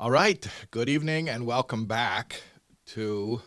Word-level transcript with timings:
All 0.00 0.10
right. 0.10 0.46
Good 0.70 0.88
evening 0.88 1.28
and 1.28 1.44
welcome 1.44 1.84
back 1.84 2.40
to 2.86 3.42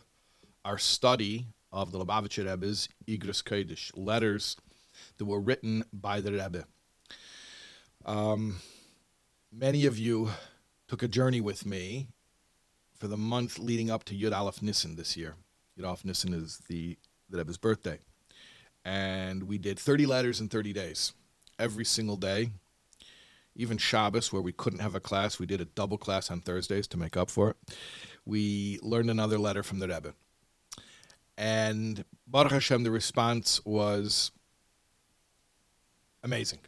our 0.64 0.78
study 0.78 1.48
of 1.72 1.92
the 1.92 1.98
Lubavitcher 1.98 2.48
Rebbe's 2.48 2.88
Igros 3.08 3.44
Kodesh, 3.44 3.90
letters 3.96 4.56
that 5.18 5.26
were 5.26 5.40
written 5.40 5.84
by 5.92 6.22
the 6.22 6.32
Rebbe. 6.32 6.66
Um, 8.06 8.58
many 9.52 9.88
of 9.88 9.98
you 9.98 10.30
took 10.88 11.02
a 11.02 11.08
journey 11.08 11.42
with 11.42 11.66
me 11.66 12.10
for 13.00 13.08
the 13.08 13.18
month 13.18 13.58
leading 13.58 13.90
up 13.90 14.04
to 14.04 14.14
Yud 14.14 14.32
Aleph 14.32 14.62
Nissen 14.62 14.96
this 14.96 15.18
year. 15.18 15.34
Yud 15.76 15.88
Aleph 15.88 16.06
Nissen 16.06 16.36
is 16.36 16.62
the, 16.68 17.00
the 17.32 17.40
Rebbe's 17.40 17.58
birthday. 17.58 17.98
And 18.86 19.46
we 19.48 19.58
did 19.58 19.80
30 19.80 20.06
letters 20.06 20.40
in 20.40 20.50
30 20.50 20.72
days, 20.72 21.14
every 21.58 21.84
single 21.84 22.16
day 22.16 22.52
even 23.56 23.78
Shabbos, 23.78 24.34
where 24.34 24.42
we 24.42 24.52
couldn't 24.52 24.80
have 24.80 24.96
a 24.96 25.00
class, 25.00 25.40
we 25.40 25.46
did 25.46 25.62
a 25.62 25.66
double 25.66 25.98
class 25.98 26.32
on 26.32 26.42
Thursdays 26.42 26.88
to 26.88 26.98
make 26.98 27.16
up 27.16 27.30
for 27.30 27.52
it. 27.52 27.58
We 28.26 28.80
learned 28.82 29.10
another 29.10 29.38
letter 29.38 29.64
from 29.64 29.80
the 29.80 29.88
Rebbe. 29.88 30.14
And 31.38 32.06
Baruch 32.28 32.52
Hashem, 32.52 32.84
the 32.84 32.92
response 32.92 33.64
was 33.66 34.32
amazing. 36.24 36.60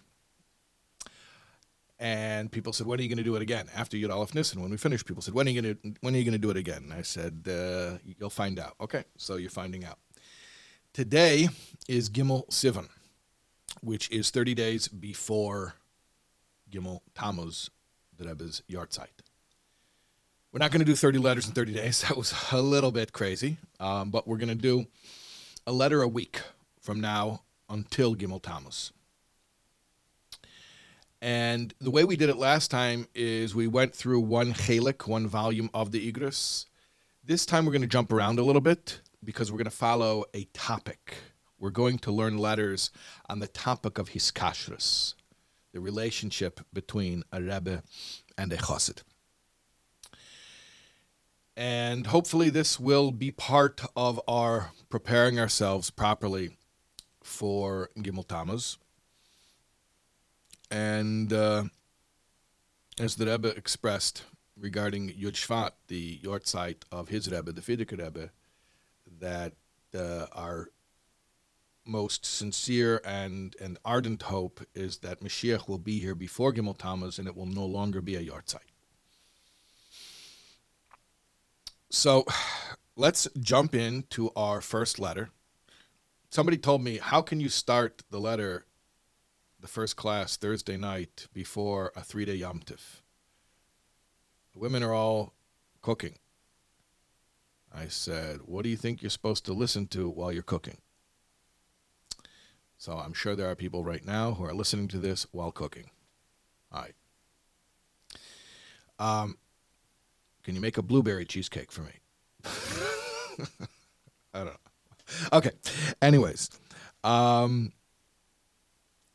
And 1.98 2.52
people 2.52 2.74
said, 2.74 2.88
"When 2.88 3.00
are 3.00 3.04
you 3.04 3.08
going 3.08 3.18
to 3.18 3.24
do 3.24 3.36
it 3.36 3.42
again?" 3.42 3.70
After 3.74 3.96
Yud 3.96 4.14
Aleph 4.14 4.36
Nissen, 4.36 4.62
when 4.62 4.70
we 4.70 4.78
finished, 4.78 5.06
people 5.06 5.22
said, 5.22 5.34
"When 5.34 5.48
are 5.48 5.50
you 5.50 5.62
going 5.62 5.76
to 5.76 5.94
When 6.02 6.14
are 6.14 6.18
you 6.18 6.26
going 6.26 6.34
to 6.34 6.38
do 6.38 6.50
it 6.50 6.58
again?" 6.58 6.84
And 6.84 6.94
I 6.94 7.04
said, 7.04 7.48
uh, 7.48 8.00
"You'll 8.04 8.30
find 8.30 8.60
out." 8.60 8.76
Okay, 8.82 9.06
so 9.18 9.38
you're 9.38 9.50
finding 9.50 9.86
out. 9.86 9.98
Today 10.92 11.48
is 11.88 12.10
Gimel 12.10 12.50
Sivan, 12.50 12.90
which 13.82 14.10
is 14.12 14.30
30 14.30 14.54
days 14.54 14.88
before 14.90 15.76
Gimel 16.72 17.02
Tammuz, 17.14 17.70
the 18.18 18.26
Rebbe's 18.26 18.64
yahrzeit. 18.70 19.24
We're 20.52 20.60
not 20.60 20.72
going 20.72 20.80
to 20.80 20.86
do 20.86 20.96
30 20.96 21.20
letters 21.20 21.48
in 21.48 21.54
30 21.54 21.74
days. 21.74 22.02
That 22.08 22.18
was 22.18 22.34
a 22.52 22.62
little 22.62 22.92
bit 22.92 23.12
crazy. 23.12 23.58
Um, 23.80 24.10
but 24.10 24.28
we're 24.28 24.38
going 24.38 24.50
to 24.50 24.56
do 24.56 24.86
a 25.68 25.74
letter 25.74 26.02
a 26.02 26.08
week 26.08 26.42
from 26.80 27.02
now 27.02 27.44
until 27.70 28.16
Gimel 28.16 28.42
Tammuz. 28.42 28.94
And 31.22 31.74
the 31.82 31.92
way 31.92 32.04
we 32.04 32.16
did 32.16 32.30
it 32.30 32.38
last 32.38 32.70
time 32.72 33.08
is 33.14 33.56
we 33.56 33.68
went 33.68 33.94
through 33.94 34.22
one 34.22 34.54
chalik, 34.54 35.08
one 35.08 35.28
volume 35.28 35.70
of 35.74 35.92
the 35.92 36.12
Igros. 36.12 36.68
This 37.24 37.46
time 37.46 37.66
we're 37.66 37.72
going 37.72 37.82
to 37.82 37.88
jump 37.88 38.14
around 38.14 38.40
a 38.40 38.44
little 38.44 38.62
bit 38.62 39.02
because 39.24 39.52
we're 39.52 39.58
going 39.58 39.66
to 39.66 39.72
follow 39.72 40.26
a 40.34 40.46
topic. 40.54 41.16
We're 41.60 41.72
going 41.72 41.98
to 42.00 42.12
learn 42.12 42.38
letters 42.38 42.92
on 43.28 43.40
the 43.40 43.48
topic 43.48 43.98
of 43.98 44.12
hiskashrus 44.12 45.16
the 45.76 45.82
relationship 45.82 46.62
between 46.72 47.22
a 47.34 47.42
Rebbe 47.42 47.84
and 48.38 48.54
a 48.54 48.56
Chassid. 48.56 49.04
And 51.58 52.08
hopefully, 52.08 52.50
this 52.50 52.80
will 52.80 53.12
be 53.12 53.30
part 53.30 53.82
of 53.94 54.22
our 54.26 54.72
preparing 54.90 55.38
ourselves 55.38 55.90
properly 55.90 56.52
for 57.22 57.90
Gimel 57.98 58.26
Tammuz. 58.26 58.78
And 60.72 61.34
uh, 61.34 61.66
as 62.98 63.18
the 63.18 63.26
Rebbe 63.26 63.50
expressed 63.50 64.24
regarding 64.58 65.10
Yud 65.10 65.34
Shvat, 65.34 65.72
the 65.88 66.20
yahrzeit 66.24 66.84
of 66.90 67.10
his 67.10 67.30
Rebbe, 67.30 67.52
the 67.52 67.62
Frierdiker 67.62 68.02
Rebbe, 68.02 68.30
that 69.20 69.52
uh, 69.94 70.28
our 70.32 70.70
most 71.86 72.26
sincere 72.26 73.02
and, 73.06 73.56
and 73.62 73.78
ardent 73.86 74.24
hope 74.24 74.66
is 74.74 74.98
that 75.00 75.22
Mashiach 75.22 75.68
will 75.68 75.78
be 75.78 76.00
here 76.00 76.16
before 76.16 76.52
Gimel 76.52 76.78
Tammuz 76.78 77.20
and 77.20 77.28
it 77.28 77.36
will 77.36 77.46
no 77.46 77.66
longer 77.66 78.02
be 78.02 78.16
a 78.16 78.24
yahrzeit. 78.24 78.60
So 81.90 82.26
let's 82.96 83.28
jump 83.40 83.76
into 83.76 84.32
our 84.36 84.62
first 84.62 85.00
letter. 85.00 85.30
Somebody 86.30 86.58
told 86.58 86.84
me, 86.84 86.98
How 86.98 87.22
can 87.22 87.40
you 87.40 87.50
start 87.50 88.04
the 88.10 88.20
letter, 88.20 88.66
the 89.60 89.68
first 89.68 89.96
class, 89.96 90.36
Thursday 90.36 90.76
night 90.76 91.28
before 91.34 91.94
a 91.96 92.02
three 92.02 92.26
day 92.26 92.36
Yom 92.36 92.60
Tif? 92.60 93.02
The 94.54 94.60
women 94.60 94.84
are 94.84 94.94
all 94.94 95.34
cooking. 95.82 96.18
I 97.74 97.88
said, 97.88 98.40
What 98.46 98.64
do 98.64 98.70
you 98.70 98.78
think 98.78 99.02
you're 99.02 99.10
supposed 99.10 99.46
to 99.46 99.54
listen 99.54 99.88
to 99.88 100.10
while 100.10 100.32
you're 100.32 100.44
cooking? 100.44 100.80
So 102.86 103.00
I'm 103.00 103.14
sure 103.14 103.36
there 103.36 103.50
are 103.50 103.56
people 103.56 103.84
right 103.84 104.06
now 104.06 104.36
who 104.36 104.46
are 104.46 104.54
listening 104.54 104.88
to 104.90 105.00
this 105.00 105.26
while 105.32 105.52
cooking. 105.52 105.90
All 106.72 106.84
right. 106.84 106.94
Um, 109.00 109.40
can 110.44 110.54
you 110.54 110.62
make 110.62 110.78
a 110.78 110.84
blueberry 110.84 111.26
cheesecake 111.26 111.72
for 111.72 111.82
me? 111.82 111.94
I 114.36 114.44
don't 114.44 114.46
know. 114.46 114.52
Okay. 115.34 115.50
Anyways, 116.00 116.52
um, 117.04 117.72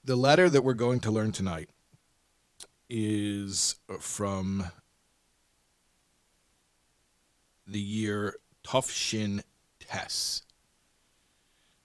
the 0.03 0.17
letter 0.17 0.51
that 0.51 0.65
we're 0.65 0.75
going 0.75 0.99
to 0.99 1.13
learn 1.13 1.31
tonight 1.31 1.71
is 2.89 3.77
from 4.01 4.65
the 7.69 7.79
year 7.79 8.35
Tufshin 8.65 9.45
Tess. 9.79 10.43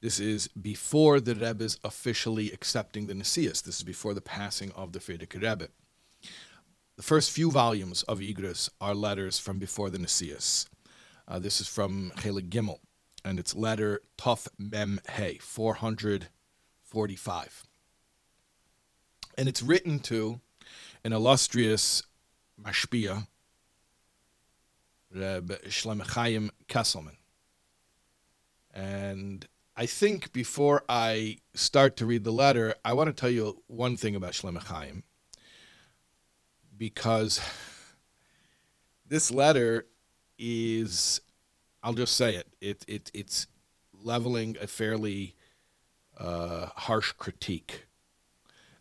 This 0.05 0.19
is 0.19 0.47
before 0.49 1.19
the 1.19 1.33
Rebbe 1.33 1.63
is 1.63 1.79
officially 1.83 2.51
accepting 2.51 3.07
the 3.07 3.16
Nesias. 3.16 3.63
This 3.63 3.77
is 3.77 3.83
before 3.83 4.13
the 4.13 4.21
passing 4.21 4.71
of 4.73 4.91
the 4.91 4.99
Frierdiker 4.99 5.41
Rebbe. 5.41 5.69
The 6.95 7.01
first 7.01 7.31
few 7.31 7.49
volumes 7.49 8.03
of 8.03 8.19
Igros 8.19 8.69
are 8.79 8.93
letters 8.93 9.39
from 9.39 9.57
before 9.57 9.89
the 9.89 9.97
Nesias. 9.97 10.67
Uh, 11.27 11.39
this 11.39 11.59
is 11.59 11.67
from 11.67 12.11
Chelik 12.17 12.49
Gimel, 12.49 12.81
and 13.23 13.39
it's 13.39 13.55
letter 13.55 13.99
Tuf 14.16 14.47
Mem 14.59 14.99
Hey, 15.09 15.39
445. 15.41 17.63
And 19.39 19.49
it's 19.49 19.63
written 19.63 19.97
to 20.01 20.39
an 21.03 21.13
illustrious 21.13 22.03
mashpia, 22.61 23.25
Reb 25.11 25.49
Shlomo 25.63 26.07
Chaim 26.11 26.51
Kesselman. 26.69 27.16
And 28.72 29.47
I 29.78 29.86
think 29.86 30.31
before 30.31 30.84
I 30.88 31.40
start 31.53 31.97
to 31.97 32.06
read 32.06 32.24
the 32.24 32.31
letter, 32.31 32.75
I 32.86 32.94
want 32.94 33.08
to 33.09 33.13
tell 33.13 33.30
you 33.30 33.62
one 33.68 33.97
thing 33.97 34.16
about 34.16 34.31
Shlomo 34.31 34.63
Chaim. 34.63 35.03
Because 36.78 37.41
this 39.06 39.31
letter 39.31 39.85
is, 40.40 41.19
I'll 41.84 41.94
just 41.94 42.16
say 42.16 42.35
it, 42.35 42.47
it, 42.62 42.85
it 42.88 43.12
it's 43.14 43.47
leveling 43.94 44.56
a 44.62 44.68
fairly 44.68 45.35
uh, 46.18 46.68
harsh 46.75 47.12
critique. 47.14 47.88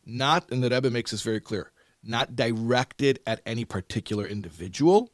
Not, 0.07 0.49
and 0.53 0.63
the 0.63 0.71
Rebbe 0.71 0.91
makes 0.91 1.11
this 1.11 1.23
very 1.23 1.41
clear, 1.41 1.73
not 2.05 2.37
directed 2.37 3.19
at 3.27 3.41
any 3.45 3.65
particular 3.65 4.27
individual. 4.27 5.11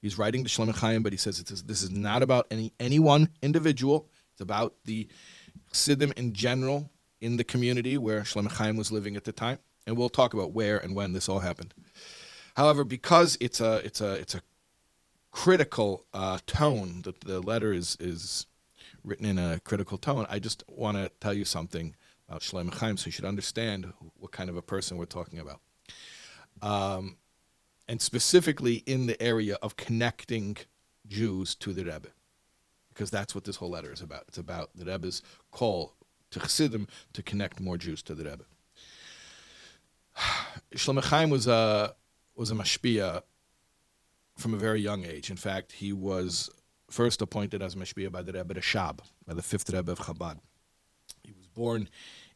He's 0.00 0.18
writing 0.18 0.44
to 0.44 0.50
Shlomo 0.50 0.76
Chaim, 0.76 1.02
but 1.02 1.12
he 1.12 1.16
says 1.16 1.42
this 1.42 1.82
is 1.82 1.90
not 1.90 2.22
about 2.22 2.46
any 2.50 2.72
any 2.78 2.98
one 2.98 3.30
individual 3.40 4.08
about 4.42 4.74
the 4.84 5.08
Chassidim 5.70 6.12
in 6.16 6.32
general 6.32 6.90
in 7.20 7.36
the 7.36 7.44
community 7.44 7.96
where 7.96 8.22
Shlomo 8.22 8.50
Chaim 8.50 8.76
was 8.76 8.92
living 8.92 9.16
at 9.16 9.24
the 9.24 9.32
time, 9.32 9.58
and 9.86 9.96
we'll 9.96 10.08
talk 10.08 10.34
about 10.34 10.52
where 10.52 10.78
and 10.78 10.94
when 10.94 11.12
this 11.12 11.28
all 11.28 11.38
happened. 11.38 11.72
However, 12.56 12.84
because 12.84 13.38
it's 13.40 13.60
a 13.60 13.76
it's 13.84 14.00
a 14.00 14.14
it's 14.14 14.34
a 14.34 14.42
critical 15.30 16.04
uh, 16.12 16.38
tone 16.46 17.02
that 17.02 17.20
the 17.22 17.40
letter 17.40 17.72
is 17.72 17.96
is 17.98 18.46
written 19.04 19.24
in 19.24 19.38
a 19.38 19.60
critical 19.60 19.98
tone, 19.98 20.26
I 20.28 20.38
just 20.38 20.64
want 20.68 20.96
to 20.96 21.10
tell 21.20 21.32
you 21.32 21.44
something 21.44 21.94
about 22.28 22.42
Shlomo 22.42 22.74
Chaim 22.74 22.96
so 22.96 23.06
you 23.06 23.12
should 23.12 23.24
understand 23.24 23.92
what 24.18 24.32
kind 24.32 24.48
of 24.48 24.56
a 24.56 24.62
person 24.62 24.96
we're 24.96 25.06
talking 25.06 25.38
about. 25.38 25.60
Um, 26.60 27.16
and 27.88 28.00
specifically 28.00 28.76
in 28.86 29.06
the 29.06 29.20
area 29.20 29.56
of 29.62 29.76
connecting 29.76 30.56
Jews 31.06 31.54
to 31.56 31.72
the 31.72 31.84
Rebbe 31.84 32.08
because 32.92 33.10
that's 33.10 33.34
what 33.34 33.44
this 33.44 33.56
whole 33.56 33.70
letter 33.70 33.92
is 33.92 34.00
about. 34.00 34.24
It's 34.28 34.38
about 34.38 34.70
the 34.74 34.84
Rebbe's 34.84 35.22
call 35.50 35.94
to 36.30 36.40
Chassidim 36.40 36.88
to 37.12 37.22
connect 37.22 37.60
more 37.60 37.76
Jews 37.76 38.02
to 38.02 38.14
the 38.14 38.24
Rebbe. 38.24 38.44
Shlomo 40.74 41.02
Chaim 41.04 41.30
was 41.30 41.46
a 41.46 41.94
was 42.34 42.50
a 42.50 42.54
mashpia 42.54 43.22
from 44.36 44.54
a 44.54 44.56
very 44.56 44.80
young 44.80 45.04
age. 45.04 45.30
In 45.30 45.36
fact, 45.36 45.72
he 45.72 45.92
was 45.92 46.50
first 46.90 47.22
appointed 47.22 47.62
as 47.62 47.74
mashpia 47.74 48.10
by 48.10 48.22
the 48.22 48.32
Rebbe 48.32 48.54
Rashab, 48.54 49.00
by 49.26 49.34
the 49.34 49.42
fifth 49.42 49.70
Rebbe 49.70 49.92
of 49.92 49.98
Chabad. 50.00 50.38
He 51.22 51.32
was 51.32 51.46
born 51.46 51.88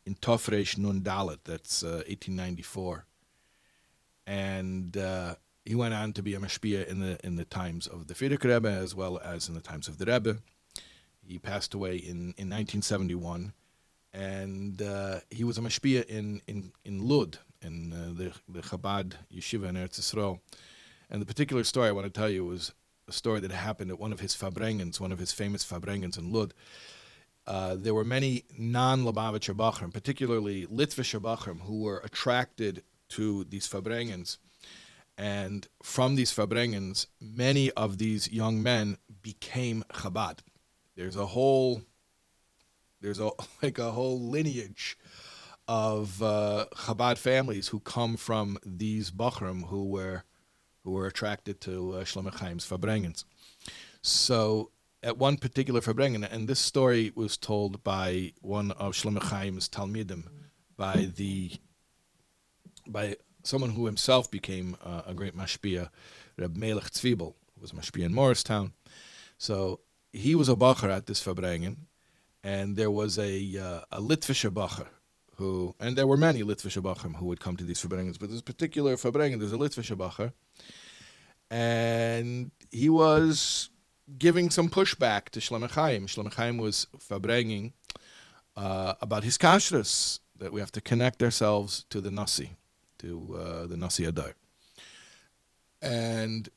in 0.04 0.14
Tofresh 0.14 0.78
Nun 0.78 1.00
Dalet, 1.00 1.38
that's 1.44 1.82
uh, 1.82 2.04
1894, 2.06 3.04
and 4.26 4.96
uh, 4.96 5.34
he 5.66 5.74
went 5.74 5.94
on 5.94 6.12
to 6.12 6.22
be 6.22 6.34
a 6.34 6.38
mashpia 6.38 6.86
in 6.86 7.00
the 7.00 7.18
in 7.24 7.36
the 7.36 7.44
times 7.44 7.86
of 7.86 8.06
the 8.06 8.14
Frierdiker 8.14 8.44
Rebbe 8.44 8.70
as 8.70 8.94
well 8.94 9.18
as 9.18 9.48
in 9.48 9.54
the 9.54 9.60
times 9.60 9.88
of 9.88 9.98
the 9.98 10.06
Rebbe. 10.06 10.38
He 11.26 11.38
passed 11.38 11.74
away 11.74 11.96
in, 11.96 12.34
in 12.38 12.48
1971, 12.48 13.52
and 14.14 14.80
uh, 14.80 15.20
he 15.28 15.42
was 15.42 15.58
a 15.58 15.60
mashpia 15.60 16.04
in 16.06 16.40
in 16.46 16.72
in 16.84 17.06
Lud 17.06 17.38
in 17.60 17.92
uh, 17.92 18.12
the 18.16 18.32
the 18.48 18.62
Chabad 18.62 19.14
yeshiva 19.34 19.68
in 19.68 19.74
Eretz 19.74 20.00
Yisrael, 20.00 20.38
And 21.10 21.20
the 21.20 21.26
particular 21.26 21.64
story 21.64 21.88
I 21.88 21.92
want 21.92 22.06
to 22.06 22.12
tell 22.12 22.30
you 22.30 22.44
was 22.44 22.72
a 23.08 23.12
story 23.12 23.40
that 23.40 23.50
happened 23.50 23.90
at 23.90 23.98
one 23.98 24.12
of 24.12 24.20
his 24.20 24.34
Fabrengens, 24.34 25.00
one 25.00 25.12
of 25.12 25.18
his 25.18 25.32
famous 25.32 25.64
Fabrengens 25.64 26.16
in 26.18 26.32
Lud. 26.32 26.54
Uh, 27.46 27.76
there 27.76 27.94
were 27.94 28.04
many 28.04 28.44
non-Lubavitcher 28.58 29.54
Bachrim, 29.54 29.92
particularly 29.92 30.66
Litvischer 30.66 31.20
Bachrim, 31.20 31.60
who 31.60 31.82
were 31.82 31.98
attracted 31.98 32.82
to 33.10 33.44
these 33.44 33.68
Fabrengens. 33.68 34.38
And 35.18 35.66
from 35.82 36.14
these 36.14 36.32
Fabrengens, 36.32 37.06
many 37.20 37.70
of 37.72 37.98
these 37.98 38.30
young 38.30 38.62
men 38.62 38.98
became 39.22 39.84
Chabad. 39.92 40.40
There's 40.94 41.16
a 41.16 41.26
whole, 41.26 41.82
there's 43.00 43.20
a 43.20 43.30
like 43.62 43.78
a 43.78 43.92
whole 43.92 44.20
lineage 44.20 44.98
of 45.68 46.22
uh, 46.22 46.66
Chabad 46.74 47.18
families 47.18 47.68
who 47.68 47.80
come 47.80 48.16
from 48.16 48.58
these 48.64 49.10
Bachrim 49.10 49.68
who 49.68 49.86
were 49.86 50.24
who 50.84 50.92
were 50.92 51.06
attracted 51.06 51.60
to 51.62 51.94
uh, 51.94 52.04
Shlomo 52.04 52.38
Chaim's 52.38 52.64
Fabrengens. 52.64 53.24
So 54.02 54.70
at 55.02 55.18
one 55.18 55.36
particular 55.36 55.80
Fabrengen, 55.80 56.30
and 56.30 56.46
this 56.46 56.60
story 56.60 57.12
was 57.14 57.36
told 57.36 57.82
by 57.82 58.32
one 58.40 58.70
of 58.72 58.92
Shlomo 58.92 59.28
Chaim's 59.30 59.68
Talmidim, 59.68 60.24
by 60.76 61.08
the 61.16 61.52
by 62.86 63.16
someone 63.46 63.70
who 63.70 63.86
himself 63.86 64.30
became 64.30 64.76
uh, 64.84 65.02
a 65.06 65.14
great 65.14 65.36
mashpia, 65.36 65.90
Reb 66.36 66.56
Melech 66.56 66.96
who 66.96 67.34
was 67.60 67.72
mashpia 67.72 68.04
in 68.04 68.14
Morristown. 68.14 68.72
So 69.38 69.80
he 70.12 70.34
was 70.34 70.48
a 70.48 70.54
bacher 70.54 70.90
at 70.90 71.06
this 71.06 71.22
Fabrengen, 71.22 71.76
and 72.42 72.76
there 72.76 72.90
was 72.90 73.18
a 73.18 73.58
uh, 73.58 73.80
a 73.92 74.00
Litvischer 74.00 74.50
bacher 74.50 74.86
who, 75.36 75.74
and 75.78 75.96
there 75.96 76.06
were 76.06 76.16
many 76.16 76.42
Litvischer 76.42 76.82
bachim 76.82 77.16
who 77.16 77.26
would 77.26 77.40
come 77.40 77.56
to 77.56 77.64
these 77.64 77.82
Fabrengens, 77.82 78.18
but 78.18 78.30
this 78.30 78.42
particular 78.42 78.96
Fabrengen, 78.96 79.38
there's 79.38 79.52
a 79.52 79.58
Litvischer 79.58 79.96
bacher, 79.96 80.32
and 81.50 82.50
he 82.70 82.88
was 82.88 83.70
giving 84.18 84.50
some 84.50 84.68
pushback 84.68 85.28
to 85.30 85.40
Shlomo 85.40 85.70
Chaim. 85.70 86.58
Was 86.58 86.86
Fabrenging 86.98 87.72
uh, 88.56 88.94
about 89.00 89.22
hiskashrus, 89.24 90.20
that 90.38 90.52
we 90.52 90.60
have 90.60 90.72
to 90.72 90.80
connect 90.80 91.22
ourselves 91.22 91.84
to 91.90 92.00
the 92.00 92.10
Nasi, 92.10 92.56
to 92.98 93.38
uh, 93.38 93.66
the 93.66 93.76
Nasi 93.76 94.04
Adar. 94.04 94.34
And 95.82 96.48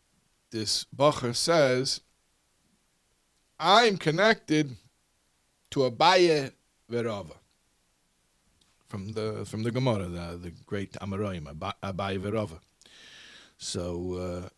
this 0.52 0.86
Bacher 0.96 1.36
says, 1.36 2.02
I'm 3.60 3.98
connected 3.98 4.76
to 5.72 5.80
Abaye 5.82 6.52
Verava. 6.92 7.36
From 8.88 9.12
the 9.12 9.46
from 9.46 9.62
the 9.62 9.72
Gemara, 9.72 10.08
the, 10.08 10.40
the 10.42 10.52
great 10.66 10.94
Amoraim, 10.94 11.44
Abaye 11.84 12.20
Verava. 12.20 12.60
So 13.58 14.14
uh, 14.46 14.50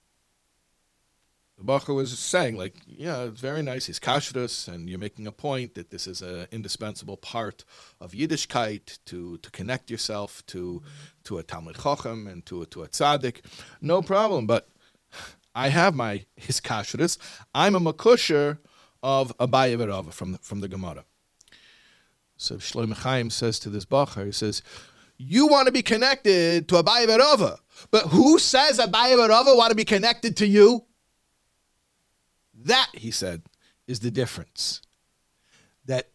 the 1.62 1.72
Bacher 1.72 1.94
was 1.94 2.18
saying, 2.18 2.58
like, 2.58 2.76
yeah, 2.88 3.24
it's 3.24 3.40
very 3.40 3.62
nice. 3.62 3.88
Hiskashrus, 3.88 4.68
and 4.68 4.90
you're 4.90 5.00
making 5.00 5.28
a 5.28 5.32
point 5.32 5.76
that 5.76 5.92
this 5.92 6.08
is 6.08 6.22
an 6.22 6.48
indispensable 6.52 7.18
part 7.18 7.64
of 8.00 8.12
Yiddishkeit 8.12 9.00
to 9.06 9.38
to 9.38 9.52
connect 9.52 9.92
yourself 9.92 10.44
to 10.48 10.82
to 11.26 11.38
a 11.38 11.44
Talmud 11.44 11.78
Chacham 11.78 12.28
and 12.28 12.46
to 12.48 12.66
to 12.66 12.84
a 12.84 12.88
tzaddik. 12.88 13.42
No 13.82 14.02
problem, 14.02 14.48
but 14.48 14.70
I 15.54 15.70
have 15.70 15.94
my 15.94 16.26
hiskashrus. 16.40 17.18
I'm 17.54 17.76
a 17.76 17.80
makusher 17.80 18.58
of 19.04 19.38
Abaye 19.38 19.78
Verava 19.78 20.12
from 20.12 20.34
the, 20.34 20.38
from 20.40 20.62
the 20.62 20.68
Gemara. 20.68 21.06
So 22.38 22.56
Shlomo 22.56 22.94
Chaim 22.94 23.30
says 23.30 23.60
to 23.60 23.70
this 23.70 23.86
Bacher, 23.86 24.26
he 24.26 24.32
says, 24.32 24.64
you 25.18 25.48
want 25.48 25.68
to 25.68 25.72
be 25.72 25.84
connected 25.84 26.68
to 26.70 26.76
Abaye 26.76 27.06
Verava, 27.06 27.60
but 27.92 28.08
who 28.08 28.40
says 28.40 28.80
Abaye 28.80 29.16
Verava 29.16 29.56
want 29.56 29.70
to 29.70 29.76
be 29.76 29.86
connected 29.86 30.38
to 30.38 30.48
you? 30.48 30.86
That, 32.66 32.90
he 32.94 33.12
said, 33.12 33.44
is 33.88 34.00
the 34.00 34.12
difference. 34.12 34.82
That 35.86 36.10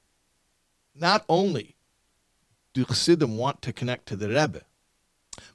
not 0.94 1.24
only 1.28 1.76
do 2.72 2.84
Chassidim 2.84 3.36
want 3.36 3.62
to 3.62 3.72
connect 3.72 4.06
to 4.06 4.16
the 4.16 4.28
Rebbe, 4.28 4.62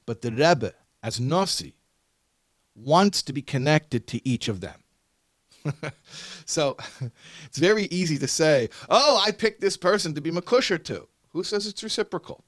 but 0.06 0.22
the 0.22 0.32
Rebbe, 0.32 0.74
as 1.02 1.20
Nasi, 1.20 1.76
wants 2.76 3.22
to 3.24 3.34
be 3.34 3.42
connected 3.42 4.08
to 4.08 4.28
each 4.28 4.48
of 4.48 4.62
them. 4.62 4.84
so 6.46 6.78
it's 7.46 7.58
very 7.58 7.86
easy 7.86 8.18
to 8.18 8.28
say, 8.28 8.70
oh, 8.90 9.22
I 9.26 9.32
picked 9.32 9.62
this 9.62 9.78
person 9.78 10.14
to 10.16 10.22
be 10.22 10.32
Makusher 10.32 10.84
to. 10.86 11.08
Who 11.30 11.44
says 11.44 11.68
it's 11.68 11.84
reciprocal? 11.84 12.44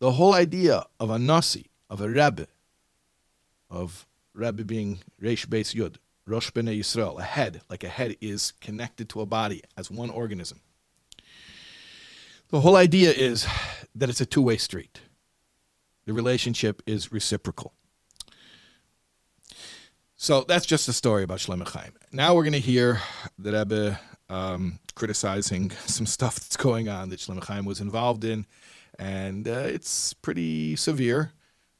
The 0.00 0.12
whole 0.12 0.34
idea 0.34 0.86
of 0.98 1.10
a 1.10 1.18
Nasi, 1.18 1.70
of 1.90 2.00
a 2.00 2.08
Rebbe, 2.08 2.46
of 3.70 4.06
Rebbe 4.32 4.64
being 4.64 5.00
Reish 5.20 5.46
Beis 5.46 5.74
Yud, 5.74 5.96
Rosh 6.28 6.50
B'nai 6.50 6.78
Yisrael, 6.78 7.18
a 7.18 7.22
head, 7.22 7.62
like 7.70 7.82
a 7.84 7.88
head 7.88 8.16
is 8.20 8.52
connected 8.60 9.08
to 9.10 9.20
a 9.20 9.26
body 9.26 9.62
as 9.76 9.90
one 9.90 10.10
organism. 10.10 10.60
The 12.50 12.60
whole 12.60 12.76
idea 12.76 13.10
is 13.10 13.46
that 13.94 14.08
it's 14.08 14.20
a 14.20 14.26
two 14.26 14.42
way 14.42 14.56
street. 14.56 15.00
The 16.06 16.12
relationship 16.12 16.82
is 16.86 17.12
reciprocal. 17.12 17.74
So 20.16 20.42
that's 20.42 20.66
just 20.66 20.88
a 20.88 20.92
story 20.92 21.22
about 21.22 21.38
Shlomo 21.38 21.68
Chaim. 21.68 21.92
Now 22.10 22.34
we're 22.34 22.42
going 22.42 22.52
to 22.54 22.58
hear 22.58 23.00
the 23.38 23.52
Rebbe 23.52 24.00
um, 24.28 24.78
criticizing 24.94 25.70
some 25.86 26.06
stuff 26.06 26.36
that's 26.36 26.56
going 26.56 26.88
on 26.88 27.10
that 27.10 27.20
Shlomo 27.20 27.44
Chaim 27.44 27.64
was 27.64 27.80
involved 27.80 28.24
in, 28.24 28.46
and 28.98 29.46
uh, 29.46 29.64
it's 29.66 30.14
pretty 30.14 30.76
severe. 30.76 31.32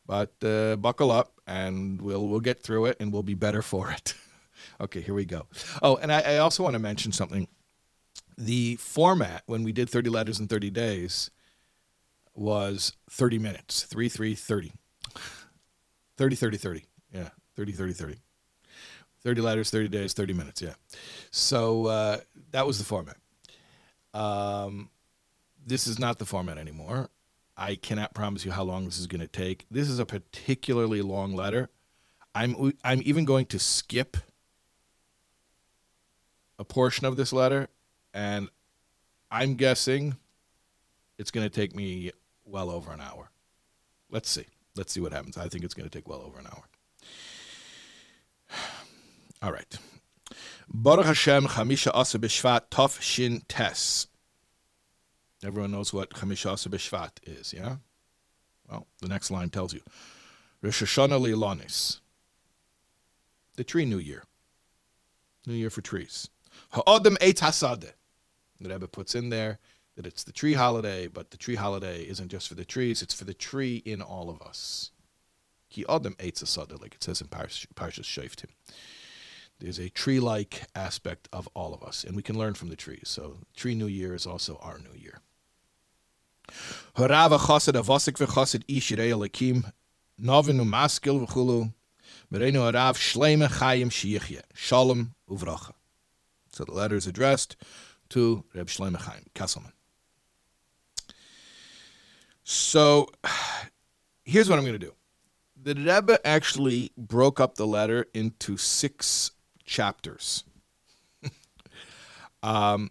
But 0.07 0.33
uh, 0.43 0.77
buckle 0.77 1.11
up, 1.11 1.33
and 1.47 2.01
we'll 2.01 2.27
we'll 2.29 2.41
get 2.41 2.63
through 2.63 2.87
it, 2.87 2.97
and 3.01 3.13
we'll 3.13 3.23
be 3.23 3.35
better 3.35 3.61
for 3.61 3.91
it. 3.91 4.15
Okay, 4.81 5.01
here 5.01 5.15
we 5.15 5.25
go. 5.25 5.47
Oh, 5.83 5.97
and 5.97 6.13
I, 6.13 6.21
I 6.21 6.39
also 6.39 6.63
want 6.63 6.75
to 6.75 6.79
mention 6.79 7.13
something. 7.13 7.49
The 8.37 8.77
format 8.77 9.43
when 9.47 9.65
we 9.65 9.73
did 9.73 9.91
30 9.91 10.11
letters 10.11 10.39
in 10.39 10.47
30 10.47 10.71
days 10.71 11.31
was 12.35 12.93
30 13.11 13.39
minutes, 13.39 13.83
3 13.83 14.09
3 14.09 14.35
30. 14.35 14.73
30 16.17 16.37
30 16.37 16.57
30. 16.57 16.85
Yeah, 17.13 17.29
30 17.57 17.73
30 17.73 17.93
30. 17.93 18.17
30 19.25 19.41
letters, 19.41 19.71
30 19.71 19.89
days, 19.89 20.13
30 20.13 20.33
minutes. 20.33 20.63
Yeah. 20.63 20.75
So 21.31 21.87
uh, 21.87 22.19
that 22.53 22.67
was 22.67 22.79
the 22.79 22.85
format. 22.85 23.17
Um, 24.15 24.91
this 25.67 25.87
is 25.87 25.99
not 25.99 26.19
the 26.19 26.25
format 26.25 26.59
anymore. 26.59 27.11
I 27.57 27.75
cannot 27.75 28.15
promise 28.15 28.45
you 28.45 28.53
how 28.53 28.63
long 28.63 28.85
this 28.85 28.99
is 28.99 29.09
going 29.09 29.21
to 29.21 29.27
take. 29.27 29.67
This 29.71 29.89
is 29.89 29.99
a 29.99 30.07
particularly 30.07 31.03
long 31.03 31.35
letter. 31.35 31.69
I'm 32.35 32.73
I'm 32.85 33.03
even 33.05 33.25
going 33.25 33.47
to 33.47 33.59
skip 33.59 34.17
a 36.59 36.65
portion 36.65 37.07
of 37.07 37.17
this 37.17 37.33
letter, 37.33 37.69
and 38.13 38.49
I'm 39.31 39.55
guessing 39.55 40.17
it's 41.19 41.31
going 41.31 41.49
to 41.49 41.55
take 41.55 41.75
me 41.75 42.13
well 42.45 42.71
over 42.71 42.93
an 42.93 43.01
hour. 43.01 43.31
Let's 44.11 44.31
see. 44.31 44.47
Let's 44.77 44.93
see 44.93 45.01
what 45.01 45.13
happens. 45.13 45.37
I 45.37 45.49
think 45.49 45.65
it's 45.65 45.75
going 45.75 45.89
to 45.89 45.97
take 45.97 46.09
well 46.09 46.23
over 46.23 46.39
an 46.39 46.47
hour. 46.47 46.65
All 49.43 49.53
right. 49.53 49.79
Baruch 50.69 51.07
Hashem 51.07 51.47
Chamisha 51.47 51.91
Asa 51.95 52.19
B'Shvat 52.19 52.69
Tov 52.71 53.01
Shin 53.01 53.43
Tes. 53.49 54.07
Everyone 55.45 55.71
knows 55.71 55.93
what 55.93 56.11
Chamisha 56.11 56.53
Asa 56.53 56.69
B'Shvat 56.69 57.11
is, 57.23 57.53
yeah? 57.53 57.77
Well, 58.71 58.87
the 59.01 59.09
next 59.09 59.31
line 59.31 59.51
tells 59.51 59.73
you. 59.73 59.81
Rosh 60.63 60.83
Hashanah 60.83 61.21
Lilanis. 61.21 62.01
The 63.57 63.65
tree 63.65 63.85
new 63.85 63.99
year. 63.99 64.25
New 65.47 65.55
year 65.55 65.71
for 65.71 65.81
trees. 65.81 66.29
Ha'odem 66.71 67.17
Eitz 67.19 67.41
Hasadeh. 67.41 67.93
The 68.61 68.69
Rebbe 68.69 68.89
puts 68.89 69.15
in 69.15 69.29
there 69.31 69.59
that 69.97 70.07
it's 70.07 70.25
the 70.25 70.33
tree 70.33 70.55
holiday, 70.55 71.07
but 71.07 71.31
the 71.31 71.37
tree 71.37 71.57
holiday 71.57 72.03
isn't 72.03 72.29
just 72.29 72.49
for 72.49 72.55
the 72.55 72.65
trees, 72.65 73.03
it's 73.03 73.15
for 73.15 73.25
the 73.25 73.35
tree 73.35 73.83
in 73.85 74.01
all 74.03 74.31
of 74.31 74.41
us. 74.43 74.91
Ki 75.71 75.85
Odem 75.89 76.17
Eitz 76.17 76.43
Hasadeh, 76.43 76.81
like 76.81 76.95
it 76.95 77.03
says 77.03 77.21
in 77.21 77.29
Parshas 77.29 77.67
Shoftim. 77.75 78.51
There's 79.61 79.81
a 79.81 79.89
tree-like 79.89 80.63
aspect 80.77 81.29
of 81.33 81.49
all 81.53 81.75
of 81.75 81.83
us, 81.83 82.05
and 82.05 82.15
we 82.15 82.23
can 82.23 82.39
learn 82.39 82.55
from 82.55 82.69
the 82.69 82.77
trees. 82.77 83.07
So 83.07 83.39
Tree 83.57 83.75
New 83.75 83.89
Year 83.89 84.15
is 84.15 84.25
also 84.25 84.57
our 84.63 84.79
New 84.79 84.97
Year. 84.97 85.21
Harava 86.97 87.39
chassid 87.39 87.75
avosik 87.75 88.25
v'chassid 88.25 88.63
ish 88.69 88.93
yirei 88.93 89.13
novinu 90.21 90.65
maskil 90.65 91.27
v'chulu, 91.27 91.73
merenu 92.33 92.71
harav 92.71 92.97
shleime 92.97 93.49
chayim 93.49 93.91
shiyichye, 93.91 94.43
shalom 94.55 95.15
uvracha. 95.29 95.73
So 96.59 96.65
the 96.65 96.73
letter 96.73 96.97
is 96.97 97.07
addressed 97.07 97.55
to 98.09 98.43
Reb 98.53 98.67
Shlomo 98.67 98.97
Chaim 98.97 99.27
Kesselman. 99.33 99.71
So 102.43 103.11
here's 104.25 104.51
what 104.51 104.59
I'm 104.59 104.65
going 104.65 104.73
to 104.73 104.85
do. 104.85 104.95
The 105.63 105.77
Rebbe 105.77 106.19
actually 106.27 106.91
broke 106.99 107.39
up 107.39 107.55
the 107.55 107.67
letter 107.67 108.07
into 108.13 108.57
six 108.57 109.31
chapters. 109.67 110.43
um, 112.43 112.91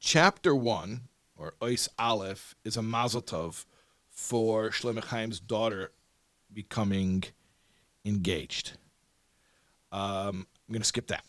chapter 0.00 0.54
one, 0.54 1.02
or 1.36 1.52
Ois 1.60 1.90
Aleph, 1.98 2.54
is 2.64 2.78
a 2.78 2.82
mazel 2.82 3.20
tov 3.20 3.66
for 4.08 4.70
Shlomo 4.70 5.06
Chaim's 5.10 5.38
daughter 5.38 5.92
becoming 6.50 7.24
engaged. 8.06 8.78
Um, 9.92 10.46
I'm 10.66 10.72
going 10.72 10.80
to 10.80 10.88
skip 10.88 11.08
that. 11.08 11.24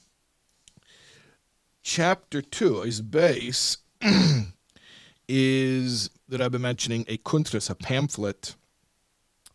Chapter 1.88 2.42
2 2.42 2.82
is 2.82 3.00
base 3.00 3.78
is 5.30 6.10
that 6.28 6.42
I've 6.42 6.52
been 6.52 6.64
mentioning 6.64 7.06
a 7.08 7.18
kuntras, 7.20 7.70
a 7.70 7.76
pamphlet 7.76 8.56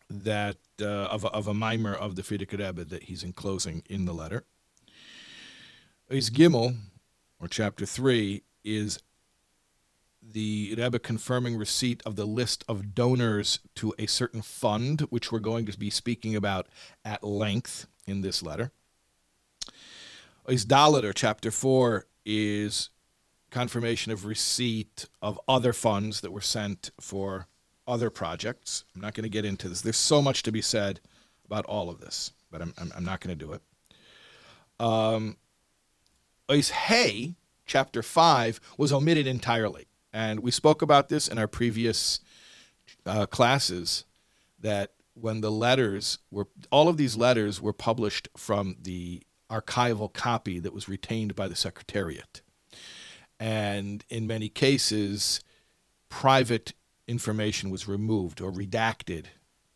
that 0.09 0.57
uh, 0.81 0.85
of, 0.85 1.25
a, 1.25 1.29
of 1.31 1.49
a 1.49 1.55
mimer 1.55 1.93
of 1.93 2.15
the 2.15 2.23
Frierdiker 2.23 2.65
Rebbe 2.65 2.85
that 2.85 3.03
he's 3.03 3.25
enclosing 3.25 3.83
in 3.91 4.05
the 4.05 4.13
letter. 4.15 4.45
Is 6.09 6.31
Gimel, 6.31 6.77
or 7.41 7.49
chapter 7.49 7.85
3, 7.85 8.45
is 8.63 9.01
the 10.23 10.73
Rebbe 10.79 11.01
confirming 11.01 11.57
receipt 11.57 12.01
of 12.07 12.15
the 12.15 12.27
list 12.27 12.63
of 12.69 12.95
donors 12.95 13.59
to 13.75 13.93
a 13.99 14.07
certain 14.07 14.41
fund, 14.41 15.01
which 15.11 15.33
we're 15.33 15.41
going 15.41 15.67
to 15.67 15.77
be 15.77 15.91
speaking 15.91 16.37
about 16.37 16.69
at 17.05 17.25
length 17.25 17.89
in 18.07 18.21
this 18.21 18.41
letter. 18.41 18.71
Is 20.49 20.65
Dalit, 20.65 21.03
or 21.03 21.13
chapter 21.13 21.51
4, 21.51 22.07
is 22.31 22.91
confirmation 23.51 24.13
of 24.13 24.25
receipt 24.25 25.07
of 25.21 25.41
other 25.49 25.73
funds 25.73 26.21
that 26.21 26.31
were 26.31 26.41
sent 26.41 26.91
for 27.01 27.49
other 27.87 28.11
projects. 28.11 28.85
I'm 28.95 29.01
not 29.01 29.15
going 29.15 29.25
to 29.25 29.31
get 29.31 29.45
into 29.45 29.69
this. 29.69 29.81
There's 29.81 29.97
so 29.97 30.23
much 30.23 30.43
to 30.45 30.53
be 30.53 30.63
said 30.63 31.01
about 31.45 31.65
all 31.67 31.91
of 31.91 32.01
this, 32.01 32.33
but 32.51 32.63
I'm, 32.63 32.73
I'm, 32.79 32.93
I'm 32.97 33.05
not 33.05 33.21
going 33.21 33.37
to 33.37 33.45
do 33.45 33.53
it. 33.53 33.63
Um, 34.79 35.37
is 36.49 36.71
Hay, 36.71 37.35
chapter 37.67 38.03
5, 38.03 38.61
was 38.79 38.93
omitted 38.93 39.27
entirely. 39.27 39.87
And 40.13 40.41
we 40.41 40.51
spoke 40.51 40.83
about 40.83 41.09
this 41.09 41.29
in 41.29 41.39
our 41.39 41.49
previous 41.49 42.21
uh, 43.07 43.27
classes 43.27 44.05
that 44.61 44.93
when 45.15 45.41
the 45.41 45.51
letters 45.51 46.19
were, 46.31 46.49
all 46.71 46.89
of 46.89 46.97
these 46.97 47.17
letters 47.17 47.61
were 47.61 47.73
published 47.73 48.29
from 48.37 48.77
the 48.81 49.23
archival 49.51 50.13
copy 50.13 50.59
that 50.59 50.73
was 50.73 50.89
retained 50.89 51.35
by 51.35 51.49
the 51.49 51.57
Secretariat. 51.57 52.43
And 53.39 54.05
in 54.09 54.27
many 54.27 54.49
cases, 54.49 55.41
private 56.09 56.75
information 57.09 57.71
was 57.71 57.89
removed 57.89 58.41
or 58.41 58.53
redacted 58.53 59.27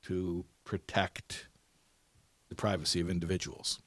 to 0.02 0.44
protect 0.64 1.48
the 2.48 2.54
privacy 2.54 3.00
of 3.00 3.10
individuals. 3.10 3.80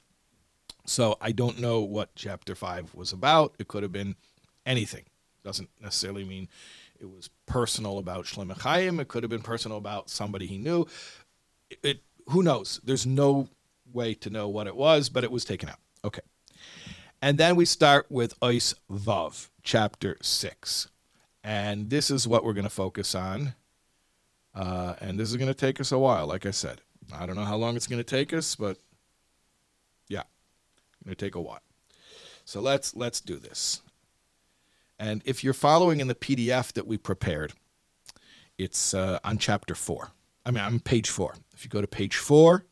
So 0.86 1.18
I 1.22 1.32
don't 1.32 1.60
know 1.60 1.82
what 1.82 2.16
chapter 2.16 2.56
5 2.56 2.96
was 2.96 3.12
about. 3.12 3.56
It 3.60 3.68
could 3.68 3.84
have 3.84 3.92
been 3.92 4.16
anything. 4.66 5.04
Doesn't 5.44 5.70
necessarily 5.82 6.24
mean 6.24 6.50
it 7.00 7.10
was 7.10 7.30
personal 7.46 8.00
about 8.00 8.26
Shlomo 8.26 8.60
Chaim. 8.60 9.00
It 9.00 9.08
could 9.08 9.24
have 9.24 9.30
been 9.30 9.42
personal 9.42 9.78
about 9.78 10.10
somebody 10.10 10.48
he 10.48 10.58
knew. 10.58 10.88
It, 11.70 11.80
it, 11.84 12.00
who 12.30 12.42
knows? 12.42 12.82
There's 12.84 13.06
no 13.06 13.48
way 13.94 14.14
to 14.16 14.30
know 14.30 14.48
what 14.48 14.68
it 14.68 14.76
was, 14.76 15.10
but 15.10 15.24
it 15.24 15.32
was 15.32 15.46
taken 15.46 15.70
out. 15.70 15.80
Okay. 16.04 16.22
And 17.22 17.38
then 17.38 17.56
we 17.56 17.66
start 17.66 18.06
with 18.10 18.40
Ois 18.42 18.74
Vav, 18.92 19.50
chapter 19.64 20.18
6. 20.22 20.90
And 21.44 21.90
this 21.90 22.12
is 22.12 22.28
what 22.28 22.44
we're 22.44 22.54
going 22.54 22.64
to 22.64 22.70
focus 22.70 23.16
on. 23.16 23.56
Uh, 24.54 24.96
and 25.00 25.20
this 25.20 25.30
is 25.30 25.38
going 25.38 25.48
to 25.48 25.54
take 25.54 25.80
us 25.80 25.92
a 25.92 25.98
while, 25.98 26.28
like 26.28 26.46
I 26.46 26.52
said. 26.52 26.82
I 27.14 27.26
don't 27.26 27.36
know 27.36 27.46
how 27.46 27.56
long 27.56 27.76
it's 27.76 27.88
going 27.88 28.00
to 28.00 28.04
take 28.04 28.34
us, 28.34 28.56
but 28.56 28.78
yeah, 30.10 30.24
going 31.04 31.16
to 31.16 31.26
take 31.26 31.36
a 31.36 31.42
while. 31.42 31.62
So 32.44 32.60
let's 32.60 32.96
let's 32.96 33.22
do 33.22 33.38
this. 33.38 33.82
And 35.00 35.22
if 35.26 35.44
you're 35.44 35.54
following 35.54 36.00
in 36.00 36.08
the 36.08 36.16
PDF 36.16 36.74
that 36.74 36.88
we 36.88 36.98
prepared, 36.98 37.54
it's 38.58 38.94
uh, 38.94 39.20
on 39.24 39.38
chapter 39.38 39.76
four. 39.76 40.12
I 40.46 40.52
mean, 40.52 40.64
on 40.64 40.80
page 40.80 41.10
four. 41.10 41.36
If 41.54 41.64
you 41.64 41.70
go 41.70 41.82
to 41.82 41.88
page 41.88 42.16
four, 42.18 42.66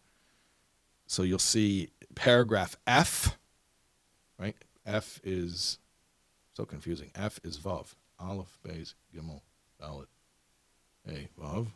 so 1.07 1.23
you'll 1.23 1.39
see 1.39 1.91
paragraph 2.15 2.77
F, 2.87 3.37
right? 4.39 4.57
F 4.87 5.21
is 5.25 5.79
so 6.55 6.65
confusing. 6.65 7.11
F 7.15 7.41
is 7.45 7.59
Vav. 7.59 7.95
Aleph, 8.19 8.59
Beis, 8.67 8.95
Gimel, 9.15 9.41
Dalet, 9.81 10.07
A, 11.09 11.29
Vav. 11.41 11.67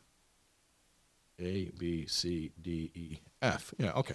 A, 1.40 1.70
B, 1.76 2.06
C, 2.06 2.52
D, 2.60 2.90
E, 2.94 3.18
F. 3.42 3.74
Yeah, 3.78 3.92
okay. 3.92 4.14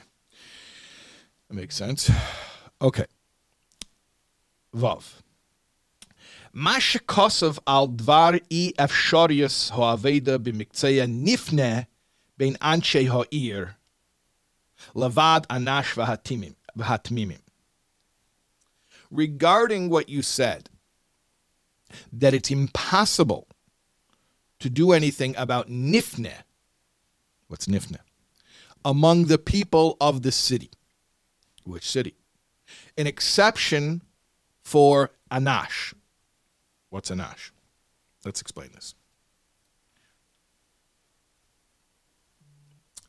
That 1.47 1.55
makes 1.55 1.75
sense. 1.75 2.09
Okay. 2.81 3.05
Vav. 4.73 5.03
מה 6.53 6.81
שכוסף 6.81 7.59
על 7.65 7.85
דבר 7.95 8.29
אי 8.51 8.71
אפשריוס 8.83 9.71
האבדה 9.71 10.37
במקצוע 10.37 11.05
נפנה 11.07 11.79
בין 12.37 12.55
אנשי 12.61 13.07
העיר 13.09 13.65
Lavad 14.94 15.46
Anash 15.48 15.94
Vahatmimim. 16.76 17.40
Regarding 19.10 19.90
what 19.90 20.08
you 20.08 20.22
said, 20.22 20.70
that 22.12 22.34
it's 22.34 22.50
impossible 22.50 23.46
to 24.60 24.70
do 24.70 24.92
anything 24.92 25.36
about 25.36 25.68
Nifne. 25.68 26.32
What's 27.48 27.66
Nifne? 27.66 27.98
Among 28.84 29.26
the 29.26 29.38
people 29.38 29.96
of 30.00 30.22
the 30.22 30.32
city. 30.32 30.70
Which 31.64 31.88
city? 31.88 32.14
An 32.96 33.06
exception 33.06 34.02
for 34.62 35.10
Anash. 35.30 35.94
What's 36.90 37.10
Anash? 37.10 37.50
Let's 38.24 38.40
explain 38.40 38.70
this. 38.74 38.94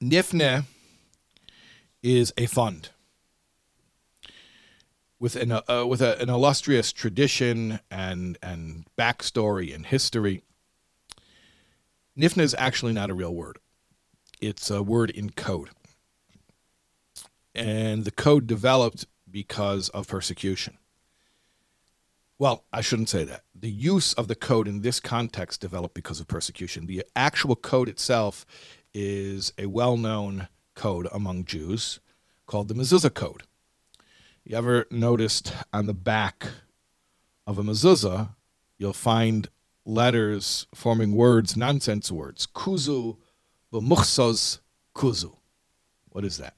Nifne 0.01 0.65
is 2.05 2.31
a 2.37 2.45
fund 2.45 2.89
with 5.19 5.35
an 5.35 5.51
uh, 5.51 5.85
with 5.87 6.01
a, 6.01 6.21
an 6.21 6.29
illustrious 6.29 6.93
tradition 6.93 7.79
and 7.89 8.37
and 8.43 8.85
backstory 8.95 9.73
and 9.73 9.87
history. 9.87 10.43
Nifna 12.15 12.43
is 12.43 12.55
actually 12.59 12.93
not 12.93 13.09
a 13.09 13.15
real 13.15 13.33
word; 13.33 13.57
it's 14.39 14.69
a 14.69 14.83
word 14.83 15.09
in 15.09 15.31
code, 15.31 15.69
and 17.55 18.05
the 18.05 18.11
code 18.11 18.45
developed 18.45 19.07
because 19.29 19.89
of 19.89 20.07
persecution. 20.07 20.77
Well, 22.37 22.65
I 22.71 22.81
shouldn't 22.81 23.09
say 23.09 23.23
that. 23.23 23.45
The 23.55 23.71
use 23.71 24.13
of 24.13 24.27
the 24.27 24.35
code 24.35 24.67
in 24.67 24.81
this 24.81 24.99
context 24.99 25.59
developed 25.59 25.95
because 25.95 26.19
of 26.19 26.27
persecution. 26.27 26.85
The 26.85 27.03
actual 27.15 27.55
code 27.55 27.89
itself 27.89 28.45
is 28.93 29.53
a 29.57 29.65
well-known 29.65 30.49
code 30.75 31.07
among 31.11 31.45
Jews 31.45 31.99
called 32.45 32.67
the 32.67 32.75
Mezuzah 32.75 33.13
code 33.13 33.43
you 34.45 34.55
ever 34.55 34.85
noticed 34.91 35.51
on 35.73 35.87
the 35.87 35.93
back 35.93 36.45
of 37.47 37.57
a 37.57 37.63
mezuzah, 37.63 38.29
you'll 38.77 38.93
find 38.93 39.49
letters 39.85 40.67
forming 40.73 41.13
words, 41.15 41.57
nonsense 41.57 42.11
words. 42.11 42.47
Kuzu, 42.47 43.17
b'muchsos 43.73 44.59
kuzu. 44.95 45.35
What 46.09 46.23
is 46.23 46.37
that? 46.37 46.53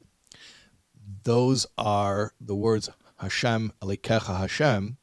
Those 1.23 1.65
are 1.77 2.33
the 2.41 2.55
words 2.55 2.89
Hashem, 3.19 3.71
Alikecha 3.81 4.37
Hashem, 4.37 4.97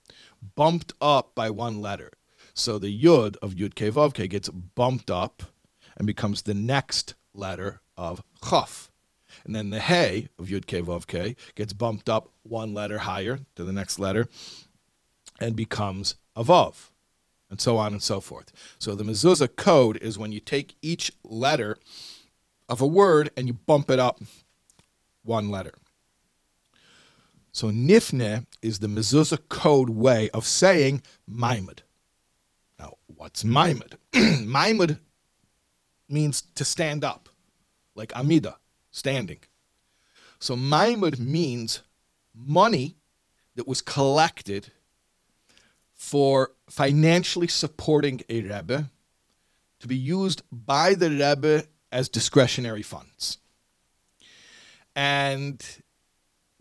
bumped 0.54 0.92
up 1.00 1.35
by 1.35 1.49
one 1.49 1.80
letter. 1.80 2.12
So 2.52 2.78
the 2.78 3.02
Yud 3.02 3.37
of 3.38 3.54
Yud 3.54 3.75
Ke 3.75 4.28
gets 4.28 4.50
bumped 4.50 5.11
up 5.11 5.42
and 5.97 6.06
becomes 6.06 6.42
the 6.42 6.54
next 6.54 7.14
letter 7.33 7.80
of 7.97 8.23
Chaf. 8.47 8.90
And 9.44 9.54
then 9.54 9.70
the 9.70 9.80
Hey 9.80 10.28
of 10.38 10.46
Yud 10.46 10.66
Ke 10.66 10.84
Vav 10.84 11.36
gets 11.54 11.72
bumped 11.72 12.08
up 12.08 12.30
one 12.42 12.72
letter 12.72 12.98
higher 12.98 13.40
to 13.56 13.64
the 13.64 13.72
next 13.72 13.98
letter 13.98 14.26
and 15.38 15.54
becomes 15.54 16.14
a 16.34 16.42
Vav, 16.42 16.90
and 17.50 17.60
so 17.60 17.76
on 17.76 17.92
and 17.92 18.02
so 18.02 18.20
forth. 18.20 18.52
So 18.78 18.94
the 18.94 19.04
mezuzah 19.04 19.54
code 19.56 19.98
is 19.98 20.18
when 20.18 20.32
you 20.32 20.40
take 20.40 20.76
each 20.80 21.12
letter 21.22 21.76
of 22.68 22.80
a 22.80 22.86
word 22.86 23.30
and 23.36 23.46
you 23.46 23.52
bump 23.52 23.90
it 23.90 23.98
up 23.98 24.20
one 25.22 25.50
letter. 25.50 25.74
So 27.52 27.70
nifne 27.70 28.46
is 28.62 28.78
the 28.78 28.88
mezuzah 28.88 29.48
code 29.48 29.90
way 29.90 30.30
of 30.30 30.46
saying 30.46 31.02
maimad. 31.30 31.80
Now, 32.78 32.94
what's 33.06 33.44
maimad? 33.44 33.94
maimad 34.12 34.98
means 36.08 36.42
to 36.54 36.64
stand 36.64 37.04
up, 37.04 37.28
like 37.94 38.16
amida 38.16 38.56
standing. 38.94 39.40
So 40.38 40.54
Maimud 40.54 41.18
means 41.18 41.82
money 42.32 42.96
that 43.56 43.66
was 43.66 43.82
collected 43.82 44.68
for 45.92 46.52
financially 46.68 47.48
supporting 47.48 48.22
a 48.28 48.42
Rebbe 48.42 48.90
to 49.80 49.88
be 49.88 49.96
used 49.96 50.42
by 50.52 50.94
the 50.94 51.10
Rebbe 51.10 51.64
as 51.90 52.08
discretionary 52.08 52.82
funds. 52.82 53.38
And 54.94 55.60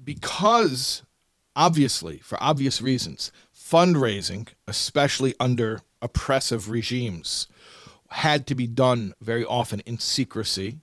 because, 0.04 1.04
obviously, 1.56 2.18
for 2.18 2.42
obvious 2.42 2.82
reasons, 2.82 3.32
fundraising, 3.56 4.48
especially 4.68 5.36
under 5.40 5.82
oppressive 6.02 6.70
regimes, 6.70 7.48
had 8.10 8.48
to 8.48 8.56
be 8.56 8.66
done 8.66 9.14
very 9.22 9.46
often 9.46 9.82
in 9.82 10.00
secrecy 10.00 10.80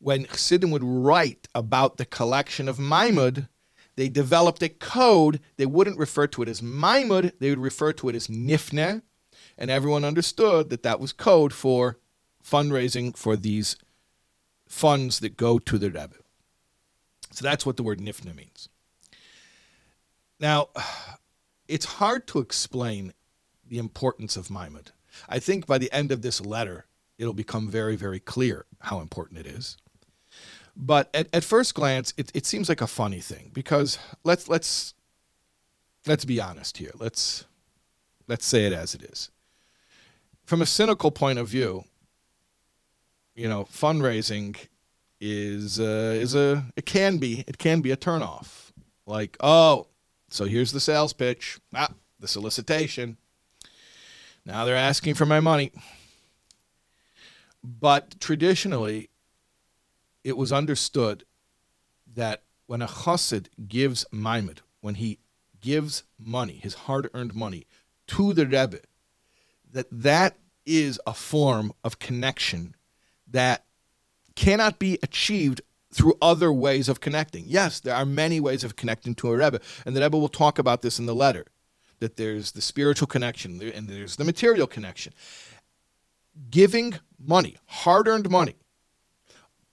when 0.00 0.24
Chassidim 0.24 0.70
would 0.70 0.82
write 0.82 1.46
about 1.54 1.98
the 1.98 2.06
collection 2.06 2.68
of 2.68 2.78
Maimud, 2.78 3.48
they 3.96 4.08
developed 4.08 4.62
a 4.62 4.68
code. 4.68 5.40
They 5.56 5.66
wouldn't 5.66 5.98
refer 5.98 6.26
to 6.28 6.42
it 6.42 6.48
as 6.48 6.62
Maimud, 6.62 7.32
they 7.38 7.50
would 7.50 7.58
refer 7.58 7.92
to 7.92 8.08
it 8.08 8.14
as 8.14 8.28
Nifne, 8.28 9.02
and 9.58 9.70
everyone 9.70 10.04
understood 10.04 10.70
that 10.70 10.82
that 10.82 11.00
was 11.00 11.12
code 11.12 11.52
for 11.52 11.98
fundraising 12.42 13.16
for 13.16 13.36
these 13.36 13.76
funds 14.66 15.20
that 15.20 15.36
go 15.36 15.58
to 15.58 15.78
the 15.78 15.90
Rebbe. 15.90 16.16
So 17.32 17.44
that's 17.44 17.66
what 17.66 17.76
the 17.76 17.82
word 17.82 18.00
Nifne 18.00 18.34
means. 18.34 18.68
Now, 20.38 20.68
it's 21.68 21.84
hard 21.84 22.26
to 22.28 22.38
explain 22.38 23.12
the 23.68 23.78
importance 23.78 24.36
of 24.36 24.48
Maimud. 24.48 24.88
I 25.28 25.38
think 25.38 25.66
by 25.66 25.78
the 25.78 25.92
end 25.92 26.10
of 26.10 26.22
this 26.22 26.40
letter, 26.40 26.86
it'll 27.18 27.34
become 27.34 27.68
very, 27.68 27.96
very 27.96 28.18
clear 28.18 28.64
how 28.80 29.00
important 29.00 29.38
it 29.40 29.46
is. 29.46 29.76
But 30.82 31.10
at, 31.12 31.28
at 31.34 31.44
first 31.44 31.74
glance, 31.74 32.14
it, 32.16 32.32
it 32.34 32.46
seems 32.46 32.70
like 32.70 32.80
a 32.80 32.86
funny 32.86 33.20
thing 33.20 33.50
because 33.52 33.98
let's 34.24 34.48
let's 34.48 34.94
let's 36.06 36.24
be 36.24 36.40
honest 36.40 36.78
here. 36.78 36.92
Let's 36.98 37.44
let's 38.28 38.46
say 38.46 38.64
it 38.64 38.72
as 38.72 38.94
it 38.94 39.02
is. 39.02 39.30
From 40.46 40.62
a 40.62 40.66
cynical 40.66 41.10
point 41.10 41.38
of 41.38 41.48
view, 41.48 41.84
you 43.34 43.46
know, 43.46 43.64
fundraising 43.64 44.56
is 45.20 45.78
uh, 45.78 46.16
is 46.18 46.34
a 46.34 46.64
it 46.76 46.86
can 46.86 47.18
be 47.18 47.44
it 47.46 47.58
can 47.58 47.82
be 47.82 47.90
a 47.90 47.96
turnoff. 47.96 48.72
Like, 49.04 49.36
oh, 49.40 49.86
so 50.30 50.46
here's 50.46 50.72
the 50.72 50.80
sales 50.80 51.12
pitch. 51.12 51.60
Ah, 51.74 51.90
the 52.18 52.28
solicitation. 52.28 53.18
Now 54.46 54.64
they're 54.64 54.76
asking 54.76 55.12
for 55.14 55.26
my 55.26 55.40
money. 55.40 55.72
But 57.62 58.18
traditionally, 58.18 59.09
it 60.24 60.36
was 60.36 60.52
understood 60.52 61.24
that 62.14 62.42
when 62.66 62.82
a 62.82 62.86
chassid 62.86 63.46
gives 63.68 64.04
maimid, 64.12 64.58
when 64.80 64.96
he 64.96 65.18
gives 65.60 66.04
money, 66.18 66.60
his 66.62 66.74
hard-earned 66.74 67.34
money, 67.34 67.66
to 68.06 68.32
the 68.32 68.46
Rebbe, 68.46 68.80
that 69.72 69.86
that 69.90 70.36
is 70.66 71.00
a 71.06 71.14
form 71.14 71.72
of 71.84 71.98
connection 71.98 72.74
that 73.28 73.64
cannot 74.34 74.78
be 74.78 74.98
achieved 75.02 75.60
through 75.92 76.14
other 76.22 76.52
ways 76.52 76.88
of 76.88 77.00
connecting. 77.00 77.44
Yes, 77.46 77.80
there 77.80 77.94
are 77.94 78.06
many 78.06 78.40
ways 78.40 78.62
of 78.62 78.76
connecting 78.76 79.14
to 79.16 79.28
a 79.30 79.36
Rebbe, 79.36 79.60
and 79.84 79.96
the 79.96 80.00
Rebbe 80.00 80.16
will 80.16 80.28
talk 80.28 80.58
about 80.58 80.82
this 80.82 80.98
in 80.98 81.06
the 81.06 81.14
letter, 81.14 81.46
that 81.98 82.16
there's 82.16 82.52
the 82.52 82.62
spiritual 82.62 83.06
connection 83.06 83.60
and 83.60 83.88
there's 83.88 84.16
the 84.16 84.24
material 84.24 84.66
connection. 84.66 85.12
Giving 86.50 86.94
money, 87.18 87.56
hard-earned 87.66 88.30
money, 88.30 88.54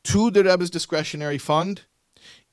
to 0.08 0.32
the 0.32 0.42
Rebbe's 0.42 0.70
discretionary 0.70 1.38
fund 1.38 1.82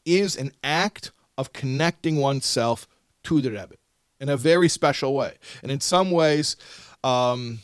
is 0.04 0.36
an 0.36 0.50
act 0.64 1.12
of 1.38 1.52
connecting 1.52 2.16
oneself 2.16 2.88
to 3.22 3.40
the 3.40 3.50
Rebbe 3.50 3.76
in 4.18 4.28
a 4.28 4.36
very 4.36 4.68
special 4.68 5.14
way. 5.14 5.34
And 5.62 5.70
in 5.70 5.78
some 5.78 6.10
ways, 6.10 6.56
um, 7.04 7.60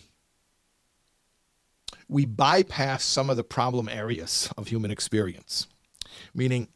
we 2.08 2.24
bypass 2.24 3.02
some 3.02 3.30
of 3.30 3.36
the 3.36 3.42
problem 3.42 3.88
areas 3.88 4.48
of 4.56 4.68
human 4.68 4.92
experience. 4.92 5.66
Meaning, 6.34 6.68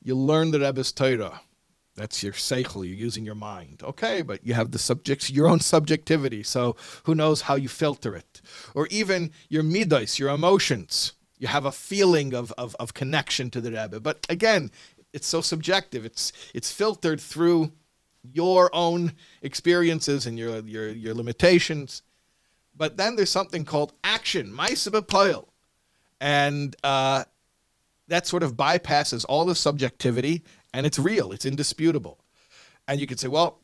you 0.00 0.14
learn 0.14 0.52
the 0.52 0.60
Rebbe's 0.60 0.92
Torah. 0.92 1.40
That's 1.96 2.22
your 2.22 2.34
seichel. 2.34 2.86
You're 2.86 2.96
using 2.96 3.24
your 3.24 3.34
mind. 3.34 3.82
Okay, 3.82 4.22
but 4.22 4.46
you 4.46 4.54
have 4.54 4.70
the 4.70 4.78
subjects, 4.78 5.28
your 5.28 5.48
own 5.48 5.58
subjectivity. 5.58 6.44
So 6.44 6.76
who 7.02 7.16
knows 7.16 7.42
how 7.42 7.56
you 7.56 7.68
filter 7.68 8.14
it? 8.14 8.40
Or 8.76 8.86
even 8.92 9.32
your 9.48 9.64
midas, 9.64 10.20
your 10.20 10.28
emotions 10.28 11.14
you 11.40 11.48
have 11.48 11.64
a 11.64 11.72
feeling 11.72 12.34
of, 12.34 12.52
of, 12.56 12.76
of 12.78 12.94
connection 12.94 13.50
to 13.50 13.60
the 13.60 13.72
Rebbe. 13.72 13.98
But 13.98 14.24
again, 14.28 14.70
it's 15.12 15.26
so 15.26 15.40
subjective. 15.40 16.04
It's 16.04 16.32
it's 16.54 16.70
filtered 16.70 17.20
through 17.20 17.72
your 18.22 18.70
own 18.72 19.14
experiences 19.42 20.26
and 20.26 20.38
your 20.38 20.60
your 20.60 20.88
your 20.90 21.14
limitations. 21.14 22.02
But 22.76 22.96
then 22.96 23.16
there's 23.16 23.30
something 23.30 23.64
called 23.64 23.92
action, 24.04 24.52
Maisa 24.52 25.44
And 26.20 26.76
uh, 26.84 27.24
that 28.08 28.26
sort 28.26 28.42
of 28.42 28.54
bypasses 28.54 29.24
all 29.28 29.44
the 29.44 29.54
subjectivity 29.54 30.44
and 30.72 30.86
it's 30.86 30.98
real, 30.98 31.32
it's 31.32 31.44
indisputable. 31.44 32.18
And 32.86 33.00
you 33.00 33.06
could 33.06 33.20
say, 33.20 33.28
well, 33.28 33.60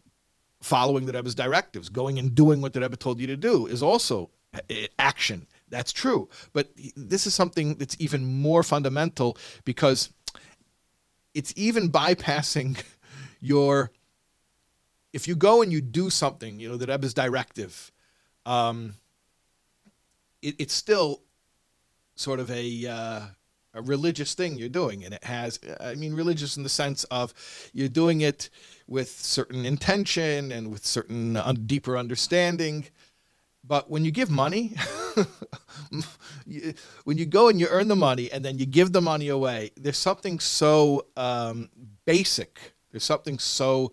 following 0.60 1.06
the 1.06 1.12
Rebbe's 1.12 1.34
directives, 1.34 1.88
going 1.88 2.18
and 2.18 2.34
doing 2.34 2.60
what 2.60 2.72
the 2.72 2.80
Rebbe 2.80 2.96
told 2.96 3.20
you 3.20 3.26
to 3.28 3.36
do 3.36 3.66
is 3.66 3.82
also 3.82 4.30
uh, 4.54 4.60
action. 4.98 5.46
That's 5.68 5.92
true. 5.92 6.28
But 6.52 6.70
this 6.96 7.26
is 7.26 7.34
something 7.34 7.76
that's 7.76 7.96
even 7.98 8.40
more 8.40 8.62
fundamental 8.62 9.36
because 9.64 10.10
it's 11.34 11.52
even 11.56 11.90
bypassing 11.90 12.82
your. 13.40 13.92
If 15.12 15.26
you 15.26 15.34
go 15.34 15.62
and 15.62 15.72
you 15.72 15.80
do 15.80 16.10
something, 16.10 16.60
you 16.60 16.68
know, 16.68 16.76
the 16.76 16.86
Rebbe's 16.86 17.14
directive, 17.14 17.90
um, 18.44 18.94
it, 20.42 20.56
it's 20.58 20.74
still 20.74 21.22
sort 22.16 22.38
of 22.38 22.50
a, 22.50 22.86
uh, 22.86 23.20
a 23.74 23.82
religious 23.82 24.34
thing 24.34 24.56
you're 24.56 24.68
doing. 24.68 25.04
And 25.04 25.14
it 25.14 25.24
has, 25.24 25.58
I 25.80 25.94
mean, 25.94 26.14
religious 26.14 26.56
in 26.56 26.62
the 26.62 26.68
sense 26.68 27.04
of 27.04 27.32
you're 27.72 27.88
doing 27.88 28.20
it 28.20 28.50
with 28.86 29.08
certain 29.08 29.64
intention 29.64 30.52
and 30.52 30.70
with 30.70 30.84
certain 30.84 31.36
uh, 31.36 31.52
deeper 31.64 31.96
understanding. 31.96 32.86
But 33.66 33.90
when 33.90 34.04
you 34.04 34.10
give 34.10 34.30
money, 34.30 34.74
when 37.04 37.18
you 37.18 37.26
go 37.26 37.48
and 37.48 37.58
you 37.58 37.66
earn 37.68 37.88
the 37.88 37.96
money 37.96 38.30
and 38.30 38.44
then 38.44 38.58
you 38.58 38.66
give 38.66 38.92
the 38.92 39.00
money 39.00 39.28
away, 39.28 39.72
there's 39.76 39.98
something 39.98 40.38
so 40.38 41.06
um, 41.16 41.68
basic. 42.04 42.74
There's 42.92 43.04
something 43.04 43.38
so 43.38 43.92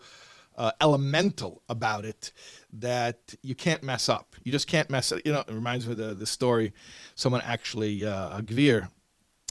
uh, 0.57 0.71
elemental 0.79 1.63
about 1.69 2.05
it 2.05 2.31
that 2.73 3.35
you 3.41 3.55
can't 3.55 3.83
mess 3.83 4.09
up. 4.09 4.35
You 4.43 4.51
just 4.51 4.67
can't 4.67 4.89
mess 4.89 5.11
it. 5.11 5.25
You 5.25 5.33
know, 5.33 5.39
it 5.39 5.51
reminds 5.51 5.87
me 5.87 5.93
of 5.93 5.97
the, 5.97 6.13
the 6.13 6.27
story. 6.27 6.73
Someone 7.15 7.41
actually, 7.43 8.05
uh, 8.05 8.37
a 8.37 8.41
gvir, 8.43 8.89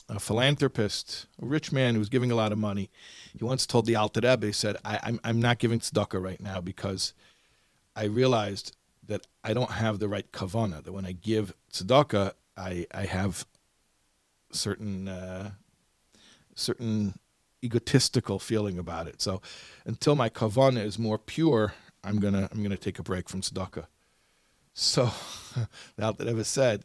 a 0.09 0.21
philanthropist, 0.21 1.27
a 1.41 1.47
rich 1.47 1.73
man 1.73 1.95
who 1.95 1.99
was 1.99 2.09
giving 2.09 2.31
a 2.31 2.35
lot 2.35 2.53
of 2.53 2.59
money. 2.59 2.91
He 3.37 3.45
once 3.45 3.67
told 3.67 3.87
the 3.87 3.97
Alter 3.97 4.21
Rebbe, 4.23 4.47
he 4.47 4.53
said, 4.53 4.77
I, 4.85 5.01
I'm, 5.03 5.21
I'm 5.25 5.41
not 5.41 5.59
giving 5.59 5.81
tzedakah 5.81 6.23
right 6.23 6.41
now 6.41 6.61
because 6.61 7.15
I 7.97 8.05
realized 8.05 8.77
that 9.07 9.27
I 9.43 9.53
don't 9.53 9.73
have 9.73 9.99
the 9.99 10.09
right 10.09 10.31
kavana. 10.33 10.83
That 10.83 10.93
when 10.93 11.07
I 11.07 11.13
give 11.13 11.55
tzedakah, 11.73 12.33
I 12.57 12.87
I 12.95 13.05
have 13.07 13.47
certain 14.53 15.09
uh, 15.09 15.51
certain 16.55 17.19
egotistical 17.65 18.39
feeling 18.39 18.79
about 18.79 19.07
it. 19.07 19.21
So 19.23 19.41
until 19.85 20.15
my 20.15 20.29
kavana 20.29 20.85
is 20.85 20.99
more 20.99 21.19
pure, 21.19 21.75
I'm 22.05 22.19
gonna 22.19 22.49
I'm 22.53 22.63
gonna 22.63 22.77
take 22.77 22.99
a 22.99 23.03
break 23.03 23.29
from 23.29 23.41
tzedakah. 23.41 23.87
So 24.75 25.11
the 25.97 26.05
Alter 26.05 26.25
Rebbe 26.25 26.45
said 26.45 26.85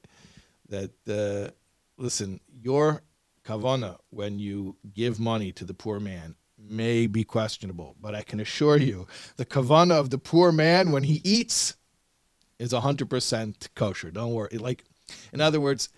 that 0.69 0.91
uh, 1.07 1.51
listen, 1.97 2.39
your 2.51 3.01
kavana 3.45 3.97
when 4.09 4.39
you 4.39 4.75
give 4.93 5.19
money 5.19 5.51
to 5.53 5.65
the 5.65 5.73
poor 5.73 5.99
man 5.99 6.35
may 6.57 7.07
be 7.07 7.23
questionable, 7.23 7.95
but 8.01 8.13
I 8.15 8.23
can 8.23 8.39
assure 8.39 8.77
you, 8.77 9.07
the 9.37 9.45
kavana 9.45 9.93
of 9.93 10.09
the 10.09 10.17
poor 10.17 10.51
man 10.51 10.91
when 10.91 11.03
he 11.03 11.21
eats 11.23 11.76
is 12.59 12.73
100% 12.73 13.67
kosher. 13.75 14.11
Don't 14.11 14.33
worry. 14.33 14.57
Like, 14.57 14.83
in 15.31 15.41
other 15.41 15.59
words, 15.59 15.89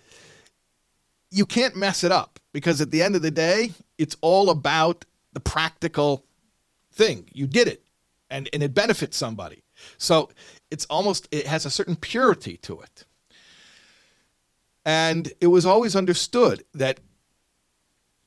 you 1.30 1.46
can't 1.46 1.76
mess 1.76 2.04
it 2.04 2.12
up 2.12 2.40
because 2.52 2.80
at 2.80 2.90
the 2.90 3.02
end 3.02 3.16
of 3.16 3.22
the 3.22 3.30
day, 3.30 3.72
it's 3.98 4.16
all 4.20 4.50
about 4.50 5.04
the 5.32 5.40
practical 5.40 6.24
thing. 6.92 7.28
You 7.32 7.46
did 7.46 7.68
it 7.68 7.82
and, 8.30 8.48
and 8.52 8.62
it 8.62 8.74
benefits 8.74 9.16
somebody. 9.16 9.62
So 9.98 10.30
it's 10.70 10.84
almost, 10.86 11.28
it 11.30 11.46
has 11.46 11.64
a 11.64 11.70
certain 11.70 11.96
purity 11.96 12.56
to 12.58 12.80
it. 12.80 13.04
And 14.84 15.32
it 15.40 15.48
was 15.48 15.66
always 15.66 15.94
understood 15.94 16.64
that 16.74 17.00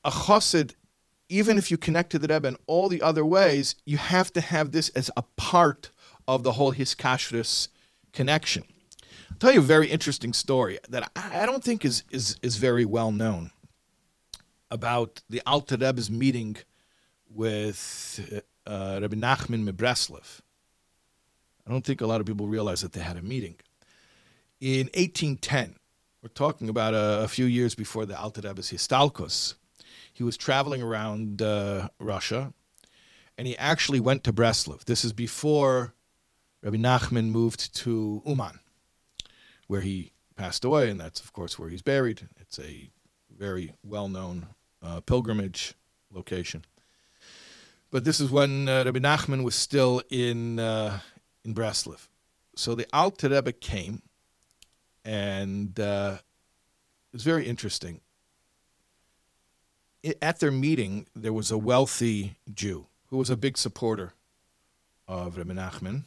a 0.04 0.10
chassid, 0.10 0.74
even 1.28 1.58
if 1.58 1.70
you 1.70 1.76
connect 1.76 2.10
to 2.10 2.18
the 2.18 2.32
Rebbe 2.32 2.48
in 2.48 2.56
all 2.66 2.88
the 2.88 3.02
other 3.02 3.24
ways, 3.24 3.74
you 3.84 3.96
have 3.96 4.32
to 4.34 4.40
have 4.40 4.72
this 4.72 4.88
as 4.90 5.10
a 5.16 5.22
part 5.36 5.90
of 6.26 6.42
the 6.42 6.52
whole 6.52 6.72
hiskashrus 6.72 7.68
connection. 8.14 8.64
I'll 9.30 9.38
tell 9.38 9.52
you 9.52 9.58
a 9.58 9.62
very 9.62 9.88
interesting 9.88 10.32
story 10.32 10.78
that 10.88 11.10
I 11.16 11.44
don't 11.44 11.62
think 11.62 11.84
is, 11.84 12.04
is, 12.10 12.36
is 12.42 12.56
very 12.56 12.84
well 12.84 13.12
known 13.12 13.50
about 14.70 15.22
the 15.28 15.42
Alter 15.46 15.76
Rebbe's 15.76 16.10
meeting 16.10 16.56
with 17.28 18.42
uh, 18.66 18.98
Rabbi 19.02 19.16
Nachman 19.16 19.68
Mebreslev. 19.68 20.40
I 21.66 21.70
don't 21.70 21.84
think 21.84 22.00
a 22.00 22.06
lot 22.06 22.20
of 22.20 22.26
people 22.26 22.46
realize 22.46 22.80
that 22.82 22.92
they 22.92 23.00
had 23.00 23.16
a 23.16 23.22
meeting. 23.22 23.56
In 24.60 24.86
1810, 24.94 25.76
we're 26.22 26.28
talking 26.28 26.68
about 26.68 26.94
a, 26.94 27.24
a 27.24 27.28
few 27.28 27.44
years 27.44 27.74
before 27.74 28.06
the 28.06 28.18
Alter 28.18 28.40
Rebbe's 28.42 28.70
Histalkos, 28.70 29.54
he 30.12 30.22
was 30.22 30.36
traveling 30.36 30.80
around 30.80 31.42
uh, 31.42 31.88
Russia, 31.98 32.52
and 33.36 33.46
he 33.48 33.58
actually 33.58 34.00
went 34.00 34.22
to 34.24 34.32
Breslov. 34.32 34.84
This 34.84 35.04
is 35.04 35.12
before 35.12 35.94
Rabbi 36.64 36.78
Nachman 36.78 37.30
moved 37.30 37.74
to 37.76 38.22
Uman, 38.26 38.58
where 39.66 39.82
he 39.82 40.12
passed 40.34 40.64
away, 40.64 40.88
and 40.88 40.98
that's, 40.98 41.20
of 41.20 41.32
course, 41.34 41.58
where 41.58 41.68
he's 41.68 41.82
buried. 41.82 42.26
It's 42.40 42.58
a 42.58 42.90
very 43.30 43.74
well 43.84 44.08
known 44.08 44.46
uh, 44.82 45.00
pilgrimage 45.00 45.74
location. 46.10 46.64
But 47.90 48.04
this 48.04 48.18
is 48.18 48.30
when 48.30 48.66
uh, 48.66 48.84
Rabbi 48.86 48.98
Nachman 48.98 49.44
was 49.44 49.54
still 49.54 50.02
in 50.08 50.58
uh, 50.58 51.00
in 51.44 51.54
Breslov. 51.54 52.08
So 52.56 52.74
the 52.74 52.86
Alter 52.94 53.28
Rebbe 53.28 53.52
came, 53.52 54.00
and 55.04 55.78
uh, 55.78 56.16
it 56.18 57.12
was 57.12 57.24
very 57.24 57.46
interesting. 57.46 58.00
I- 60.04 60.14
at 60.22 60.40
their 60.40 60.50
meeting, 60.50 61.06
there 61.14 61.32
was 61.32 61.50
a 61.50 61.58
wealthy 61.58 62.36
Jew 62.52 62.86
who 63.08 63.18
was 63.18 63.28
a 63.28 63.36
big 63.36 63.58
supporter 63.58 64.14
of 65.06 65.36
Rabbi 65.36 65.52
Nachman, 65.52 66.04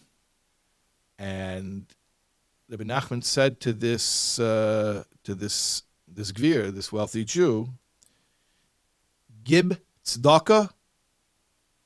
and 1.17 1.85
Rabbi 2.69 2.83
Nachman 2.83 3.23
said 3.23 3.59
to 3.61 3.73
this 3.73 4.39
uh, 4.39 5.03
to 5.23 5.35
this 5.35 5.83
this 6.07 6.31
gvir, 6.31 6.73
this 6.73 6.91
wealthy 6.91 7.23
Jew, 7.23 7.69
"Gib 9.43 9.79
tzedakah 10.05 10.71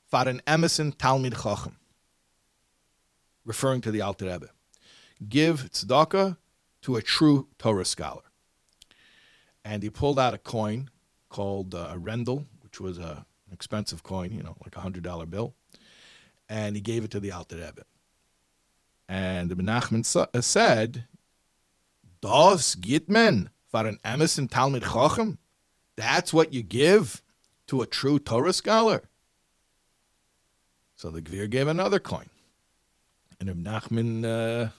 for 0.10 0.28
an 0.28 0.42
emerson 0.48 0.92
talmid 0.92 1.42
chacham," 1.44 1.78
referring 3.46 3.82
to 3.82 3.92
the 3.92 4.02
Alter 4.02 4.26
Rebbe. 4.26 4.50
Give 5.28 5.70
tzedakah 5.72 6.38
to 6.82 6.96
a 6.96 7.02
true 7.02 7.48
Torah 7.60 7.86
scholar. 7.86 8.24
And 9.64 9.84
he 9.84 9.92
pulled 9.92 10.18
out 10.18 10.34
a 10.34 10.40
coin 10.40 10.90
called 11.30 11.76
uh, 11.76 11.90
a 11.92 11.98
rendel, 12.00 12.48
which 12.64 12.82
was 12.82 12.98
a, 12.98 13.26
an 13.48 13.54
expensive 13.54 14.02
coin, 14.02 14.32
you 14.32 14.42
know, 14.42 14.56
like 14.64 14.76
a 14.76 14.80
hundred 14.80 15.04
dollar 15.04 15.28
bill, 15.28 15.54
and 16.50 16.76
he 16.76 16.82
gave 16.82 17.04
it 17.04 17.12
to 17.12 17.20
the 17.20 17.32
Alter 17.32 17.58
Rebbe. 17.58 17.84
And 19.12 19.50
the 19.52 19.56
Menachem 19.56 20.06
uh, 20.16 20.40
said, 20.40 21.04
"Das 22.22 22.76
git 22.76 23.10
men 23.10 23.50
for 23.68 23.86
an 23.86 24.00
Emerson 24.06 24.48
Talmud 24.48 24.84
Chacham? 24.84 25.38
That's 25.98 26.32
what 26.34 26.54
you 26.54 26.64
give 26.64 27.22
to 27.68 27.82
a 27.82 27.86
true 27.86 28.20
Torah 28.20 28.54
scholar." 28.54 29.10
So 30.96 31.10
the 31.12 31.22
Gvir 31.22 31.50
gave 31.50 31.68
another 31.68 32.00
coin, 32.00 32.30
and 33.38 33.50
Ibn 33.50 33.66
Nachman 33.66 34.24
uh, 34.24 34.70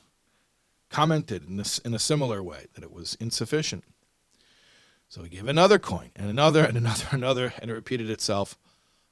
commented 0.89 1.47
in, 1.47 1.59
this, 1.59 1.77
in 1.81 1.93
a 1.93 1.99
similar 1.99 2.43
way 2.43 2.69
that 2.73 2.83
it 2.83 2.91
was 2.91 3.19
insufficient. 3.21 3.85
So 5.11 5.25
he 5.25 5.29
gave 5.29 5.47
another 5.47 5.79
coin 5.79 6.11
and 6.17 6.31
another 6.31 6.65
and 6.65 6.79
another 6.79 7.05
and 7.13 7.23
another, 7.23 7.53
and 7.59 7.71
it 7.71 7.75
repeated 7.75 8.09
itself 8.09 8.57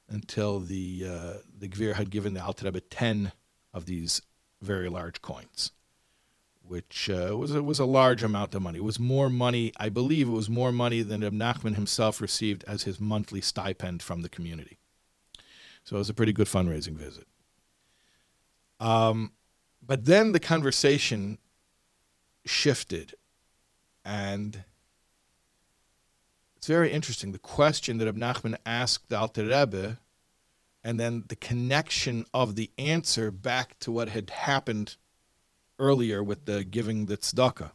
until 0.09 0.59
the 0.59 1.05
uh, 1.07 1.33
the 1.55 1.67
Gvir 1.67 1.93
had 1.93 2.09
given 2.09 2.33
the 2.33 2.43
Alter 2.43 2.65
Rebbe 2.65 2.81
ten 2.81 3.33
of 3.71 3.85
these 3.85 4.23
very 4.61 4.89
large 4.89 5.21
coins, 5.21 5.71
which 6.63 7.09
uh, 7.09 7.35
was 7.37 7.53
a, 7.53 7.63
was 7.63 7.79
a 7.79 7.85
large 7.85 8.23
amount 8.23 8.55
of 8.55 8.61
money. 8.61 8.77
It 8.77 8.83
was 8.83 8.99
more 8.99 9.29
money, 9.29 9.71
I 9.77 9.89
believe, 9.89 10.27
it 10.27 10.31
was 10.31 10.49
more 10.49 10.71
money 10.71 11.01
than 11.01 11.23
Ibn 11.23 11.37
Nachman 11.37 11.75
himself 11.75 12.21
received 12.21 12.63
as 12.67 12.83
his 12.83 12.99
monthly 12.99 13.41
stipend 13.41 14.01
from 14.01 14.21
the 14.21 14.29
community. 14.29 14.77
So 15.83 15.95
it 15.95 15.99
was 15.99 16.09
a 16.09 16.13
pretty 16.13 16.33
good 16.33 16.47
fundraising 16.47 16.95
visit. 16.95 17.27
Um, 18.79 19.31
but 19.85 20.05
then 20.05 20.31
the 20.31 20.39
conversation 20.39 21.37
shifted, 22.45 23.15
and 24.05 24.63
it's 26.55 26.67
very 26.67 26.91
interesting. 26.91 27.31
The 27.31 27.39
question 27.39 27.97
that 27.97 28.07
Ibn 28.07 28.21
Nachman 28.21 28.57
asked 28.65 29.09
the 29.09 29.17
Alter 29.17 29.45
Rebbe, 29.45 29.99
and 30.83 30.99
then 30.99 31.23
the 31.27 31.35
connection 31.35 32.25
of 32.33 32.55
the 32.55 32.71
answer 32.77 33.31
back 33.31 33.77
to 33.79 33.91
what 33.91 34.09
had 34.09 34.29
happened 34.29 34.95
earlier 35.77 36.23
with 36.23 36.45
the 36.45 36.63
giving 36.63 37.05
the 37.05 37.17
tzedakah. 37.17 37.71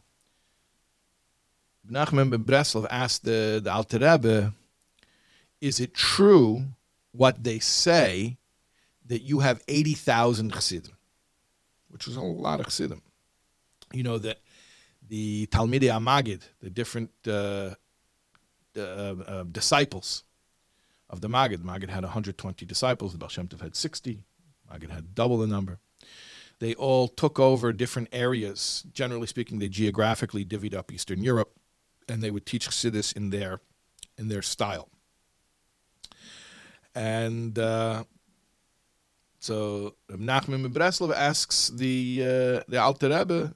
Nachman 1.89 2.29
ben 2.29 2.43
Breslov 2.43 2.85
asked 2.89 3.23
the, 3.23 3.61
the 3.63 3.71
Alter 3.71 3.99
Rebbe, 3.99 4.53
is 5.61 5.79
it 5.79 5.93
true 5.93 6.65
what 7.11 7.43
they 7.43 7.59
say 7.59 8.37
that 9.05 9.21
you 9.21 9.39
have 9.39 9.63
80,000 9.67 10.51
chassidim? 10.51 10.91
Which 11.89 12.07
was 12.07 12.17
a 12.17 12.21
lot 12.21 12.59
of 12.59 12.65
chassidim. 12.65 13.01
You 13.93 14.03
know 14.03 14.17
that 14.17 14.39
the 15.07 15.47
Talmidei 15.47 15.89
Amagid, 15.89 16.41
the 16.61 16.69
different 16.69 17.11
uh, 17.25 17.75
uh, 18.75 18.79
uh, 18.79 19.43
disciples 19.43 20.23
of 21.09 21.21
the 21.21 21.29
Maggid. 21.29 21.63
Maggid 21.63 21.89
had 21.89 22.03
120 22.03 22.65
disciples. 22.65 23.13
The 23.13 23.17
Baal 23.17 23.29
had 23.61 23.75
60. 23.75 24.23
Maggid 24.69 24.89
had 24.89 25.15
double 25.15 25.37
the 25.37 25.47
number. 25.47 25.79
They 26.59 26.73
all 26.73 27.07
took 27.07 27.39
over 27.39 27.71
different 27.71 28.09
areas. 28.11 28.83
Generally 28.91 29.27
speaking, 29.27 29.59
they 29.59 29.69
geographically 29.69 30.43
divvied 30.43 30.73
up 30.73 30.91
Eastern 30.91 31.21
Europe, 31.21 31.51
and 32.09 32.21
they 32.21 32.31
would 32.31 32.45
teach 32.45 32.67
Chassidus 32.67 33.15
in 33.15 33.29
their 33.29 33.61
in 34.17 34.27
their 34.27 34.41
style. 34.41 34.89
And 36.95 37.59
uh, 37.59 38.05
so 39.39 39.95
Nachman 40.09 40.63
ben 40.63 40.73
Breslov 40.73 41.13
asks 41.13 41.69
the 41.69 42.21
uh, 42.21 42.63
the 42.67 42.79
Alter 42.81 43.09
Rebbe, 43.09 43.53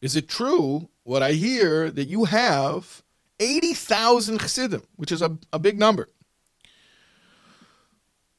"Is 0.00 0.14
it 0.14 0.28
true 0.28 0.88
what 1.02 1.22
I 1.22 1.32
hear 1.32 1.90
that 1.90 2.06
you 2.06 2.24
have 2.24 3.02
80,000 3.40 4.38
Chassidim, 4.38 4.82
which 4.94 5.10
is 5.10 5.20
a, 5.20 5.36
a 5.52 5.58
big 5.58 5.80
number?" 5.80 6.08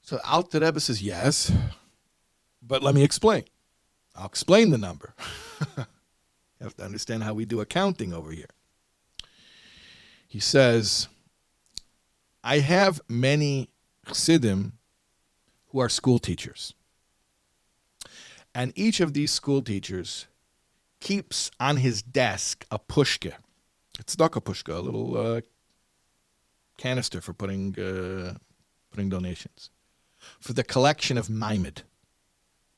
So 0.05 0.19
Alter 0.23 0.59
Rebbe 0.59 0.79
says, 0.79 1.01
"Yes, 1.01 1.51
but 2.61 2.83
let 2.83 2.93
me 2.93 3.03
explain. 3.03 3.43
I'll 4.15 4.27
explain 4.27 4.69
the 4.69 4.77
number. 4.77 5.15
you 5.77 5.85
have 6.61 6.77
to 6.77 6.83
understand 6.83 7.23
how 7.23 7.33
we 7.33 7.43
do 7.43 7.59
accounting 7.59 8.13
over 8.13 8.31
here." 8.31 8.51
He 10.27 10.39
says, 10.39 11.07
"I 12.43 12.59
have 12.59 13.01
many 13.09 13.69
Chassidim 14.05 14.73
who 15.69 15.79
are 15.79 15.89
school 15.89 16.19
teachers. 16.19 16.75
And 18.53 18.73
each 18.75 18.99
of 18.99 19.13
these 19.13 19.31
school 19.31 19.63
teachers 19.63 20.27
keeps 20.99 21.49
on 21.59 21.77
his 21.77 22.03
desk 22.03 22.63
a 22.69 22.77
pushka. 22.77 23.33
It's 23.99 24.19
not 24.19 24.35
a 24.35 24.39
pushka, 24.39 24.77
a 24.77 24.81
little 24.81 25.17
uh, 25.17 25.41
canister 26.77 27.21
for 27.21 27.33
putting 27.33 27.77
uh, 27.79 28.35
putting 28.91 29.09
donations 29.09 29.71
for 30.45 30.53
the 30.53 30.63
collection 30.63 31.17
of 31.17 31.27
maimed. 31.27 31.81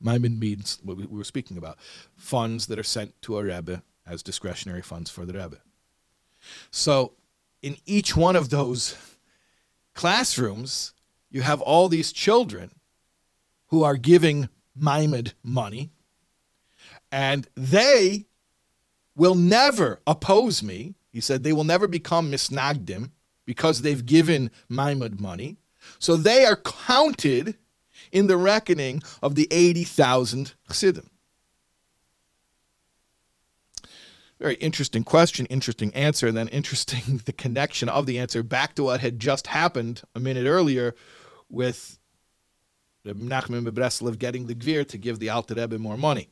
Maimed 0.00 0.40
means 0.40 0.78
what 0.82 0.96
we 0.96 1.04
were 1.04 1.22
speaking 1.22 1.58
about 1.58 1.76
funds 2.16 2.66
that 2.68 2.78
are 2.78 2.82
sent 2.82 3.20
to 3.20 3.36
a 3.36 3.44
rebbe 3.44 3.82
as 4.06 4.22
discretionary 4.22 4.80
funds 4.80 5.10
for 5.10 5.26
the 5.26 5.34
rebbe. 5.34 5.58
So, 6.70 7.12
in 7.60 7.76
each 7.84 8.16
one 8.16 8.36
of 8.36 8.48
those 8.48 8.96
classrooms, 9.94 10.94
you 11.30 11.42
have 11.42 11.60
all 11.60 11.90
these 11.90 12.10
children 12.10 12.70
who 13.66 13.82
are 13.84 13.98
giving 13.98 14.48
Maimed 14.74 15.34
money, 15.42 15.90
and 17.12 17.48
they 17.54 18.28
will 19.14 19.34
never 19.34 20.00
oppose 20.06 20.62
me. 20.62 20.94
He 21.12 21.20
said 21.20 21.42
they 21.42 21.52
will 21.52 21.64
never 21.64 21.86
become 21.86 22.32
misnagdim 22.32 23.10
because 23.44 23.82
they've 23.82 24.06
given 24.06 24.50
Maimed 24.70 25.20
money. 25.20 25.58
So 25.98 26.16
they 26.16 26.44
are 26.44 26.56
counted 26.56 27.56
in 28.12 28.26
the 28.26 28.36
reckoning 28.36 29.02
of 29.22 29.34
the 29.34 29.48
80,000 29.50 30.54
chassidim. 30.68 31.10
Very 34.38 34.54
interesting 34.54 35.02
question, 35.02 35.46
interesting 35.46 35.92
answer, 35.94 36.28
and 36.28 36.36
then 36.36 36.48
interesting 36.48 37.22
the 37.24 37.32
connection 37.32 37.88
of 37.88 38.06
the 38.06 38.18
answer 38.18 38.42
back 38.42 38.74
to 38.76 38.84
what 38.84 39.00
had 39.00 39.18
just 39.18 39.48
happened 39.48 40.02
a 40.14 40.20
minute 40.20 40.46
earlier 40.46 40.94
with 41.48 41.98
the 43.04 43.14
Nachman 43.14 43.66
Bebreslev 43.66 44.18
getting 44.18 44.46
the 44.46 44.54
Gvir 44.54 44.86
to 44.88 44.98
give 44.98 45.18
the 45.18 45.30
Alter 45.30 45.54
Rebbe 45.54 45.78
more 45.78 45.96
money. 45.96 46.28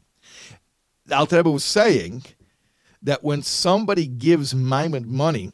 The 1.07 1.17
Alter 1.17 1.39
Rebbe 1.39 1.51
was 1.51 1.65
saying 1.65 2.25
that 3.03 3.25
when 3.25 3.43
somebody 3.43 4.07
gives 4.07 4.55
Maimon 4.55 5.11
money, 5.11 5.53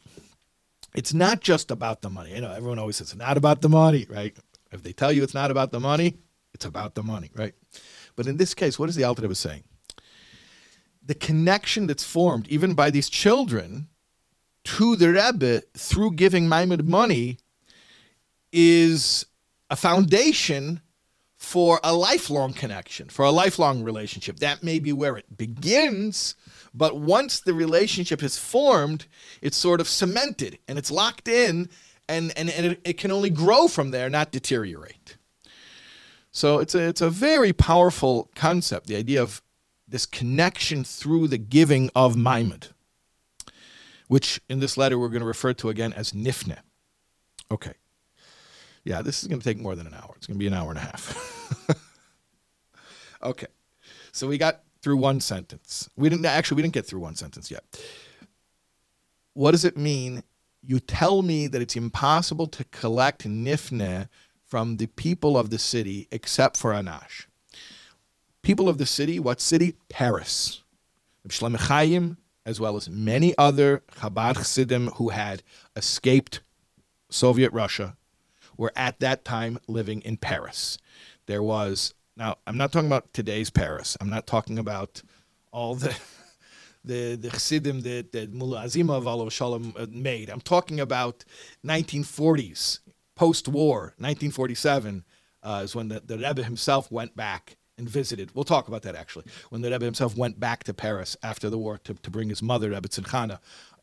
it's 0.95 1.13
not 1.13 1.41
just 1.41 1.71
about 1.71 2.01
the 2.01 2.09
money. 2.09 2.33
You 2.33 2.41
know, 2.41 2.51
everyone 2.51 2.79
always 2.79 2.97
says 2.97 3.11
it's 3.11 3.19
not 3.19 3.37
about 3.37 3.61
the 3.61 3.69
money, 3.69 4.05
right? 4.09 4.35
If 4.71 4.83
they 4.83 4.93
tell 4.93 5.11
you 5.11 5.23
it's 5.23 5.33
not 5.33 5.51
about 5.51 5.71
the 5.71 5.79
money, 5.79 6.17
it's 6.53 6.65
about 6.65 6.95
the 6.95 7.03
money, 7.03 7.31
right? 7.35 7.53
But 8.15 8.27
in 8.27 8.37
this 8.37 8.53
case, 8.53 8.77
what 8.77 8.89
is 8.89 8.95
the 8.95 9.03
Alter 9.03 9.23
Rebbe 9.23 9.35
saying? 9.35 9.63
The 11.05 11.15
connection 11.15 11.87
that's 11.87 12.03
formed, 12.03 12.47
even 12.47 12.73
by 12.73 12.89
these 12.89 13.09
children, 13.09 13.87
to 14.63 14.95
the 14.95 15.11
Rebbe 15.11 15.61
through 15.73 16.13
giving 16.13 16.47
Maimon 16.47 16.89
money 16.89 17.37
is 18.51 19.25
a 19.69 19.75
foundation 19.75 20.81
for 21.35 21.79
a 21.83 21.93
lifelong 21.93 22.53
connection, 22.53 23.09
for 23.09 23.25
a 23.25 23.31
lifelong 23.31 23.83
relationship. 23.83 24.37
That 24.37 24.63
may 24.63 24.79
be 24.79 24.93
where 24.93 25.17
it 25.17 25.37
begins, 25.37 26.35
but 26.73 26.97
once 26.97 27.39
the 27.39 27.53
relationship 27.53 28.23
is 28.23 28.37
formed, 28.37 29.05
it's 29.41 29.57
sort 29.57 29.79
of 29.79 29.87
cemented 29.87 30.57
and 30.67 30.77
it's 30.77 30.91
locked 30.91 31.27
in, 31.27 31.69
and, 32.09 32.33
and, 32.37 32.49
and 32.49 32.65
it, 32.65 32.81
it 32.83 32.97
can 32.97 33.11
only 33.11 33.29
grow 33.29 33.67
from 33.67 33.91
there, 33.91 34.09
not 34.09 34.31
deteriorate. 34.31 35.17
So 36.31 36.59
it's 36.59 36.73
a, 36.73 36.87
it's 36.87 37.01
a 37.01 37.09
very 37.09 37.53
powerful 37.53 38.29
concept, 38.35 38.87
the 38.87 38.95
idea 38.95 39.21
of 39.21 39.41
this 39.87 40.05
connection 40.05 40.83
through 40.83 41.27
the 41.27 41.37
giving 41.37 41.91
of 41.95 42.15
Maimad, 42.15 42.69
which 44.07 44.41
in 44.49 44.59
this 44.59 44.75
letter 44.75 44.97
we're 44.97 45.09
going 45.09 45.21
to 45.21 45.27
refer 45.27 45.53
to 45.53 45.69
again 45.69 45.93
as 45.93 46.11
Nifne 46.11 46.57
Okay. 47.53 47.73
Yeah, 48.83 49.01
this 49.01 49.21
is 49.21 49.27
going 49.27 49.39
to 49.39 49.45
take 49.45 49.59
more 49.59 49.75
than 49.75 49.85
an 49.85 49.93
hour. 49.93 50.13
It's 50.17 50.25
going 50.25 50.37
to 50.37 50.39
be 50.39 50.47
an 50.47 50.53
hour 50.53 50.69
and 50.69 50.77
a 50.77 50.81
half. 50.81 51.69
okay. 53.23 53.47
So 54.11 54.27
we 54.27 54.37
got 54.37 54.61
through 54.83 54.97
one 54.97 55.21
sentence. 55.21 55.89
We 55.95 56.09
didn't 56.09 56.25
actually 56.25 56.57
we 56.57 56.61
didn't 56.61 56.73
get 56.73 56.85
through 56.85 56.99
one 56.99 57.15
sentence 57.15 57.49
yet. 57.49 57.63
What 59.33 59.51
does 59.51 59.65
it 59.65 59.77
mean? 59.77 60.23
You 60.61 60.79
tell 60.79 61.21
me 61.21 61.47
that 61.47 61.61
it's 61.61 61.75
impossible 61.75 62.47
to 62.47 62.63
collect 62.65 63.27
nifne 63.27 64.09
from 64.45 64.77
the 64.77 64.87
people 64.87 65.37
of 65.37 65.49
the 65.49 65.57
city 65.57 66.07
except 66.11 66.57
for 66.57 66.73
Anash. 66.73 67.25
People 68.43 68.69
of 68.69 68.77
the 68.77 68.85
city, 68.85 69.19
what 69.19 69.41
city? 69.41 69.75
Paris. 69.89 70.61
Chaim, 71.29 72.17
as 72.45 72.59
well 72.59 72.75
as 72.75 72.89
many 72.89 73.33
other 73.37 73.81
Chabad 73.95 74.35
Chassidim 74.35 74.87
who 74.95 75.09
had 75.09 75.41
escaped 75.75 76.41
Soviet 77.09 77.51
Russia, 77.53 77.95
were 78.57 78.73
at 78.75 78.99
that 78.99 79.23
time 79.23 79.57
living 79.67 80.01
in 80.01 80.17
Paris. 80.17 80.77
There 81.25 81.41
was 81.41 81.93
now 82.15 82.37
I'm 82.45 82.57
not 82.57 82.71
talking 82.71 82.87
about 82.87 83.13
today's 83.13 83.49
Paris. 83.49 83.97
I'm 83.99 84.09
not 84.09 84.27
talking 84.27 84.59
about 84.59 85.01
all 85.51 85.75
the 85.75 85.95
the 86.83 87.15
the 87.15 87.29
Chassidim 87.29 87.81
that 87.81 88.11
that 88.11 88.33
Mullah 88.33 88.65
Azimov 88.65 89.03
Alav 89.03 89.31
Shalom 89.31 89.73
uh, 89.77 89.87
made. 89.89 90.29
I'm 90.29 90.41
talking 90.41 90.79
about 90.79 91.25
1940s, 91.65 92.79
post-war, 93.15 93.93
1947 93.97 95.03
uh, 95.43 95.61
is 95.63 95.75
when 95.75 95.89
the, 95.89 96.01
the 96.05 96.17
Rebbe 96.17 96.43
himself 96.43 96.91
went 96.91 97.15
back 97.15 97.57
and 97.77 97.89
visited. 97.89 98.31
We'll 98.33 98.43
talk 98.43 98.67
about 98.67 98.83
that 98.83 98.95
actually. 98.95 99.25
When 99.49 99.61
the 99.61 99.71
Rebbe 99.71 99.85
himself 99.85 100.15
went 100.15 100.39
back 100.39 100.63
to 100.65 100.73
Paris 100.73 101.17
after 101.23 101.49
the 101.49 101.57
war 101.57 101.79
to, 101.79 101.93
to 101.93 102.09
bring 102.11 102.29
his 102.29 102.41
mother 102.41 102.69
Rebbetzin 102.69 103.05
Chana, 103.05 103.39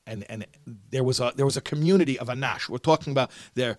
and 0.06 0.24
and 0.28 0.46
there 0.90 1.04
was 1.04 1.20
a 1.20 1.32
there 1.36 1.46
was 1.46 1.56
a 1.56 1.60
community 1.60 2.18
of 2.18 2.28
Anash. 2.28 2.68
We're 2.68 2.78
talking 2.78 3.10
about 3.12 3.30
their 3.54 3.78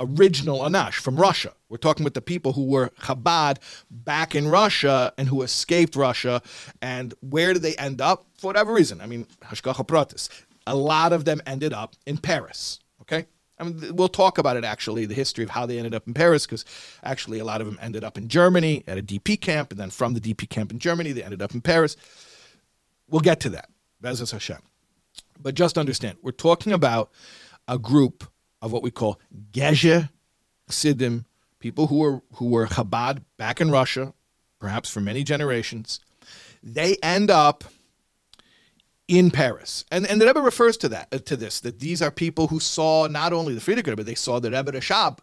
original 0.00 0.60
Anash 0.60 0.94
from 0.94 1.16
Russia. 1.16 1.52
We're 1.68 1.78
talking 1.78 2.04
about 2.04 2.14
the 2.14 2.22
people 2.22 2.52
who 2.52 2.64
were 2.64 2.90
Chabad 3.00 3.58
back 3.90 4.34
in 4.34 4.48
Russia 4.48 5.12
and 5.18 5.28
who 5.28 5.42
escaped 5.42 5.96
Russia. 5.96 6.42
And 6.80 7.14
where 7.20 7.52
did 7.52 7.62
they 7.62 7.76
end 7.76 8.00
up? 8.00 8.26
For 8.36 8.48
whatever 8.48 8.72
reason, 8.72 9.00
I 9.00 9.06
mean, 9.06 9.26
Hashgacha 9.42 9.86
Pratis. 9.86 10.28
A 10.66 10.76
lot 10.76 11.12
of 11.12 11.24
them 11.24 11.40
ended 11.46 11.72
up 11.72 11.94
in 12.06 12.18
Paris. 12.18 12.80
Okay. 13.00 13.26
I 13.60 13.64
mean, 13.64 13.96
we'll 13.96 14.08
talk 14.08 14.38
about 14.38 14.56
it 14.56 14.64
actually, 14.64 15.06
the 15.06 15.14
history 15.14 15.42
of 15.42 15.50
how 15.50 15.66
they 15.66 15.78
ended 15.78 15.94
up 15.94 16.06
in 16.06 16.14
Paris, 16.14 16.46
because 16.46 16.64
actually 17.02 17.40
a 17.40 17.44
lot 17.44 17.60
of 17.60 17.66
them 17.66 17.78
ended 17.82 18.04
up 18.04 18.16
in 18.16 18.28
Germany 18.28 18.84
at 18.86 18.98
a 18.98 19.02
DP 19.02 19.40
camp, 19.40 19.72
and 19.72 19.80
then 19.80 19.90
from 19.90 20.14
the 20.14 20.20
DP 20.20 20.48
camp 20.48 20.70
in 20.70 20.78
Germany, 20.78 21.10
they 21.10 21.24
ended 21.24 21.42
up 21.42 21.54
in 21.54 21.60
Paris. 21.60 21.96
We'll 23.08 23.20
get 23.20 23.40
to 23.40 23.48
that. 23.50 23.68
B'ezras 24.00 24.30
Hashem. 24.30 24.58
But 25.40 25.54
just 25.54 25.78
understand, 25.78 26.18
we're 26.22 26.32
talking 26.32 26.72
about 26.72 27.10
a 27.66 27.78
group 27.78 28.24
of 28.60 28.72
what 28.72 28.82
we 28.82 28.90
call 28.90 29.20
Gezhe 29.52 30.08
Hasidim, 30.66 31.26
people 31.58 31.86
who 31.86 31.98
were 31.98 32.22
who 32.34 32.46
were 32.46 32.66
Chabad 32.66 33.22
back 33.36 33.60
in 33.60 33.70
Russia, 33.70 34.12
perhaps 34.58 34.90
for 34.90 35.00
many 35.00 35.22
generations. 35.24 36.00
They 36.62 36.96
end 37.02 37.30
up 37.30 37.64
in 39.06 39.30
Paris, 39.30 39.84
and 39.90 40.06
and 40.06 40.20
the 40.20 40.26
Rebbe 40.26 40.40
refers 40.40 40.76
to 40.78 40.88
that 40.90 41.26
to 41.26 41.36
this 41.36 41.60
that 41.60 41.80
these 41.80 42.02
are 42.02 42.10
people 42.10 42.48
who 42.48 42.60
saw 42.60 43.06
not 43.06 43.32
only 43.32 43.54
the 43.54 43.60
Frierdiker, 43.60 43.96
but 43.96 44.06
they 44.06 44.14
saw 44.14 44.38
the 44.38 44.50
Rebbe 44.50 44.72
Rashab. 44.72 45.18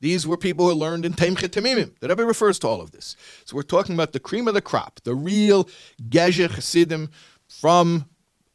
These 0.00 0.26
were 0.26 0.36
people 0.36 0.68
who 0.68 0.74
learned 0.74 1.06
in 1.06 1.14
Tomchei 1.14 1.48
Temimim. 1.48 1.98
The 2.00 2.08
Rebbe 2.08 2.24
refers 2.24 2.58
to 2.58 2.68
all 2.68 2.82
of 2.82 2.90
this. 2.90 3.16
So 3.46 3.56
we're 3.56 3.62
talking 3.62 3.94
about 3.94 4.12
the 4.12 4.20
cream 4.20 4.46
of 4.46 4.52
the 4.52 4.60
crop, 4.60 5.00
the 5.04 5.14
real 5.14 5.70
Gezhe 6.10 6.50
Hasidim 6.50 7.10
from 7.48 8.06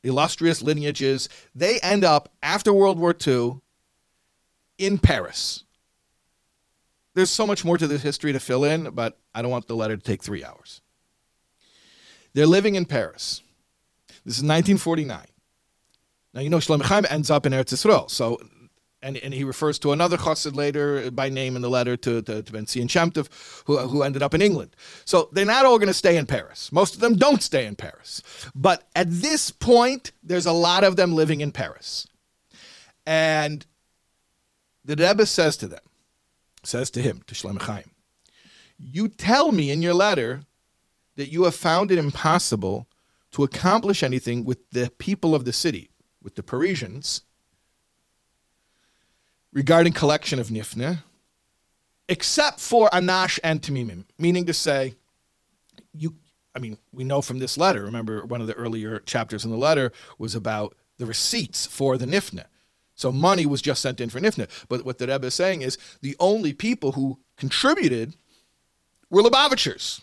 illustrious 0.04 0.62
lineages. 0.62 1.30
They 1.56 1.80
end 1.80 2.04
up 2.04 2.30
after 2.42 2.74
World 2.74 3.00
War 3.00 3.16
II 3.26 3.62
in 4.78 4.98
Paris. 4.98 5.64
There's 7.14 7.30
so 7.30 7.46
much 7.46 7.66
more 7.66 7.78
to 7.78 7.88
this 7.88 8.02
history 8.02 8.32
to 8.34 8.40
fill 8.40 8.64
in, 8.64 8.92
but 8.92 9.18
I 9.36 9.42
don't 9.42 9.52
want 9.52 9.68
the 9.68 9.76
letter 9.76 9.98
to 9.98 10.04
take 10.04 10.24
three 10.24 10.44
hours. 10.44 10.82
They're 12.34 12.48
living 12.48 12.76
in 12.76 12.86
Paris. 12.86 13.42
This 14.26 14.38
is 14.38 14.44
1949. 14.44 15.26
Now, 16.34 16.42
you 16.42 16.50
know, 16.50 16.58
Shlomo 16.58 16.84
Chaim 16.84 17.06
ends 17.10 17.30
up 17.30 17.46
in 17.46 17.52
Eretz 17.52 17.74
Yisrael. 17.74 18.10
So, 18.10 18.40
and, 19.04 19.18
and 19.18 19.34
he 19.34 19.44
refers 19.44 19.80
to 19.80 19.92
another 19.92 20.18
chassid 20.18 20.56
later 20.56 21.10
by 21.12 21.30
name 21.30 21.56
in 21.56 21.62
the 21.62 21.70
letter 21.70 21.98
to, 21.98 22.22
to, 22.22 22.44
to 22.44 22.52
Ben 22.52 22.68
Zion 22.68 22.88
Shemtov, 22.88 23.64
who, 23.66 23.78
who 23.78 24.04
ended 24.04 24.22
up 24.22 24.34
in 24.34 24.42
England. 24.42 24.76
So 25.06 25.30
they're 25.32 25.46
not 25.46 25.66
all 25.66 25.80
going 25.80 25.88
to 25.88 25.94
stay 25.94 26.18
in 26.18 26.26
Paris. 26.26 26.72
Most 26.72 26.94
of 26.94 27.02
them 27.02 27.16
don't 27.16 27.42
stay 27.42 27.66
in 27.66 27.76
Paris. 27.76 28.22
But 28.54 28.88
at 28.96 29.10
this 29.10 29.52
point, 29.52 30.12
there's 30.24 30.46
a 30.46 30.52
lot 30.52 30.84
of 30.84 30.96
them 30.96 31.14
living 31.14 31.42
in 31.42 31.52
Paris. 31.52 32.08
And 33.06 33.66
the 34.86 34.96
Rebbe 34.96 35.26
says 35.26 35.58
to 35.58 35.68
them, 35.68 35.82
says 36.64 36.92
to 36.92 37.02
him, 37.02 37.22
to 37.28 37.34
Shlomo 37.34 37.62
Chaim, 37.62 37.92
you 38.78 39.08
tell 39.08 39.52
me 39.52 39.72
in 39.72 39.82
your 39.82 39.94
letter 39.94 40.42
that 41.16 41.32
you 41.32 41.44
have 41.44 41.56
found 41.56 41.92
it 41.92 41.98
impossible 41.98 42.88
to 43.32 43.44
accomplish 43.44 44.04
anything 44.04 44.44
with 44.44 44.70
the 44.72 44.92
people 44.98 45.34
of 45.34 45.46
the 45.46 45.54
city, 45.54 45.90
with 46.22 46.36
the 46.36 46.44
Parisians, 46.44 47.22
regarding 49.54 49.94
collection 49.94 50.40
of 50.40 50.48
nifne, 50.48 51.00
except 52.08 52.60
for 52.60 52.90
anash 52.90 53.40
and 53.44 53.62
tamimim, 53.62 54.06
meaning 54.18 54.46
to 54.46 54.54
say, 54.54 54.96
you. 55.94 56.16
I 56.54 56.60
mean, 56.60 56.78
we 56.92 57.06
know 57.06 57.22
from 57.22 57.40
this 57.40 57.58
letter. 57.58 57.84
Remember, 57.84 58.26
one 58.26 58.42
of 58.42 58.48
the 58.48 58.54
earlier 58.56 59.00
chapters 59.00 59.46
in 59.46 59.52
the 59.52 59.58
letter 59.58 59.94
was 60.18 60.36
about 60.36 60.76
the 60.98 61.06
receipts 61.06 61.66
for 61.66 61.98
the 61.98 62.06
nifne. 62.06 62.44
So 63.02 63.12
money 63.12 63.48
was 63.48 63.64
just 63.64 63.82
sent 63.82 64.00
in 64.00 64.12
for 64.12 64.20
Nifna. 64.20 64.48
But 64.70 64.86
what 64.86 65.00
the 65.00 65.08
Rebbe 65.08 65.26
is 65.26 65.34
saying 65.34 65.64
is 65.64 65.76
the 66.02 66.16
only 66.20 66.54
people 66.54 66.92
who 66.92 67.18
contributed 67.36 68.14
were 69.10 69.24
Lubavitchers. 69.24 70.02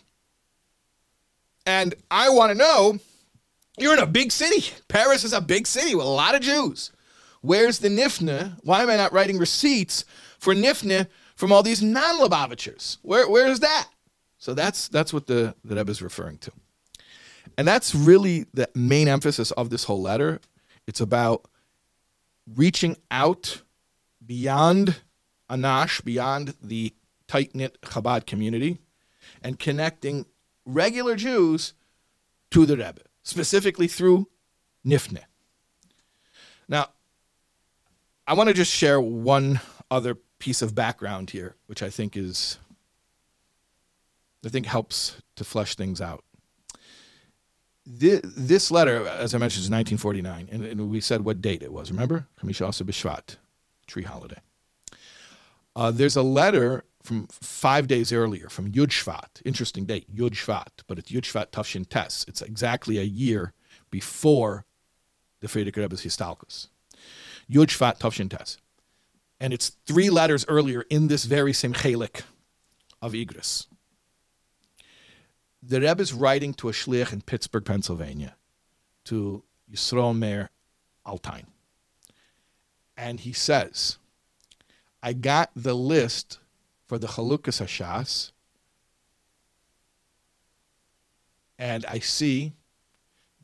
And 1.65 1.95
I 2.11 2.29
want 2.29 2.51
to 2.51 2.57
know 2.57 2.99
you're 3.77 3.93
in 3.93 4.03
a 4.03 4.05
big 4.05 4.33
city. 4.33 4.73
Paris 4.89 5.23
is 5.23 5.31
a 5.31 5.39
big 5.39 5.65
city 5.65 5.95
with 5.95 6.05
a 6.05 6.09
lot 6.09 6.35
of 6.35 6.41
Jews. 6.41 6.91
Where's 7.41 7.79
the 7.79 7.89
Nifna? 7.89 8.57
Why 8.63 8.83
am 8.83 8.89
I 8.89 8.97
not 8.97 9.13
writing 9.13 9.37
receipts 9.37 10.05
for 10.37 10.53
Nifna 10.53 11.07
from 11.35 11.51
all 11.51 11.63
these 11.63 11.81
non 11.81 12.19
Lubavitchers? 12.19 12.97
Where, 13.01 13.29
where 13.29 13.47
is 13.47 13.59
that? 13.61 13.87
So 14.37 14.53
that's, 14.53 14.87
that's 14.87 15.13
what 15.13 15.27
the, 15.27 15.55
the 15.63 15.75
Rebbe 15.75 15.91
is 15.91 16.01
referring 16.01 16.37
to. 16.39 16.51
And 17.57 17.67
that's 17.67 17.93
really 17.93 18.45
the 18.53 18.69
main 18.73 19.07
emphasis 19.07 19.51
of 19.51 19.69
this 19.69 19.85
whole 19.85 20.01
letter. 20.01 20.39
It's 20.87 21.01
about 21.01 21.45
reaching 22.55 22.95
out 23.11 23.61
beyond 24.25 25.01
Anash, 25.49 26.03
beyond 26.03 26.55
the 26.61 26.93
tight 27.27 27.53
knit 27.53 27.81
Chabad 27.81 28.25
community, 28.25 28.79
and 29.43 29.59
connecting 29.59 30.25
regular 30.65 31.15
Jews 31.15 31.73
to 32.51 32.65
the 32.65 32.77
Rebbe, 32.77 33.01
specifically 33.23 33.87
through 33.87 34.27
Nifne. 34.85 35.23
Now, 36.67 36.89
I 38.29 38.33
want 38.33 38.47
to 38.47 38.53
just 38.53 38.71
share 38.71 39.01
one 39.01 39.59
other 39.91 40.15
piece 40.37 40.61
of 40.61 40.75
background 40.75 41.31
here, 41.31 41.55
which 41.65 41.83
I 41.83 41.89
think 41.89 42.15
is, 42.15 42.59
I 44.45 44.49
think 44.49 44.67
helps 44.67 45.21
to 45.35 45.43
flesh 45.43 45.75
things 45.75 45.99
out 45.99 46.23
this 47.89 48.69
letter, 48.69 49.07
as 49.07 49.33
I 49.33 49.39
mentioned, 49.39 49.63
is 49.63 49.69
1949, 49.69 50.49
and, 50.51 50.63
and, 50.63 50.89
we 50.91 51.01
said 51.01 51.25
what 51.25 51.41
date 51.41 51.63
it 51.63 51.73
was. 51.73 51.91
Remember, 51.91 52.27
Chamishasa 52.39 52.83
B'Shvat, 52.83 53.37
tree 53.87 54.03
holiday. 54.03 54.39
Uh, 55.75 55.89
there's 55.89 56.15
a 56.15 56.21
letter 56.21 56.83
from 57.01 57.27
five 57.31 57.87
days 57.87 58.13
earlier 58.13 58.49
from 58.49 58.71
Yud 58.71 58.89
Shvat. 58.89 59.41
Interesting 59.43 59.85
date, 59.85 60.13
Yud 60.13 60.31
Shvat, 60.31 60.83
but 60.87 60.99
it's 60.99 61.11
Yud 61.11 61.21
Shvat 61.21 61.47
Tafshin 61.47 61.87
Tes. 61.87 62.25
It's 62.27 62.41
exactly 62.41 62.99
a 62.99 63.03
year 63.03 63.53
before 63.89 64.65
the 65.39 65.47
Frierdiker 65.47 65.77
Rebbe's 65.77 66.03
Histalkus. 66.03 66.67
Yud 67.49 67.67
Shvat. 67.67 68.57
And 69.39 69.53
it's 69.53 69.69
three 69.85 70.09
letters 70.09 70.45
earlier 70.47 70.81
in 70.89 71.07
this 71.07 71.25
very 71.25 71.53
same 71.53 71.73
chelik 71.73 72.21
of 73.01 73.13
Igros 73.13 73.67
the 75.61 75.81
Rebbe 75.81 76.01
is 76.01 76.13
writing 76.13 76.53
to 76.55 76.69
a 76.69 76.71
shliach 76.71 77.13
in 77.13 77.21
Pittsburgh, 77.21 77.65
Pennsylvania, 77.65 78.35
to 79.05 79.43
Yisrael 79.71 80.17
Meir 80.17 80.49
Altain. 81.05 81.45
And 82.95 83.19
he 83.19 83.33
says, 83.33 83.97
I 85.01 85.13
got 85.13 85.51
the 85.55 85.73
list 85.73 86.39
for 86.87 86.97
the 86.97 87.07
Chalukas 87.07 87.61
Hashas, 87.61 88.31
and 91.57 91.85
I 91.85 91.99
see 91.99 92.53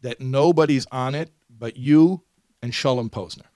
that 0.01 0.21
nobody's 0.21 0.87
on 0.91 1.15
it 1.15 1.31
but 1.49 1.77
you 1.77 2.21
and 2.61 2.73
Shalom 2.73 3.09
Posner. 3.09 3.47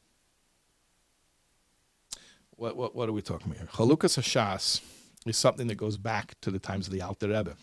What, 2.59 2.75
what, 2.75 2.93
what 2.93 3.07
are 3.07 3.13
we 3.13 3.21
talking 3.21 3.47
about 3.47 3.57
here? 3.57 3.67
Chalukas 3.67 4.19
Hashas 4.19 4.81
is 5.25 5.37
something 5.37 5.67
that 5.67 5.75
goes 5.75 5.95
back 5.95 6.35
to 6.41 6.51
the 6.51 6.59
times 6.59 6.87
of 6.87 6.93
the 6.93 7.01
Alter 7.01 7.29
Rebbe. 7.29 7.55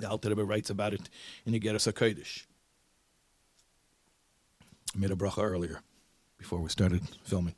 The 0.00 0.08
Alter 0.08 0.30
Rebbe 0.30 0.42
writes 0.42 0.70
about 0.70 0.94
it 0.94 1.02
in 1.44 1.52
Igeres 1.52 1.92
HaKodesh. 1.92 2.46
I 4.94 4.98
made 4.98 5.10
a 5.10 5.16
bracha 5.16 5.42
earlier 5.44 5.82
before 6.38 6.60
we 6.60 6.70
started 6.70 7.02
filming. 7.24 7.54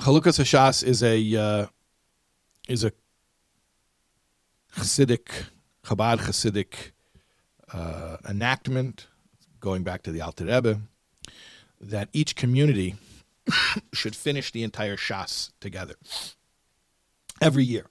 Chalukas 0.00 0.40
Hashas 0.40 0.82
is 0.82 1.02
a 1.02 1.36
uh, 1.36 1.66
is 2.68 2.84
a 2.84 2.92
Hasidic 4.76 5.28
Chabad 5.84 6.20
Hasidic 6.20 6.92
uh, 7.70 8.16
enactment, 8.26 9.08
going 9.60 9.82
back 9.82 10.02
to 10.04 10.10
the 10.10 10.22
Alter 10.22 10.46
Rebbe, 10.46 10.80
that 11.82 12.08
each 12.14 12.34
community 12.34 12.94
should 13.92 14.16
finish 14.16 14.50
the 14.50 14.62
entire 14.62 14.96
Shas 14.96 15.52
together 15.60 15.94
every 17.40 17.64
year, 17.64 17.86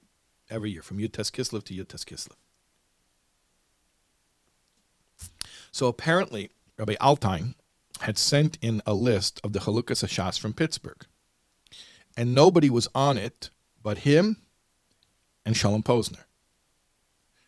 every 0.49 0.71
year 0.71 0.81
from 0.81 0.97
Yud 0.97 1.11
Kislev 1.11 1.63
to 1.65 1.73
Yud 1.73 1.87
Kislev. 1.87 2.35
So 5.71 5.87
apparently, 5.87 6.49
Rabbi 6.77 6.95
Altein 6.95 7.55
had 8.01 8.17
sent 8.17 8.57
in 8.61 8.81
a 8.85 8.93
list 8.93 9.39
of 9.43 9.53
the 9.53 9.59
Chalukas 9.59 10.03
Hashas 10.03 10.39
from 10.39 10.53
Pittsburgh, 10.53 11.05
and 12.15 12.33
nobody 12.33 12.69
was 12.69 12.87
on 12.93 13.17
it 13.17 13.49
but 13.83 13.99
him 13.99 14.37
and 15.45 15.55
Shalom 15.55 15.81
Posner. 15.81 16.25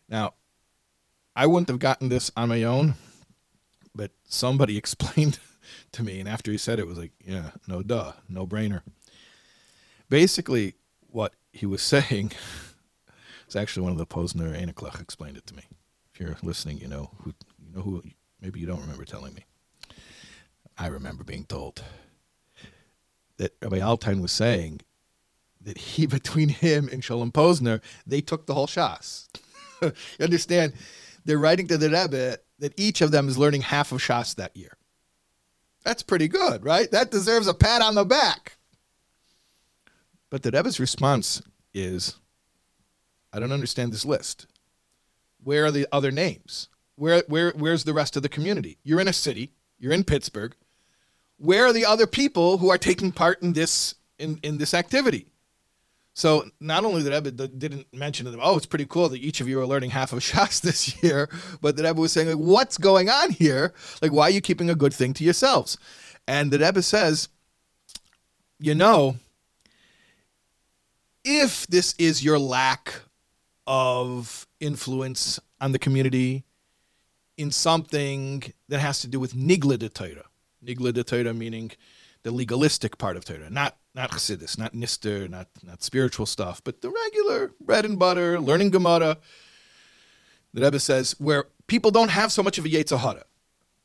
Now, 0.08 0.34
I 1.36 1.46
wouldn't 1.46 1.68
have 1.68 1.78
gotten 1.78 2.08
this 2.08 2.30
on 2.36 2.48
my 2.48 2.62
own, 2.62 2.94
but 3.94 4.10
somebody 4.24 4.76
explained 4.78 5.38
to 5.92 6.02
me, 6.02 6.20
and 6.20 6.28
after 6.28 6.50
he 6.50 6.58
said 6.58 6.78
it, 6.78 6.82
it 6.82 6.88
was 6.88 6.98
like, 6.98 7.12
yeah, 7.24 7.50
no 7.66 7.82
duh, 7.82 8.12
no 8.28 8.46
brainer. 8.46 8.82
Basically, 10.08 10.74
what 11.08 11.34
he 11.52 11.66
was 11.66 11.82
saying 11.94 12.32
is 13.48 13.56
actually 13.56 13.82
one 13.82 13.92
of 13.92 13.98
the 13.98 14.06
Posner 14.06 14.58
Anaklach 14.58 15.00
explained 15.00 15.36
it 15.36 15.46
to 15.46 15.54
me. 15.54 15.64
If 16.12 16.20
you're 16.20 16.36
listening, 16.42 16.78
you 16.78 16.88
know 16.88 17.10
who 17.22 17.34
you 17.58 17.74
know 17.74 17.82
who 17.82 18.02
maybe 18.40 18.60
you 18.60 18.66
don't 18.66 18.80
remember 18.80 19.04
telling 19.04 19.34
me. 19.34 19.44
I 20.78 20.86
remember 20.86 21.24
being 21.24 21.44
told 21.44 21.82
that 23.36 23.54
Rabbi 23.62 23.78
Altein 23.78 24.20
was 24.20 24.32
saying 24.32 24.80
that 25.60 25.78
he 25.78 26.06
between 26.18 26.48
him 26.48 26.88
and 26.90 27.02
Shalom 27.04 27.32
Posner, 27.32 27.80
they 28.06 28.20
took 28.20 28.46
the 28.46 28.54
whole 28.54 28.66
Shas. 28.66 29.28
you 29.82 29.92
understand? 30.20 30.72
They're 31.24 31.38
writing 31.38 31.68
to 31.68 31.78
the 31.78 31.90
Rebbe 31.90 32.38
that 32.58 32.74
each 32.78 33.00
of 33.00 33.10
them 33.10 33.28
is 33.28 33.38
learning 33.38 33.62
half 33.62 33.92
of 33.92 33.98
Shas 33.98 34.34
that 34.36 34.56
year. 34.56 34.76
That's 35.84 36.02
pretty 36.02 36.28
good, 36.28 36.64
right? 36.64 36.90
That 36.90 37.10
deserves 37.10 37.46
a 37.46 37.54
pat 37.54 37.82
on 37.82 37.94
the 37.94 38.04
back. 38.04 38.56
But 40.28 40.42
the 40.42 40.50
Rebbe's 40.50 40.78
response 40.78 41.42
is, 41.74 42.16
I 43.32 43.40
don't 43.40 43.52
understand 43.52 43.92
this 43.92 44.04
list. 44.04 44.46
Where 45.42 45.66
are 45.66 45.70
the 45.70 45.86
other 45.90 46.10
names? 46.10 46.68
Where, 46.96 47.22
where, 47.28 47.52
where's 47.56 47.84
the 47.84 47.94
rest 47.94 48.16
of 48.16 48.22
the 48.22 48.28
community? 48.28 48.78
You're 48.82 49.00
in 49.00 49.08
a 49.08 49.12
city. 49.12 49.52
You're 49.78 49.92
in 49.92 50.04
Pittsburgh. 50.04 50.54
Where 51.38 51.64
are 51.64 51.72
the 51.72 51.86
other 51.86 52.06
people 52.06 52.58
who 52.58 52.68
are 52.68 52.76
taking 52.76 53.12
part 53.12 53.40
in 53.42 53.54
this 53.54 53.94
in, 54.18 54.38
in 54.42 54.58
this 54.58 54.74
activity? 54.74 55.29
So 56.14 56.44
not 56.60 56.84
only 56.84 57.02
that 57.02 57.12
Rebbe 57.12 57.30
didn't 57.48 57.86
mention 57.94 58.26
to 58.26 58.30
them, 58.30 58.40
oh, 58.42 58.56
it's 58.56 58.66
pretty 58.66 58.86
cool 58.86 59.08
that 59.08 59.20
each 59.20 59.40
of 59.40 59.48
you 59.48 59.60
are 59.60 59.66
learning 59.66 59.90
half 59.90 60.12
of 60.12 60.18
Shas 60.20 60.60
this 60.60 61.02
year, 61.02 61.28
but 61.60 61.76
the 61.76 61.84
Rebbe 61.84 62.00
was 62.00 62.12
saying, 62.12 62.28
like, 62.28 62.36
what's 62.36 62.78
going 62.78 63.08
on 63.08 63.30
here? 63.30 63.72
Like, 64.02 64.12
why 64.12 64.24
are 64.24 64.30
you 64.30 64.40
keeping 64.40 64.70
a 64.70 64.74
good 64.74 64.92
thing 64.92 65.14
to 65.14 65.24
yourselves? 65.24 65.78
And 66.26 66.50
the 66.50 66.58
Rebbe 66.58 66.82
says, 66.82 67.28
you 68.58 68.74
know, 68.74 69.16
if 71.24 71.66
this 71.66 71.94
is 71.98 72.24
your 72.24 72.38
lack 72.38 72.94
of 73.66 74.46
influence 74.58 75.38
on 75.60 75.72
the 75.72 75.78
community 75.78 76.44
in 77.36 77.50
something 77.50 78.42
that 78.68 78.80
has 78.80 79.00
to 79.00 79.08
do 79.08 79.20
with 79.20 79.34
nigla 79.34 79.78
de 79.78 79.88
nigla 80.64 80.92
de 80.92 81.34
meaning 81.34 81.70
the 82.22 82.30
legalistic 82.30 82.98
part 82.98 83.16
of 83.16 83.24
Torah, 83.24 83.50
not 83.50 83.76
not 83.94 84.10
chassidus, 84.10 84.58
not 84.58 84.74
nister, 84.74 85.28
not 85.28 85.48
not 85.62 85.82
spiritual 85.82 86.26
stuff, 86.26 86.62
but 86.62 86.80
the 86.82 86.90
regular 86.90 87.52
bread 87.60 87.84
and 87.84 87.98
butter, 87.98 88.38
learning 88.40 88.70
Gemara. 88.70 89.18
The 90.52 90.62
Rebbe 90.62 90.80
says 90.80 91.14
where 91.18 91.44
people 91.66 91.90
don't 91.90 92.10
have 92.10 92.32
so 92.32 92.42
much 92.42 92.58
of 92.58 92.64
a 92.64 92.68
Yetzer 92.68 92.98
Hara. 92.98 93.24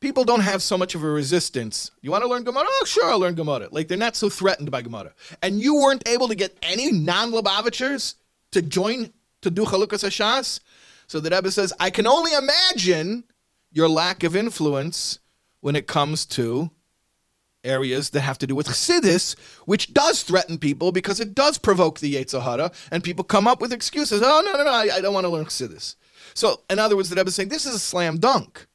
People 0.00 0.24
don't 0.24 0.40
have 0.40 0.62
so 0.62 0.76
much 0.76 0.94
of 0.94 1.02
a 1.02 1.08
resistance. 1.08 1.90
You 2.02 2.10
want 2.10 2.22
to 2.22 2.28
learn 2.28 2.44
Gemara? 2.44 2.66
Oh, 2.66 2.84
sure, 2.86 3.10
I'll 3.10 3.18
learn 3.18 3.34
Gemara. 3.34 3.68
Like 3.70 3.88
they're 3.88 3.96
not 3.96 4.16
so 4.16 4.28
threatened 4.28 4.70
by 4.70 4.82
Gemara. 4.82 5.12
And 5.42 5.60
you 5.60 5.76
weren't 5.76 6.06
able 6.06 6.28
to 6.28 6.34
get 6.34 6.56
any 6.62 6.92
non-Lubavitchers 6.92 8.16
to 8.52 8.62
join 8.62 9.12
to 9.40 9.50
do 9.50 9.64
Chalukas 9.64 10.04
Hashas. 10.04 10.60
So 11.06 11.20
the 11.20 11.30
Rebbe 11.30 11.50
says, 11.50 11.72
I 11.80 11.90
can 11.90 12.06
only 12.06 12.32
imagine 12.34 13.24
your 13.72 13.88
lack 13.88 14.22
of 14.22 14.36
influence 14.36 15.20
when 15.60 15.76
it 15.76 15.86
comes 15.86 16.26
to 16.26 16.70
areas 17.66 18.10
that 18.10 18.22
have 18.22 18.38
to 18.38 18.46
do 18.46 18.54
with 18.54 18.68
chassidus, 18.68 19.38
which 19.66 19.92
does 19.92 20.22
threaten 20.22 20.58
people 20.58 20.92
because 20.92 21.20
it 21.20 21.34
does 21.34 21.58
provoke 21.58 22.00
the 22.00 22.14
Yetzer 22.14 22.42
Hara, 22.42 22.70
and 22.90 23.04
people 23.04 23.24
come 23.24 23.46
up 23.46 23.60
with 23.60 23.72
excuses. 23.72 24.22
Oh, 24.24 24.42
no, 24.44 24.52
no, 24.52 24.64
no, 24.64 24.70
I, 24.70 24.88
I 24.94 25.00
don't 25.00 25.14
want 25.14 25.24
to 25.24 25.30
learn 25.30 25.44
chassidus. 25.44 25.96
So, 26.34 26.62
in 26.70 26.78
other 26.78 26.96
words, 26.96 27.10
the 27.10 27.16
Rebbe 27.16 27.28
is 27.28 27.34
saying 27.34 27.48
this 27.48 27.66
is 27.66 27.74
a 27.74 27.78
slam 27.78 28.18
dunk. 28.18 28.66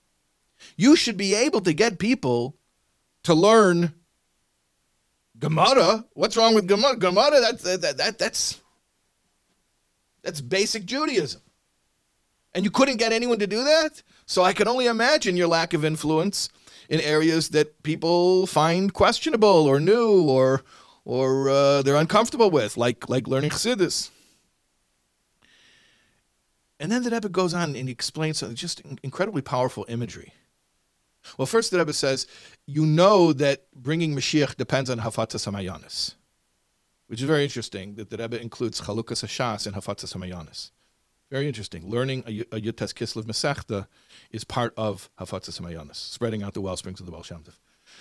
You 0.75 0.95
should 0.95 1.17
be 1.17 1.33
able 1.33 1.61
to 1.61 1.73
get 1.73 1.99
people 1.99 2.57
to 3.23 3.33
learn 3.33 3.93
Gemara. 5.37 6.05
What's 6.13 6.37
wrong 6.37 6.53
with 6.55 6.67
Gemara? 6.67 6.95
Gemara, 6.97 7.39
that's, 7.39 7.63
that, 7.63 7.97
that, 7.97 8.17
that's, 8.19 8.61
that's 10.21 10.41
basic 10.41 10.85
Judaism. 10.85 11.41
And 12.53 12.65
you 12.65 12.71
couldn't 12.71 12.97
get 12.97 13.13
anyone 13.13 13.39
to 13.39 13.47
do 13.47 13.63
that? 13.63 14.03
So 14.25 14.43
I 14.43 14.53
can 14.53 14.67
only 14.67 14.85
imagine 14.85 15.37
your 15.37 15.47
lack 15.47 15.73
of 15.73 15.85
influence 15.85 16.49
in 16.91 16.99
areas 16.99 17.49
that 17.49 17.81
people 17.83 18.45
find 18.45 18.93
questionable 18.93 19.65
or 19.65 19.79
new 19.79 20.21
or 20.21 20.61
or 21.03 21.49
uh, 21.49 21.81
they're 21.81 21.95
uncomfortable 21.95 22.51
with, 22.51 22.77
like 22.77 23.09
like 23.09 23.27
learning 23.27 23.49
Chassidus. 23.49 24.11
And 26.79 26.91
then 26.91 27.03
the 27.03 27.11
Rebbe 27.11 27.29
goes 27.29 27.53
on 27.53 27.75
and 27.75 27.87
he 27.87 27.91
explains 27.91 28.39
something 28.39 28.55
just 28.55 28.81
incredibly 29.03 29.41
powerful 29.41 29.85
imagery. 29.87 30.33
Well, 31.37 31.45
first 31.45 31.71
the 31.71 31.77
Rebbe 31.77 31.93
says, 31.93 32.27
you 32.65 32.85
know 32.85 33.31
that 33.33 33.67
bringing 33.73 34.15
Mashiach 34.15 34.57
depends 34.57 34.89
on 34.89 34.99
Hafatzas 34.99 35.47
Hamayanis, 35.47 36.15
which 37.07 37.21
is 37.21 37.27
very 37.27 37.43
interesting 37.43 37.95
that 37.95 38.09
the 38.09 38.17
Rebbe 38.17 38.41
includes 38.41 38.81
Chalukas 38.81 39.23
Hashas 39.23 39.65
and 39.65 39.75
Hafatzas 39.75 40.15
Hamayanis. 40.15 40.71
Very 41.31 41.47
interesting. 41.47 41.89
Learning 41.89 42.23
a, 42.27 42.41
a 42.55 42.59
Yutes 42.59 42.93
Kislev 42.93 43.23
Masechta 43.23 43.87
is 44.31 44.43
part 44.43 44.73
of 44.75 45.09
Hafatzas 45.17 45.61
Hamayanis, 45.61 45.95
spreading 45.95 46.43
out 46.43 46.53
the 46.53 46.59
well 46.59 46.75
springs 46.75 46.99
of 46.99 47.05
the 47.05 47.11
Baal 47.13 47.23
Shem 47.23 47.41
Tov. 47.41 47.53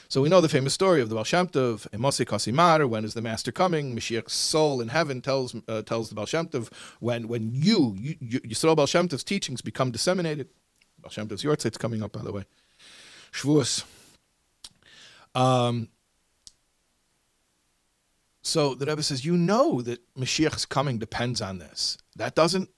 So 0.08 0.20
we 0.20 0.28
know 0.28 0.40
the 0.40 0.48
famous 0.48 0.74
story 0.74 1.00
of 1.00 1.08
the 1.08 1.14
Baal 1.14 1.22
Shem 1.22 1.46
Tov, 1.46 2.88
when 2.88 3.04
is 3.04 3.14
the 3.14 3.22
master 3.22 3.52
coming? 3.52 3.94
Mashiach's 3.94 4.32
soul 4.32 4.80
in 4.80 4.88
heaven 4.88 5.20
tells 5.20 5.54
uh, 5.68 5.82
tells 5.82 6.08
the 6.08 6.16
Baal 6.16 6.26
Shem 6.26 6.48
Tov, 6.48 6.72
when, 6.98 7.28
when 7.28 7.52
you, 7.54 7.94
you, 7.96 8.16
you 8.20 8.40
Yisrael 8.40 8.74
Baal 8.74 8.86
Shem 8.86 9.08
Tov's 9.08 9.22
teachings 9.22 9.60
become 9.62 9.92
disseminated. 9.92 10.48
Baal 11.00 11.12
Shem 11.12 11.28
Tov's 11.28 11.44
Yortzeit 11.44 11.78
coming 11.78 12.02
up, 12.02 12.10
by 12.10 12.22
the 12.22 12.32
way. 12.32 12.44
Shavuos. 13.32 13.84
Um, 15.36 15.88
so 18.42 18.74
the 18.74 18.86
Rebbe 18.86 19.04
says, 19.04 19.24
you 19.24 19.36
know 19.36 19.82
that 19.82 20.00
Mashiach's 20.16 20.66
coming 20.66 20.98
depends 20.98 21.40
on 21.40 21.58
this. 21.58 21.96
That 22.16 22.34
doesn't 22.34 22.70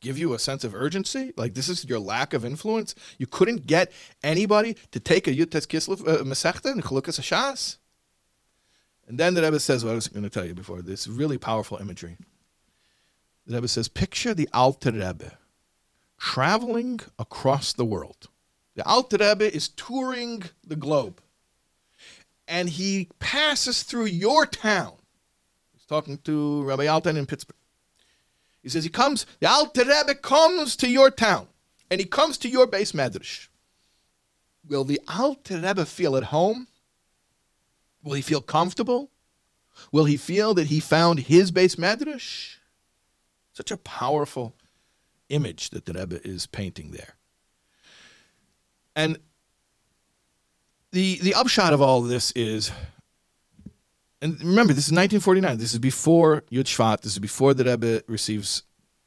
give 0.00 0.18
you 0.18 0.34
a 0.34 0.38
sense 0.38 0.64
of 0.64 0.74
urgency? 0.74 1.32
Like 1.36 1.54
this 1.54 1.68
is 1.68 1.84
your 1.84 1.98
lack 1.98 2.32
of 2.32 2.44
influence? 2.44 2.94
You 3.18 3.26
couldn't 3.26 3.66
get 3.66 3.92
anybody 4.22 4.76
to 4.92 5.00
take 5.00 5.26
a 5.26 5.32
Yutes 5.34 5.66
Kislev 5.66 6.06
uh, 6.08 6.24
Masechta 6.24 6.72
and 6.72 6.82
Chalukas 6.82 7.20
Hashas? 7.20 7.76
And 9.06 9.18
then 9.18 9.34
the 9.34 9.42
Rebbe 9.42 9.58
says 9.58 9.84
what 9.84 9.92
I 9.92 9.94
was 9.94 10.08
going 10.08 10.22
to 10.22 10.30
tell 10.30 10.44
you 10.44 10.54
before, 10.54 10.82
this 10.82 11.08
really 11.08 11.36
powerful 11.36 11.78
imagery. 11.78 12.16
The 13.46 13.56
Rebbe 13.56 13.68
says, 13.68 13.88
picture 13.88 14.34
the 14.34 14.48
Alter 14.52 14.92
Rebbe 14.92 15.36
traveling 16.16 17.00
across 17.18 17.72
the 17.72 17.84
world. 17.84 18.28
The 18.76 18.86
Alter 18.86 19.16
Rebbe 19.18 19.52
is 19.52 19.68
touring 19.68 20.44
the 20.64 20.76
globe. 20.76 21.20
And 22.46 22.68
he 22.68 23.08
passes 23.18 23.82
through 23.82 24.06
your 24.06 24.46
town. 24.46 24.92
He's 25.72 25.86
talking 25.86 26.18
to 26.18 26.62
Rabbi 26.62 26.86
Altein 26.86 27.16
in 27.16 27.26
Pittsburgh. 27.26 27.56
He 28.62 28.68
says 28.68 28.84
he 28.84 28.90
comes, 28.90 29.26
the 29.40 29.48
Alter 29.48 29.84
Rebbe 29.84 30.14
comes 30.14 30.76
to 30.76 30.88
your 30.88 31.10
town, 31.10 31.48
and 31.90 32.00
he 32.00 32.06
comes 32.06 32.36
to 32.38 32.48
your 32.48 32.66
beis 32.66 32.92
medrash. 32.92 33.48
Will 34.68 34.84
the 34.84 35.00
Alter 35.08 35.58
Rebbe 35.58 35.86
feel 35.86 36.16
at 36.16 36.24
home? 36.24 36.68
Will 38.02 38.14
he 38.14 38.22
feel 38.22 38.40
comfortable? 38.40 39.10
Will 39.92 40.04
he 40.04 40.16
feel 40.16 40.54
that 40.54 40.66
he 40.66 40.80
found 40.80 41.20
his 41.20 41.50
beis 41.50 41.76
medrash? 41.76 42.56
Such 43.52 43.70
a 43.70 43.76
powerful 43.76 44.54
image 45.28 45.70
that 45.70 45.86
the 45.86 45.94
Rebbe 45.94 46.20
is 46.26 46.46
painting 46.46 46.90
there. 46.90 47.14
And 48.94 49.18
the 50.92 51.18
the 51.22 51.34
upshot 51.34 51.72
of 51.72 51.80
all 51.80 52.02
of 52.02 52.08
this 52.08 52.32
is 52.32 52.72
and 54.22 54.38
remember, 54.40 54.72
this 54.72 54.86
is 54.86 54.92
1949. 54.92 55.58
This 55.58 55.72
is 55.72 55.78
before 55.78 56.42
Yud 56.50 56.64
Shvat. 56.64 57.00
This 57.00 57.12
is 57.12 57.18
before 57.18 57.54
the 57.54 57.64
Rebbe 57.64 58.02
receives 58.06 58.62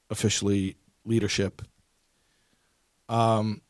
officially 0.09 0.75
leadership. 1.05 1.61
Um, 3.09 3.61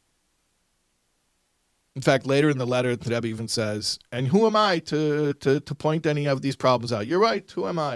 In 1.95 2.01
fact, 2.01 2.25
later 2.25 2.49
in 2.49 2.57
the 2.57 2.65
letter, 2.65 2.95
the 2.95 3.13
Rebbe 3.13 3.27
even 3.27 3.47
says, 3.47 3.99
"And 4.11 4.27
who 4.27 4.45
am 4.47 4.55
I 4.55 4.79
to 4.79 5.33
to 5.33 5.59
to 5.59 5.75
point 5.75 6.05
any 6.05 6.27
of 6.27 6.41
these 6.41 6.55
problems 6.55 6.91
out? 6.91 7.05
You're 7.07 7.19
right. 7.19 7.49
Who 7.51 7.67
am 7.67 7.77
I? 7.77 7.93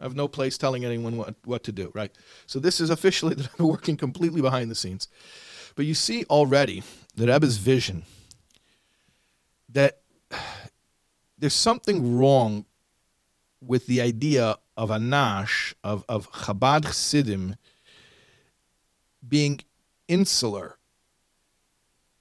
I 0.00 0.04
have 0.04 0.16
no 0.16 0.28
place 0.28 0.56
telling 0.58 0.84
anyone 0.84 1.16
what, 1.16 1.34
what 1.44 1.62
to 1.64 1.72
do. 1.72 1.90
Right. 1.94 2.12
So 2.46 2.58
this 2.58 2.80
is 2.80 2.90
officially 2.90 3.34
the 3.38 3.48
Rebbe 3.52 3.66
working 3.66 3.96
completely 3.96 4.40
behind 4.40 4.70
the 4.70 4.74
scenes. 4.74 5.08
But 5.76 5.86
you 5.86 5.94
see 5.94 6.24
already 6.30 6.82
the 7.16 7.26
Rebbe's 7.26 7.58
vision 7.58 8.04
that 9.68 10.00
there's 11.44 11.52
something 11.52 12.16
wrong 12.16 12.64
with 13.60 13.86
the 13.86 14.00
idea 14.00 14.56
of 14.78 14.90
a 14.90 14.98
nash 14.98 15.74
of 15.84 16.02
of 16.08 16.32
Chabad 16.32 16.84
Chassidim 16.86 17.56
being 19.28 19.60
insular 20.08 20.78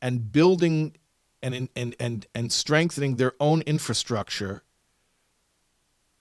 and 0.01 0.29
building 0.29 0.97
and 1.41 1.69
and 1.73 1.95
and 2.01 2.27
and 2.35 2.51
strengthening 2.51 3.15
their 3.15 3.31
own 3.39 3.61
infrastructure 3.61 4.63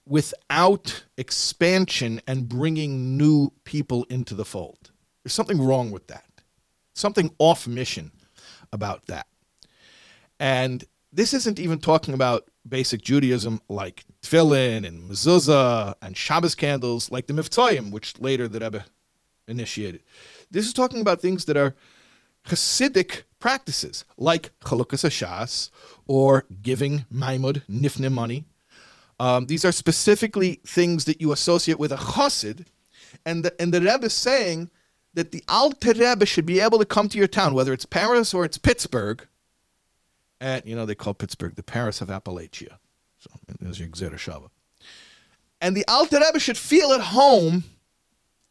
without 0.07 1.03
expansion 1.17 2.21
and 2.25 2.47
bringing 2.47 3.17
new 3.17 3.51
people 3.65 4.05
into 4.05 4.33
the 4.33 4.45
fold. 4.45 4.91
There's 5.21 5.33
something 5.33 5.61
wrong 5.61 5.91
with 5.91 6.07
that. 6.07 6.29
Something 6.93 7.35
off 7.37 7.67
mission 7.67 8.13
about 8.71 9.07
that. 9.07 9.27
And 10.39 10.85
this 11.11 11.33
isn't 11.33 11.59
even 11.59 11.79
talking 11.79 12.13
about 12.13 12.47
basic 12.67 13.01
Judaism 13.01 13.61
like 13.67 14.05
tefillin 14.21 14.87
and 14.87 15.09
mezuzah 15.09 15.95
and 16.01 16.15
Shabbos 16.15 16.55
candles, 16.55 17.11
like 17.11 17.27
the 17.27 17.33
Mivtzoyim, 17.33 17.91
which 17.91 18.19
later 18.19 18.47
the 18.47 18.59
Rebbe 18.59 18.85
initiated. 19.47 20.01
This 20.49 20.65
is 20.65 20.73
talking 20.73 21.01
about 21.01 21.21
things 21.21 21.45
that 21.45 21.57
are 21.57 21.75
Hasidic 22.47 23.23
practices, 23.39 24.05
like 24.17 24.57
Chalukas 24.59 25.03
Hashas 25.03 25.69
or 26.07 26.45
giving 26.61 27.05
Maimud, 27.13 27.63
Nifne 27.69 28.11
money. 28.11 28.45
Um, 29.19 29.45
these 29.45 29.63
are 29.63 29.71
specifically 29.71 30.59
things 30.65 31.05
that 31.05 31.21
you 31.21 31.31
associate 31.31 31.79
with 31.79 31.91
a 31.91 31.97
Chassid, 31.97 32.65
and 33.25 33.45
the, 33.45 33.61
and 33.61 33.73
the 33.73 33.79
Rebbe 33.79 34.05
is 34.05 34.13
saying 34.13 34.69
that 35.13 35.31
the 35.31 35.43
Alter 35.47 35.93
Rebbe 35.93 36.25
should 36.25 36.45
be 36.45 36.59
able 36.59 36.79
to 36.79 36.85
come 36.85 37.07
to 37.09 37.17
your 37.17 37.27
town, 37.27 37.53
whether 37.53 37.71
it's 37.71 37.85
Paris 37.85 38.33
or 38.33 38.43
it's 38.43 38.57
Pittsburgh, 38.57 39.25
and 40.43 40.61
you 40.65 40.75
know 40.75 40.85
they 40.85 40.93
call 40.93 41.13
Pittsburgh 41.13 41.55
the 41.55 41.63
Paris 41.63 42.01
of 42.01 42.09
Appalachia. 42.09 42.77
So 43.17 43.29
there's 43.61 43.79
your 43.79 43.87
Gzera 43.87 44.15
Shava. 44.15 44.49
And 45.61 45.75
the 45.77 45.85
Alter 45.87 46.19
Rebbe 46.19 46.39
should 46.39 46.57
feel 46.57 46.91
at 46.91 46.99
home 46.99 47.63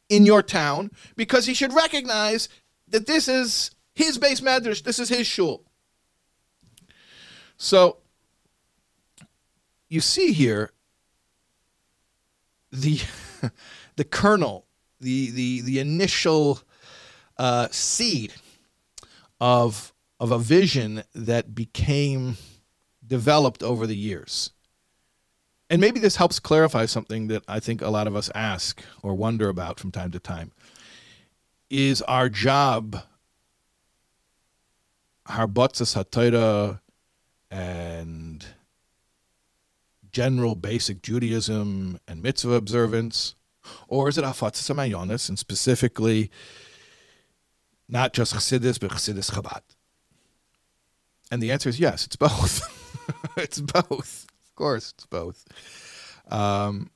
in 0.08 0.24
your 0.24 0.42
town 0.42 0.90
because 1.16 1.44
he 1.44 1.52
should 1.52 1.74
recognize 1.74 2.48
that 2.88 3.06
this 3.06 3.28
is 3.28 3.72
his 3.94 4.18
beis 4.18 4.40
madrash, 4.40 4.82
this 4.82 4.98
is 4.98 5.10
his 5.10 5.26
shul. 5.26 5.64
So 7.58 7.98
you 9.90 10.00
see 10.00 10.32
here 10.32 10.70
the 12.70 13.02
the 13.96 14.04
kernel, 14.04 14.64
the 14.98 15.30
the 15.30 15.60
the 15.60 15.78
initial 15.78 16.60
uh, 17.36 17.68
seed 17.70 18.32
of 19.38 19.91
of 20.22 20.30
a 20.30 20.38
vision 20.38 21.02
that 21.16 21.52
became 21.52 22.36
developed 23.04 23.60
over 23.60 23.88
the 23.88 23.96
years. 23.96 24.52
And 25.68 25.80
maybe 25.80 25.98
this 25.98 26.14
helps 26.14 26.38
clarify 26.38 26.86
something 26.86 27.26
that 27.26 27.42
I 27.48 27.58
think 27.58 27.82
a 27.82 27.88
lot 27.88 28.06
of 28.06 28.14
us 28.14 28.30
ask 28.32 28.80
or 29.02 29.14
wonder 29.14 29.48
about 29.48 29.80
from 29.80 29.90
time 29.90 30.12
to 30.12 30.20
time. 30.20 30.52
Is 31.70 32.02
our 32.02 32.28
job, 32.28 33.02
harbatzas 35.26 35.96
hatayra, 35.96 36.78
and 37.50 38.46
general 40.12 40.54
basic 40.54 41.02
Judaism 41.02 41.98
and 42.06 42.22
mitzvah 42.22 42.52
observance, 42.52 43.34
or 43.88 44.08
is 44.08 44.18
it 44.18 44.24
afatzas 44.24 44.72
amayonis, 44.72 45.28
and 45.28 45.36
specifically 45.36 46.30
not 47.88 48.12
just 48.12 48.32
chassidus, 48.32 48.78
but 48.78 48.92
chassidus 48.92 49.32
Chabad? 49.32 49.62
And 51.32 51.42
the 51.42 51.50
answer 51.50 51.70
is 51.70 51.80
yes, 51.80 52.04
it's 52.04 52.14
both. 52.14 52.60
it's 53.38 53.58
both. 53.58 54.26
Of 54.48 54.54
course, 54.54 54.92
it's 54.94 55.06
both. 55.06 55.46
Um, 56.30 56.90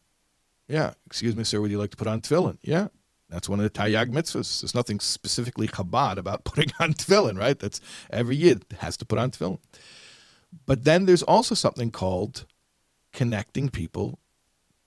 yeah, 0.69 0.93
excuse 1.07 1.35
me, 1.35 1.43
sir, 1.43 1.59
would 1.59 1.71
you 1.71 1.79
like 1.79 1.93
to 1.93 1.97
put 1.97 2.07
on 2.07 2.21
tefillin? 2.21 2.59
Yeah, 2.61 2.89
that's 3.31 3.49
one 3.49 3.61
of 3.61 3.65
the 3.65 3.71
Taryag 3.71 4.13
mitzvahs. 4.13 4.61
There's 4.61 4.75
nothing 4.75 5.01
specifically 5.01 5.69
Chabad 5.69 6.19
about 6.19 6.45
putting 6.45 6.71
on 6.79 6.93
tefillin, 6.93 7.39
right? 7.39 7.59
That's 7.59 7.81
every 8.11 8.37
yid 8.37 8.67
has 8.81 8.99
to 8.99 9.07
put 9.07 9.19
on 9.19 9.31
tefillin. 9.31 9.59
But 10.67 10.85
then 10.85 11.07
there's 11.07 11.23
also 11.23 11.55
something 11.55 11.91
called 11.91 12.45
connecting 13.15 13.71
people 13.71 14.19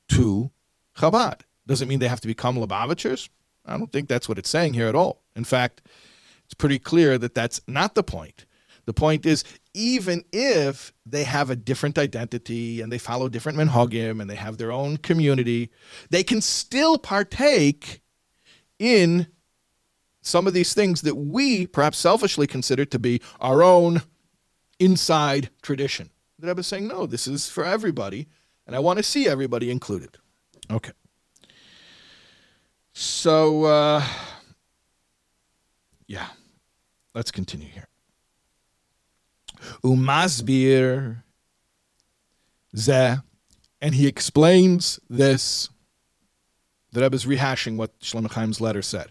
to 0.09 0.51
Chabad. 0.95 1.41
Doesn't 1.65 1.87
mean 1.87 1.97
they 1.97 2.07
have 2.07 2.21
to 2.21 2.27
become 2.27 2.55
Lubavitchers. 2.55 3.29
I 3.65 3.79
don't 3.79 3.91
think 3.91 4.09
that's 4.09 4.29
what 4.29 4.37
it's 4.37 4.49
saying 4.49 4.75
here 4.75 4.87
at 4.87 4.95
all. 4.95 5.23
In 5.35 5.43
fact, 5.43 5.81
it's 6.45 6.53
pretty 6.53 6.77
clear 6.77 7.17
that 7.17 7.33
that's 7.33 7.61
not 7.67 7.95
the 7.95 8.03
point. 8.03 8.45
The 8.89 8.93
point 8.93 9.27
is, 9.27 9.43
even 9.75 10.25
if 10.33 10.91
they 11.05 11.23
have 11.23 11.51
a 11.51 11.55
different 11.55 11.99
identity 11.99 12.81
and 12.81 12.91
they 12.91 12.97
follow 12.97 13.29
different 13.29 13.59
minhagim 13.59 14.19
and 14.19 14.27
they 14.27 14.33
have 14.33 14.57
their 14.57 14.71
own 14.71 14.97
community, 14.97 15.69
they 16.09 16.23
can 16.23 16.41
still 16.41 16.97
partake 16.97 18.01
in 18.79 19.27
some 20.23 20.47
of 20.47 20.53
these 20.55 20.73
things 20.73 21.01
that 21.01 21.13
we 21.13 21.67
perhaps 21.67 21.99
selfishly 21.99 22.47
consider 22.47 22.83
to 22.85 22.97
be 22.97 23.21
our 23.39 23.61
own 23.61 24.01
inside 24.79 25.51
tradition. 25.61 26.09
The 26.39 26.47
Rebbe 26.47 26.61
is 26.61 26.65
saying, 26.65 26.87
no, 26.87 27.05
this 27.05 27.27
is 27.27 27.47
for 27.47 27.63
everybody, 27.63 28.27
and 28.65 28.75
I 28.75 28.79
want 28.79 28.97
to 28.97 29.03
see 29.03 29.27
everybody 29.27 29.69
included. 29.69 30.17
Okay. 30.71 30.93
So, 32.93 33.65
uh, 33.65 34.03
yeah, 36.07 36.29
let's 37.13 37.29
continue 37.29 37.67
here. 37.67 37.88
Umasbir 39.83 41.23
Zeh, 42.75 43.23
and 43.81 43.95
he 43.95 44.07
explains 44.07 44.99
this. 45.09 45.69
The 46.91 47.01
Rebbe 47.01 47.15
is 47.15 47.25
rehashing 47.25 47.77
what 47.77 47.99
Shlomo 47.99 48.31
Chaim's 48.33 48.59
letter 48.59 48.81
said. 48.81 49.07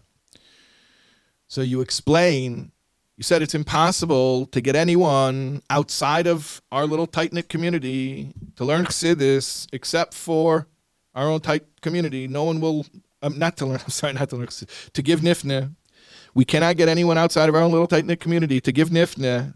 So 1.46 1.62
you 1.62 1.80
explain, 1.80 2.72
you 3.16 3.22
said 3.22 3.40
it's 3.40 3.54
impossible 3.54 4.46
to 4.46 4.60
get 4.60 4.76
anyone 4.76 5.62
outside 5.70 6.26
of 6.26 6.60
our 6.70 6.86
little 6.86 7.06
tight 7.06 7.32
knit 7.32 7.48
community 7.48 8.34
to 8.56 8.64
learn 8.64 8.84
Chassidus 8.84 9.66
except 9.72 10.12
for 10.12 10.66
our 11.14 11.28
own 11.28 11.40
tight 11.40 11.64
community. 11.80 12.28
No 12.28 12.44
one 12.44 12.60
will, 12.60 12.84
um, 13.22 13.38
not 13.38 13.56
to 13.58 13.66
learn, 13.66 13.80
I'm 13.84 13.90
sorry, 13.90 14.12
not 14.12 14.28
to 14.30 14.36
learn, 14.36 14.48
to 14.48 15.02
give 15.02 15.20
Nifne. 15.20 15.74
We 16.34 16.44
cannot 16.44 16.76
get 16.76 16.88
anyone 16.88 17.16
outside 17.16 17.48
of 17.48 17.54
our 17.54 17.62
own 17.62 17.72
little 17.72 17.86
tight 17.86 18.04
knit 18.04 18.20
community 18.20 18.60
to 18.60 18.70
give 18.70 18.90
Nifne 18.90 19.54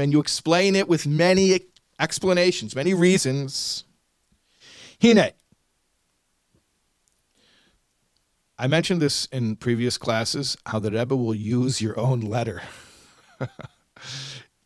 and 0.00 0.12
you 0.12 0.20
explain 0.20 0.76
it 0.76 0.88
with 0.88 1.06
many 1.06 1.60
explanations, 1.98 2.74
many 2.74 2.94
reasons. 2.94 3.84
Hine. 5.00 5.32
I 8.58 8.66
mentioned 8.68 9.02
this 9.02 9.26
in 9.26 9.56
previous 9.56 9.98
classes 9.98 10.56
how 10.66 10.78
the 10.78 10.90
Rebbe 10.90 11.16
will 11.16 11.34
use 11.34 11.80
your 11.80 11.98
own 11.98 12.20
letter 12.20 12.62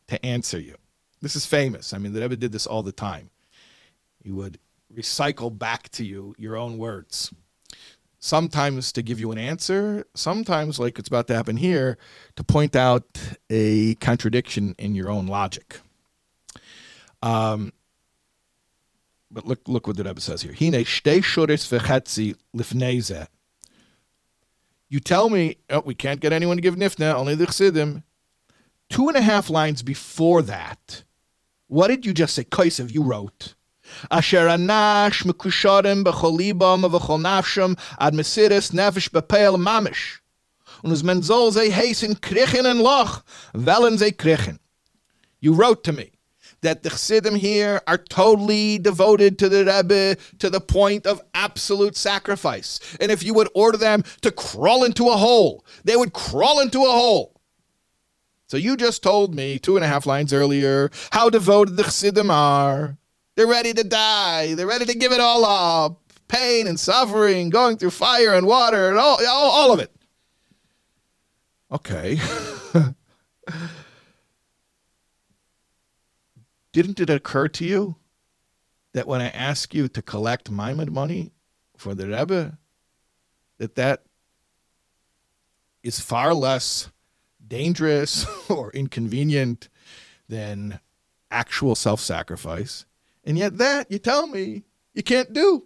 to 0.08 0.26
answer 0.26 0.58
you. 0.58 0.74
This 1.22 1.34
is 1.34 1.46
famous. 1.46 1.94
I 1.94 1.98
mean, 1.98 2.12
the 2.12 2.20
Rebbe 2.20 2.36
did 2.36 2.52
this 2.52 2.66
all 2.66 2.82
the 2.82 2.92
time. 2.92 3.30
He 4.22 4.30
would 4.30 4.58
recycle 4.94 5.56
back 5.56 5.88
to 5.90 6.04
you 6.04 6.34
your 6.38 6.56
own 6.56 6.78
words 6.78 7.32
sometimes 8.18 8.92
to 8.92 9.02
give 9.02 9.20
you 9.20 9.32
an 9.32 9.38
answer, 9.38 10.06
sometimes, 10.14 10.78
like 10.78 10.98
it's 10.98 11.08
about 11.08 11.28
to 11.28 11.34
happen 11.34 11.56
here, 11.56 11.98
to 12.36 12.44
point 12.44 12.76
out 12.76 13.04
a 13.50 13.94
contradiction 13.96 14.74
in 14.78 14.94
your 14.94 15.10
own 15.10 15.26
logic. 15.26 15.80
Um, 17.22 17.72
but 19.30 19.46
look, 19.46 19.66
look 19.66 19.86
what 19.86 19.96
the 19.96 20.04
Rebbe 20.04 20.20
says 20.20 20.42
here. 20.42 20.52
Hine 20.52 20.84
shtei 20.84 21.22
lifneze. 22.54 23.26
You 24.88 25.00
tell 25.00 25.28
me 25.28 25.56
oh, 25.68 25.82
we 25.84 25.94
can't 25.94 26.20
get 26.20 26.32
anyone 26.32 26.56
to 26.56 26.62
give 26.62 26.76
nifna, 26.76 27.14
only 27.14 27.34
the 27.34 27.46
chsidim. 27.46 28.04
Two 28.88 29.08
and 29.08 29.16
a 29.16 29.20
half 29.20 29.50
lines 29.50 29.82
before 29.82 30.42
that, 30.42 31.02
what 31.66 31.88
did 31.88 32.06
you 32.06 32.14
just 32.14 32.34
say? 32.34 32.44
Kaisev, 32.44 32.94
you 32.94 33.02
wrote. 33.02 33.55
Asher 34.10 34.46
anash 34.48 35.24
mekusharim 35.24 36.04
b'chol 36.04 36.38
libam 36.38 36.88
v'chol 36.90 37.20
nafsham 37.20 37.78
ad 37.98 38.14
mesiris 38.14 38.72
nefesh 38.72 39.10
b'peil 39.10 39.56
mamish. 39.56 40.20
Und 40.82 40.92
as 40.92 41.02
men 41.02 41.22
soll 41.22 41.50
ze 41.50 41.70
heisen 41.70 42.14
krichen 42.20 42.66
and 42.66 42.80
loch, 42.80 43.24
velen 43.54 43.98
ze 43.98 44.10
krichen. 44.10 44.58
You 45.40 45.52
wrote 45.52 45.84
to 45.84 45.92
me 45.92 46.12
that 46.62 46.82
the 46.82 46.90
Chassidim 46.90 47.36
here 47.36 47.80
are 47.86 47.98
totally 47.98 48.78
devoted 48.78 49.38
to 49.38 49.48
the 49.48 49.64
Rebbe 49.64 50.16
to 50.38 50.50
the 50.50 50.60
point 50.60 51.06
of 51.06 51.22
absolute 51.34 51.96
sacrifice. 51.96 52.80
And 53.00 53.10
if 53.12 53.22
you 53.22 53.34
would 53.34 53.48
order 53.54 53.78
them 53.78 54.04
to 54.22 54.30
crawl 54.30 54.84
into 54.84 55.08
a 55.08 55.16
hole, 55.16 55.64
they 55.84 55.96
would 55.96 56.12
crawl 56.12 56.60
into 56.60 56.80
a 56.80 56.90
hole. 56.90 57.40
So 58.48 58.56
you 58.56 58.76
just 58.76 59.02
told 59.02 59.34
me 59.34 59.58
two 59.58 59.76
and 59.76 59.84
a 59.84 59.88
half 59.88 60.06
lines 60.06 60.32
earlier 60.32 60.90
how 61.10 61.30
devoted 61.30 61.76
the 61.76 61.84
Chassidim 61.84 62.30
are. 62.30 62.96
They're 63.36 63.46
ready 63.46 63.72
to 63.74 63.84
die. 63.84 64.54
They're 64.54 64.66
ready 64.66 64.86
to 64.86 64.98
give 64.98 65.12
it 65.12 65.20
all 65.20 65.44
up. 65.44 66.00
Pain 66.26 66.66
and 66.66 66.80
suffering, 66.80 67.50
going 67.50 67.76
through 67.76 67.90
fire 67.90 68.34
and 68.34 68.46
water, 68.46 68.88
and 68.88 68.98
all, 68.98 69.18
all, 69.24 69.50
all 69.50 69.72
of 69.72 69.78
it. 69.78 69.92
Okay. 71.70 72.18
Didn't 76.72 76.98
it 76.98 77.10
occur 77.10 77.46
to 77.48 77.64
you 77.64 77.96
that 78.92 79.06
when 79.06 79.20
I 79.20 79.28
ask 79.28 79.74
you 79.74 79.88
to 79.88 80.02
collect 80.02 80.50
Maimon 80.50 80.92
money 80.92 81.32
for 81.76 81.94
the 81.94 82.08
Rebbe, 82.08 82.58
that 83.58 83.76
that 83.76 84.02
is 85.82 86.00
far 86.00 86.34
less 86.34 86.90
dangerous 87.46 88.26
or 88.50 88.70
inconvenient 88.72 89.68
than 90.28 90.80
actual 91.30 91.74
self-sacrifice, 91.74 92.86
and 93.26 93.36
yet 93.36 93.58
that 93.58 93.90
you 93.90 93.98
tell 93.98 94.26
me 94.26 94.62
you 94.94 95.02
can't 95.02 95.32
do. 95.32 95.64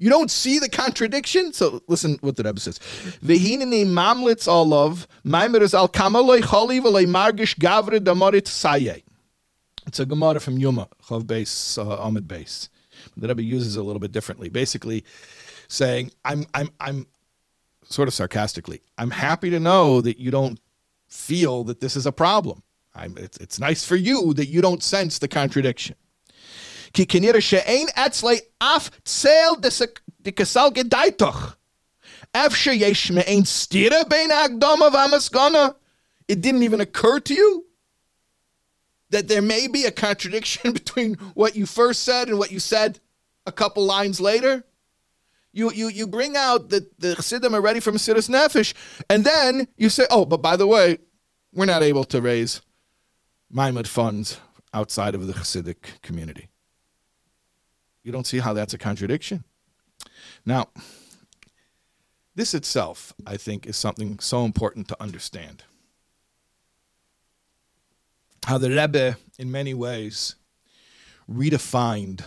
You 0.00 0.10
don't 0.10 0.30
see 0.30 0.60
the 0.60 0.68
contradiction? 0.68 1.52
So 1.52 1.82
listen 1.88 2.18
what 2.20 2.36
the 2.36 2.44
Rebbe 2.44 2.60
says. 2.60 2.78
Vehinini 3.24 3.84
mamlitz 3.84 4.46
olav, 4.46 5.08
maimeres 5.24 5.74
al 5.74 5.88
kamaloi 5.88 6.40
choli 6.40 6.80
v'lei 6.80 7.06
margish 7.06 7.56
gavre 7.56 7.98
damorit 7.98 8.46
saye. 8.46 9.02
It's 9.86 9.98
a 9.98 10.06
Gemara 10.06 10.38
from 10.38 10.58
Yuma, 10.58 10.88
Chav 11.04 11.26
base, 11.26 11.78
uh, 11.78 11.98
Ahmed 11.98 12.28
base. 12.28 12.68
The 13.16 13.26
Rebbe 13.26 13.42
uses 13.42 13.76
it 13.76 13.80
a 13.80 13.82
little 13.82 14.00
bit 14.00 14.12
differently. 14.12 14.48
Basically 14.50 15.04
saying, 15.66 16.12
I'm, 16.24 16.46
I'm, 16.54 16.68
I'm 16.78 17.06
sort 17.84 18.06
of 18.06 18.14
sarcastically, 18.14 18.82
I'm 18.98 19.10
happy 19.10 19.50
to 19.50 19.58
know 19.58 20.00
that 20.02 20.18
you 20.18 20.30
don't 20.30 20.60
feel 21.06 21.64
that 21.64 21.80
this 21.80 21.96
is 21.96 22.06
a 22.06 22.12
problem. 22.12 22.62
I'm, 22.94 23.16
it's, 23.16 23.38
it's 23.38 23.58
nice 23.58 23.84
for 23.84 23.96
you 23.96 24.34
that 24.34 24.46
you 24.46 24.60
don't 24.60 24.82
sense 24.82 25.18
the 25.18 25.28
contradiction. 25.28 25.96
כי 26.93 27.05
כנראה 27.05 27.41
שאין 27.41 27.87
אצלי 27.95 28.39
אף 28.59 28.89
צל 29.05 29.49
דקסל 30.21 30.67
גדייתוך. 30.73 31.55
אף 32.31 32.55
שיש 32.55 33.11
מעין 33.11 33.45
סתירה 33.45 34.03
בין 34.09 34.31
ההקדומה 34.31 34.85
והמסקנה. 34.93 35.67
It 36.31 36.41
didn't 36.41 36.63
even 36.63 36.81
occur 36.81 37.19
to 37.19 37.33
you 37.33 37.65
that 39.09 39.27
there 39.27 39.41
may 39.41 39.67
be 39.67 39.85
a 39.85 39.91
contradiction 39.91 40.71
between 40.79 41.15
what 41.35 41.55
you 41.55 41.65
first 41.65 42.03
said 42.03 42.27
and 42.29 42.37
what 42.39 42.51
you 42.51 42.59
said 42.59 42.99
a 43.45 43.51
couple 43.51 43.83
lines 43.85 44.19
later. 44.19 44.63
You, 45.51 45.71
you, 45.71 45.87
you 45.89 46.07
bring 46.07 46.35
out 46.35 46.69
that 46.69 46.99
the 46.99 47.13
Chassidim 47.15 47.53
are 47.53 47.61
ready 47.61 47.79
for 47.79 47.91
Mesiris 47.91 48.27
Nefesh, 48.27 48.73
and 49.09 49.23
then 49.23 49.67
you 49.77 49.89
say, 49.89 50.05
oh, 50.09 50.25
but 50.25 50.41
by 50.41 50.55
the 50.55 50.65
way, 50.65 50.97
we're 51.53 51.65
not 51.65 51.83
able 51.83 52.05
to 52.05 52.21
raise 52.21 52.61
Maimad 53.53 53.85
funds 53.85 54.39
outside 54.73 55.13
of 55.13 55.27
the 55.27 55.33
Chassidic 55.33 56.01
community. 56.01 56.47
You 58.02 58.12
don't 58.12 58.26
see 58.26 58.38
how 58.38 58.52
that's 58.52 58.74
a 58.74 58.78
contradiction. 58.78 59.44
Now, 60.46 60.68
this 62.34 62.54
itself, 62.54 63.12
I 63.26 63.36
think, 63.36 63.66
is 63.66 63.76
something 63.76 64.18
so 64.20 64.44
important 64.44 64.88
to 64.88 65.02
understand. 65.02 65.64
How 68.46 68.58
the 68.58 68.70
Rebbe, 68.70 69.16
in 69.38 69.50
many 69.50 69.74
ways, 69.74 70.36
redefined 71.30 72.22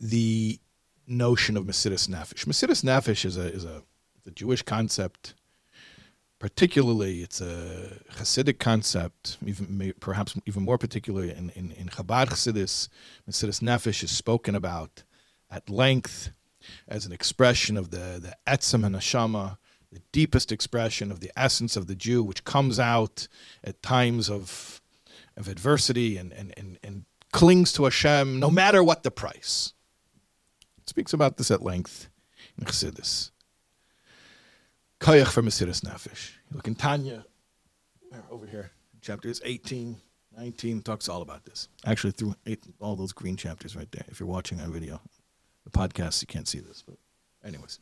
the 0.00 0.60
notion 1.06 1.56
of 1.56 1.64
Mesiris 1.64 2.08
Nefesh. 2.08 2.44
Mesiris 2.44 2.84
Nefesh 2.84 3.24
is 3.24 3.36
a, 3.36 3.52
is 3.52 3.64
a, 3.64 3.82
a 4.26 4.30
Jewish 4.30 4.62
concept 4.62 5.34
particularly 6.38 7.22
it's 7.22 7.40
a 7.40 7.98
Hasidic 8.12 8.58
concept, 8.58 9.38
even 9.44 9.92
perhaps 10.00 10.36
even 10.46 10.64
more 10.64 10.78
particularly 10.78 11.30
in, 11.30 11.50
in, 11.50 11.72
in 11.72 11.88
Chabad 11.88 12.28
Chassidus, 12.28 12.88
Mesiris 13.28 13.60
Nefesh 13.60 14.02
is 14.02 14.10
spoken 14.10 14.54
about 14.54 15.02
at 15.50 15.68
length 15.68 16.30
as 16.86 17.06
an 17.06 17.12
expression 17.12 17.76
of 17.76 17.90
the, 17.90 18.20
the 18.20 18.36
Etzem 18.46 18.84
and 18.84 18.94
Neshama, 18.94 19.58
the 19.90 20.02
deepest 20.12 20.52
expression 20.52 21.10
of 21.10 21.20
the 21.20 21.30
essence 21.36 21.76
of 21.76 21.86
the 21.86 21.94
Jew, 21.94 22.22
which 22.22 22.44
comes 22.44 22.78
out 22.78 23.26
at 23.64 23.82
times 23.82 24.28
of, 24.28 24.80
of 25.36 25.48
adversity 25.48 26.16
and, 26.16 26.32
and, 26.32 26.52
and, 26.56 26.78
and 26.82 27.04
clings 27.32 27.72
to 27.74 27.84
Hashem 27.84 28.38
no 28.38 28.50
matter 28.50 28.82
what 28.84 29.02
the 29.02 29.10
price. 29.10 29.72
It 30.78 30.88
speaks 30.88 31.12
about 31.12 31.36
this 31.36 31.50
at 31.50 31.62
length 31.62 32.08
in 32.58 32.66
Chassidus. 32.66 33.30
Koyach 35.00 35.28
for 35.28 35.42
Mesiris 35.42 35.82
Nefesh. 35.82 36.32
You 36.50 36.56
look 36.56 36.66
in 36.66 36.74
Tanya, 36.74 37.24
over 38.30 38.46
here, 38.46 38.70
chapters 39.00 39.40
18, 39.44 39.96
19, 40.36 40.82
talks 40.82 41.08
all 41.08 41.22
about 41.22 41.44
this. 41.44 41.68
Actually, 41.86 42.12
through 42.12 42.34
eight, 42.46 42.60
all 42.80 42.96
those 42.96 43.12
green 43.12 43.36
chapters 43.36 43.76
right 43.76 43.90
there. 43.92 44.04
If 44.08 44.18
you're 44.20 44.28
watching 44.28 44.60
on 44.60 44.72
video, 44.72 45.00
the 45.64 45.70
podcast, 45.70 46.20
you 46.20 46.26
can't 46.26 46.48
see 46.48 46.58
this, 46.58 46.82
but 46.82 46.96
anyways. 47.44 47.78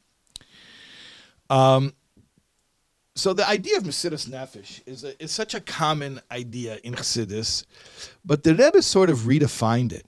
Um, 1.49 1.95
so 3.15 3.33
the 3.33 3.49
idea 3.49 3.79
of 3.79 3.85
Mesiris 3.85 4.29
Nefesh 4.29 4.83
is, 4.85 5.05
a, 5.05 5.21
is 5.23 5.33
such 5.33 5.55
a 5.55 5.61
common 5.61 6.21
idea 6.31 6.79
in 6.85 6.95
Chassidus, 6.95 7.65
but 8.25 8.43
the 8.43 8.55
Rebbe 8.55 8.83
sort 8.83 9.09
of 9.09 9.21
redefined 9.21 9.93
it. 9.93 10.07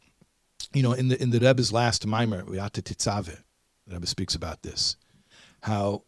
You 0.75 0.83
know, 0.83 0.93
in 0.93 1.09
the 1.09 1.21
in 1.23 1.31
the 1.31 1.39
Rebbe's 1.39 1.73
last 1.73 2.07
mimer, 2.07 2.43
V'ata 2.43 2.83
Tetzaveh, 2.83 3.39
the 3.87 3.95
Rebbe 3.95 4.07
speaks 4.07 4.35
about 4.35 4.63
this, 4.63 4.97
how 5.63 6.03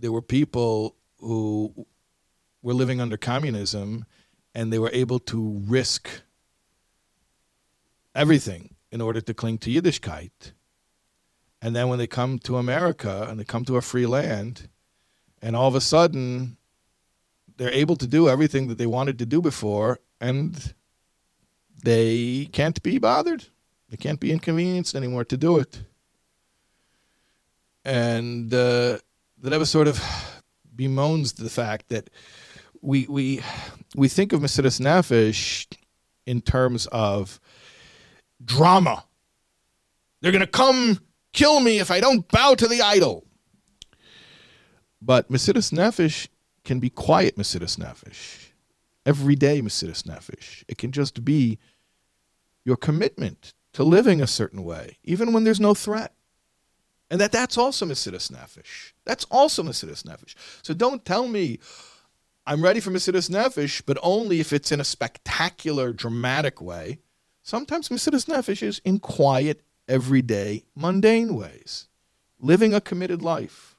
there 0.00 0.12
were 0.12 0.22
people 0.22 0.94
who 1.18 1.86
were 2.62 2.74
living 2.74 3.00
under 3.00 3.16
communism 3.16 4.04
and 4.54 4.72
they 4.72 4.78
were 4.78 4.90
able 4.92 5.18
to 5.18 5.62
risk 5.66 6.08
everything 8.14 8.74
in 8.90 9.00
order 9.00 9.20
to 9.20 9.34
cling 9.34 9.58
to 9.58 9.70
Yiddishkeit. 9.70 10.52
And 11.60 11.74
then 11.74 11.88
when 11.88 11.98
they 11.98 12.06
come 12.06 12.38
to 12.40 12.56
America 12.56 13.26
and 13.28 13.38
they 13.38 13.44
come 13.44 13.64
to 13.66 13.76
a 13.76 13.82
free 13.82 14.06
land, 14.06 14.68
and 15.42 15.54
all 15.54 15.68
of 15.68 15.74
a 15.74 15.80
sudden 15.80 16.56
they're 17.56 17.72
able 17.72 17.96
to 17.96 18.06
do 18.06 18.28
everything 18.28 18.68
that 18.68 18.78
they 18.78 18.86
wanted 18.86 19.18
to 19.18 19.26
do 19.26 19.42
before, 19.42 19.98
and 20.20 20.74
they 21.82 22.48
can't 22.52 22.82
be 22.82 22.98
bothered. 22.98 23.44
They 23.90 23.96
can't 23.96 24.20
be 24.20 24.32
inconvenienced 24.32 24.94
anymore 24.94 25.24
to 25.24 25.36
do 25.36 25.58
it. 25.58 25.82
And 27.84 28.52
uh, 28.52 28.98
that 29.40 29.52
ever 29.52 29.64
sort 29.64 29.88
of 29.88 30.02
bemoans 30.74 31.34
the 31.34 31.50
fact 31.50 31.88
that 31.88 32.10
we 32.80 33.06
we 33.08 33.40
we 33.96 34.08
think 34.08 34.32
of 34.32 34.40
Mesiris 34.40 34.80
Nefesh 34.80 35.66
in 36.26 36.40
terms 36.40 36.86
of 36.86 37.40
drama. 38.44 39.04
They're 40.20 40.32
going 40.32 40.40
to 40.40 40.46
come 40.46 41.00
kill 41.32 41.60
me 41.60 41.78
if 41.78 41.90
I 41.90 42.00
don't 42.00 42.26
bow 42.28 42.54
to 42.54 42.66
the 42.66 42.82
idol. 42.82 43.24
But 45.00 45.30
Mesiris 45.30 45.72
Nefesh 45.72 46.28
can 46.64 46.80
be 46.80 46.90
quiet 46.90 47.36
Mesiris 47.36 47.78
Nefesh. 47.78 48.50
Everyday 49.06 49.62
Mesiris 49.62 50.02
Nefesh. 50.02 50.64
It 50.68 50.76
can 50.78 50.92
just 50.92 51.24
be 51.24 51.58
your 52.64 52.76
commitment 52.76 53.54
to 53.72 53.84
living 53.84 54.20
a 54.20 54.26
certain 54.26 54.64
way, 54.64 54.98
even 55.04 55.32
when 55.32 55.44
there's 55.44 55.60
no 55.60 55.72
threat 55.72 56.12
and 57.10 57.20
that 57.20 57.32
that's 57.32 57.56
also 57.56 57.86
Mesiris 57.86 58.30
Nefesh. 58.30 58.92
That's 59.04 59.24
also 59.30 59.62
Mesiris 59.62 60.04
Nefesh. 60.04 60.34
So 60.62 60.74
don't 60.74 61.04
tell 61.04 61.28
me 61.28 61.58
I'm 62.46 62.62
ready 62.62 62.80
for 62.80 62.90
Mesiris 62.90 63.28
Nefesh, 63.28 63.82
but 63.84 63.98
only 64.02 64.40
if 64.40 64.54
it's 64.54 64.72
in 64.72 64.80
a 64.80 64.84
spectacular, 64.84 65.92
dramatic 65.92 66.62
way. 66.62 66.98
Sometimes 67.42 67.90
Mesiris 67.90 68.26
Nefesh 68.26 68.62
is 68.62 68.80
in 68.86 69.00
quiet, 69.00 69.62
everyday, 69.86 70.64
mundane 70.74 71.34
ways, 71.34 71.88
living 72.40 72.72
a 72.72 72.80
committed 72.80 73.20
life. 73.20 73.76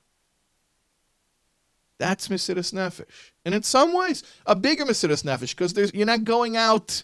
That's 1.97 2.27
Mesiris 2.27 2.71
Nefesh. 2.71 3.31
And 3.43 3.55
in 3.55 3.63
some 3.63 3.93
ways, 3.93 4.23
a 4.45 4.55
bigger 4.55 4.85
Mesiris 4.85 5.23
Nefesh, 5.23 5.55
because 5.55 5.93
you're 5.93 6.05
not 6.05 6.23
going 6.23 6.55
out 6.55 7.03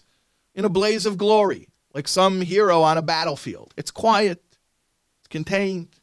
in 0.54 0.64
a 0.64 0.68
blaze 0.68 1.04
of 1.04 1.18
glory 1.18 1.68
like 1.94 2.06
some 2.06 2.42
hero 2.42 2.82
on 2.82 2.98
a 2.98 3.02
battlefield. 3.02 3.74
It's 3.76 3.90
quiet, 3.90 4.42
it's 5.18 5.28
contained. 5.28 5.95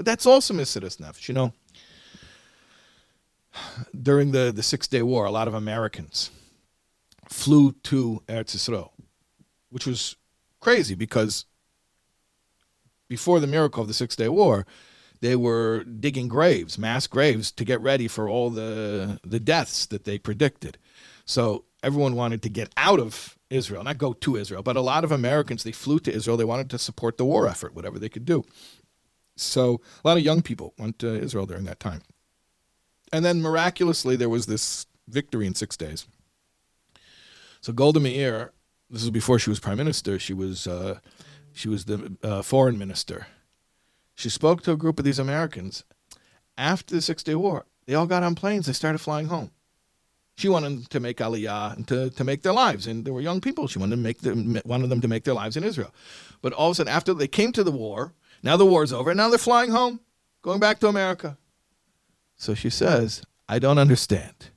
But 0.00 0.06
that's 0.06 0.24
also 0.24 0.54
Mesiris 0.54 0.96
Nefesh. 0.96 1.28
You 1.28 1.34
know, 1.34 1.52
during 4.02 4.30
the, 4.30 4.50
the 4.50 4.62
Six 4.62 4.88
Day 4.88 5.02
War, 5.02 5.26
a 5.26 5.30
lot 5.30 5.46
of 5.46 5.52
Americans 5.52 6.30
flew 7.28 7.72
to 7.82 8.22
Eretz 8.26 8.56
Yisrael, 8.56 8.92
which 9.68 9.86
was 9.86 10.16
crazy 10.58 10.94
because 10.94 11.44
before 13.08 13.40
the 13.40 13.46
miracle 13.46 13.82
of 13.82 13.88
the 13.88 13.92
Six 13.92 14.16
Day 14.16 14.30
War, 14.30 14.64
they 15.20 15.36
were 15.36 15.84
digging 15.84 16.28
graves, 16.28 16.78
mass 16.78 17.06
graves, 17.06 17.52
to 17.52 17.62
get 17.66 17.78
ready 17.82 18.08
for 18.08 18.26
all 18.26 18.48
the 18.48 19.20
the 19.22 19.38
deaths 19.38 19.84
that 19.84 20.04
they 20.04 20.16
predicted. 20.16 20.78
So 21.26 21.66
everyone 21.82 22.14
wanted 22.14 22.40
to 22.40 22.48
get 22.48 22.72
out 22.78 23.00
of 23.00 23.38
Israel, 23.50 23.84
not 23.84 23.98
go 23.98 24.14
to 24.14 24.36
Israel, 24.36 24.62
but 24.62 24.76
a 24.76 24.80
lot 24.80 25.04
of 25.04 25.12
Americans 25.12 25.62
they 25.62 25.72
flew 25.72 25.98
to 25.98 26.10
Israel. 26.10 26.38
They 26.38 26.44
wanted 26.44 26.70
to 26.70 26.78
support 26.78 27.18
the 27.18 27.26
war 27.26 27.46
effort, 27.46 27.74
whatever 27.74 27.98
they 27.98 28.08
could 28.08 28.24
do. 28.24 28.46
So 29.42 29.80
a 30.04 30.08
lot 30.08 30.18
of 30.18 30.24
young 30.24 30.42
people 30.42 30.74
went 30.78 30.98
to 31.00 31.08
Israel 31.08 31.46
during 31.46 31.64
that 31.64 31.80
time. 31.80 32.02
And 33.12 33.24
then 33.24 33.42
miraculously, 33.42 34.16
there 34.16 34.28
was 34.28 34.46
this 34.46 34.86
victory 35.08 35.46
in 35.46 35.54
six 35.54 35.76
days. 35.76 36.06
So 37.60 37.72
Golda 37.72 38.00
Meir, 38.00 38.52
this 38.88 39.02
was 39.02 39.10
before 39.10 39.38
she 39.38 39.50
was 39.50 39.60
prime 39.60 39.76
minister. 39.76 40.18
She 40.18 40.32
was 40.32 40.66
uh, 40.66 41.00
she 41.52 41.68
was 41.68 41.84
the 41.84 42.16
uh, 42.22 42.42
foreign 42.42 42.78
minister. 42.78 43.26
She 44.14 44.28
spoke 44.28 44.62
to 44.62 44.72
a 44.72 44.76
group 44.76 44.98
of 44.98 45.04
these 45.04 45.18
Americans 45.18 45.84
after 46.56 46.94
the 46.94 47.02
Six 47.02 47.22
Day 47.22 47.34
War. 47.34 47.66
They 47.86 47.94
all 47.94 48.06
got 48.06 48.22
on 48.22 48.34
planes. 48.34 48.66
They 48.66 48.72
started 48.72 48.98
flying 48.98 49.26
home. 49.26 49.50
She 50.36 50.48
wanted 50.48 50.88
to 50.90 51.00
make 51.00 51.18
Aliyah 51.18 51.76
and 51.76 51.88
to, 51.88 52.10
to 52.10 52.24
make 52.24 52.42
their 52.42 52.52
lives, 52.52 52.86
and 52.86 53.04
there 53.04 53.12
were 53.12 53.20
young 53.20 53.40
people. 53.40 53.66
She 53.66 53.78
wanted 53.78 53.96
to 53.96 54.02
make 54.02 54.20
them 54.20 54.60
wanted 54.64 54.88
them 54.88 55.00
to 55.00 55.08
make 55.08 55.24
their 55.24 55.34
lives 55.34 55.56
in 55.56 55.64
Israel. 55.64 55.92
But 56.40 56.52
all 56.52 56.68
of 56.68 56.72
a 56.72 56.74
sudden, 56.76 56.92
after 56.92 57.12
they 57.12 57.28
came 57.28 57.52
to 57.52 57.64
the 57.64 57.70
war, 57.70 58.14
now 58.42 58.56
the 58.56 58.66
war's 58.66 58.92
over, 58.92 59.10
and 59.10 59.18
now 59.18 59.28
they're 59.28 59.38
flying 59.38 59.70
home, 59.70 60.00
going 60.42 60.60
back 60.60 60.80
to 60.80 60.88
America. 60.88 61.36
So 62.36 62.54
she 62.54 62.70
says, 62.70 63.22
I 63.48 63.58
don't 63.58 63.78
understand. 63.78 64.50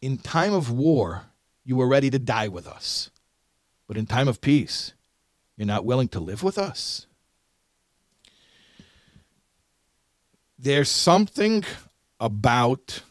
In 0.00 0.18
time 0.18 0.52
of 0.52 0.70
war, 0.70 1.26
you 1.64 1.76
were 1.76 1.88
ready 1.88 2.10
to 2.10 2.18
die 2.18 2.48
with 2.48 2.66
us. 2.66 3.10
But 3.88 3.96
in 3.96 4.06
time 4.06 4.28
of 4.28 4.40
peace, 4.40 4.92
you're 5.56 5.66
not 5.66 5.84
willing 5.84 6.08
to 6.08 6.20
live 6.20 6.42
with 6.42 6.58
us. 6.58 7.06
There's 10.58 10.90
something 10.90 11.64
about 12.18 13.02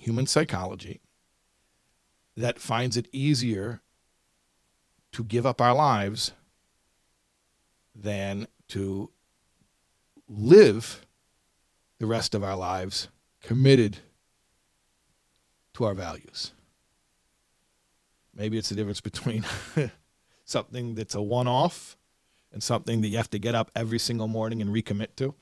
human 0.00 0.26
psychology 0.26 1.00
that 2.36 2.58
finds 2.58 2.96
it 2.96 3.08
easier 3.12 3.80
to 5.12 5.24
give 5.24 5.44
up 5.44 5.60
our 5.60 5.74
lives 5.74 6.32
than 8.00 8.46
to 8.68 9.10
live 10.28 11.06
the 11.98 12.06
rest 12.06 12.34
of 12.34 12.44
our 12.44 12.56
lives 12.56 13.08
committed 13.42 13.98
to 15.74 15.84
our 15.84 15.94
values. 15.94 16.52
Maybe 18.34 18.56
it's 18.58 18.68
the 18.68 18.74
difference 18.76 19.00
between 19.00 19.44
something 20.44 20.94
that's 20.94 21.14
a 21.14 21.22
one 21.22 21.48
off 21.48 21.96
and 22.52 22.62
something 22.62 23.00
that 23.00 23.08
you 23.08 23.16
have 23.16 23.30
to 23.30 23.38
get 23.38 23.54
up 23.54 23.70
every 23.74 23.98
single 23.98 24.28
morning 24.28 24.62
and 24.62 24.74
recommit 24.74 25.16
to. 25.16 25.34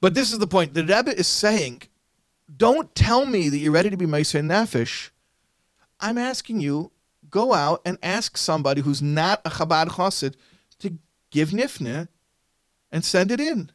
But 0.00 0.14
this 0.14 0.32
is 0.32 0.38
the 0.38 0.46
point. 0.46 0.74
The 0.74 0.82
Rebbe 0.82 1.16
is 1.16 1.26
saying, 1.26 1.82
don't 2.56 2.94
tell 2.94 3.26
me 3.26 3.48
that 3.48 3.58
you're 3.58 3.72
ready 3.72 3.90
to 3.90 3.96
be 3.96 4.06
Meiser 4.06 4.42
Nefesh. 4.42 5.10
I'm 6.00 6.18
asking 6.18 6.60
you, 6.60 6.90
go 7.30 7.54
out 7.54 7.80
and 7.84 7.98
ask 8.02 8.36
somebody 8.36 8.80
who's 8.80 9.00
not 9.00 9.40
a 9.44 9.50
Chabad 9.50 9.88
Chassid 9.90 10.34
to 10.80 10.98
give 11.30 11.50
Nifne 11.50 12.08
and 12.90 13.04
send 13.04 13.30
it 13.30 13.40
in. 13.40 13.70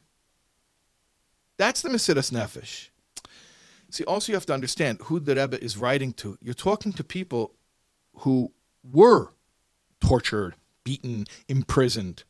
That's 1.56 1.82
the 1.82 1.90
Mesiras 1.90 2.32
Nefesh. 2.32 2.88
See, 3.90 4.04
also 4.04 4.32
you 4.32 4.36
have 4.36 4.46
to 4.46 4.54
understand 4.54 5.00
who 5.04 5.20
the 5.20 5.34
Rebbe 5.34 5.62
is 5.62 5.76
writing 5.76 6.12
to. 6.14 6.38
You're 6.40 6.54
talking 6.54 6.92
to 6.94 7.04
people 7.04 7.54
who 8.14 8.52
were 8.82 9.32
tortured, 10.00 10.54
beaten, 10.84 11.26
imprisoned. 11.48 12.24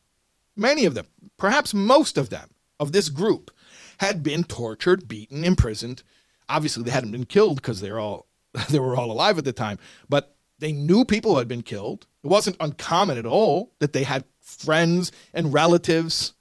Many 0.56 0.84
of 0.84 0.94
them, 0.94 1.06
perhaps 1.36 1.72
most 1.72 2.18
of 2.18 2.30
them, 2.30 2.50
of 2.80 2.92
this 2.92 3.08
group, 3.08 3.50
had 3.98 4.22
been 4.22 4.42
tortured, 4.44 5.06
beaten, 5.06 5.44
imprisoned. 5.44 6.02
Obviously, 6.48 6.82
they 6.82 6.90
hadn't 6.90 7.12
been 7.12 7.26
killed 7.26 7.56
because 7.56 7.80
they're 7.80 8.00
all 8.00 8.26
they 8.70 8.80
were 8.80 8.96
all 8.96 9.12
alive 9.12 9.38
at 9.38 9.44
the 9.44 9.52
time, 9.52 9.78
but 10.08 10.34
they 10.58 10.72
knew 10.72 11.04
people 11.04 11.32
who 11.32 11.38
had 11.38 11.48
been 11.48 11.62
killed. 11.62 12.06
It 12.24 12.26
wasn't 12.26 12.56
uncommon 12.58 13.16
at 13.16 13.26
all 13.26 13.72
that 13.78 13.92
they 13.92 14.02
had 14.02 14.24
friends 14.60 15.12
and 15.32 15.52
relatives 15.52 16.34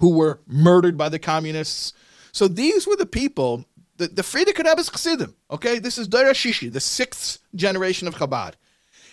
who 0.00 0.16
were 0.16 0.40
murdered 0.46 0.96
by 0.96 1.08
the 1.08 1.18
communists. 1.18 1.92
So 2.32 2.48
these 2.48 2.86
were 2.86 2.96
the 2.96 3.06
people, 3.06 3.64
the, 3.96 4.08
the 4.08 4.22
Frierdiker 4.22 4.64
Rebbe's 4.64 4.90
Chassidim, 4.90 5.34
okay? 5.50 5.78
This 5.78 5.98
is 5.98 6.08
Dora 6.08 6.32
Shishi, 6.32 6.72
the 6.72 6.80
sixth 6.80 7.38
generation 7.54 8.08
of 8.08 8.14
Chabad. 8.14 8.54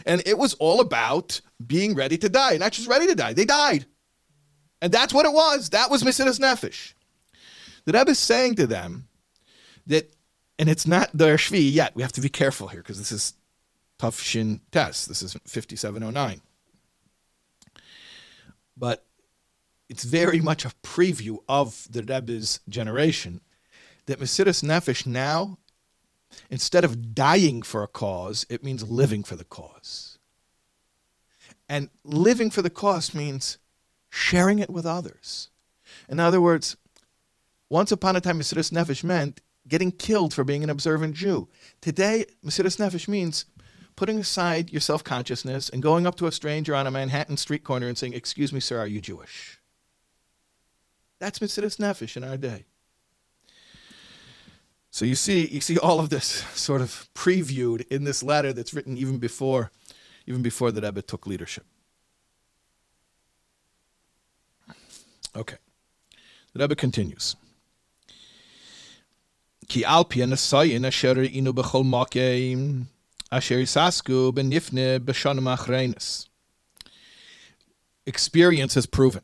And 0.05 0.23
it 0.25 0.37
was 0.37 0.53
all 0.55 0.79
about 0.79 1.41
being 1.65 1.95
ready 1.95 2.17
to 2.17 2.29
die, 2.29 2.57
not 2.57 2.71
just 2.71 2.87
ready 2.87 3.07
to 3.07 3.15
die. 3.15 3.33
They 3.33 3.45
died. 3.45 3.85
And 4.81 4.91
that's 4.91 5.13
what 5.13 5.25
it 5.25 5.33
was. 5.33 5.69
That 5.69 5.91
was 5.91 6.03
Mesiras 6.03 6.39
Nefesh. 6.39 6.93
The 7.85 7.93
Rebbe 7.93 8.11
is 8.11 8.19
saying 8.19 8.55
to 8.55 8.67
them 8.67 9.07
that, 9.87 10.11
and 10.57 10.69
it's 10.69 10.87
not 10.87 11.09
the 11.13 11.25
Shvi 11.25 11.71
yet. 11.71 11.95
We 11.95 12.01
have 12.01 12.11
to 12.13 12.21
be 12.21 12.29
careful 12.29 12.67
here 12.67 12.81
because 12.81 12.97
this 12.97 13.11
is 13.11 13.33
Tafshin 13.99 14.61
Test. 14.71 15.07
This 15.07 15.21
is 15.21 15.33
5709. 15.45 16.41
But 18.77 19.05
it's 19.89 20.03
very 20.03 20.39
much 20.49 20.65
a 20.65 20.71
preview 20.83 21.37
of 21.47 21.87
the 21.89 22.03
Rebbe's 22.03 22.59
generation 22.69 23.41
that 24.05 24.19
Mesiras 24.19 24.63
Nefesh 24.63 25.05
now 25.05 25.57
Instead 26.49 26.83
of 26.83 27.13
dying 27.13 27.61
for 27.61 27.83
a 27.83 27.87
cause, 27.87 28.45
it 28.49 28.63
means 28.63 28.89
living 28.89 29.23
for 29.23 29.35
the 29.35 29.43
cause. 29.43 30.17
And 31.67 31.89
living 32.03 32.49
for 32.49 32.61
the 32.61 32.69
cause 32.69 33.13
means 33.13 33.57
sharing 34.09 34.59
it 34.59 34.69
with 34.69 34.85
others. 34.85 35.49
In 36.09 36.19
other 36.19 36.41
words, 36.41 36.75
once 37.69 37.91
upon 37.91 38.15
a 38.15 38.21
time, 38.21 38.39
Mesiras 38.39 38.71
Nefesh 38.71 39.03
meant 39.03 39.41
getting 39.67 39.91
killed 39.91 40.33
for 40.33 40.43
being 40.43 40.63
an 40.63 40.69
observant 40.69 41.15
Jew. 41.15 41.47
Today, 41.79 42.25
Mesiras 42.43 42.77
Nefesh 42.77 43.07
means 43.07 43.45
putting 44.01 44.17
aside 44.17 44.71
your 44.71 44.81
self 44.81 45.03
consciousness 45.03 45.69
and 45.69 45.83
going 45.83 46.07
up 46.07 46.15
to 46.15 46.25
a 46.25 46.31
stranger 46.31 46.73
on 46.73 46.87
a 46.87 46.91
Manhattan 46.91 47.37
street 47.37 47.63
corner 47.63 47.87
and 47.87 47.95
saying, 47.95 48.13
Excuse 48.13 48.51
me, 48.51 48.59
sir, 48.59 48.79
are 48.79 48.87
you 48.87 48.99
Jewish? 48.99 49.59
That's 51.19 51.37
Mesiras 51.37 51.77
Nefesh 51.77 52.17
in 52.17 52.23
our 52.23 52.35
day. 52.35 52.65
So 54.89 55.05
you 55.05 55.13
see, 55.13 55.45
you 55.45 55.61
see 55.61 55.77
all 55.77 55.99
of 55.99 56.09
this 56.09 56.25
sort 56.55 56.81
of 56.81 57.09
previewed 57.13 57.85
in 57.89 58.03
this 58.03 58.23
letter 58.23 58.51
that's 58.51 58.73
written 58.73 58.97
even 58.97 59.19
before, 59.19 59.69
even 60.25 60.41
before 60.41 60.71
the 60.71 60.81
Rebbe 60.81 61.03
took 61.03 61.27
leadership. 61.27 61.65
Okay, 65.35 65.57
the 66.53 66.59
Rebbe 66.63 66.75
continues. 66.75 67.35
Ki 69.67 69.83
alpi 69.83 70.23
anasayin 70.25 70.87
asher 70.87 71.17
inu 71.17 71.53
b'chol 71.53 71.85
makeim 71.85 72.87
asher 73.31 73.59
isasku 73.59 74.31
benifne 74.33 74.99
b'shanim. 74.99 76.27
Experience 78.05 78.73
has 78.73 78.85
proven 78.85 79.21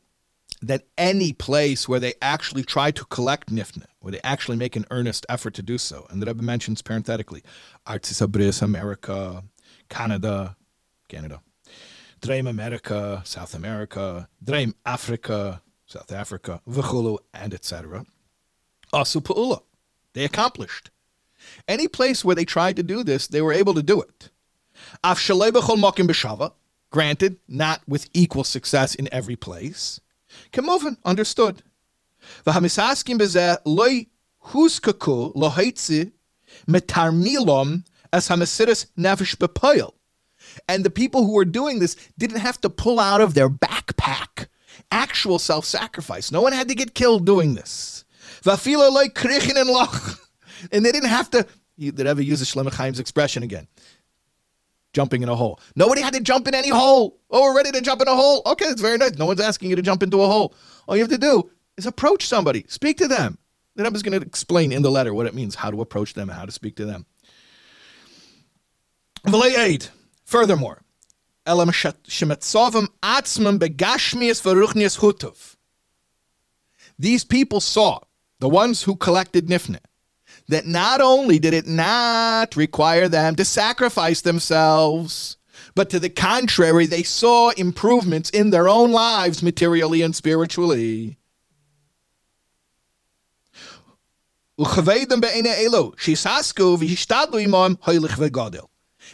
that 0.61 0.87
any 0.97 1.33
place 1.33 1.87
where 1.87 1.99
they 1.99 2.13
actually 2.21 2.63
try 2.63 2.89
to 2.91 3.05
collect 3.05 3.51
nifne, 3.51 3.85
where 3.99 4.11
they 4.11 4.21
actually 4.23 4.57
make 4.57 4.75
an 4.75 4.85
earnest 4.91 5.25
effort 5.29 5.53
to 5.53 5.61
do 5.61 5.77
so, 5.77 6.07
and 6.09 6.21
the 6.21 6.25
Rebbe 6.25 6.41
mentions 6.41 6.81
parenthetically, 6.81 7.43
Artis 7.85 8.21
Abris, 8.21 8.61
America, 8.61 9.43
Canada, 9.89 10.55
Canada, 11.07 11.41
Dream 12.21 12.47
America, 12.47 13.21
South 13.25 13.53
America, 13.53 14.27
Dream 14.43 14.73
Africa, 14.85 15.61
South 15.85 16.11
Africa, 16.11 16.61
V'chulu, 16.67 17.19
and 17.33 17.53
etc. 17.53 18.05
Asu 18.93 19.21
Pa'ula. 19.21 19.61
They 20.13 20.23
accomplished. 20.25 20.89
Any 21.67 21.87
place 21.87 22.23
where 22.23 22.35
they 22.35 22.45
tried 22.45 22.75
to 22.77 22.83
do 22.83 23.03
this, 23.03 23.27
they 23.27 23.41
were 23.41 23.53
able 23.53 23.73
to 23.73 23.83
do 23.83 24.01
it. 24.01 24.29
Granted, 26.89 27.37
not 27.47 27.81
with 27.87 28.09
equal 28.13 28.43
success 28.43 28.95
in 28.95 29.09
every 29.11 29.35
place. 29.35 29.99
Kemoven, 30.51 30.97
understood. 31.03 31.63
And 40.67 40.85
the 40.85 40.89
people 40.89 41.25
who 41.25 41.33
were 41.33 41.45
doing 41.45 41.79
this 41.79 41.95
didn't 42.17 42.39
have 42.39 42.61
to 42.61 42.69
pull 42.69 42.99
out 42.99 43.21
of 43.21 43.33
their 43.33 43.49
backpack 43.49 44.47
actual 44.91 45.39
self-sacrifice. 45.39 46.31
No 46.31 46.41
one 46.41 46.53
had 46.53 46.69
to 46.69 46.75
get 46.75 46.93
killed 46.93 47.25
doing 47.25 47.55
this. 47.55 48.05
And 50.71 50.85
they 50.85 50.91
didn't 50.91 51.09
have 51.09 51.29
to, 51.31 51.45
did 51.77 52.07
ever 52.07 52.21
use 52.21 52.41
Shlomo 52.41 52.75
Chaim's 52.75 52.99
expression 52.99 53.43
again 53.43 53.67
jumping 54.93 55.21
in 55.21 55.29
a 55.29 55.35
hole. 55.35 55.59
Nobody 55.75 56.01
had 56.01 56.13
to 56.13 56.19
jump 56.19 56.47
in 56.47 56.55
any 56.55 56.69
hole. 56.69 57.19
Oh, 57.29 57.43
we're 57.43 57.55
ready 57.55 57.71
to 57.71 57.81
jump 57.81 58.01
in 58.01 58.07
a 58.07 58.15
hole. 58.15 58.41
Okay, 58.47 58.65
it's 58.65 58.81
very 58.81 58.97
nice. 58.97 59.15
No 59.15 59.27
one's 59.27 59.39
asking 59.39 59.69
you 59.69 59.75
to 59.75 59.81
jump 59.83 60.01
into 60.01 60.21
a 60.23 60.25
hole. 60.25 60.55
All 60.87 60.95
you 60.95 61.03
have 61.03 61.11
to 61.11 61.19
do 61.19 61.51
is 61.77 61.85
approach 61.85 62.25
somebody, 62.25 62.65
speak 62.67 62.97
to 62.97 63.07
them. 63.07 63.37
Then 63.75 63.85
I'm 63.85 63.93
just 63.93 64.03
going 64.03 64.19
to 64.19 64.25
explain 64.25 64.71
in 64.71 64.81
the 64.81 64.89
letter 64.89 65.13
what 65.13 65.27
it 65.27 65.35
means, 65.35 65.53
how 65.53 65.69
to 65.69 65.81
approach 65.81 66.15
them, 66.15 66.29
how 66.29 66.45
to 66.45 66.51
speak 66.51 66.77
to 66.77 66.85
them. 66.85 67.05
eight. 69.55 69.91
Furthermore, 70.25 70.81
these 76.99 77.23
people 77.23 77.61
saw, 77.61 77.99
the 78.39 78.49
ones 78.49 78.83
who 78.83 78.95
collected 78.95 79.47
Nifne, 79.47 79.79
that 80.47 80.65
not 80.65 81.01
only 81.01 81.39
did 81.39 81.53
it 81.53 81.67
not 81.67 82.55
require 82.55 83.07
them 83.07 83.35
to 83.35 83.45
sacrifice 83.45 84.21
themselves, 84.21 85.37
but 85.75 85.89
to 85.89 85.99
the 85.99 86.09
contrary, 86.09 86.85
they 86.85 87.03
saw 87.03 87.49
improvements 87.51 88.29
in 88.29 88.49
their 88.49 88.67
own 88.69 88.91
lives 88.91 89.43
materially 89.43 90.01
and 90.01 90.15
spiritually. 90.15 91.17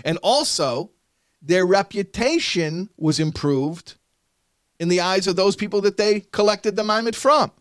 And 0.05 0.17
also, 0.21 0.91
their 1.41 1.65
reputation 1.65 2.89
was 2.97 3.19
improved 3.19 3.95
in 4.79 4.88
the 4.88 5.01
eyes 5.01 5.27
of 5.27 5.36
those 5.36 5.55
people 5.55 5.81
that 5.81 5.97
they 5.97 6.21
collected 6.21 6.75
the 6.75 6.84
maimon 6.84 7.13
from. 7.13 7.51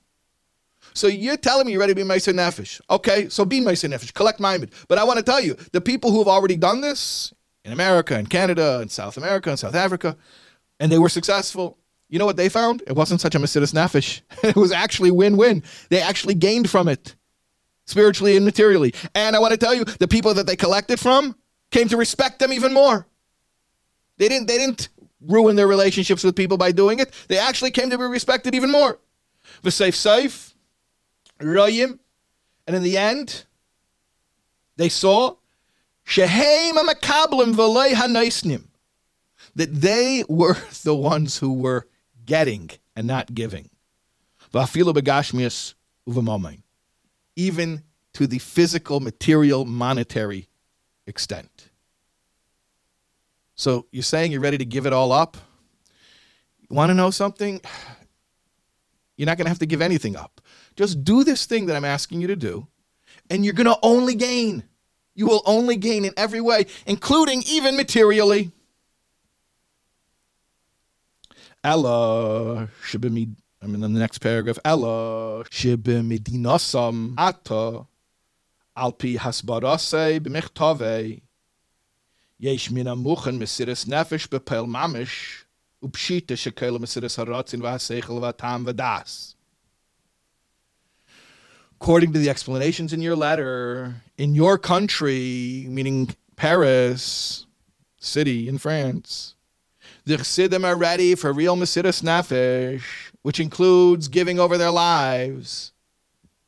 So 0.94 1.06
you're 1.06 1.36
telling 1.36 1.66
me 1.66 1.72
you're 1.72 1.80
ready 1.80 1.94
to 1.94 1.96
be 1.96 2.06
Meiser 2.06 2.34
Nefesh. 2.34 2.80
Okay, 2.90 3.28
so 3.28 3.44
be 3.44 3.60
Meiser 3.60 3.88
Nefesh, 3.88 4.12
collect 4.12 4.40
Maimed. 4.40 4.70
But 4.88 4.98
I 4.98 5.04
want 5.04 5.18
to 5.18 5.22
tell 5.22 5.40
you, 5.40 5.56
the 5.72 5.80
people 5.80 6.10
who 6.10 6.18
have 6.18 6.28
already 6.28 6.56
done 6.56 6.80
this 6.80 7.32
in 7.64 7.72
America 7.72 8.16
and 8.16 8.28
Canada 8.28 8.80
and 8.80 8.90
South 8.90 9.16
America 9.16 9.50
and 9.50 9.58
South 9.58 9.74
Africa, 9.74 10.16
and 10.80 10.90
they 10.90 10.98
were 10.98 11.08
successful, 11.08 11.78
you 12.08 12.18
know 12.18 12.26
what 12.26 12.36
they 12.36 12.48
found? 12.48 12.82
It 12.86 12.94
wasn't 12.94 13.20
such 13.20 13.34
a 13.34 13.38
Mesiris 13.38 13.72
Nefesh. 13.72 14.20
it 14.42 14.56
was 14.56 14.72
actually 14.72 15.10
win-win. 15.10 15.62
They 15.88 16.00
actually 16.00 16.34
gained 16.34 16.68
from 16.68 16.88
it, 16.88 17.14
spiritually 17.86 18.36
and 18.36 18.44
materially. 18.44 18.94
And 19.14 19.34
I 19.34 19.38
want 19.38 19.52
to 19.52 19.58
tell 19.58 19.74
you, 19.74 19.84
the 19.84 20.08
people 20.08 20.34
that 20.34 20.46
they 20.46 20.56
collected 20.56 21.00
from 21.00 21.36
came 21.70 21.88
to 21.88 21.96
respect 21.96 22.38
them 22.38 22.52
even 22.52 22.74
more. 22.74 23.06
They 24.18 24.28
didn't, 24.28 24.46
they 24.46 24.58
didn't 24.58 24.88
ruin 25.26 25.56
their 25.56 25.66
relationships 25.66 26.22
with 26.22 26.36
people 26.36 26.58
by 26.58 26.72
doing 26.72 26.98
it. 26.98 27.12
They 27.28 27.38
actually 27.38 27.70
came 27.70 27.90
to 27.90 27.98
be 27.98 28.04
respected 28.04 28.54
even 28.54 28.70
more. 28.70 28.98
The 29.62 29.70
safe 29.70 29.96
safe, 29.96 30.51
royim, 31.42 31.98
and 32.66 32.76
in 32.76 32.82
the 32.82 32.96
end, 32.96 33.44
they 34.76 34.88
saw 34.88 35.36
hanaisnim 37.94 38.64
that 39.54 39.74
they 39.74 40.24
were 40.28 40.56
the 40.84 40.94
ones 40.94 41.38
who 41.38 41.52
were 41.52 41.86
getting 42.24 42.70
and 42.96 43.06
not 43.06 43.34
giving. 43.34 43.68
Even 47.36 47.82
to 48.12 48.26
the 48.26 48.38
physical, 48.38 49.00
material, 49.00 49.64
monetary 49.64 50.48
extent. 51.06 51.70
So 53.54 53.86
you're 53.90 54.02
saying 54.02 54.32
you're 54.32 54.40
ready 54.40 54.58
to 54.58 54.64
give 54.64 54.86
it 54.86 54.92
all 54.92 55.12
up? 55.12 55.36
You 56.60 56.76
want 56.76 56.90
to 56.90 56.94
know 56.94 57.10
something? 57.10 57.60
You're 59.16 59.26
not 59.26 59.36
going 59.36 59.44
to 59.44 59.50
have 59.50 59.58
to 59.58 59.66
give 59.66 59.82
anything 59.82 60.16
up. 60.16 60.40
Just 60.76 61.04
do 61.04 61.24
this 61.24 61.46
thing 61.46 61.66
that 61.66 61.76
I'm 61.76 61.84
asking 61.84 62.20
you 62.20 62.28
to 62.28 62.36
do, 62.36 62.66
and 63.30 63.44
you're 63.44 63.54
going 63.54 63.66
to 63.66 63.78
only 63.82 64.14
gain. 64.14 64.64
You 65.14 65.26
will 65.26 65.42
only 65.44 65.76
gain 65.76 66.04
in 66.04 66.14
every 66.16 66.40
way, 66.40 66.66
including 66.86 67.42
even 67.46 67.76
materially. 67.76 68.50
Ella 71.62 72.68
shibimid. 72.84 73.36
I 73.62 73.66
mean, 73.66 73.84
in 73.84 73.92
the 73.92 74.00
next 74.00 74.18
paragraph, 74.18 74.58
Ella 74.64 75.44
shibimidinasam 75.44 77.14
ata 77.16 77.86
alpi 78.76 79.18
hasbarase 79.18 80.18
b'michtave 80.18 81.20
yesh 82.38 82.70
min 82.70 82.86
mesiris 82.86 83.86
nefesh 83.86 84.26
bepel 84.28 84.66
mamish 84.66 85.44
upshita 85.84 86.36
shekel 86.36 86.78
mesiris 86.78 87.16
haratzin 87.22 87.60
v'haseichel 87.60 88.18
v'atam 88.20 88.64
v'das. 88.64 89.31
According 91.82 92.12
to 92.12 92.20
the 92.20 92.30
explanations 92.30 92.92
in 92.92 93.02
your 93.02 93.16
letter, 93.16 93.96
in 94.16 94.36
your 94.36 94.56
country, 94.56 95.66
meaning 95.68 96.14
Paris, 96.36 97.44
city 97.98 98.46
in 98.46 98.58
France, 98.58 99.34
the 100.04 100.16
Chassidim 100.16 100.64
are 100.64 100.76
ready 100.76 101.16
for 101.16 101.32
real 101.32 101.56
Mesiris 101.56 102.00
Nefesh, 102.00 102.84
which 103.22 103.40
includes 103.40 104.06
giving 104.06 104.38
over 104.38 104.56
their 104.56 104.70
lives. 104.70 105.72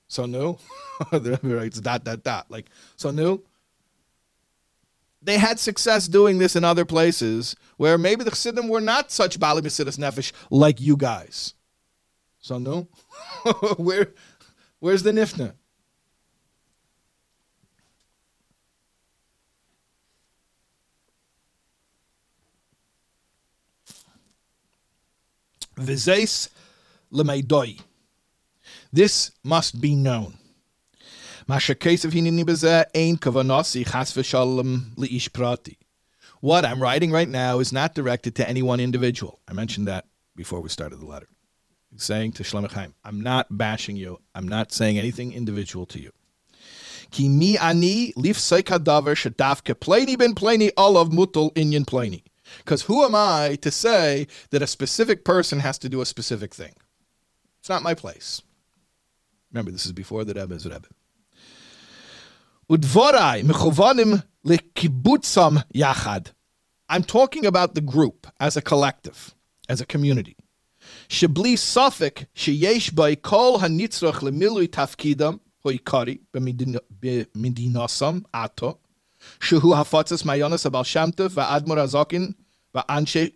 So 0.06 0.24
new? 0.26 0.56
it's 1.12 1.80
dot, 1.80 2.04
dot, 2.04 2.22
dot. 2.22 2.48
Like, 2.48 2.66
so 2.94 3.10
new? 3.10 3.42
They 5.20 5.38
had 5.38 5.58
success 5.58 6.06
doing 6.06 6.38
this 6.38 6.54
in 6.54 6.62
other 6.62 6.84
places 6.84 7.56
where 7.76 7.98
maybe 7.98 8.22
the 8.22 8.30
Chassidim 8.30 8.68
were 8.68 8.80
not 8.80 9.10
such 9.10 9.40
Bali 9.40 9.62
Mesiris 9.62 9.98
Nefesh 9.98 10.30
like 10.48 10.80
you 10.80 10.96
guys. 10.96 11.54
So 12.44 12.58
new? 12.58 12.86
Where, 13.78 14.12
where's 14.84 15.02
the 15.02 15.12
Nifna? 15.12 15.54
Vizeis 25.76 26.50
lemeidoi. 27.10 27.80
This 28.92 29.30
must 29.42 29.80
be 29.80 29.94
known. 29.94 30.34
What 36.40 36.64
I'm 36.66 36.82
writing 36.82 37.10
right 37.10 37.28
now 37.28 37.58
is 37.58 37.72
not 37.72 37.94
directed 37.94 38.34
to 38.34 38.46
any 38.46 38.60
one 38.60 38.80
individual. 38.80 39.40
I 39.48 39.54
mentioned 39.54 39.88
that 39.88 40.04
before 40.36 40.60
we 40.60 40.68
started 40.68 41.00
the 41.00 41.06
letter. 41.06 41.28
Saying 41.96 42.32
to 42.32 42.42
Shlomo 42.42 42.70
Chaim, 42.70 42.94
I'm 43.04 43.20
not 43.20 43.56
bashing 43.56 43.96
you. 43.96 44.18
I'm 44.34 44.48
not 44.48 44.72
saying 44.72 44.98
anything 44.98 45.32
individual 45.32 45.86
to 45.86 46.00
you. 46.00 46.10
Ki 47.10 47.28
mi 47.28 47.56
ani 47.56 48.12
lif 48.16 48.38
kadaver 48.38 49.14
shadavke 49.14 49.74
pleni 49.74 50.18
ben 50.18 50.34
pleni 50.34 50.70
olav 50.76 51.10
mutal 51.10 51.54
inyan 51.54 51.84
pleni. 51.84 52.22
Because 52.58 52.82
who 52.82 53.04
am 53.04 53.14
I 53.14 53.56
to 53.62 53.70
say 53.70 54.26
that 54.50 54.62
a 54.62 54.66
specific 54.66 55.24
person 55.24 55.60
has 55.60 55.78
to 55.78 55.88
do 55.88 56.00
a 56.00 56.06
specific 56.06 56.52
thing? 56.52 56.74
It's 57.60 57.68
not 57.68 57.82
my 57.82 57.94
place. 57.94 58.42
Remember, 59.52 59.70
this 59.70 59.86
is 59.86 59.92
before 59.92 60.24
the 60.24 60.34
Rebbe 60.34 60.54
is 60.54 60.66
Rebbe. 60.66 60.88
Udvorai 62.68 63.42
mechovanim 63.44 64.24
lekibutzam 64.44 65.64
yachad. 65.72 66.32
I'm 66.88 67.04
talking 67.04 67.46
about 67.46 67.74
the 67.74 67.80
group 67.80 68.26
as 68.40 68.56
a 68.56 68.62
collective, 68.62 69.34
as 69.68 69.80
a 69.80 69.86
community. 69.86 70.36
Shebli 71.08 71.54
safik 71.54 72.26
sheyesh 72.34 72.94
by 72.94 73.14
kol 73.14 73.58
hanitzrach 73.58 74.20
lemilui 74.20 74.68
tafkidam 74.68 75.40
hoikari 75.64 76.20
b'midinasam 76.32 78.24
ato 78.32 78.78
shehu 79.40 79.74
hafatzas 79.74 80.22
mayonas 80.24 80.64
abal 80.70 80.84
shamtev 80.84 81.30
va'admor 81.30 81.78
azokin 81.84 82.34
va'anshe 82.74 83.32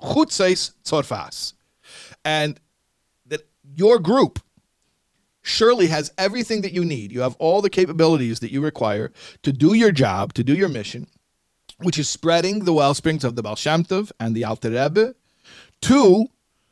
chutzes 0.00 0.72
tzorfas. 0.84 1.54
And 2.24 2.60
that 3.26 3.42
your 3.76 3.98
group 3.98 4.40
surely 5.42 5.88
has 5.88 6.12
everything 6.18 6.60
that 6.62 6.72
you 6.72 6.84
need. 6.84 7.12
You 7.12 7.20
have 7.20 7.36
all 7.38 7.62
the 7.62 7.70
capabilities 7.70 8.40
that 8.40 8.52
you 8.52 8.60
require 8.60 9.12
to 9.42 9.52
do 9.52 9.74
your 9.74 9.92
job, 9.92 10.34
to 10.34 10.44
do 10.44 10.54
your 10.54 10.68
mission, 10.68 11.06
which 11.78 11.98
is 11.98 12.08
spreading 12.08 12.64
the 12.64 12.72
well 12.72 12.94
springs 12.94 13.24
of 13.24 13.36
the 13.36 13.42
Baal 13.42 13.56
Shem 13.56 13.84
Tov 13.84 14.12
and 14.20 14.34
the 14.34 14.44
Alter 14.44 14.70
Rebbe 14.70 15.14
to 15.82 16.26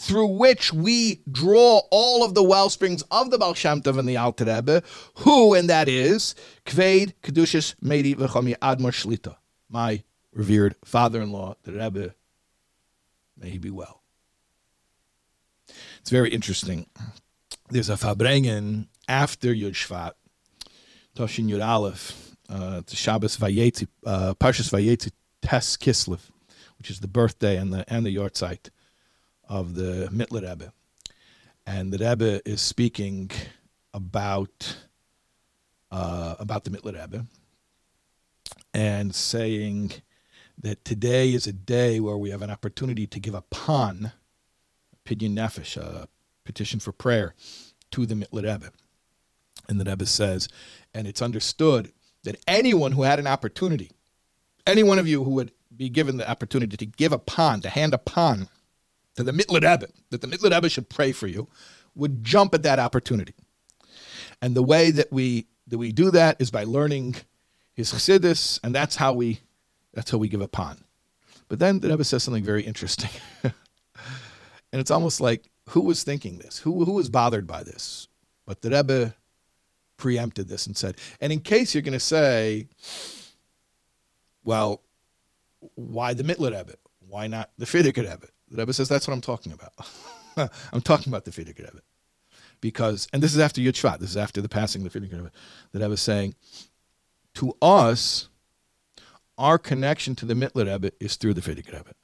through 0.00 0.26
which 0.26 0.72
we 0.72 1.20
draw 1.30 1.82
all 1.90 2.24
of 2.24 2.34
the 2.34 2.42
wellsprings 2.42 3.02
of 3.10 3.30
the 3.30 3.36
Baal 3.36 3.52
Shem 3.52 3.82
Tov 3.82 3.98
and 3.98 4.08
the 4.08 4.16
Alter 4.16 4.46
Rebbe, 4.46 4.82
who, 5.16 5.52
and 5.52 5.68
that 5.68 5.90
is 5.90 6.34
Kved 6.64 7.12
Kedushas 7.22 7.74
Meidi 7.82 8.14
V'chomi 8.14 8.56
Admor 8.60 8.92
Shlita, 8.92 9.36
my 9.68 10.02
revered 10.32 10.74
father-in-law, 10.86 11.56
the 11.64 11.72
Rebbe, 11.72 12.14
may 13.36 13.50
he 13.50 13.58
be 13.58 13.70
well. 13.70 14.02
It's 16.00 16.10
very 16.10 16.30
interesting. 16.30 16.86
There's 17.68 17.90
a 17.90 17.94
Farbrengen 17.94 18.86
after 19.06 19.54
Yud 19.54 19.72
Shvat, 19.72 20.12
Toshin 21.14 21.50
Yud 21.50 21.64
Aleph, 21.64 22.36
uh, 22.48 22.80
Shabbos 22.88 23.36
Vayetzi, 23.36 23.86
uh, 24.06 24.32
Parshas 24.32 24.70
Vayetzi 24.70 25.12
Tes 25.42 25.76
Kislev, 25.76 26.30
which 26.78 26.90
is 26.90 27.00
the 27.00 27.08
birthday 27.08 27.58
and 27.58 27.70
the 27.70 27.84
and 27.92 28.06
the 28.06 28.16
yahrzeit 28.16 28.70
of 29.50 29.74
the 29.74 30.08
Mittler 30.12 30.48
Rebbe, 30.48 30.72
and 31.66 31.92
the 31.92 31.98
Rebbe 31.98 32.40
is 32.48 32.62
speaking 32.62 33.30
about 33.92 34.76
uh, 35.90 36.36
about 36.38 36.64
the 36.64 36.70
Mittler 36.70 36.98
Rebbe 36.98 37.26
and 38.72 39.12
saying 39.12 39.92
that 40.56 40.84
today 40.84 41.32
is 41.32 41.48
a 41.48 41.52
day 41.52 41.98
where 41.98 42.16
we 42.16 42.30
have 42.30 42.42
an 42.42 42.50
opportunity 42.50 43.06
to 43.08 43.18
give 43.18 43.34
a 43.34 43.42
pan 43.42 44.12
pidyon 45.04 45.34
nefesh, 45.34 45.76
a 45.76 46.06
petition 46.44 46.78
for 46.78 46.92
prayer, 46.92 47.34
to 47.90 48.06
the 48.06 48.14
Mittler 48.14 48.44
Rebbe. 48.44 48.70
And 49.68 49.80
the 49.80 49.84
Rebbe 49.84 50.06
says, 50.06 50.48
and 50.94 51.08
it's 51.08 51.22
understood 51.22 51.92
that 52.22 52.40
anyone 52.46 52.92
who 52.92 53.02
had 53.02 53.18
an 53.18 53.26
opportunity, 53.26 53.90
any 54.64 54.84
one 54.84 55.00
of 55.00 55.08
you 55.08 55.24
who 55.24 55.30
would 55.30 55.50
be 55.76 55.88
given 55.88 56.18
the 56.18 56.30
opportunity 56.30 56.76
to 56.76 56.86
give 56.86 57.12
a 57.12 57.18
pan, 57.18 57.60
to 57.62 57.68
hand 57.68 57.94
a 57.94 57.98
pan 57.98 58.48
to 59.16 59.22
the 59.22 59.32
Mittler 59.32 59.60
Rebbe, 59.60 59.88
that 60.10 60.20
the 60.20 60.26
Mittler 60.26 60.52
Rebbe 60.52 60.68
should 60.68 60.88
pray 60.88 61.12
for 61.12 61.26
you, 61.26 61.48
would 61.94 62.24
jump 62.24 62.54
at 62.54 62.62
that 62.62 62.78
opportunity. 62.78 63.34
And 64.40 64.54
the 64.54 64.62
way 64.62 64.90
that 64.90 65.12
we 65.12 65.46
that 65.66 65.78
we 65.78 65.92
do 65.92 66.10
that 66.10 66.40
is 66.40 66.50
by 66.50 66.64
learning 66.64 67.16
his 67.72 67.92
chassidus, 67.92 68.58
and 68.64 68.74
that's 68.74 68.96
how 68.96 69.12
we 69.12 69.40
that's 69.92 70.10
how 70.10 70.18
we 70.18 70.28
give 70.28 70.40
a 70.40 70.48
pan. 70.48 70.78
But 71.48 71.58
then 71.58 71.80
the 71.80 71.88
Rebbe 71.88 72.04
says 72.04 72.22
something 72.22 72.44
very 72.44 72.62
interesting, 72.62 73.10
and 73.44 73.52
it's 74.72 74.90
almost 74.90 75.20
like 75.20 75.50
who 75.70 75.82
was 75.82 76.02
thinking 76.02 76.38
this? 76.38 76.58
Who 76.58 76.84
who 76.84 76.92
was 76.92 77.10
bothered 77.10 77.46
by 77.46 77.62
this? 77.62 78.08
But 78.46 78.62
the 78.62 78.70
Rebbe 78.70 79.14
preempted 79.96 80.48
this 80.48 80.66
and 80.66 80.76
said, 80.76 80.96
and 81.20 81.32
in 81.32 81.40
case 81.40 81.74
you're 81.74 81.82
going 81.82 81.92
to 81.92 82.00
say, 82.00 82.66
well, 84.42 84.82
why 85.74 86.14
the 86.14 86.24
Mittler 86.24 86.56
Rebbe? 86.56 86.74
Why 87.06 87.26
not 87.26 87.50
the 87.58 87.66
Frierdiker 87.66 87.98
Rebbe? 87.98 88.28
The 88.50 88.58
Rebbe 88.58 88.72
says 88.72 88.88
that's 88.88 89.06
what 89.06 89.14
I'm 89.14 89.20
talking 89.20 89.52
about. 89.52 89.72
I'm 90.72 90.80
talking 90.80 91.10
about 91.10 91.24
the 91.24 91.30
Frierdiker 91.30 91.58
Rebbe. 91.58 91.82
Because, 92.60 93.08
and 93.12 93.22
this 93.22 93.32
is 93.32 93.38
after 93.38 93.60
Yud 93.60 93.98
this 93.98 94.10
is 94.10 94.16
after 94.16 94.40
the 94.42 94.48
passing 94.48 94.84
of 94.84 94.92
the 94.92 95.00
Frierdiker 95.00 95.30
Rebbe, 95.72 95.84
I 95.84 95.88
was 95.88 96.00
saying, 96.00 96.34
to 97.34 97.56
us, 97.62 98.28
our 99.38 99.58
connection 99.58 100.14
to 100.16 100.26
the 100.26 100.34
Mittler 100.34 100.70
Rebbe 100.70 100.92
is 101.00 101.16
through 101.16 101.34
the 101.34 101.40
Frierdiker 101.40 101.72
Rebbe. 101.72 101.94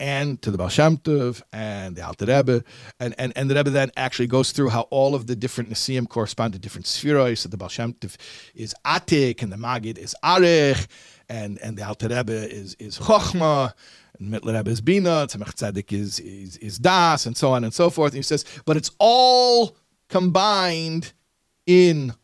And 0.00 0.40
to 0.42 0.50
the 0.50 0.58
Baal 0.58 0.68
Shem 0.68 0.96
Tov 0.98 1.42
and 1.52 1.96
the 1.96 2.06
Alter 2.06 2.26
Rebbe, 2.26 2.64
and, 3.00 3.14
and, 3.18 3.32
and 3.36 3.50
the 3.50 3.54
Rebbe 3.54 3.70
then 3.70 3.90
actually 3.96 4.28
goes 4.28 4.52
through 4.52 4.68
how 4.68 4.82
all 4.82 5.14
of 5.14 5.26
the 5.26 5.36
different 5.36 5.70
Nisim 5.70 6.08
correspond 6.08 6.52
to 6.54 6.58
different 6.58 6.86
sefiros. 6.86 7.38
So 7.38 7.48
the 7.48 7.56
Baal 7.56 7.68
Shem 7.68 7.94
Tov 7.94 8.16
is 8.54 8.74
Atik, 8.84 9.42
and 9.42 9.52
the 9.52 9.56
Magid 9.56 9.98
is 9.98 10.14
Arich, 10.24 10.86
and, 11.28 11.58
and 11.58 11.76
the 11.76 11.86
Alter 11.86 12.08
Rebbe 12.08 12.32
is, 12.32 12.74
is 12.78 12.98
Chochma, 12.98 13.72
and 14.18 14.32
Mittler 14.32 14.56
Rebbe 14.56 14.70
is 14.70 14.80
Bina, 14.80 15.26
Tzemach 15.26 15.54
Tzedek 15.54 15.92
is, 15.92 16.18
is, 16.20 16.56
is 16.58 16.78
Das, 16.78 17.26
and 17.26 17.36
so 17.36 17.52
on 17.52 17.64
and 17.64 17.72
so 17.72 17.90
forth. 17.90 18.12
And 18.12 18.18
he 18.18 18.22
says, 18.22 18.44
but 18.64 18.76
it's 18.76 18.90
all 18.98 19.76
combined 20.08 21.12
in 21.66 22.14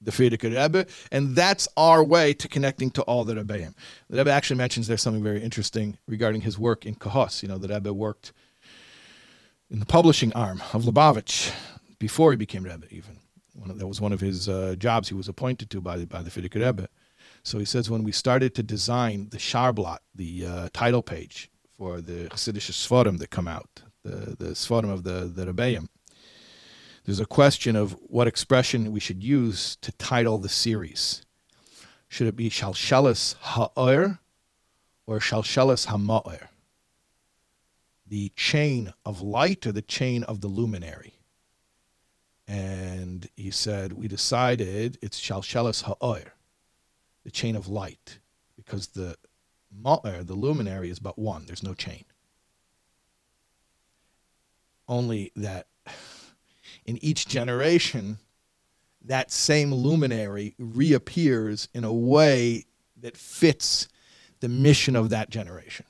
the 0.00 0.10
Frierdiker 0.10 0.50
Rebbe, 0.50 0.86
and 1.10 1.34
that's 1.36 1.68
our 1.76 2.02
way 2.02 2.34
to 2.34 2.48
connecting 2.48 2.90
to 2.90 3.02
all 3.02 3.24
the 3.24 3.34
Rebbeim. 3.34 3.74
The 4.10 4.18
Rebbe 4.18 4.30
actually 4.30 4.58
mentions 4.58 4.88
there's 4.88 5.02
something 5.02 5.22
very 5.22 5.42
interesting 5.42 5.96
regarding 6.06 6.40
his 6.42 6.58
work 6.58 6.84
in 6.84 6.96
Kehos. 6.96 7.42
You 7.42 7.48
know, 7.48 7.58
the 7.58 7.68
Rebbe 7.68 7.92
worked 7.92 8.32
in 9.70 9.78
the 9.78 9.86
publishing 9.86 10.32
arm 10.34 10.60
of 10.72 10.82
Lubavitch 10.82 11.52
before 11.98 12.32
he 12.32 12.36
became 12.36 12.64
Rebbe, 12.64 12.86
even. 12.90 13.18
Of, 13.64 13.78
that 13.78 13.86
was 13.86 14.00
one 14.00 14.12
of 14.12 14.20
his 14.20 14.48
uh, 14.48 14.74
jobs 14.78 15.08
he 15.08 15.14
was 15.14 15.28
appointed 15.28 15.70
to 15.70 15.80
by 15.80 15.96
the, 15.96 16.06
by 16.06 16.22
the 16.22 16.30
Frierdiker 16.30 16.64
Rebbe. 16.66 16.88
So 17.44 17.58
he 17.58 17.64
says 17.64 17.90
when 17.90 18.04
we 18.04 18.12
started 18.12 18.54
to 18.54 18.62
design 18.62 19.28
the 19.30 19.38
Sharblat, 19.38 19.98
the 20.14 20.46
uh, 20.46 20.68
title 20.72 21.02
page 21.02 21.50
for 21.76 22.00
the 22.00 22.28
Chassidish 22.28 22.70
Sforim 22.70 23.18
that 23.18 23.30
come 23.30 23.48
out, 23.48 23.82
the, 24.04 24.36
the 24.38 24.50
Sforim 24.54 24.90
of 24.90 25.02
the, 25.02 25.30
the 25.34 25.46
Rebbeim, 25.52 25.88
there's 27.04 27.20
a 27.20 27.26
question 27.26 27.74
of 27.74 27.96
what 28.02 28.28
expression 28.28 28.92
we 28.92 29.00
should 29.00 29.24
use 29.24 29.76
to 29.82 29.90
title 29.92 30.38
the 30.38 30.48
series. 30.48 31.24
Should 32.08 32.28
it 32.28 32.36
be 32.36 32.48
Shalshelis 32.48 33.34
Ha'or 33.40 34.20
or 35.06 35.18
Shalshelis 35.18 35.86
Ha'ma'or? 35.86 36.48
The 38.06 38.30
chain 38.36 38.92
of 39.04 39.20
light 39.20 39.66
or 39.66 39.72
the 39.72 39.82
chain 39.82 40.22
of 40.24 40.42
the 40.42 40.48
luminary? 40.48 41.14
And 42.46 43.28
he 43.34 43.50
said, 43.50 43.94
we 43.94 44.06
decided 44.06 44.98
it's 45.02 45.18
Shalshelis 45.18 45.82
Ha'or, 45.84 46.31
the 47.24 47.30
chain 47.30 47.56
of 47.56 47.68
light, 47.68 48.18
because 48.56 48.88
the 48.88 49.16
Ma'or, 49.82 50.20
er, 50.20 50.24
the 50.24 50.34
luminary, 50.34 50.90
is 50.90 50.98
but 50.98 51.18
one. 51.18 51.44
There's 51.46 51.62
no 51.62 51.74
chain. 51.74 52.04
Only 54.88 55.32
that 55.36 55.66
in 56.84 57.02
each 57.02 57.26
generation, 57.26 58.18
that 59.04 59.30
same 59.30 59.72
luminary 59.72 60.54
reappears 60.58 61.68
in 61.72 61.84
a 61.84 61.92
way 61.92 62.66
that 63.00 63.16
fits 63.16 63.88
the 64.40 64.48
mission 64.48 64.96
of 64.96 65.10
that 65.10 65.30
generation. 65.30 65.86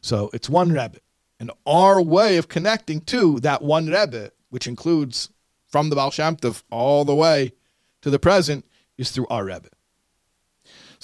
So 0.00 0.30
it's 0.32 0.48
one 0.48 0.70
Rebbe. 0.70 0.98
And 1.40 1.50
our 1.66 2.00
way 2.00 2.36
of 2.36 2.48
connecting 2.48 3.00
to 3.02 3.40
that 3.40 3.62
one 3.62 3.86
Rebbe, 3.86 4.30
which 4.50 4.66
includes 4.66 5.30
from 5.66 5.90
the 5.90 5.96
Baal 5.96 6.10
Shem 6.10 6.36
Tov 6.36 6.62
all 6.70 7.04
the 7.04 7.14
way 7.14 7.52
to 8.02 8.10
the 8.10 8.18
present, 8.18 8.64
is 8.96 9.10
through 9.10 9.26
our 9.28 9.44
Rebbe. 9.44 9.68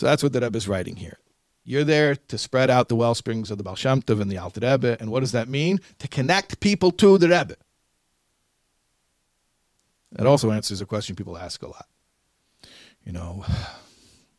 So 0.01 0.07
that's 0.07 0.23
what 0.23 0.33
the 0.33 0.41
Rebbe 0.41 0.57
is 0.57 0.67
writing 0.67 0.97
here. 0.97 1.19
You're 1.63 1.85
there 1.85 2.17
to 2.17 2.39
spread 2.39 2.71
out 2.71 2.89
the 2.89 2.97
well 2.97 3.15
springs 3.15 3.51
of 3.51 3.59
the 3.59 3.65
Baal 3.65 3.77
Shem 3.77 4.01
Tov 4.01 4.23
and 4.23 4.31
the 4.31 4.39
Alter 4.39 4.61
Rebbe. 4.63 4.97
And 4.99 5.11
what 5.11 5.21
does 5.21 5.33
that 5.33 5.47
mean? 5.47 5.79
To 5.99 6.09
connect 6.09 6.61
people 6.61 6.91
to 6.93 7.19
the 7.19 7.29
Rebbe. 7.29 7.57
It 10.19 10.25
also 10.25 10.53
answers 10.53 10.81
a 10.81 10.87
question 10.87 11.17
people 11.17 11.37
ask 11.37 11.63
a 11.63 11.67
lot. 11.67 11.87
You 13.05 13.13
know, 13.13 13.45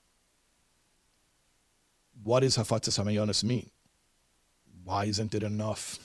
what 2.23 2.39
does 2.39 2.57
Hafatzas 2.57 2.99
Hamayonis 2.99 3.43
mean? 3.43 3.69
Why 4.83 5.05
isn't 5.05 5.35
it 5.35 5.43
enough? 5.43 5.99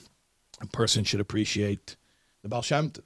A 0.61 0.67
person 0.67 1.03
should 1.03 1.19
appreciate 1.19 1.95
the 2.43 2.47
Baal 2.47 2.61
Shem 2.61 2.91
Tov. 2.91 3.01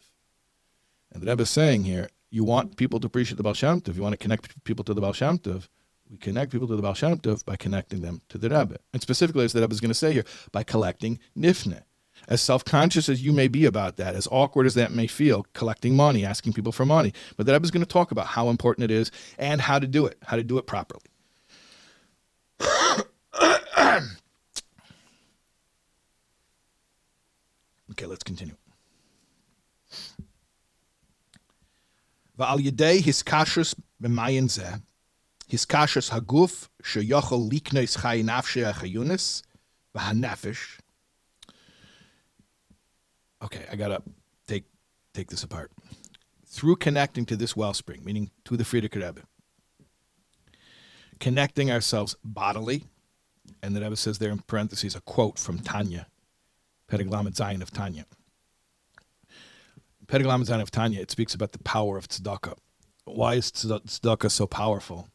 And 1.14 1.24
the 1.24 1.32
Rebbe 1.32 1.44
is 1.44 1.50
saying 1.50 1.86
here, 1.86 2.10
you 2.30 2.44
want 2.44 2.76
people 2.76 3.00
to 3.00 3.08
appreciate 3.08 3.38
the 3.38 3.44
Baal 3.44 3.54
Shem 3.54 3.80
Tov, 3.80 3.96
you 3.96 4.02
want 4.02 4.12
to 4.12 4.18
connect 4.18 4.62
people 4.66 4.84
to 4.84 4.94
the 4.94 5.00
Baal 5.00 5.14
Shem 5.14 5.40
Tov, 5.40 5.70
we 6.12 6.18
connect 6.18 6.52
people 6.52 6.68
to 6.68 6.76
the 6.76 6.82
Baal 6.82 6.94
Shem 6.94 7.18
Tov 7.18 7.46
by 7.46 7.56
connecting 7.56 8.02
them 8.02 8.22
to 8.28 8.38
the 8.38 8.50
Rebbe. 8.50 8.78
And 8.92 9.02
specifically, 9.02 9.46
as 9.46 9.54
the 9.54 9.62
Rebbe 9.62 9.72
is 9.74 9.80
going 9.80 9.92
to 9.92 9.96
say 9.96 10.12
here, 10.12 10.26
by 10.52 10.64
collecting 10.64 11.20
nifne. 11.38 11.84
As 12.28 12.42
self 12.42 12.64
conscious 12.66 13.10
as 13.10 13.24
you 13.24 13.32
may 13.32 13.48
be 13.48 13.66
about 13.66 13.96
that, 13.98 14.14
as 14.14 14.28
awkward 14.30 14.68
as 14.68 14.76
that 14.76 14.92
may 14.92 15.08
feel, 15.08 15.48
collecting 15.54 15.96
money, 15.96 16.24
asking 16.24 16.54
people 16.54 16.72
for 16.72 16.86
money. 16.86 17.14
But 17.38 17.46
the 17.48 17.54
Rebbe 17.54 17.64
is 17.64 17.72
going 17.72 17.84
to 17.84 17.90
talk 17.90 18.12
about 18.12 18.28
how 18.28 18.50
important 18.50 18.84
it 18.84 18.92
is 18.92 19.10
and 19.40 19.62
how 19.62 19.80
to 19.80 19.88
do 19.88 20.06
it, 20.06 20.18
how 20.24 20.36
to 20.36 20.44
do 20.44 20.58
it 20.60 20.68
properly. 20.68 21.02
okay, 27.92 28.06
let's 28.06 28.24
continue. 28.24 28.56
Va'al 32.38 32.60
yedei 32.60 33.02
hiskashrus 33.02 33.74
zeh 34.04 34.82
hiskashrus 35.52 36.12
haguf 36.12 36.70
sheyochel 36.82 37.52
liknois 37.52 37.98
chayin 37.98 38.30
afshe 38.30 38.64
achayunis 38.72 39.44
v'hanafish. 39.96 40.80
Okay, 43.44 43.66
I 43.72 43.76
gotta 43.76 44.02
take 44.48 44.66
take 45.14 45.30
this 45.30 45.44
apart. 45.44 45.72
Through 46.46 46.78
connecting 46.78 47.26
to 47.26 47.36
this 47.36 47.56
wellspring, 47.56 48.04
meaning 48.04 48.32
to 48.46 48.58
the 48.58 48.64
Frierdiker 48.64 49.04
Rebbe, 49.06 49.22
connecting 51.20 51.72
ourselves 51.72 52.16
bodily, 52.24 52.84
and 53.64 53.76
the 53.76 53.82
Rebbe 53.82 53.96
says 53.96 54.20
there 54.20 54.32
in 54.32 54.40
parentheses 54.40 54.96
a 54.96 55.02
quote 55.02 55.40
from 55.40 55.60
Tanya, 55.60 56.08
Perek 56.90 57.10
Lamed 57.10 57.36
Zayin 57.36 57.62
of 57.62 57.72
Tanya. 57.72 58.06
Perek 60.08 60.26
Lamed 60.26 60.46
Zayin 60.46 60.62
of 60.62 60.72
Tanya, 60.72 61.00
it 61.00 61.10
speaks 61.10 61.34
about 61.34 61.54
the 61.54 61.60
power 61.60 61.98
of 61.98 62.10
tzedakah. 62.10 62.58
Why 63.06 63.36
is 63.36 63.52
tzedakah 63.52 64.30
so 64.30 64.46
powerful? 64.46 65.08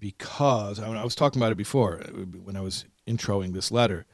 Because 0.00 0.80
I, 0.80 0.90
I 0.90 1.04
was 1.04 1.14
talking 1.14 1.40
about 1.40 1.52
it 1.52 1.58
before 1.58 2.00
uh, 2.00 2.08
when 2.42 2.56
I 2.56 2.60
was 2.60 2.86
introing 3.06 3.52
this 3.52 3.70
letter 3.70 4.06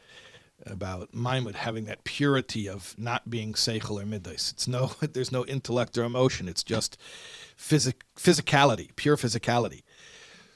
about 0.64 1.14
Maimon 1.14 1.54
having 1.54 1.84
that 1.84 2.04
purity 2.04 2.68
of 2.68 2.94
not 2.98 3.28
being 3.30 3.52
seichel 3.52 4.02
or 4.02 4.06
midas. 4.06 4.52
It's 4.52 4.66
no, 4.66 4.92
there's 5.00 5.32
no 5.32 5.44
intellect 5.46 5.96
or 5.96 6.04
emotion. 6.04 6.48
It's 6.48 6.64
just 6.64 6.98
physic, 7.56 8.04
physicality, 8.16 8.94
pure 8.96 9.16
physicality. 9.16 9.82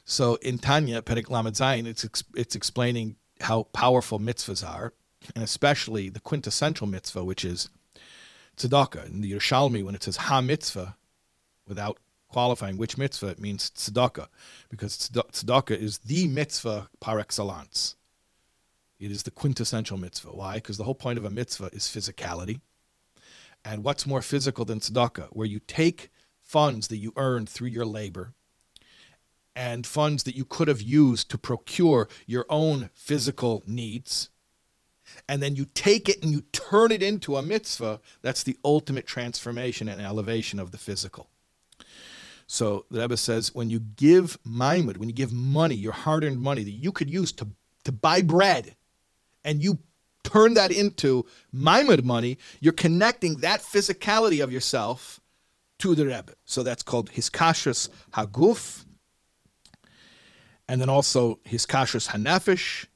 So 0.05 0.37
in 0.37 0.59
Tanya, 0.59 1.03
Perek 1.03 1.31
Lamed 1.31 1.55
Zayin, 1.55 1.87
it's 1.87 2.05
it's 2.35 2.57
explaining 2.57 3.17
how 3.41 3.65
powerful 3.73 4.19
mitzvahs 4.19 4.69
are, 4.69 4.93
and 5.35 5.45
especially 5.45 6.09
the 6.09 6.21
quintessential 6.21 6.87
mitzvah, 6.87 7.25
which 7.25 7.45
is 7.45 7.69
tzedakah. 8.57 9.07
In 9.07 9.21
the 9.21 9.33
Yerushalmi, 9.33 9.85
when 9.85 9.95
it 9.95 10.03
says 10.03 10.17
ha 10.17 10.41
mitzvah, 10.41 10.97
without 11.69 11.99
qualifying 12.31 12.77
which 12.77 12.97
mitzvah, 12.97 13.29
it 13.29 13.41
means 13.41 13.71
tzedakah, 13.71 14.29
because 14.69 14.97
tzedakah 14.97 15.77
is 15.77 15.99
the 15.99 16.29
mitzvah 16.29 16.89
par 17.01 17.19
excellence. 17.19 17.97
It 18.99 19.11
is 19.11 19.23
the 19.23 19.31
quintessential 19.31 19.97
mitzvah. 19.97 20.29
Why? 20.29 20.55
Because 20.55 20.77
the 20.77 20.85
whole 20.85 20.95
point 20.95 21.19
of 21.19 21.25
a 21.25 21.31
mitzvah 21.31 21.71
is 21.73 21.85
physicality. 21.85 22.61
And 23.65 23.83
what's 23.85 24.07
more 24.07 24.23
physical 24.23 24.65
than 24.65 24.81
tzedakah, 24.81 25.29
where 25.31 25.47
you 25.47 25.61
take 25.61 26.11
funds 26.41 26.89
that 26.89 26.99
you 26.99 27.13
earned 27.17 27.49
through 27.49 27.69
your 27.69 27.87
labor 27.87 28.35
and 29.57 29.87
funds 29.87 30.23
that 30.23 30.37
you 30.37 30.45
could 30.45 30.69
have 30.69 30.81
used 30.81 31.31
to 31.31 31.39
procure 31.39 32.09
your 32.27 32.47
own 32.49 32.91
physical 32.95 33.63
needs, 33.67 34.31
and 35.29 35.43
then 35.43 35.57
you 35.57 35.67
take 35.75 36.09
it 36.09 36.23
and 36.23 36.33
you 36.33 36.43
turn 36.53 36.93
it 36.93 37.03
into 37.03 37.37
a 37.37 37.43
mitzvah, 37.43 38.01
that's 38.23 38.43
the 38.43 38.57
ultimate 38.65 39.07
transformation 39.07 39.89
and 39.89 40.01
elevation 40.01 40.61
of 40.61 40.71
the 40.71 40.79
physical. 40.79 41.29
So 42.53 42.85
the 42.91 42.99
Rebbe 43.01 43.17
says 43.17 43.55
when 43.55 43.71
you 43.71 43.79
give 43.79 44.37
maimud, 44.43 44.97
when 44.97 45.09
you 45.09 45.15
give 45.15 45.33
money, 45.33 45.77
your 45.77 45.93
hard-earned 45.93 46.41
money 46.41 46.65
that 46.65 46.71
you 46.73 46.91
could 46.91 47.09
use 47.09 47.31
to, 47.35 47.47
to 47.85 47.93
buy 47.93 48.23
bread, 48.23 48.75
and 49.45 49.63
you 49.63 49.79
turn 50.25 50.55
that 50.55 50.73
into 50.73 51.25
maimud 51.55 52.03
money, 52.03 52.39
you're 52.59 52.73
connecting 52.73 53.37
that 53.37 53.61
physicality 53.61 54.43
of 54.43 54.51
yourself 54.51 55.21
to 55.79 55.95
the 55.95 56.07
Rebbe. 56.07 56.35
So 56.45 56.65
that's 56.65 56.83
called 56.83 57.13
Hiskashrus 57.13 57.89
Haguf, 58.15 58.85
and 60.69 60.81
then 60.81 60.89
also 60.89 61.39
Hiskashrus 61.49 62.09
Hanefesh, 62.09 62.87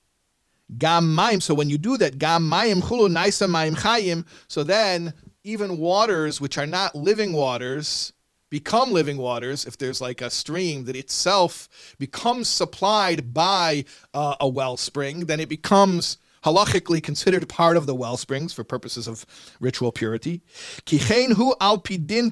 Gam 0.77 1.15
Maim. 1.15 1.41
So 1.41 1.55
when 1.55 1.71
you 1.71 1.79
do 1.79 1.97
that, 1.99 2.19
Gam 2.19 2.51
Mayim 2.51 2.83
Chulu 2.83 3.09
Naisa 3.09 3.49
Mayim 3.49 3.77
Chayim, 3.77 4.27
so 4.49 4.65
then 4.65 5.15
even 5.45 5.79
waters 5.79 6.41
which 6.41 6.59
are 6.59 6.67
not 6.67 6.97
living 6.97 7.33
waters 7.33 8.14
become 8.55 8.93
living 8.93 9.17
waters 9.17 9.67
if 9.67 9.77
there's 9.79 10.01
like 10.01 10.21
a 10.23 10.31
stream 10.31 10.85
that 10.85 10.95
itself 10.95 11.69
becomes 11.99 12.47
supplied 12.49 13.35
by 13.35 13.85
uh, 14.15 14.37
a 14.39 14.49
wellspring, 14.49 15.27
then 15.27 15.41
it 15.41 15.49
becomes 15.49 16.19
halachically 16.45 17.03
considered 17.03 17.49
part 17.49 17.77
of 17.77 17.87
the 17.87 17.95
well 17.97 18.17
springs 18.17 18.53
for 18.53 18.63
purposes 18.63 19.09
of 19.09 19.27
ritual 19.59 19.91
purity. 19.91 20.41
al 20.87 21.79
pidin 21.87 22.27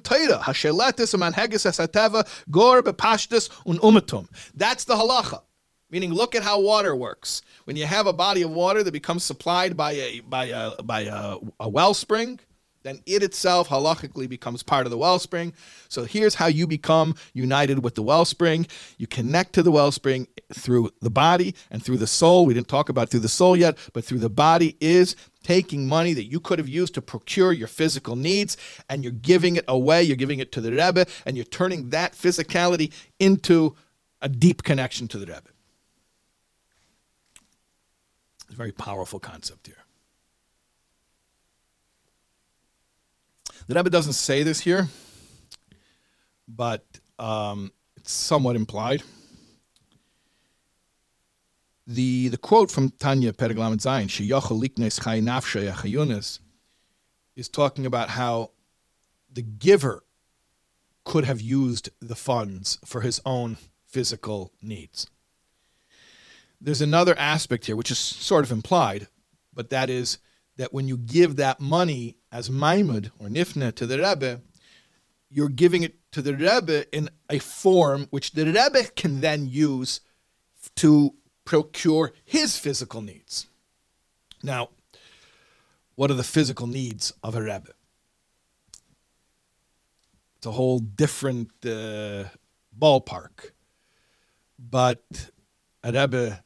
un 3.67 3.79
umatum. 3.79 4.29
That's 4.55 4.85
the 4.85 4.95
halacha. 4.95 5.43
Meaning, 5.91 6.15
look 6.15 6.37
at 6.37 6.45
how 6.45 6.61
water 6.61 6.95
works. 6.95 7.43
When 7.65 7.77
you 7.77 7.87
have 7.87 8.07
a 8.07 8.13
body 8.13 8.43
of 8.43 8.51
water 8.51 8.85
that 8.85 8.93
becomes 8.93 9.25
supplied 9.25 9.77
by 9.77 9.93
a 9.93 10.21
by 10.21 10.45
a 10.47 10.83
by 10.83 11.01
a, 11.01 11.39
a 11.59 11.69
wellspring, 11.69 12.39
then 12.83 13.01
it 13.07 13.23
itself 13.23 13.69
halachically 13.69 14.29
becomes 14.29 14.63
part 14.63 14.87
of 14.87 14.91
the 14.91 14.99
wellspring. 14.99 15.53
So 15.89 16.05
here's 16.05 16.35
how 16.35 16.47
you 16.47 16.67
become 16.67 17.15
united 17.33 17.83
with 17.85 17.95
the 17.95 18.03
wellspring. 18.03 18.67
You 18.99 19.07
connect 19.07 19.53
to 19.55 19.63
the 19.63 19.71
wellspring 19.71 20.29
through 20.53 20.91
the 21.01 21.11
body 21.11 21.55
and 21.71 21.83
through 21.83 21.99
the 21.99 22.07
soul. 22.07 22.47
We 22.47 22.55
didn't 22.55 22.69
talk 22.69 22.89
about 22.89 23.09
through 23.09 23.21
the 23.21 23.29
soul 23.29 23.57
yet, 23.57 23.79
but 23.93 24.05
through 24.05 24.19
the 24.19 24.31
body 24.31 24.77
is 24.81 25.17
taking 25.43 25.89
money 25.89 26.13
that 26.15 26.25
you 26.25 26.41
could 26.41 26.59
have 26.59 26.69
used 26.69 26.95
to 26.95 27.03
procure 27.03 27.53
your 27.53 27.69
physical 27.69 28.17
needs 28.17 28.57
and 28.89 29.03
you're 29.03 29.13
giving 29.13 29.57
it 29.57 29.65
away. 29.69 30.03
You're 30.03 30.17
giving 30.17 30.39
it 30.39 30.53
to 30.53 30.61
the 30.61 30.71
Rebbe 30.71 31.07
and 31.27 31.37
you're 31.37 31.45
turning 31.45 31.91
that 31.91 32.13
physicality 32.13 32.93
into 33.19 33.77
a 34.21 34.29
deep 34.29 34.63
connection 34.63 35.09
to 35.09 35.19
the 35.19 35.27
Rebbe. 35.27 35.43
It's 38.45 38.55
a 38.55 38.57
very 38.57 38.73
powerful 38.73 39.19
concept 39.19 39.67
here. 39.67 39.82
The 43.69 43.75
Rebbe 43.75 43.91
doesn't 43.91 44.15
say 44.15 44.43
this 44.43 44.61
here, 44.61 44.89
but 46.49 46.85
um, 47.19 47.73
it's 47.97 48.13
somewhat 48.13 48.57
implied. 48.57 49.03
The, 51.87 52.29
the 52.29 52.39
quote 52.39 52.71
from 52.71 52.91
Tanya 52.91 53.33
Perek 53.33 53.57
Lamed 53.57 53.81
Zayin, 53.81 54.07
Sheyachal 54.07 54.61
liknes 54.61 55.03
chay 55.03 55.21
nafshe 55.21 56.39
is 57.37 57.49
talking 57.49 57.87
about 57.87 58.11
how 58.11 58.51
the 59.33 59.43
giver 59.43 60.05
could 61.05 61.25
have 61.25 61.41
used 61.41 61.91
the 62.01 62.15
funds 62.15 62.79
for 62.85 63.01
his 63.01 63.21
own 63.25 63.57
physical 63.87 64.53
needs. 64.61 65.09
There's 66.61 66.83
another 66.83 67.19
aspect 67.19 67.67
here, 67.67 67.77
which 67.77 67.91
is 67.91 67.99
sort 67.99 68.45
of 68.45 68.53
implied, 68.53 69.09
but 69.53 69.71
that 69.71 69.91
is 69.91 70.19
that 70.63 70.73
when 70.73 70.87
you 70.87 70.97
give 70.97 71.35
that 71.35 71.59
money 71.59 72.17
as 72.31 72.49
Maimud 72.49 73.11
or 73.19 73.27
Nifna 73.27 73.75
to 73.75 73.85
the 73.85 73.99
Rebbe, 73.99 74.41
you're 75.29 75.49
giving 75.49 75.83
it 75.83 75.97
to 76.13 76.23
the 76.23 76.37
Rebbe 76.37 76.87
in 76.97 77.11
a 77.29 77.41
form 77.41 78.07
which 78.11 78.31
the 78.31 78.47
Rebbe 78.47 78.85
can 78.95 79.21
then 79.21 79.49
use 79.49 80.03
to 80.77 81.15
procure 81.45 82.13
his 82.25 82.57
physical 82.57 83.03
needs. 83.03 83.49
Now, 84.41 84.69
what 85.97 86.13
are 86.13 86.15
the 86.15 86.23
physical 86.23 86.69
needs 86.69 87.13
of 87.25 87.35
a 87.35 87.43
Rebbe? 87.43 87.73
It's 90.37 90.47
a 90.47 90.53
whole 90.53 90.79
different 90.79 91.51
uh, 91.67 92.27
ballpark. 92.79 93.51
But 94.61 95.03
a 95.83 95.91
Rebbe 95.91 96.45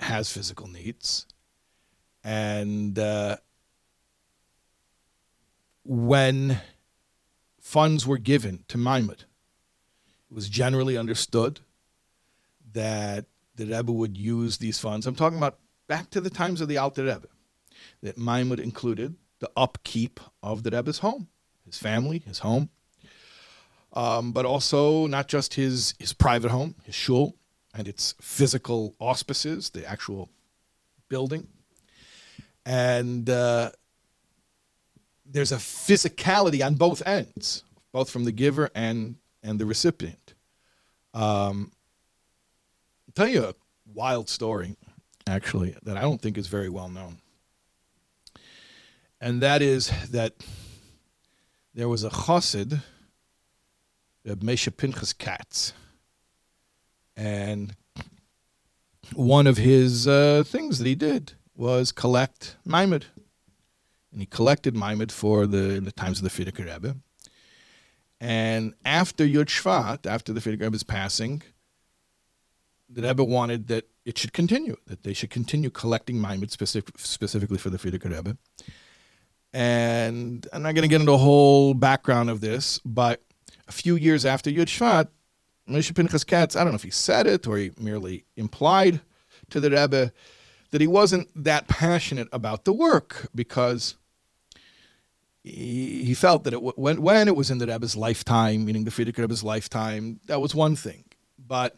has 0.00 0.30
physical 0.30 0.66
needs. 0.66 1.24
And 2.22 2.98
uh, 2.98 3.36
when 5.86 6.60
funds 7.60 8.06
were 8.06 8.18
given 8.18 8.64
to 8.68 8.78
Maimud, 8.78 9.20
it 9.20 10.34
was 10.34 10.48
generally 10.48 10.96
understood 10.96 11.60
that 12.72 13.26
the 13.54 13.66
Rebbe 13.66 13.92
would 13.92 14.16
use 14.16 14.58
these 14.58 14.78
funds. 14.78 15.06
I'm 15.06 15.14
talking 15.14 15.38
about 15.38 15.58
back 15.86 16.10
to 16.10 16.20
the 16.20 16.30
times 16.30 16.60
of 16.60 16.68
the 16.68 16.78
Alter 16.78 17.04
Rebbe, 17.04 17.28
that 18.02 18.18
Maimud 18.18 18.58
included 18.58 19.14
the 19.38 19.50
upkeep 19.56 20.20
of 20.42 20.62
the 20.62 20.70
Rebbe's 20.70 20.98
home, 20.98 21.28
his 21.64 21.78
family, 21.78 22.18
his 22.18 22.40
home, 22.40 22.70
um, 23.92 24.32
but 24.32 24.44
also 24.44 25.06
not 25.06 25.28
just 25.28 25.54
his, 25.54 25.94
his 25.98 26.12
private 26.12 26.50
home, 26.50 26.74
his 26.84 26.94
shul, 26.94 27.36
and 27.74 27.86
its 27.86 28.14
physical 28.20 28.94
auspices, 28.98 29.70
the 29.70 29.88
actual 29.88 30.30
building, 31.08 31.46
and 32.64 33.30
uh, 33.30 33.70
there's 35.30 35.52
a 35.52 35.56
physicality 35.56 36.64
on 36.64 36.74
both 36.74 37.06
ends, 37.06 37.64
both 37.92 38.10
from 38.10 38.24
the 38.24 38.32
giver 38.32 38.70
and 38.74 39.16
and 39.42 39.58
the 39.58 39.66
recipient. 39.66 40.34
Um, 41.14 41.72
I'll 43.08 43.12
tell 43.14 43.28
you 43.28 43.44
a 43.44 43.54
wild 43.94 44.28
story, 44.28 44.76
actually, 45.26 45.76
that 45.82 45.96
I 45.96 46.02
don't 46.02 46.20
think 46.20 46.36
is 46.36 46.46
very 46.46 46.68
well 46.68 46.88
known, 46.88 47.18
and 49.20 49.40
that 49.42 49.62
is 49.62 49.90
that 50.10 50.34
there 51.74 51.88
was 51.88 52.04
a 52.04 52.10
chassid, 52.10 52.82
Moshe 54.26 54.76
Pinchas 54.76 55.12
Katz, 55.12 55.72
and 57.16 57.74
one 59.14 59.46
of 59.46 59.56
his 59.56 60.08
uh, 60.08 60.42
things 60.44 60.78
that 60.78 60.86
he 60.86 60.94
did 60.94 61.32
was 61.54 61.92
collect 61.92 62.56
Maimid. 62.66 63.04
And 64.16 64.22
he 64.22 64.26
collected 64.26 64.74
Maimid 64.74 65.12
for 65.12 65.46
the 65.46 65.74
in 65.74 65.84
the 65.84 65.92
times 65.92 66.22
of 66.22 66.24
the 66.24 66.30
Frierdiker 66.30 66.64
Rebbe. 66.64 66.96
And 68.18 68.72
after 68.82 69.26
Yud 69.26 69.44
Shvat, 69.44 70.06
after 70.06 70.32
the 70.32 70.40
Frierdiker 70.40 70.62
Rebbe's 70.62 70.82
passing, 70.82 71.42
the 72.88 73.02
Rebbe 73.02 73.22
wanted 73.22 73.68
that 73.68 73.90
it 74.06 74.16
should 74.16 74.32
continue, 74.32 74.78
that 74.86 75.02
they 75.02 75.12
should 75.12 75.28
continue 75.28 75.68
collecting 75.68 76.16
Maimid 76.16 76.50
specific, 76.50 76.98
specifically 76.98 77.58
for 77.58 77.68
the 77.68 77.76
Frierdiker 77.76 78.10
Rebbe. 78.10 78.38
And 79.52 80.48
I'm 80.50 80.62
not 80.62 80.74
going 80.74 80.84
to 80.84 80.88
get 80.88 81.02
into 81.02 81.12
a 81.12 81.18
whole 81.18 81.74
background 81.74 82.30
of 82.30 82.40
this, 82.40 82.80
but 82.86 83.22
a 83.68 83.72
few 83.72 83.96
years 83.96 84.24
after 84.24 84.50
Yud 84.50 84.64
Shvat, 84.64 85.08
Moshe 85.68 85.94
Pinchas 85.94 86.24
Katz, 86.24 86.56
I 86.56 86.60
don't 86.60 86.72
know 86.72 86.76
if 86.76 86.84
he 86.84 86.90
said 86.90 87.26
it 87.26 87.46
or 87.46 87.58
he 87.58 87.72
merely 87.78 88.24
implied 88.34 89.02
to 89.50 89.60
the 89.60 89.68
Rebbe 89.68 90.10
that 90.70 90.80
he 90.80 90.86
wasn't 90.86 91.28
that 91.34 91.68
passionate 91.68 92.28
about 92.32 92.64
the 92.64 92.72
work 92.72 93.28
because 93.34 93.96
he, 95.46 96.14
felt 96.14 96.42
that 96.44 96.54
it, 96.54 96.62
when, 96.76 97.00
when 97.00 97.28
it 97.28 97.36
was 97.36 97.50
in 97.52 97.58
the 97.58 97.66
Rebbe's 97.66 97.96
lifetime, 97.96 98.64
meaning 98.64 98.84
the 98.84 98.90
Frierdiker 98.90 99.18
Rebbe's 99.18 99.44
lifetime, 99.44 100.18
that 100.26 100.40
was 100.40 100.54
one 100.54 100.74
thing. 100.74 101.04
But 101.38 101.76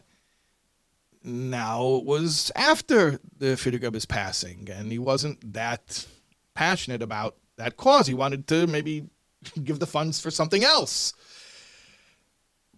now 1.23 1.95
it 1.95 2.05
was 2.05 2.51
after 2.55 3.19
the 3.37 3.55
Frierdiker 3.55 3.83
Rebbe's 3.83 4.05
passing, 4.05 4.69
and 4.71 4.91
he 4.91 4.97
wasn't 4.97 5.53
that 5.53 6.07
passionate 6.55 7.03
about 7.03 7.35
that 7.57 7.77
cause. 7.77 8.07
He 8.07 8.15
wanted 8.15 8.47
to 8.47 8.65
maybe 8.65 9.05
give 9.63 9.79
the 9.79 9.87
funds 9.87 10.19
for 10.19 10.31
something 10.31 10.63
else. 10.63 11.13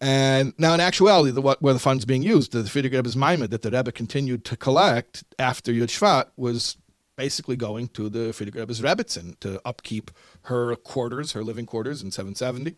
And 0.02 0.54
now, 0.58 0.74
in 0.74 0.80
actuality, 0.82 1.32
the, 1.32 1.42
what, 1.42 1.62
where 1.62 1.76
the 1.76 1.80
funds 1.80 2.04
being 2.04 2.24
used, 2.24 2.52
the 2.52 2.64
Frierdiker 2.64 2.94
Rebbe's 2.96 3.16
Maimah 3.16 3.50
that 3.50 3.62
the 3.62 3.72
Rebbe 3.72 3.94
continued 3.94 4.44
to 4.46 4.58
collect 4.58 5.24
after 5.40 5.72
Yud 5.72 5.84
Shvat 5.84 6.26
was 6.36 6.76
basically 7.16 7.56
going 7.56 7.88
to 7.90 8.10
the 8.10 8.32
Frierdiker 8.34 8.56
Rebbe's 8.56 8.82
Rebbetzin 8.82 9.40
to 9.42 9.62
upkeep 9.66 10.12
her 10.44 10.76
quarters, 10.76 11.34
her 11.34 11.44
living 11.44 11.66
quarters 11.66 12.02
in 12.02 12.12
770, 12.12 12.76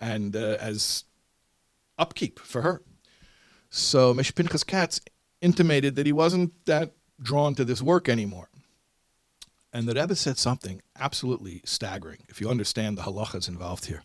and 0.00 0.34
uh, 0.34 0.56
as 0.60 1.04
upkeep 1.98 2.38
for 2.38 2.62
her. 2.62 2.82
So 3.70 4.14
Moshe 4.14 4.34
Pinchas 4.34 4.64
Katz 4.64 5.00
intimated 5.40 5.96
that 5.96 6.06
he 6.06 6.12
wasn't 6.12 6.52
that 6.66 6.92
drawn 7.20 7.54
to 7.56 7.64
this 7.64 7.82
work 7.82 8.08
anymore. 8.08 8.48
And 9.72 9.86
the 9.86 9.94
Rebbe 9.94 10.16
said 10.16 10.38
something 10.38 10.80
absolutely 10.98 11.60
staggering, 11.64 12.20
if 12.28 12.40
you 12.40 12.48
understand 12.48 12.96
the 12.96 13.02
halachas 13.02 13.48
involved 13.48 13.86
here. 13.86 14.02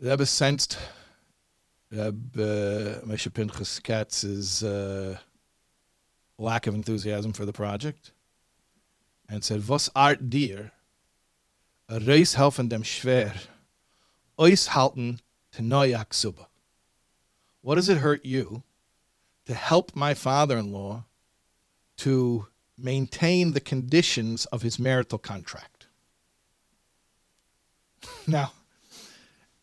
The 0.00 0.10
Rebbe 0.10 0.26
sensed 0.26 0.76
Rebbe 1.90 3.02
Moshe 3.06 3.32
Pinchas 3.32 3.78
Katz's 3.78 4.64
uh, 4.64 5.18
lack 6.38 6.66
of 6.66 6.74
enthusiasm 6.74 7.32
for 7.32 7.44
the 7.44 7.52
project 7.52 8.12
and 9.28 9.44
said, 9.44 9.66
Was 9.68 9.90
art 9.94 10.30
dir? 10.30 10.72
A 11.88 12.00
reis 12.00 12.34
helfen 12.34 12.68
dem 12.68 12.82
schwer, 12.82 13.46
ois 14.38 14.68
halten 14.68 15.20
to 15.52 15.62
noyak 15.62 16.14
suba. 16.14 16.48
What 17.60 17.74
does 17.74 17.90
it 17.90 17.98
hurt 17.98 18.24
you 18.24 18.62
to 19.46 19.54
help 19.54 19.94
my 19.94 20.14
father 20.14 20.56
in 20.56 20.72
law 20.72 21.04
to 21.98 22.46
maintain 22.76 23.52
the 23.52 23.60
conditions 23.60 24.46
of 24.46 24.62
his 24.62 24.78
marital 24.78 25.18
contract. 25.18 25.86
now, 28.26 28.52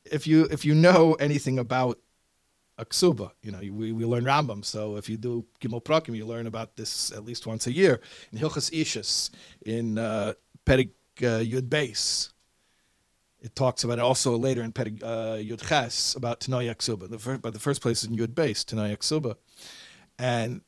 if 0.05 0.27
you 0.27 0.45
if 0.45 0.65
you 0.65 0.73
know 0.73 1.13
anything 1.15 1.59
about 1.59 1.99
a 2.81 2.85
ksuba, 2.85 3.31
you 3.43 3.51
know 3.51 3.59
we, 3.59 3.91
we 3.91 4.05
learn 4.05 4.25
Rambam. 4.25 4.65
So 4.65 4.97
if 4.97 5.07
you 5.07 5.15
do 5.15 5.45
Gimel 5.61 5.83
Prakim, 5.83 6.15
you 6.17 6.25
learn 6.25 6.47
about 6.47 6.75
this 6.75 7.11
at 7.11 7.23
least 7.23 7.45
once 7.45 7.67
a 7.67 7.71
year 7.71 8.01
in 8.31 8.39
Hilchas 8.39 8.71
Ishus 8.71 9.29
in 9.65 9.99
uh, 9.99 10.33
Perik 10.65 10.89
uh, 11.19 11.43
Yud 11.53 11.69
Beis. 11.69 12.31
It 13.39 13.55
talks 13.55 13.83
about 13.83 13.97
it 13.99 14.01
also 14.01 14.35
later 14.35 14.63
in 14.63 14.71
Perik 14.71 15.01
uh, 15.03 15.37
Yud 15.37 15.67
Ches 15.67 16.15
about 16.15 16.39
Tanoyak 16.39 16.77
Ksuba. 16.77 17.07
The 17.09 17.37
but 17.37 17.53
the 17.53 17.59
first 17.59 17.81
place 17.81 18.03
is 18.03 18.09
in 18.09 18.17
Yud 18.17 18.33
Beis, 18.33 18.65
Tanoyak 18.65 18.97
Ksuba, 18.97 19.35
and 20.17 20.61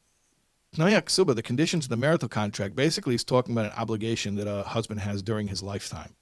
Tanoyak 0.76 1.06
Ksuba, 1.06 1.36
the 1.36 1.44
conditions 1.44 1.86
of 1.86 1.90
the 1.90 1.98
marital 1.98 2.30
contract, 2.30 2.76
basically 2.76 3.16
is 3.16 3.24
talking 3.24 3.54
about 3.54 3.72
an 3.72 3.78
obligation 3.78 4.36
that 4.36 4.48
a 4.48 4.64
husband 4.64 5.00
has 5.02 5.24
during 5.24 5.48
his 5.48 5.64
lifetime 5.64 6.16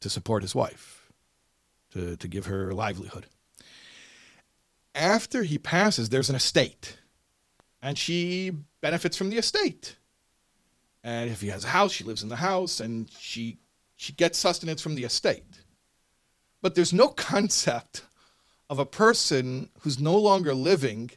to 0.00 0.08
support 0.08 0.42
his 0.42 0.54
wife, 0.54 1.10
to, 1.92 2.16
to 2.16 2.28
give 2.28 2.46
her 2.46 2.72
livelihood. 2.72 3.26
After 4.94 5.42
he 5.42 5.58
passes, 5.58 6.08
there's 6.08 6.30
an 6.30 6.36
estate, 6.36 6.98
and 7.82 7.98
she 7.98 8.52
benefits 8.80 9.16
from 9.16 9.30
the 9.30 9.38
estate. 9.38 9.96
And 11.02 11.30
if 11.30 11.40
he 11.40 11.48
has 11.48 11.64
a 11.64 11.68
house, 11.68 11.92
she 11.92 12.04
lives 12.04 12.22
in 12.22 12.28
the 12.28 12.36
house, 12.36 12.80
and 12.80 13.10
she 13.18 13.58
she 13.96 14.12
gets 14.12 14.38
sustenance 14.38 14.80
from 14.80 14.94
the 14.94 15.04
estate. 15.04 15.62
But 16.62 16.74
there's 16.74 16.92
no 16.92 17.08
concept 17.08 18.02
of 18.70 18.78
a 18.78 18.86
person 18.86 19.68
who's 19.80 20.00
no 20.00 20.16
longer 20.16 20.54
living 20.54 21.10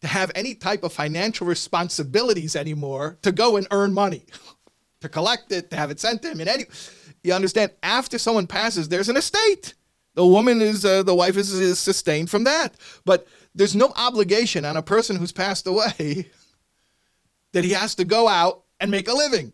to 0.00 0.06
have 0.06 0.30
any 0.34 0.54
type 0.54 0.82
of 0.82 0.92
financial 0.92 1.46
responsibilities 1.46 2.54
anymore 2.54 3.18
to 3.22 3.32
go 3.32 3.56
and 3.56 3.66
earn 3.70 3.92
money, 3.92 4.24
to 5.00 5.08
collect 5.08 5.50
it, 5.52 5.70
to 5.70 5.76
have 5.76 5.90
it 5.90 6.00
sent 6.00 6.22
to 6.22 6.30
him. 6.30 6.40
In 6.40 6.48
any, 6.48 6.64
you 7.22 7.32
understand? 7.32 7.72
After 7.82 8.18
someone 8.18 8.46
passes, 8.46 8.88
there's 8.88 9.08
an 9.08 9.16
estate. 9.16 9.74
The 10.18 10.26
woman 10.26 10.60
is, 10.60 10.84
uh, 10.84 11.04
the 11.04 11.14
wife 11.14 11.36
is, 11.36 11.52
is 11.52 11.78
sustained 11.78 12.28
from 12.28 12.42
that. 12.42 12.74
But 13.04 13.28
there's 13.54 13.76
no 13.76 13.92
obligation 13.94 14.64
on 14.64 14.76
a 14.76 14.82
person 14.82 15.14
who's 15.14 15.30
passed 15.30 15.64
away 15.64 16.26
that 17.52 17.62
he 17.62 17.70
has 17.70 17.94
to 17.94 18.04
go 18.04 18.26
out 18.26 18.64
and 18.80 18.90
make 18.90 19.06
a 19.06 19.12
living. 19.12 19.52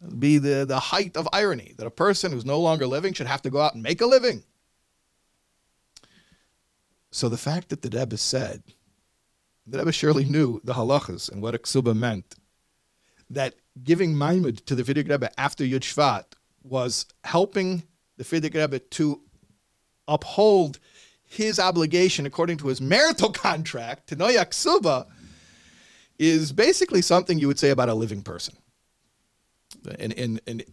It'd 0.00 0.20
be 0.20 0.38
the, 0.38 0.64
the 0.64 0.78
height 0.78 1.16
of 1.16 1.28
irony 1.32 1.74
that 1.76 1.88
a 1.88 1.90
person 1.90 2.30
who's 2.30 2.44
no 2.44 2.60
longer 2.60 2.86
living 2.86 3.14
should 3.14 3.26
have 3.26 3.42
to 3.42 3.50
go 3.50 3.60
out 3.60 3.74
and 3.74 3.82
make 3.82 4.00
a 4.00 4.06
living. 4.06 4.44
So 7.10 7.28
the 7.28 7.36
fact 7.36 7.70
that 7.70 7.82
the 7.82 7.98
Rebbe 7.98 8.16
said, 8.16 8.62
the 9.66 9.78
Rebbe 9.78 9.90
surely 9.90 10.24
knew 10.24 10.60
the 10.62 10.74
halachas 10.74 11.32
and 11.32 11.42
what 11.42 11.56
a 11.56 11.58
ksuba 11.58 11.96
meant, 11.96 12.36
that 13.28 13.54
giving 13.82 14.14
maimud 14.14 14.64
to 14.66 14.76
the 14.76 14.84
Frierdiker 14.84 15.10
Rebbe 15.10 15.30
after 15.36 15.64
Yud 15.64 15.80
Shvat 15.80 16.26
was 16.62 17.06
helping 17.24 17.82
the 18.16 18.24
Frierdiker 18.24 18.60
Rebbe 18.60 18.78
to 18.78 19.20
uphold 20.08 20.78
his 21.24 21.58
obligation 21.58 22.26
according 22.26 22.58
to 22.58 22.68
his 22.68 22.80
marital 22.80 23.30
contract 23.32 24.08
to 24.08 24.16
Noyak 24.16 24.50
Ksuba 24.50 25.06
is 26.18 26.52
basically 26.52 27.02
something 27.02 27.38
you 27.38 27.46
would 27.48 27.58
say 27.58 27.70
about 27.70 27.88
a 27.88 27.94
living 27.94 28.22
person. 28.22 28.56
And, 29.98 30.12
and, 30.14 30.40
and 30.46 30.64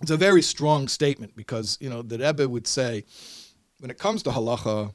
it's 0.00 0.10
a 0.10 0.16
very 0.16 0.42
strong 0.42 0.88
statement 0.88 1.36
because, 1.36 1.78
you 1.80 1.88
know, 1.88 2.02
the 2.02 2.18
Rebbe 2.18 2.48
would 2.48 2.66
say, 2.66 3.04
when 3.78 3.90
it 3.90 3.98
comes 3.98 4.22
to 4.24 4.30
halacha, 4.30 4.92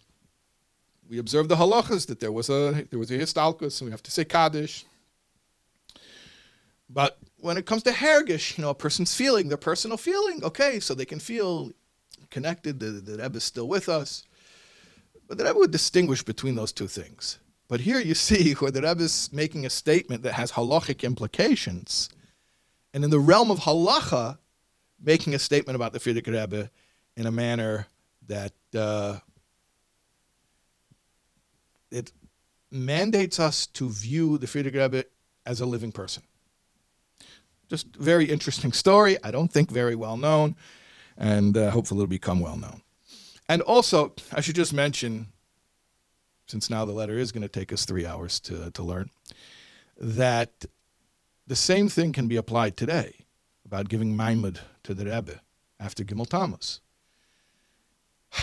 we 1.10 1.18
observe 1.20 1.48
the 1.48 1.56
halachas 1.56 2.08
that 2.08 2.20
there 2.20 2.32
was 2.32 2.50
a 2.50 2.86
there 2.90 3.00
was 3.00 3.12
a 3.12 3.18
histalkus 3.18 3.82
and 3.82 3.88
we 3.88 3.92
have 3.92 4.04
to 4.04 4.12
say 4.12 4.26
kaddish. 4.26 4.86
But 6.90 7.18
when 7.44 7.58
it 7.58 7.66
comes 7.66 7.84
to 7.84 7.92
hergish, 7.92 8.58
you 8.58 8.64
know, 8.64 8.70
a 8.70 8.76
person's 8.76 9.14
feeling, 9.14 9.50
their 9.50 9.58
personal 9.58 9.98
feeling, 9.98 10.42
okay, 10.46 10.80
so 10.80 10.94
they 10.94 11.04
can 11.04 11.20
feel 11.20 11.74
connected, 12.30 12.80
the, 12.80 12.86
the 12.86 13.22
Rebbe 13.22 13.36
is 13.36 13.44
still 13.44 13.68
with 13.68 13.90
us. 13.90 14.24
But 15.28 15.38
the 15.38 15.44
Rebbe 15.44 15.60
would 15.60 15.72
distinguish 15.72 16.24
between 16.24 16.56
those 16.56 16.72
two 16.72 16.88
things. 16.88 17.40
But 17.68 17.82
here 17.82 18.00
you 18.00 18.16
see 18.16 18.54
where 18.60 18.72
the 18.72 18.82
Rebbe 18.82 19.04
is 19.04 19.30
making 19.34 19.66
a 19.66 19.70
statement 19.70 20.24
that 20.24 20.34
has 20.34 20.54
halachic 20.54 21.04
implications. 21.04 22.10
And 22.94 23.04
in 23.04 23.10
the 23.10 23.20
realm 23.20 23.52
of 23.52 23.60
halacha, 23.60 24.38
making 25.02 25.36
a 25.36 25.40
statement 25.40 25.76
about 25.76 25.92
the 25.92 26.00
Frierdiker 26.00 26.40
Rebbe 26.40 26.72
in 27.18 27.26
a 27.26 27.32
manner 27.32 27.88
that 28.28 28.54
uh, 28.74 29.18
it 31.92 32.14
mandates 32.72 33.38
us 33.38 33.68
to 33.68 33.90
view 33.90 34.38
the 34.38 34.48
Frierdiker 34.48 34.82
Rebbe 34.82 35.04
as 35.46 35.60
a 35.60 35.66
living 35.66 35.92
person. 35.92 36.24
Just 37.74 37.96
very 37.96 38.26
interesting 38.26 38.72
story. 38.72 39.18
I 39.24 39.32
don't 39.32 39.52
think 39.52 39.72
very 39.72 39.96
well 39.96 40.16
known, 40.16 40.56
and 41.18 41.58
uh, 41.58 41.72
hopefully 41.72 42.02
it'll 42.02 42.08
become 42.08 42.40
well 42.40 42.56
known. 42.56 42.84
And 43.50 43.64
also, 43.64 44.14
I 44.32 44.42
should 44.42 44.54
just 44.54 44.74
mention, 44.74 45.30
since 46.46 46.70
now 46.70 46.86
the 46.86 46.92
letter 46.92 47.18
is 47.18 47.32
going 47.32 47.42
to 47.42 47.48
take 47.48 47.74
us 47.74 47.84
three 47.84 48.06
hours 48.06 48.40
to, 48.42 48.70
to 48.70 48.84
learn, 48.84 49.10
that 49.98 50.66
the 51.48 51.56
same 51.56 51.90
thing 51.90 52.14
can 52.14 52.28
be 52.28 52.36
applied 52.36 52.78
today 52.78 53.26
about 53.66 53.90
giving 53.90 54.16
Maimud 54.16 54.60
to 54.84 54.94
the 54.94 55.06
Rebbe 55.06 55.42
after 55.80 56.04
Gimel 56.04 56.30
Tammuz. 56.30 56.80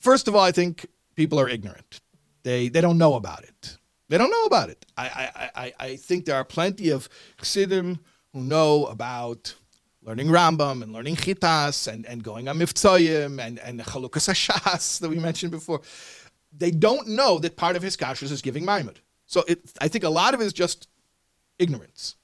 First 0.00 0.26
of 0.26 0.34
all, 0.34 0.42
I 0.42 0.50
think 0.50 0.86
people 1.14 1.38
are 1.38 1.48
ignorant. 1.48 2.00
They, 2.42 2.70
they 2.70 2.80
don't 2.80 2.98
know 2.98 3.14
about 3.14 3.44
it. 3.44 3.76
They 4.08 4.18
don't 4.18 4.30
know 4.30 4.46
about 4.46 4.68
it. 4.68 4.84
I, 4.96 5.06
I, 5.06 5.50
I, 5.54 5.72
I 5.78 5.96
think 5.96 6.24
there 6.24 6.34
are 6.34 6.44
plenty 6.44 6.90
of 6.90 7.08
Chassidim 7.38 8.00
who 8.36 8.42
know 8.42 8.84
about 8.86 9.54
learning 10.02 10.26
Rambam 10.26 10.82
and 10.82 10.92
learning 10.92 11.16
Chitas 11.16 11.90
and, 11.90 12.04
and 12.04 12.22
going 12.22 12.48
on 12.48 12.58
Mivtzoyim 12.58 13.40
and, 13.44 13.58
and 13.58 13.80
Chalukas 13.80 14.28
Hashas 14.28 15.00
that 15.00 15.08
we 15.08 15.18
mentioned 15.18 15.52
before. 15.52 15.80
They 16.56 16.70
don't 16.70 17.08
know 17.08 17.38
that 17.38 17.56
part 17.56 17.76
of 17.76 17.82
hiskashrus 17.82 18.30
is 18.30 18.42
giving 18.42 18.64
Maimud. 18.64 18.96
So 19.26 19.42
it, 19.48 19.60
I 19.80 19.88
think 19.88 20.04
a 20.04 20.10
lot 20.10 20.34
of 20.34 20.40
it 20.40 20.44
is 20.44 20.52
just 20.52 20.88
ignorance. 21.58 22.16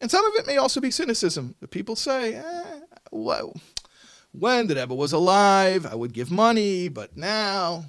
And 0.00 0.10
some 0.10 0.24
of 0.24 0.34
it 0.36 0.46
may 0.46 0.56
also 0.56 0.80
be 0.80 0.90
cynicism. 0.90 1.54
The 1.60 1.68
people 1.68 1.96
say, 1.96 2.34
eh, 2.34 2.80
well, 3.12 3.54
when 4.32 4.66
the 4.66 4.74
Rebbe 4.74 4.94
was 4.94 5.12
alive, 5.12 5.86
I 5.86 5.94
would 5.94 6.12
give 6.12 6.30
money, 6.30 6.88
but 6.88 7.16
now. 7.16 7.84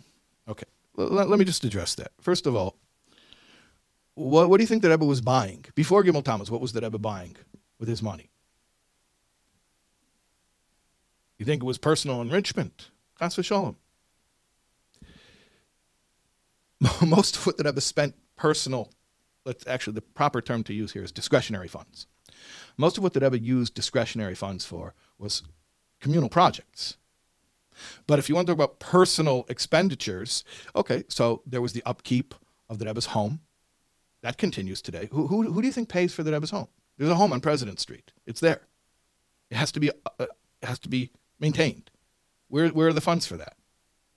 Okay, 0.48 0.66
let 0.96 1.40
me 1.40 1.46
just 1.46 1.64
address 1.64 1.96
that. 1.96 2.12
First 2.22 2.46
of 2.46 2.56
all, 2.56 2.76
what, 4.18 4.50
what 4.50 4.58
do 4.58 4.64
you 4.64 4.68
think 4.68 4.82
the 4.82 4.90
Rebbe 4.90 5.06
was 5.06 5.22
buying? 5.22 5.66
Before 5.76 6.04
Gimel 6.04 6.24
Tammuz, 6.24 6.50
what 6.50 6.60
was 6.60 6.74
the 6.74 6.82
Rebbe 6.82 6.98
buying 6.98 7.36
with 7.80 7.88
his 7.88 8.02
money? 8.02 8.32
You 11.38 11.46
think 11.46 11.62
it 11.62 11.66
was 11.66 11.78
personal 11.78 12.20
enrichment? 12.22 12.90
Chas 13.20 13.36
v'shalom. 13.36 13.76
Most 17.08 17.38
of 17.38 17.46
what 17.46 17.58
the 17.58 17.64
Rebbe 17.64 17.80
spent 17.80 18.16
personal, 18.36 18.90
let's 19.46 19.68
actually, 19.68 19.94
the 19.94 20.02
proper 20.02 20.42
term 20.42 20.64
to 20.64 20.74
use 20.74 20.94
here 20.94 21.04
is 21.04 21.12
discretionary 21.12 21.68
funds. 21.68 22.08
Most 22.76 22.98
of 22.98 23.04
what 23.04 23.14
the 23.14 23.20
Rebbe 23.20 23.38
used 23.38 23.76
discretionary 23.76 24.36
funds 24.36 24.66
for 24.66 24.96
was 25.20 25.44
communal 26.02 26.30
projects. 26.30 26.98
But 28.08 28.18
if 28.18 28.30
you 28.30 28.36
want 28.36 28.48
to 28.48 28.54
talk 28.54 28.58
about 28.58 28.80
personal 28.80 29.46
expenditures, 29.48 30.44
okay, 30.76 31.04
so 31.08 31.44
there 31.46 31.62
was 31.62 31.74
the 31.74 31.84
upkeep 31.86 32.34
of 32.68 32.80
the 32.80 32.86
Rebbe's 32.86 33.08
home. 33.08 33.42
That 34.22 34.38
continues 34.38 34.82
today. 34.82 35.08
Who, 35.12 35.28
who, 35.28 35.52
who 35.52 35.62
do 35.62 35.68
you 35.68 35.74
think 35.74 35.90
pays 35.90 36.14
for 36.14 36.24
the 36.24 36.32
Rebbe's 36.32 36.52
home? 36.52 36.68
There's 36.98 37.12
a 37.12 37.16
home 37.16 37.32
on 37.32 37.42
President 37.42 37.80
Street. 37.80 38.12
It's 38.26 38.40
there. 38.40 38.62
It 39.50 39.58
has 39.58 39.72
to 39.74 39.80
be, 39.80 39.92
uh, 40.20 40.26
has 40.64 40.80
to 40.80 40.90
be 40.90 41.12
maintained. 41.40 41.92
Where, 42.48 42.70
where 42.70 42.88
are 42.88 42.94
the 42.94 43.02
funds 43.02 43.28
for 43.28 43.38
that? 43.38 43.56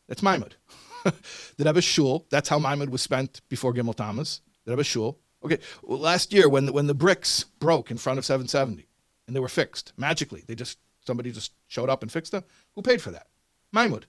That's 0.09 0.23
Maimud. 0.23 0.53
the 1.05 1.65
Rebbe's 1.65 1.85
shul, 1.85 2.27
that's 2.31 2.49
how 2.49 2.59
Maimud 2.59 2.89
was 2.89 3.03
spent 3.03 3.41
before 3.49 3.73
Gimel 3.73 3.95
Tammuz. 3.95 4.41
The 4.65 4.73
Rebbe's 4.73 4.87
shul. 4.87 5.19
Okay, 5.45 5.59
well, 5.83 5.99
last 5.99 6.33
year 6.33 6.49
when 6.49 6.67
the, 6.67 6.73
when 6.73 6.87
the 6.87 6.95
bricks 6.95 7.45
broke 7.45 7.91
in 7.91 7.97
front 7.97 8.19
of 8.19 8.25
770 8.25 8.87
and 9.27 9.35
they 9.35 9.41
were 9.41 9.49
fixed 9.49 9.93
magically, 9.97 10.45
they 10.47 10.55
just 10.55 10.79
somebody 11.07 11.33
just 11.33 11.53
showed 11.69 11.89
up 11.89 12.03
and 12.03 12.13
fixed 12.13 12.33
them. 12.33 12.45
Who 12.75 12.83
paid 12.83 13.01
for 13.01 13.11
that? 13.11 13.27
Maimud. 13.75 14.05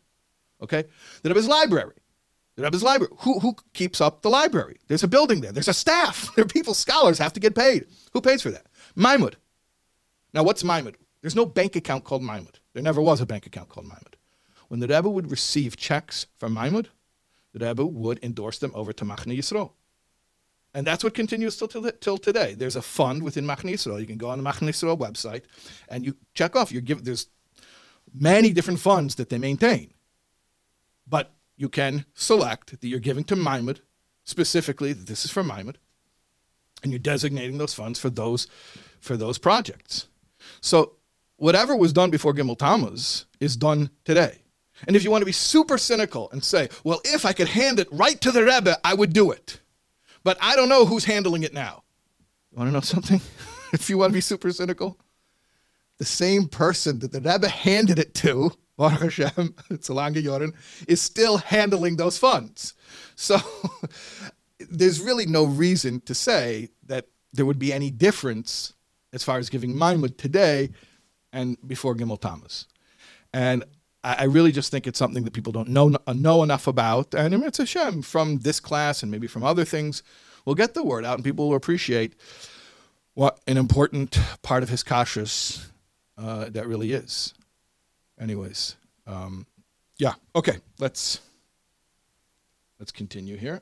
Okay, 0.61 0.85
the 1.23 1.29
Rebbe's 1.29 1.47
library. 1.47 1.95
The 2.55 2.63
Rebbe's 2.63 2.83
library. 2.83 3.13
Who, 3.19 3.39
who 3.39 3.55
keeps 3.73 4.01
up 4.01 4.21
the 4.21 4.29
library? 4.29 4.77
There's 4.87 5.03
a 5.03 5.07
building 5.07 5.41
there. 5.41 5.51
There's 5.51 5.67
a 5.67 5.73
staff. 5.73 6.29
There 6.35 6.45
are 6.45 6.47
people, 6.47 6.73
scholars 6.73 7.17
have 7.17 7.33
to 7.33 7.39
get 7.39 7.55
paid. 7.55 7.85
Who 8.13 8.21
pays 8.21 8.41
for 8.41 8.51
that? 8.51 8.67
Maimud. 8.97 9.35
Now, 10.33 10.43
what's 10.43 10.63
Maimud? 10.63 10.95
There's 11.21 11.35
no 11.35 11.45
bank 11.45 11.75
account 11.75 12.03
called 12.03 12.23
Maimud. 12.23 12.55
There 12.73 12.83
never 12.83 13.01
was 13.01 13.21
a 13.21 13.25
bank 13.25 13.45
account 13.45 13.69
called 13.69 13.87
Maimud. 13.87 14.15
When 14.67 14.79
the 14.79 14.87
Rebbe 14.87 15.09
would 15.09 15.31
receive 15.31 15.77
checks 15.77 16.27
from 16.37 16.55
Maimud, 16.55 16.87
the 17.53 17.65
Rebbe 17.65 17.85
would 17.85 18.19
endorse 18.23 18.57
them 18.57 18.71
over 18.73 18.93
to 18.93 19.05
Machne 19.05 19.37
Yisrael. 19.37 19.71
And 20.73 20.87
that's 20.87 21.03
what 21.03 21.13
continues 21.13 21.57
till, 21.57 21.67
till, 21.67 21.91
till 21.91 22.17
today. 22.17 22.53
There's 22.53 22.77
a 22.77 22.81
fund 22.81 23.23
within 23.23 23.45
Machne 23.45 23.73
Yisrael. 23.73 23.99
You 23.99 24.07
can 24.07 24.17
go 24.17 24.29
on 24.29 24.41
the 24.41 24.49
Machne 24.49 24.69
Yisrael 24.69 24.97
website 24.97 25.43
and 25.89 26.05
you 26.05 26.15
check 26.33 26.55
off. 26.55 26.71
You 26.71 26.79
give 26.79 27.03
there's 27.03 27.27
many 28.13 28.53
different 28.53 28.79
funds 28.79 29.15
that 29.15 29.29
they 29.29 29.37
maintain, 29.37 29.93
but 31.07 31.33
you 31.61 31.69
can 31.69 32.05
select 32.15 32.81
that 32.81 32.87
you're 32.87 32.99
giving 32.99 33.23
to 33.25 33.35
Maimud 33.35 33.81
specifically. 34.23 34.93
That 34.93 35.05
this 35.05 35.23
is 35.23 35.31
for 35.31 35.43
Maimud, 35.43 35.75
and 36.81 36.91
you're 36.91 36.97
designating 36.97 37.59
those 37.59 37.75
funds 37.75 37.99
for 37.99 38.09
those 38.09 38.47
for 38.99 39.15
those 39.15 39.37
projects. 39.37 40.07
So 40.59 40.93
whatever 41.37 41.75
was 41.75 41.93
done 41.93 42.09
before 42.09 42.33
Gimel 42.33 42.57
Tammuz 42.57 43.27
is 43.39 43.55
done 43.55 43.91
today. 44.03 44.39
And 44.87 44.95
if 44.95 45.03
you 45.03 45.11
want 45.11 45.21
to 45.21 45.27
be 45.27 45.31
super 45.31 45.77
cynical 45.77 46.31
and 46.31 46.43
say, 46.43 46.69
well, 46.83 46.99
if 47.05 47.25
I 47.25 47.33
could 47.33 47.49
hand 47.49 47.79
it 47.79 47.87
right 47.91 48.19
to 48.21 48.31
the 48.31 48.43
Rebbe, 48.43 48.77
I 48.83 48.95
would 48.95 49.13
do 49.13 49.29
it. 49.29 49.59
But 50.23 50.39
I 50.41 50.55
don't 50.55 50.69
know 50.69 50.85
who's 50.85 51.05
handling 51.05 51.43
it 51.43 51.53
now. 51.53 51.83
You 52.51 52.57
want 52.57 52.69
to 52.69 52.73
know 52.73 52.81
something? 52.81 53.21
if 53.73 53.87
you 53.91 53.99
want 53.99 54.09
to 54.09 54.15
be 54.15 54.21
super 54.21 54.51
cynical, 54.51 54.97
the 55.99 56.05
same 56.05 56.47
person 56.47 56.97
that 56.99 57.11
the 57.11 57.21
Rebbe 57.21 57.47
handed 57.47 57.99
it 57.99 58.15
to, 58.15 58.51
Baruch 58.81 59.01
Hashem, 59.01 59.53
Tzalanga 59.69 60.23
Yoren, 60.23 60.55
is 60.87 60.99
still 60.99 61.37
handling 61.37 61.97
those 61.97 62.17
funds. 62.17 62.73
So 63.15 63.37
there's 64.71 64.99
really 64.99 65.27
no 65.27 65.43
reason 65.43 66.01
to 66.01 66.15
say 66.15 66.69
that 66.87 67.05
there 67.31 67.45
would 67.45 67.59
be 67.59 67.71
any 67.71 67.91
difference 67.91 68.73
as 69.13 69.23
far 69.23 69.37
as 69.37 69.51
giving 69.51 69.75
Maimud 69.75 70.17
today 70.17 70.71
and 71.31 71.57
before 71.67 71.93
Gimel 71.93 72.19
Tammuz. 72.19 72.65
And 73.31 73.65
I 74.03 74.23
really 74.23 74.51
just 74.51 74.71
think 74.71 74.87
it's 74.87 74.97
something 74.97 75.25
that 75.25 75.33
people 75.33 75.53
don't 75.53 75.69
know 75.69 75.95
know 76.07 76.41
enough 76.41 76.65
about. 76.65 77.13
And 77.13 77.35
Emir 77.35 77.51
Hashem, 77.55 78.01
from 78.01 78.39
this 78.39 78.59
class 78.59 79.03
and 79.03 79.11
maybe 79.11 79.27
from 79.27 79.43
other 79.43 79.63
things, 79.63 80.01
we'll 80.43 80.55
get 80.55 80.73
the 80.73 80.83
word 80.83 81.05
out 81.05 81.17
and 81.17 81.23
people 81.23 81.49
will 81.49 81.55
appreciate 81.55 82.15
what 83.13 83.39
an 83.45 83.57
important 83.57 84.17
part 84.41 84.63
of 84.63 84.71
hiskashrus 84.71 85.67
uh, 86.17 86.49
that 86.49 86.65
really 86.65 86.93
is 86.93 87.35
Anyways, 88.20 88.76
um, 89.06 89.46
yeah, 89.98 90.14
okay, 90.34 90.58
let's 90.78 91.20
let's 92.78 92.92
continue 92.92 93.36
here. 93.36 93.60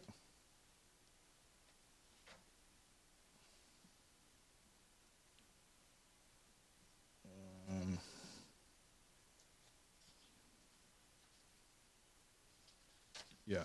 Yeah. 13.47 13.65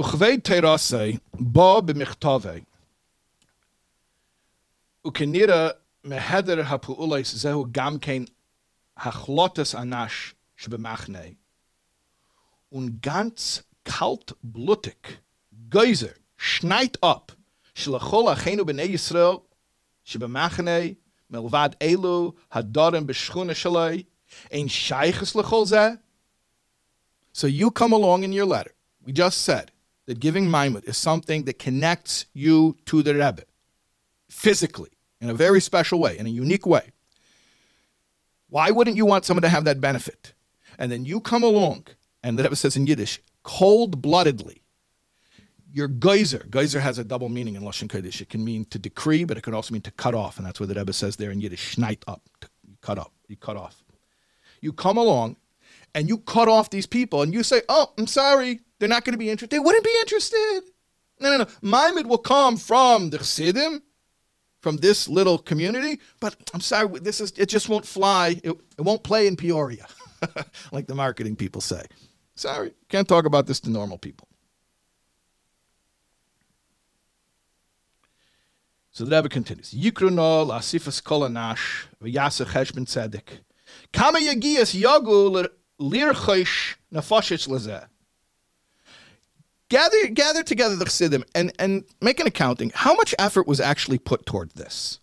וכבד 0.00 0.38
תרסי 0.44 1.18
בא 1.34 1.80
במכתבי, 1.80 2.60
וכנראה 5.06 5.68
מהדר 6.04 6.60
הפעולס 6.60 7.34
זהו 7.34 7.66
גם 7.72 7.98
כן 7.98 8.22
Hachlotes 8.97 9.75
Anash 9.75 10.33
Shbemachne. 10.55 11.35
Und 12.69 13.01
ganz 13.01 13.63
kaltblutig, 13.83 15.19
Geyser, 15.69 16.13
schneit 16.37 17.01
ab, 17.01 17.35
Shlachol 17.75 18.33
Achenu 18.33 18.63
B'nei 18.63 18.87
Yisrael, 18.87 19.41
Shbemachne, 20.05 20.97
Melvad 21.31 21.75
Elu, 21.79 22.33
Hadorim 22.51 23.05
B'shchune 23.05 23.55
Shalai, 23.55 24.05
Ein 24.51 24.67
Sheiches 24.67 25.35
Lechol 25.35 25.67
Zeh. 25.67 25.99
So 27.31 27.47
you 27.47 27.71
come 27.71 27.93
along 27.93 28.23
in 28.23 28.31
your 28.31 28.45
letter. 28.45 28.71
We 29.05 29.11
just 29.11 29.41
said 29.41 29.71
that 30.05 30.19
giving 30.19 30.47
Maimud 30.47 30.85
is 30.85 30.97
something 30.97 31.43
that 31.45 31.59
connects 31.59 32.25
you 32.33 32.77
to 32.85 33.03
the 33.03 33.13
Rebbe 33.13 33.43
physically 34.29 34.91
in 35.19 35.29
a 35.29 35.33
very 35.33 35.61
special 35.61 35.99
way, 35.99 36.17
in 36.17 36.25
a 36.25 36.29
unique 36.29 36.65
way. 36.65 36.92
Why 38.53 38.69
wouldn't 38.69 38.97
you 38.97 39.07
want 39.07 39.25
someone 39.25 39.41
to 39.41 39.49
have 39.49 39.63
that 39.63 39.81
benefit? 39.81 40.35
And 40.77 40.91
then 40.91 41.05
you 41.05 41.21
come 41.21 41.41
along, 41.41 41.87
and 42.21 42.37
the 42.37 42.43
Rebbe 42.43 42.55
says 42.55 42.77
in 42.77 42.85
Yiddish, 42.85 43.19
cold 43.41 43.99
bloodedly, 43.99 44.61
your 45.71 45.87
geyser. 45.87 46.45
Geyser 46.51 46.79
has 46.79 46.99
a 46.99 47.03
double 47.03 47.29
meaning 47.29 47.55
in 47.55 47.63
Lashon 47.63 47.87
Kodesh. 47.87 48.21
It 48.21 48.29
can 48.29 48.45
mean 48.45 48.65
to 48.65 48.77
decree, 48.77 49.23
but 49.23 49.37
it 49.37 49.41
can 49.41 49.55
also 49.55 49.73
mean 49.73 49.81
to 49.81 49.89
cut 49.89 50.13
off. 50.13 50.37
And 50.37 50.45
that's 50.45 50.59
what 50.59 50.69
the 50.69 50.75
Rebbe 50.75 50.93
says 50.93 51.15
there 51.15 51.31
in 51.31 51.41
Yiddish, 51.41 51.75
schneit 51.75 52.03
up, 52.07 52.21
to 52.41 52.47
cut 52.81 52.99
up, 52.99 53.11
you 53.27 53.37
cut 53.37 53.57
off. 53.57 53.83
You 54.61 54.71
come 54.71 54.97
along 54.97 55.37
and 55.95 56.07
you 56.07 56.19
cut 56.19 56.47
off 56.47 56.69
these 56.69 56.85
people 56.85 57.23
and 57.23 57.33
you 57.33 57.41
say, 57.41 57.63
oh, 57.69 57.91
I'm 57.97 58.05
sorry, 58.05 58.59
they're 58.77 58.87
not 58.87 59.03
going 59.03 59.13
to 59.13 59.17
be 59.17 59.31
interested. 59.31 59.49
They 59.49 59.57
wouldn't 59.57 59.83
be 59.83 59.95
interested. 60.01 60.61
No, 61.19 61.31
no, 61.31 61.37
no. 61.39 61.45
Maimid 61.63 62.05
will 62.05 62.19
come 62.19 62.57
from 62.57 63.09
the 63.09 63.17
Chassidim, 63.17 63.81
from 64.63 64.77
this 64.77 65.09
little 65.09 65.37
community, 65.37 65.99
but 66.21 66.35
I'm 66.53 66.61
sorry, 66.61 66.99
this 67.01 67.19
is 67.19 67.33
it 67.37 67.49
just 67.49 67.67
won't 67.67 67.85
fly. 67.85 68.39
It, 68.43 68.51
it 68.77 68.81
won't 68.81 69.03
play 69.03 69.27
in 69.27 69.35
Peoria, 69.35 69.85
like 70.71 70.87
the 70.87 70.95
marketing 70.95 71.35
people 71.35 71.61
say. 71.61 71.83
Sorry, 72.35 72.73
can't 72.89 73.07
talk 73.07 73.25
about 73.25 73.45
this 73.45 73.59
to 73.59 73.69
normal 73.69 73.97
people. 73.97 74.27
So 78.91 79.03
the 79.03 79.15
Rebbe 79.15 79.29
continues. 79.29 79.73
Yikruno 79.73 80.47
lasifas 80.47 81.03
kolanash 81.03 81.87
v'yaseh 82.01 82.45
cheshbon 82.45 82.85
tzedek. 82.85 83.39
Kama 83.91 84.19
yagias 84.19 84.79
yagu 84.79 85.45
lirchosh 85.79 86.75
nafashish 86.91 87.47
lezeh. 87.49 87.87
Gather, 89.69 90.07
gather 90.07 90.43
together 90.43 90.75
the 90.75 90.85
chassidim 90.85 91.23
and, 91.33 91.51
and 91.57 91.83
make 92.01 92.19
an 92.19 92.27
accounting. 92.27 92.71
How 92.73 92.93
much 92.93 93.15
effort 93.17 93.47
was 93.47 93.59
actually 93.59 93.97
put 93.97 94.25
toward 94.25 94.51
this? 94.51 94.99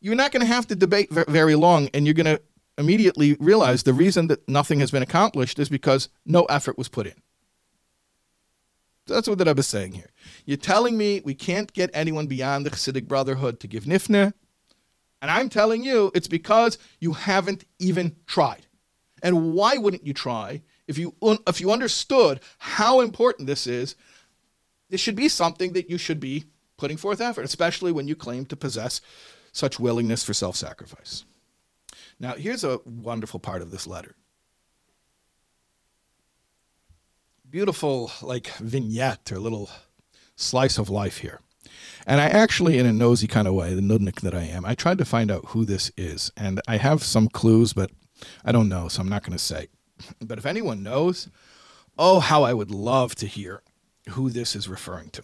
You're 0.00 0.14
not 0.14 0.32
going 0.32 0.40
to 0.40 0.52
have 0.52 0.66
to 0.68 0.74
debate 0.74 1.10
very 1.10 1.54
long, 1.54 1.88
and 1.94 2.06
you're 2.06 2.14
going 2.14 2.26
to 2.26 2.40
immediately 2.78 3.36
realize 3.38 3.82
the 3.82 3.92
reason 3.92 4.26
that 4.28 4.46
nothing 4.48 4.80
has 4.80 4.90
been 4.90 5.02
accomplished 5.02 5.58
is 5.58 5.68
because 5.68 6.08
no 6.26 6.44
effort 6.44 6.78
was 6.78 6.88
put 6.88 7.06
in. 7.06 7.14
That's 9.06 9.28
what 9.28 9.38
the 9.38 9.44
Rebbe 9.44 9.60
is 9.60 9.66
saying 9.66 9.92
here. 9.92 10.10
You're 10.44 10.56
telling 10.56 10.96
me 10.96 11.22
we 11.24 11.34
can't 11.34 11.72
get 11.72 11.90
anyone 11.92 12.26
beyond 12.26 12.64
the 12.64 12.70
Chassidic 12.70 13.08
Brotherhood 13.08 13.60
to 13.60 13.66
give 13.66 13.84
nifne, 13.84 14.32
and 15.22 15.30
I'm 15.30 15.48
telling 15.48 15.84
you 15.84 16.10
it's 16.14 16.28
because 16.28 16.76
you 17.00 17.12
haven't 17.12 17.64
even 17.78 18.16
tried. 18.26 18.66
And 19.22 19.54
why 19.54 19.76
wouldn't 19.78 20.04
you 20.04 20.12
try 20.12 20.62
if 20.88 20.98
you 20.98 21.14
if 21.46 21.60
you 21.60 21.70
understood 21.70 22.40
how 22.58 23.00
important 23.00 23.46
this 23.46 23.66
is? 23.66 23.94
This 24.90 25.00
should 25.00 25.16
be 25.16 25.28
something 25.28 25.72
that 25.72 25.88
you 25.88 25.96
should 25.96 26.20
be 26.20 26.44
putting 26.76 26.96
forth 26.96 27.20
effort, 27.20 27.44
especially 27.44 27.92
when 27.92 28.08
you 28.08 28.16
claim 28.16 28.44
to 28.46 28.56
possess 28.56 29.00
such 29.52 29.78
willingness 29.78 30.24
for 30.24 30.34
self-sacrifice. 30.34 31.24
Now, 32.18 32.34
here's 32.34 32.64
a 32.64 32.80
wonderful 32.84 33.38
part 33.38 33.62
of 33.62 33.70
this 33.70 33.86
letter. 33.86 34.16
Beautiful, 37.48 38.10
like 38.20 38.48
vignette 38.56 39.30
or 39.30 39.38
little 39.38 39.70
slice 40.36 40.78
of 40.78 40.90
life 40.90 41.18
here. 41.18 41.40
And 42.06 42.20
I 42.20 42.26
actually, 42.26 42.78
in 42.78 42.86
a 42.86 42.92
nosy 42.92 43.26
kind 43.26 43.46
of 43.46 43.54
way, 43.54 43.74
the 43.74 43.80
nudnik 43.80 44.20
that 44.22 44.34
I 44.34 44.42
am, 44.42 44.64
I 44.64 44.74
tried 44.74 44.98
to 44.98 45.04
find 45.04 45.30
out 45.30 45.46
who 45.48 45.64
this 45.64 45.90
is. 45.96 46.30
And 46.36 46.60
I 46.66 46.76
have 46.76 47.02
some 47.02 47.28
clues, 47.28 47.72
but 47.72 47.90
I 48.44 48.52
don't 48.52 48.68
know, 48.68 48.88
so 48.88 49.00
I'm 49.00 49.08
not 49.08 49.22
going 49.22 49.36
to 49.36 49.38
say. 49.38 49.68
But 50.20 50.38
if 50.38 50.46
anyone 50.46 50.82
knows, 50.82 51.28
oh, 51.98 52.20
how 52.20 52.42
I 52.42 52.54
would 52.54 52.70
love 52.70 53.14
to 53.16 53.26
hear 53.26 53.62
who 54.10 54.30
this 54.30 54.56
is 54.56 54.68
referring 54.68 55.10
to. 55.10 55.22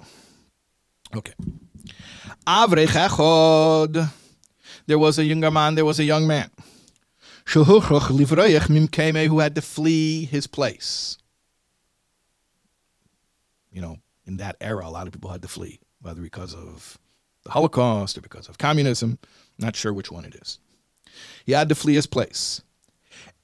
Okay. 1.16 1.32
Avrech 2.46 2.88
echod. 2.88 4.10
There 4.86 4.98
was 4.98 5.18
a 5.18 5.24
younger 5.24 5.50
man, 5.50 5.74
there 5.74 5.84
was 5.84 5.98
a 5.98 6.04
young 6.04 6.26
man. 6.26 6.50
Mimkeme, 7.46 9.26
who 9.26 9.38
had 9.38 9.54
to 9.54 9.62
flee 9.62 10.26
his 10.26 10.46
place. 10.46 11.18
You 13.72 13.80
know, 13.80 13.98
in 14.26 14.36
that 14.36 14.56
era, 14.60 14.86
a 14.86 14.90
lot 14.90 15.06
of 15.06 15.12
people 15.12 15.30
had 15.30 15.42
to 15.42 15.48
flee, 15.48 15.80
whether 16.00 16.20
because 16.20 16.54
of 16.54 16.98
the 17.44 17.50
Holocaust 17.50 18.18
or 18.18 18.20
because 18.20 18.48
of 18.48 18.58
communism. 18.58 19.18
Not 19.58 19.76
sure 19.76 19.92
which 19.92 20.10
one 20.10 20.24
it 20.24 20.34
is. 20.34 20.58
He 21.44 21.52
had 21.52 21.68
to 21.68 21.74
flee 21.74 21.94
his 21.94 22.06
place. 22.06 22.62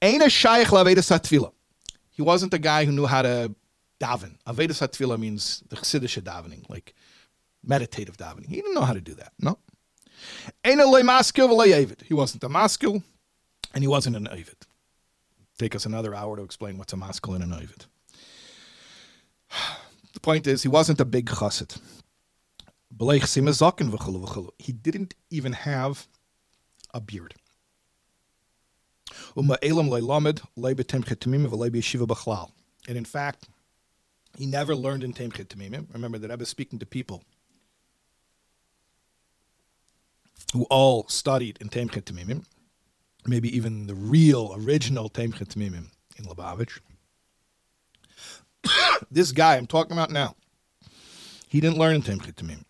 He 0.01 0.17
wasn't 2.21 2.53
a 2.53 2.59
guy 2.59 2.85
who 2.85 2.91
knew 2.91 3.05
how 3.05 3.21
to 3.23 3.55
daven. 3.99 4.37
Avedas 4.47 4.81
hatfila 4.81 5.19
means 5.19 5.63
the 5.69 5.75
chassidish 5.75 6.21
davening, 6.21 6.69
like 6.69 6.93
meditative 7.63 8.17
davening. 8.17 8.47
He 8.47 8.57
didn't 8.57 8.75
know 8.75 8.81
how 8.81 8.93
to 8.93 9.01
do 9.01 9.15
that. 9.15 9.33
No. 9.39 9.57
He 10.63 12.13
wasn't 12.13 12.43
a 12.43 12.49
maskil, 12.49 13.03
and 13.73 13.83
he 13.83 13.87
wasn't 13.87 14.15
an 14.15 14.27
ovid. 14.27 14.57
Take 15.57 15.75
us 15.75 15.85
another 15.85 16.13
hour 16.13 16.37
to 16.37 16.43
explain 16.43 16.77
what's 16.77 16.93
a 16.93 16.97
maskil 16.97 17.33
and 17.33 17.43
an 17.43 17.53
ovid. 17.53 17.85
The 20.13 20.21
point 20.21 20.47
is, 20.47 20.63
he 20.63 20.69
wasn't 20.69 21.01
a 21.01 21.05
big 21.05 21.25
chassid. 21.25 21.77
He 24.57 24.71
didn't 24.71 25.15
even 25.29 25.53
have 25.53 26.07
a 26.93 27.01
beard. 27.01 27.35
And 32.87 32.97
in 32.97 33.05
fact, 33.05 33.47
he 34.37 34.45
never 34.45 34.75
learned 34.75 35.03
in 35.03 35.13
Tomchei 35.13 35.45
Temimim. 35.45 35.87
Remember 35.93 36.17
that 36.17 36.31
I 36.31 36.35
was 36.35 36.49
speaking 36.49 36.79
to 36.79 36.85
people 36.85 37.23
who 40.53 40.63
all 40.69 41.07
studied 41.09 41.57
in 41.59 41.69
Tomchei 41.69 42.01
Temimim, 42.01 42.45
maybe 43.25 43.55
even 43.55 43.87
the 43.87 43.95
real, 43.95 44.53
original 44.55 45.09
Temchet 45.09 45.49
Tamimim 45.49 45.89
in 46.17 46.25
Lubavitch. 46.25 46.79
this 49.11 49.31
guy 49.31 49.57
I'm 49.57 49.67
talking 49.67 49.91
about 49.91 50.11
now, 50.11 50.35
he 51.47 51.59
didn't 51.59 51.77
learn 51.77 51.95
in 51.95 52.01
Timchit 52.01 52.35
Tamim. 52.35 52.63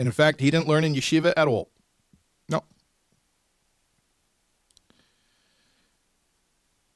And 0.00 0.06
in 0.06 0.12
fact, 0.12 0.40
he 0.40 0.50
didn't 0.50 0.66
learn 0.66 0.82
in 0.82 0.94
yeshiva 0.94 1.34
at 1.36 1.46
all. 1.46 1.68
No. 2.48 2.64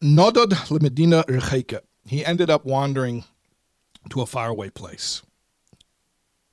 Nodod 0.02 0.52
lemedina 0.70 1.22
rechaika. 1.26 1.80
He 2.06 2.24
ended 2.24 2.48
up 2.48 2.64
wandering 2.64 3.24
to 4.08 4.22
a 4.22 4.26
faraway 4.26 4.70
place. 4.70 5.20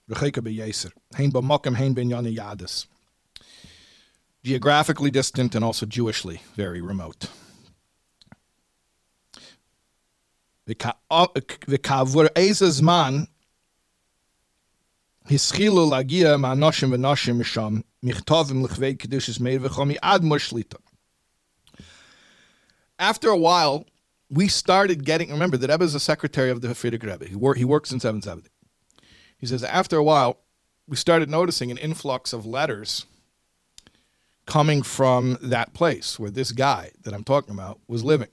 Rechaika 0.09 0.41
beyeser. 0.41 0.91
Hein 1.15 1.31
b'mokam 1.31 1.77
hein 1.77 1.93
ben 1.93 2.09
yadis. 2.09 2.85
Geographically 4.43 5.09
distant 5.09 5.55
and 5.55 5.63
also 5.63 5.85
Jewishly 5.85 6.41
very 6.55 6.81
remote. 6.81 7.27
Uh, 10.67 11.27
v'kavur 11.27 12.27
ezazman 12.35 13.27
after 23.02 23.30
a 23.30 23.38
while, 23.38 23.85
we 24.30 24.48
started 24.48 25.03
getting, 25.03 25.31
remember, 25.31 25.57
the 25.57 25.68
Rebbe 25.68 25.84
is 25.84 25.93
the 25.93 25.99
secretary 25.99 26.52
of 26.52 26.61
the 26.61 26.69
Frierdiker 26.69 27.11
Rebbe. 27.11 27.26
He, 27.26 27.60
he 27.60 27.65
works 27.65 27.91
in 27.91 27.99
770. 27.99 28.49
He 29.38 29.48
says, 29.48 29.64
after 29.64 29.98
a 29.98 30.03
while, 30.03 30.38
we 30.88 30.95
started 30.95 31.30
noticing 31.30 31.72
an 31.72 31.77
influx 31.77 32.31
of 32.31 32.45
letters 32.45 33.06
coming 34.45 34.84
from 34.84 35.38
that 35.41 35.73
place 35.73 36.19
where 36.19 36.30
this 36.30 36.52
guy 36.52 36.91
that 37.02 37.14
I'm 37.14 37.23
talking 37.23 37.53
about 37.53 37.80
was 37.88 38.03
living. 38.03 38.30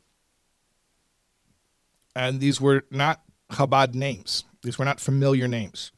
And 2.15 2.39
these 2.39 2.61
were 2.61 2.85
not 2.91 3.23
Chabad 3.51 3.95
names. 3.95 4.45
These 4.63 4.79
were 4.79 4.85
not 4.85 5.01
familiar 5.01 5.49
names. 5.49 5.93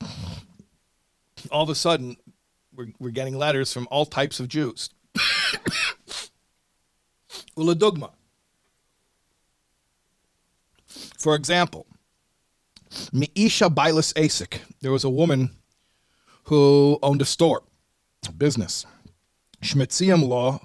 All 1.51 1.63
of 1.63 1.69
a 1.69 1.75
sudden, 1.75 2.17
we're, 2.75 2.89
we're 2.99 3.11
getting 3.11 3.37
letters 3.37 3.73
from 3.73 3.89
all 3.91 4.07
types 4.07 4.41
of 4.41 4.49
Jews. 4.49 4.91
Uladugma. 7.57 8.11
For 11.19 11.35
example, 11.35 11.87
Meisha 13.13 13.73
Bailas 13.73 14.13
Asik. 14.15 14.61
There 14.81 14.93
was 14.93 15.05
a 15.05 15.11
woman 15.11 15.51
who 16.45 16.99
owned 17.03 17.23
a 17.23 17.27
store, 17.27 17.63
a 18.29 18.33
business. 18.33 18.87
Shmetziam 19.63 20.27
law, 20.27 20.61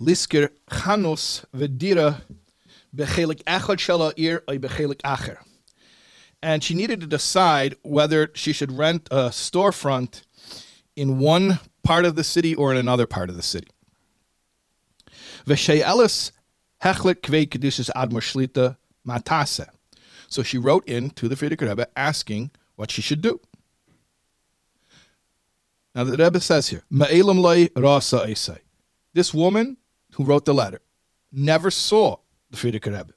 Lisker 0.00 0.48
Chanos 0.70 1.44
Vedira 1.54 2.22
Bechelik 2.94 3.42
Echad 3.44 3.78
Shela 3.78 4.12
Ir 4.16 4.40
Bechelik 4.48 5.00
Acher. 5.02 5.38
And 6.42 6.64
she 6.64 6.74
needed 6.74 7.00
to 7.00 7.06
decide 7.06 7.76
whether 7.82 8.30
she 8.34 8.52
should 8.52 8.72
rent 8.72 9.06
a 9.10 9.28
storefront 9.28 10.22
in 10.96 11.18
one 11.18 11.60
part 11.84 12.04
of 12.04 12.16
the 12.16 12.24
city 12.24 12.54
or 12.54 12.72
in 12.72 12.76
another 12.78 13.06
part 13.06 13.30
of 13.30 13.36
the 13.36 13.42
city. 13.42 13.68
So 20.28 20.42
she 20.42 20.58
wrote 20.58 20.88
in 20.88 21.10
to 21.10 21.28
the 21.28 21.36
Frierdiker 21.36 21.68
Rebbe 21.68 21.86
asking 21.96 22.50
what 22.76 22.90
she 22.90 23.02
should 23.02 23.20
do. 23.20 23.40
Now 25.94 26.04
the 26.04 26.16
Rebbe 26.16 26.40
says 26.40 26.68
here. 26.68 26.82
This 29.14 29.34
woman 29.34 29.76
who 30.14 30.24
wrote 30.24 30.44
the 30.44 30.54
letter 30.54 30.80
never 31.30 31.70
saw 31.70 32.16
the 32.50 32.56
Frierdiker 32.56 32.96
Rebbe. 32.96 33.12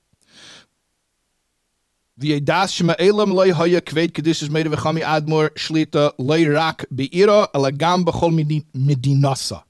V'yedas 2.19 2.71
shema'elam 2.71 3.33
loy 3.33 3.51
haya 3.53 3.81
kved 3.81 4.11
kedishas 4.11 4.49
meida 4.49 4.73
v'chami 4.73 5.01
admor 5.01 5.49
shlita 5.51 6.13
loy 6.17 6.47
rak 6.47 6.85
be'ira 6.93 7.49
alagam 7.53 8.05
medi- 8.33 8.65
medinasa. 8.73 9.63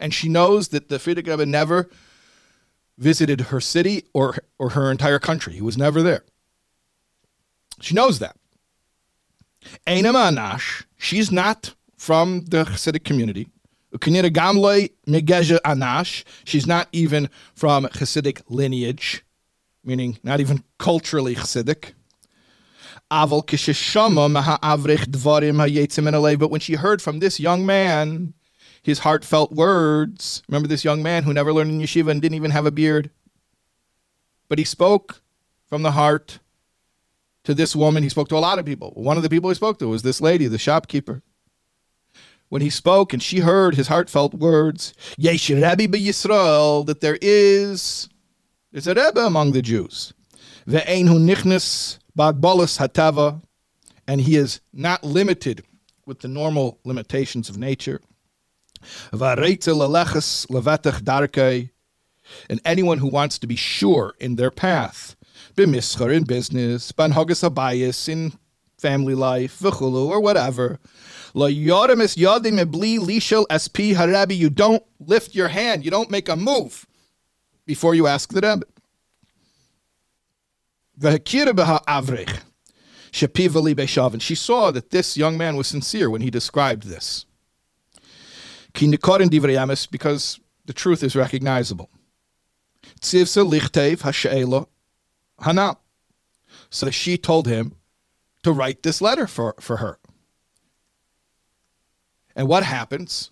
And 0.00 0.12
she 0.12 0.28
knows 0.28 0.68
that 0.68 0.88
the 0.88 0.96
Frierdiker 0.96 1.28
Rebbe 1.28 1.46
never 1.46 1.88
visited 2.98 3.42
her 3.42 3.60
city 3.60 4.04
or, 4.12 4.36
or 4.58 4.70
her 4.70 4.90
entire 4.90 5.18
country. 5.20 5.54
He 5.54 5.62
was 5.62 5.78
never 5.78 6.02
there. 6.02 6.24
She 7.80 7.94
knows 7.94 8.18
that. 8.18 8.36
Einama 9.86 10.30
Anash, 10.30 10.84
she's 10.96 11.30
not 11.32 11.74
from 11.96 12.44
the 12.46 12.64
Hasidic 12.64 13.04
community. 13.04 13.48
Anash, 15.64 16.24
she's 16.44 16.66
not 16.66 16.88
even 16.92 17.30
from 17.54 17.84
Hasidic 17.86 18.42
lineage, 18.48 19.23
meaning 19.84 20.18
not 20.22 20.40
even 20.40 20.64
culturally 20.78 21.34
Chassidic. 21.34 21.92
But 23.10 23.60
when 26.50 26.60
she 26.60 26.74
heard 26.74 27.02
from 27.02 27.18
this 27.18 27.40
young 27.40 27.66
man 27.66 28.34
his 28.82 29.00
heartfelt 29.00 29.52
words, 29.52 30.42
remember 30.48 30.68
this 30.68 30.84
young 30.84 31.02
man 31.02 31.22
who 31.22 31.32
never 31.32 31.52
learned 31.52 31.70
in 31.70 31.80
yeshiva 31.80 32.10
and 32.10 32.20
didn't 32.20 32.36
even 32.36 32.50
have 32.50 32.66
a 32.66 32.70
beard, 32.70 33.10
but 34.48 34.58
he 34.58 34.64
spoke 34.64 35.22
from 35.66 35.82
the 35.82 35.92
heart 35.92 36.38
to 37.44 37.54
this 37.54 37.74
woman. 37.74 38.02
He 38.02 38.08
spoke 38.08 38.28
to 38.28 38.36
a 38.36 38.38
lot 38.38 38.58
of 38.58 38.66
people. 38.66 38.92
One 38.94 39.16
of 39.16 39.22
the 39.22 39.30
people 39.30 39.50
he 39.50 39.54
spoke 39.54 39.78
to 39.78 39.88
was 39.88 40.02
this 40.02 40.20
lady, 40.20 40.46
the 40.46 40.58
shopkeeper. 40.58 41.22
When 42.48 42.62
he 42.62 42.70
spoke 42.70 43.12
and 43.12 43.22
she 43.22 43.40
heard 43.40 43.74
his 43.74 43.88
heartfelt 43.88 44.34
words, 44.34 44.94
Yesh 45.16 45.48
be 45.48 45.56
Yisrael, 45.56 46.86
that 46.86 47.00
there 47.00 47.18
is, 47.20 48.08
there's 48.74 48.88
a 48.88 48.94
Rebbe 48.94 49.20
among 49.20 49.52
the 49.52 49.62
Jews. 49.62 50.12
Ve'ein 50.66 51.06
hu 51.06 51.20
nichnis 51.20 51.98
bagbolas 52.18 52.76
hatava, 52.80 53.40
and 54.08 54.20
he 54.20 54.34
is 54.34 54.60
not 54.72 55.04
limited 55.04 55.62
with 56.06 56.18
the 56.18 56.26
normal 56.26 56.80
limitations 56.84 57.48
of 57.48 57.56
nature. 57.56 58.00
And 59.12 59.22
anyone 62.64 62.98
who 62.98 63.06
wants 63.06 63.38
to 63.38 63.46
be 63.46 63.54
sure 63.54 64.14
in 64.18 64.34
their 64.34 64.50
path, 64.50 65.14
b'mischar 65.54 66.12
in 66.12 66.24
business, 66.24 66.90
banhogas 66.90 67.48
abayis 67.48 68.08
in 68.08 68.32
family 68.76 69.14
life, 69.14 69.60
v'chulu 69.60 70.08
or 70.08 70.18
whatever. 70.20 70.80
You 74.34 74.50
don't 74.50 74.82
lift 74.98 75.34
your 75.36 75.48
hand. 75.48 75.84
You 75.84 75.90
don't 75.92 76.10
make 76.10 76.28
a 76.28 76.34
move 76.34 76.86
before 77.66 77.94
you 77.94 78.06
ask 78.06 78.32
the 78.32 78.40
Rebbe. 78.40 78.64
She 84.20 84.34
saw 84.34 84.70
that 84.72 84.90
this 84.90 85.16
young 85.16 85.38
man 85.38 85.56
was 85.56 85.66
sincere 85.66 86.10
when 86.10 86.20
he 86.20 86.30
described 86.30 86.84
this. 86.84 87.26
Because 88.72 90.40
the 90.66 90.72
truth 90.72 91.02
is 91.02 91.14
recognizable. 91.14 91.90
So 96.70 96.90
she 96.90 97.16
told 97.16 97.46
him 97.46 97.76
to 98.42 98.52
write 98.52 98.82
this 98.82 99.00
letter 99.00 99.26
for, 99.26 99.54
for 99.60 99.76
her. 99.78 99.98
And 102.34 102.48
what 102.48 102.64
happens? 102.64 103.30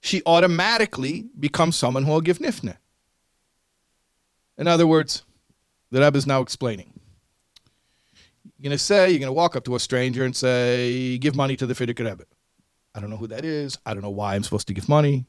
She 0.00 0.22
automatically 0.24 1.26
becomes 1.38 1.76
someone 1.76 2.04
who 2.04 2.12
will 2.12 2.20
give 2.20 2.38
nifne. 2.38 2.76
In 4.56 4.66
other 4.66 4.86
words, 4.86 5.22
the 5.90 6.00
Rebbe 6.00 6.16
is 6.16 6.26
now 6.26 6.40
explaining. 6.40 6.92
You're 8.44 8.70
going 8.70 8.78
to 8.78 8.78
say, 8.78 9.10
you're 9.10 9.18
going 9.18 9.28
to 9.28 9.32
walk 9.32 9.56
up 9.56 9.64
to 9.64 9.74
a 9.74 9.80
stranger 9.80 10.24
and 10.24 10.34
say, 10.34 11.18
give 11.18 11.34
money 11.34 11.56
to 11.56 11.66
the 11.66 11.74
Frierdiker 11.74 12.04
Rebbe. 12.04 12.24
I 12.94 13.00
don't 13.00 13.10
know 13.10 13.16
who 13.16 13.28
that 13.28 13.44
is. 13.44 13.78
I 13.86 13.94
don't 13.94 14.02
know 14.02 14.10
why 14.10 14.34
I'm 14.34 14.42
supposed 14.42 14.68
to 14.68 14.74
give 14.74 14.88
money. 14.88 15.24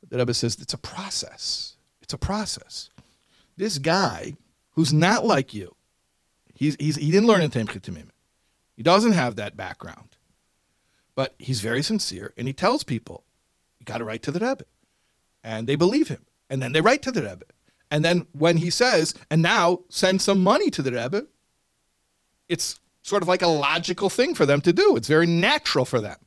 But 0.00 0.10
the 0.10 0.18
Rebbe 0.18 0.34
says 0.34 0.56
it's 0.60 0.74
a 0.74 0.78
process. 0.78 1.76
It's 2.02 2.12
a 2.12 2.18
process. 2.18 2.90
This 3.56 3.78
guy 3.78 4.34
who's 4.72 4.92
not 4.92 5.24
like 5.24 5.54
you, 5.54 5.74
he's, 6.54 6.76
he's, 6.78 6.96
he 6.96 7.10
didn't 7.10 7.26
learn 7.26 7.42
in 7.42 7.50
Temchit. 7.50 8.08
He 8.76 8.82
doesn't 8.82 9.12
have 9.12 9.36
that 9.36 9.56
background. 9.56 10.17
But 11.18 11.34
he's 11.40 11.62
very 11.62 11.82
sincere 11.82 12.32
and 12.36 12.46
he 12.46 12.52
tells 12.52 12.84
people, 12.84 13.24
you 13.80 13.84
got 13.84 13.98
to 13.98 14.04
write 14.04 14.22
to 14.22 14.30
the 14.30 14.38
Rebbe. 14.38 14.64
And 15.42 15.66
they 15.66 15.74
believe 15.74 16.06
him. 16.06 16.24
And 16.48 16.62
then 16.62 16.70
they 16.70 16.80
write 16.80 17.02
to 17.02 17.10
the 17.10 17.22
Rebbe. 17.22 17.44
And 17.90 18.04
then 18.04 18.28
when 18.30 18.58
he 18.58 18.70
says, 18.70 19.14
and 19.28 19.42
now 19.42 19.80
send 19.88 20.22
some 20.22 20.40
money 20.40 20.70
to 20.70 20.80
the 20.80 20.92
Rebbe, 20.92 21.26
it's 22.48 22.78
sort 23.02 23.22
of 23.22 23.28
like 23.28 23.42
a 23.42 23.48
logical 23.48 24.08
thing 24.08 24.36
for 24.36 24.46
them 24.46 24.60
to 24.60 24.72
do. 24.72 24.94
It's 24.94 25.08
very 25.08 25.26
natural 25.26 25.84
for 25.84 26.00
them. 26.00 26.18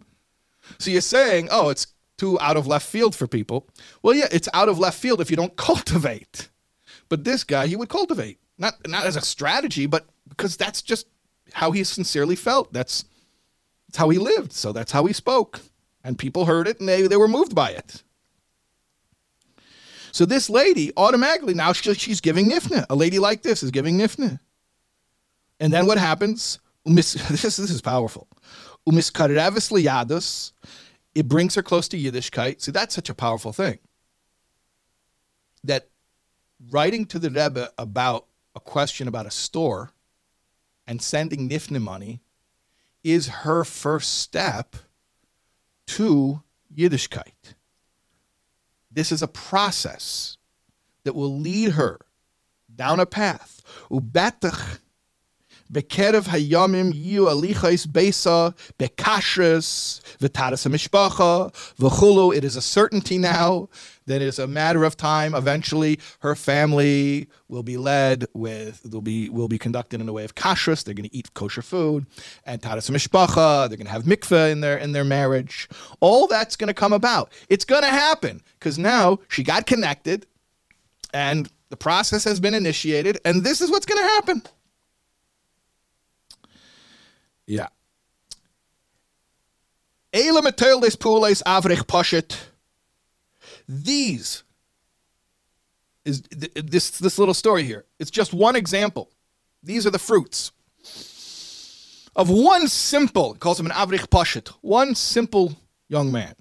So 0.77 0.91
you're 0.91 0.99
saying, 0.99 1.47
oh, 1.51 1.69
it's 1.69 1.87
too 2.17 2.37
out 2.41 2.57
of 2.57 2.67
left 2.67 2.85
field 2.85 3.15
for 3.15 3.27
people. 3.27 3.69
Well, 4.03 4.13
yeah, 4.13 4.27
it's 4.29 4.49
out 4.53 4.67
of 4.67 4.77
left 4.77 4.99
field 4.99 5.21
if 5.21 5.31
you 5.31 5.37
don't 5.37 5.55
cultivate. 5.69 6.49
But 7.07 7.23
this 7.23 7.45
guy, 7.45 7.67
he 7.67 7.77
would 7.77 7.87
cultivate, 7.87 8.39
not 8.57 8.73
not 8.85 9.05
as 9.05 9.15
a 9.15 9.21
strategy, 9.21 9.85
but 9.85 10.05
because 10.27 10.57
that's 10.57 10.81
just 10.81 11.07
how 11.53 11.71
he 11.71 11.85
sincerely 11.85 12.35
felt. 12.35 12.73
That's 12.73 13.05
that's 13.91 13.97
how 13.97 14.07
he 14.07 14.19
lived. 14.19 14.53
So 14.53 14.71
that's 14.71 14.93
how 14.93 15.05
he 15.05 15.11
spoke, 15.11 15.59
and 16.01 16.17
people 16.17 16.45
heard 16.45 16.65
it 16.65 16.79
and 16.79 16.87
they 16.87 17.07
they 17.07 17.17
were 17.17 17.27
moved 17.27 17.53
by 17.53 17.71
it. 17.71 18.03
So 20.13 20.23
this 20.23 20.49
lady 20.49 20.93
automatically 20.95 21.53
now 21.53 21.73
she, 21.73 21.93
she's 21.95 22.21
giving 22.21 22.49
nifna. 22.49 22.85
A 22.89 22.95
lady 22.95 23.19
like 23.19 23.41
this 23.41 23.63
is 23.63 23.69
giving 23.69 23.97
nifna. 23.97 24.39
And 25.59 25.73
then 25.73 25.85
what 25.87 25.97
happens? 25.97 26.59
This, 26.83 27.13
this 27.13 27.59
is 27.59 27.81
powerful. 27.81 28.27
Umis 28.89 29.11
Umiskarevis 29.11 29.71
liyadus. 29.71 30.53
It 31.13 31.27
brings 31.27 31.53
her 31.53 31.61
close 31.61 31.87
to 31.89 31.97
Yiddishkeit. 31.97 32.59
See, 32.59 32.71
that's 32.71 32.95
such 32.95 33.07
a 33.07 33.13
powerful 33.13 33.53
thing. 33.53 33.77
That 35.63 35.89
writing 36.71 37.05
to 37.07 37.19
the 37.19 37.29
Rebbe 37.29 37.69
about 37.77 38.25
a 38.55 38.59
question 38.59 39.07
about 39.07 39.27
a 39.27 39.31
store 39.31 39.91
and 40.87 41.03
sending 41.03 41.47
nifna 41.47 41.79
money 41.79 42.21
is 43.03 43.27
her 43.27 43.63
first 43.63 44.19
step 44.19 44.75
to 45.87 46.41
Yiddishkeit. 46.75 47.55
This 48.91 49.11
is 49.11 49.21
a 49.21 49.27
process 49.27 50.37
that 51.03 51.15
will 51.15 51.37
lead 51.39 51.71
her 51.71 51.99
down 52.73 52.99
a 52.99 53.05
path. 53.05 53.61
Bekerev 55.71 56.25
hayamim 56.25 56.93
yiu 56.93 57.27
alichais 57.27 57.87
besa 57.87 58.53
bekashres 58.77 60.01
v'taras 60.19 60.67
mishpacha 60.67 61.53
v'chulu. 61.79 62.35
It 62.35 62.43
is 62.43 62.55
a 62.55 62.61
certainty 62.61 63.17
now 63.17 63.69
that 64.07 64.21
it 64.21 64.27
is 64.27 64.39
a 64.39 64.47
matter 64.47 64.83
of 64.83 64.97
time. 64.97 65.33
Eventually, 65.33 65.99
her 66.19 66.35
family 66.35 67.29
will 67.47 67.63
be 67.63 67.77
led 67.77 68.25
with 68.33 68.85
will 68.91 69.01
be 69.01 69.29
will 69.29 69.47
be 69.47 69.57
conducted 69.57 70.01
in 70.01 70.09
a 70.09 70.13
way 70.13 70.25
of 70.25 70.35
kashrus. 70.35 70.83
They're 70.83 70.93
going 70.93 71.09
to 71.09 71.15
eat 71.15 71.33
kosher 71.33 71.61
food 71.61 72.05
and 72.45 72.61
taras 72.61 72.89
mishpacha. 72.89 73.69
They're 73.69 73.77
going 73.77 73.85
to 73.85 73.91
have 73.91 74.03
mikveh 74.03 74.51
in 74.51 74.61
their 74.61 74.77
in 74.77 74.91
their 74.91 75.03
marriage. 75.05 75.69
All 75.99 76.27
that's 76.27 76.55
going 76.55 76.67
to 76.67 76.73
come 76.73 76.93
about. 76.93 77.31
It's 77.49 77.65
going 77.65 77.83
to 77.83 77.89
happen 77.89 78.41
because 78.59 78.77
now 78.77 79.19
she 79.29 79.43
got 79.43 79.65
connected, 79.65 80.25
and 81.13 81.49
the 81.69 81.77
process 81.77 82.23
has 82.25 82.39
been 82.39 82.53
initiated, 82.53 83.19
and 83.23 83.43
this 83.43 83.61
is 83.61 83.71
what's 83.71 83.85
going 83.85 84.01
to 84.01 84.09
happen. 84.09 84.43
Yeah. 87.47 87.67
Eile 90.13 90.41
meteildes 90.41 90.99
pules 90.99 91.41
avrich 91.45 91.85
poshet. 91.85 92.37
These 93.67 94.43
is 96.03 96.21
th- 96.21 96.51
this 96.55 96.91
this 96.99 97.17
little 97.17 97.33
story 97.33 97.63
here. 97.63 97.85
It's 97.99 98.11
just 98.11 98.33
one 98.33 98.55
example. 98.55 99.09
These 99.63 99.85
are 99.87 99.91
the 99.91 99.99
fruits 99.99 100.51
of 102.15 102.29
one 102.29 102.67
simple. 102.67 103.35
Calls 103.35 103.59
him 103.59 103.67
an 103.67 103.71
avrich 103.71 104.07
poshet. 104.07 104.49
One 104.61 104.95
simple 104.95 105.55
young 105.87 106.11
man. 106.11 106.35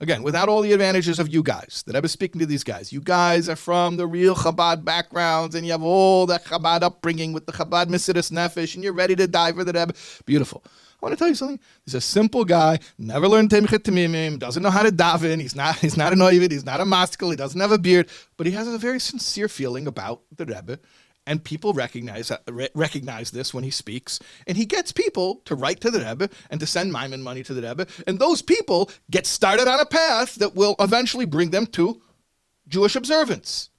Again, 0.00 0.24
without 0.24 0.48
all 0.48 0.60
the 0.60 0.72
advantages 0.72 1.20
of 1.20 1.28
you 1.28 1.42
guys 1.42 1.84
that 1.86 1.94
I 1.94 2.00
was 2.00 2.10
speaking 2.10 2.40
to 2.40 2.46
these 2.46 2.64
guys. 2.64 2.92
You 2.92 3.00
guys 3.00 3.48
are 3.48 3.56
from 3.56 3.96
the 3.96 4.06
real 4.06 4.34
Chabad 4.34 4.84
backgrounds, 4.84 5.54
and 5.54 5.64
you 5.64 5.70
have 5.70 5.84
all 5.84 6.26
that 6.26 6.44
Chabad 6.44 6.82
upbringing 6.82 7.32
with 7.32 7.46
the 7.46 7.52
Chabad 7.52 7.86
Mesiris 7.86 8.32
Nefesh, 8.32 8.74
and 8.74 8.82
you're 8.82 8.92
ready 8.92 9.14
to 9.14 9.28
die 9.28 9.52
for 9.52 9.62
the 9.62 9.72
Rebbe. 9.72 9.94
Beautiful. 10.26 10.64
I 10.66 11.06
want 11.06 11.12
to 11.12 11.18
tell 11.18 11.28
you 11.28 11.34
something. 11.34 11.60
He's 11.84 11.94
a 11.94 12.00
simple 12.00 12.44
guy, 12.44 12.80
never 12.98 13.28
learned 13.28 13.50
Tomchei 13.50 13.78
Temimim, 13.78 14.38
doesn't 14.38 14.62
know 14.62 14.70
how 14.70 14.82
to 14.82 14.90
daven. 14.90 15.40
He's 15.40 15.54
not. 15.54 15.76
He's 15.76 15.96
not 15.96 16.12
a 16.12 16.16
noivid. 16.16 16.50
He's 16.50 16.64
not 16.64 16.80
a 16.80 16.84
maskell. 16.84 17.30
He 17.30 17.36
doesn't 17.36 17.60
have 17.60 17.72
a 17.72 17.78
beard, 17.78 18.08
but 18.36 18.46
he 18.46 18.52
has 18.52 18.66
a 18.66 18.78
very 18.78 18.98
sincere 18.98 19.48
feeling 19.48 19.86
about 19.86 20.22
the 20.34 20.44
Rebbe, 20.44 20.80
and 21.26 21.42
people 21.42 21.72
recognize 21.72 22.30
uh, 22.30 22.38
re- 22.48 22.68
recognize 22.74 23.30
this 23.30 23.54
when 23.54 23.64
he 23.64 23.70
speaks. 23.70 24.20
And 24.46 24.56
he 24.56 24.66
gets 24.66 24.92
people 24.92 25.42
to 25.46 25.54
write 25.54 25.80
to 25.80 25.90
the 25.90 26.00
Rebbe 26.00 26.28
and 26.50 26.60
to 26.60 26.66
send 26.66 26.92
Maimon 26.92 27.22
money 27.22 27.42
to 27.44 27.54
the 27.54 27.62
Rebbe, 27.62 27.86
and 28.06 28.18
those 28.18 28.42
people 28.42 28.90
get 29.10 29.26
started 29.26 29.68
on 29.68 29.80
a 29.80 29.86
path 29.86 30.36
that 30.36 30.54
will 30.54 30.76
eventually 30.78 31.26
bring 31.26 31.50
them 31.50 31.66
to 31.68 32.00
Jewish 32.68 32.96
observance. 32.96 33.70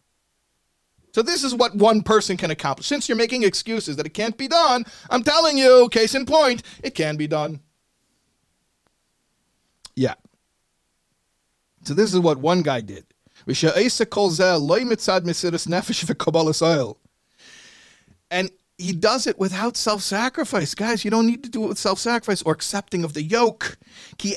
So 1.13 1.21
this 1.21 1.45
is 1.45 1.55
what 1.55 1.73
one 1.73 2.03
person 2.03 2.35
can 2.35 2.51
accomplish. 2.51 2.87
Since 2.87 3.07
you're 3.07 3.15
making 3.15 3.43
excuses 3.43 3.95
that 3.95 4.05
it 4.05 4.13
can't 4.13 4.37
be 4.37 4.49
done, 4.49 4.83
I'm 5.09 5.23
telling 5.23 5.57
you, 5.57 5.87
case 5.89 6.13
in 6.13 6.25
point, 6.25 6.61
it 6.83 6.93
can 6.93 7.15
be 7.15 7.25
done. 7.25 7.61
Yeah. 9.95 10.15
So 11.85 11.93
this 11.93 12.13
is 12.13 12.19
what 12.19 12.39
one 12.39 12.63
guy 12.63 12.81
did. 12.81 13.05
And 18.35 18.51
he 18.77 18.91
does 18.91 19.25
it 19.27 19.39
without 19.39 19.77
self-sacrifice. 19.77 20.75
Guys, 20.75 21.05
you 21.05 21.11
don't 21.11 21.25
need 21.25 21.41
to 21.45 21.49
do 21.49 21.63
it 21.63 21.69
with 21.69 21.77
self-sacrifice 21.77 22.41
or 22.41 22.51
accepting 22.51 23.05
of 23.05 23.13
the 23.13 23.23
yoke. 23.23 23.77
You 24.21 24.35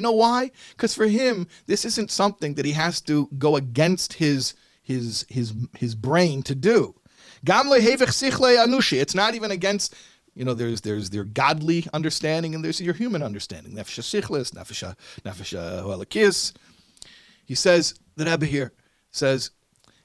know 0.00 0.12
why? 0.12 0.52
Because 0.70 0.94
for 0.94 1.06
him, 1.06 1.48
this 1.66 1.84
isn't 1.84 2.12
something 2.12 2.54
that 2.54 2.64
he 2.64 2.70
has 2.72 3.00
to 3.02 3.28
go 3.36 3.56
against 3.56 4.12
his 4.14 4.54
his 4.80 5.26
his 5.28 5.54
his 5.76 5.96
brain 5.96 6.44
to 6.44 6.54
do. 6.54 6.94
It's 7.44 9.14
not 9.14 9.34
even 9.34 9.50
against 9.50 9.94
you 10.36 10.44
know, 10.44 10.54
there's 10.54 10.82
there's 10.82 11.10
their 11.10 11.24
godly 11.24 11.86
understanding 11.92 12.54
and 12.54 12.64
there's 12.64 12.80
your 12.80 12.94
human 12.94 13.24
understanding. 13.24 13.74
He 17.46 17.54
says 17.56 17.94
the 18.16 18.24
Rebbe 18.24 18.46
here 18.46 18.72
says 19.10 19.50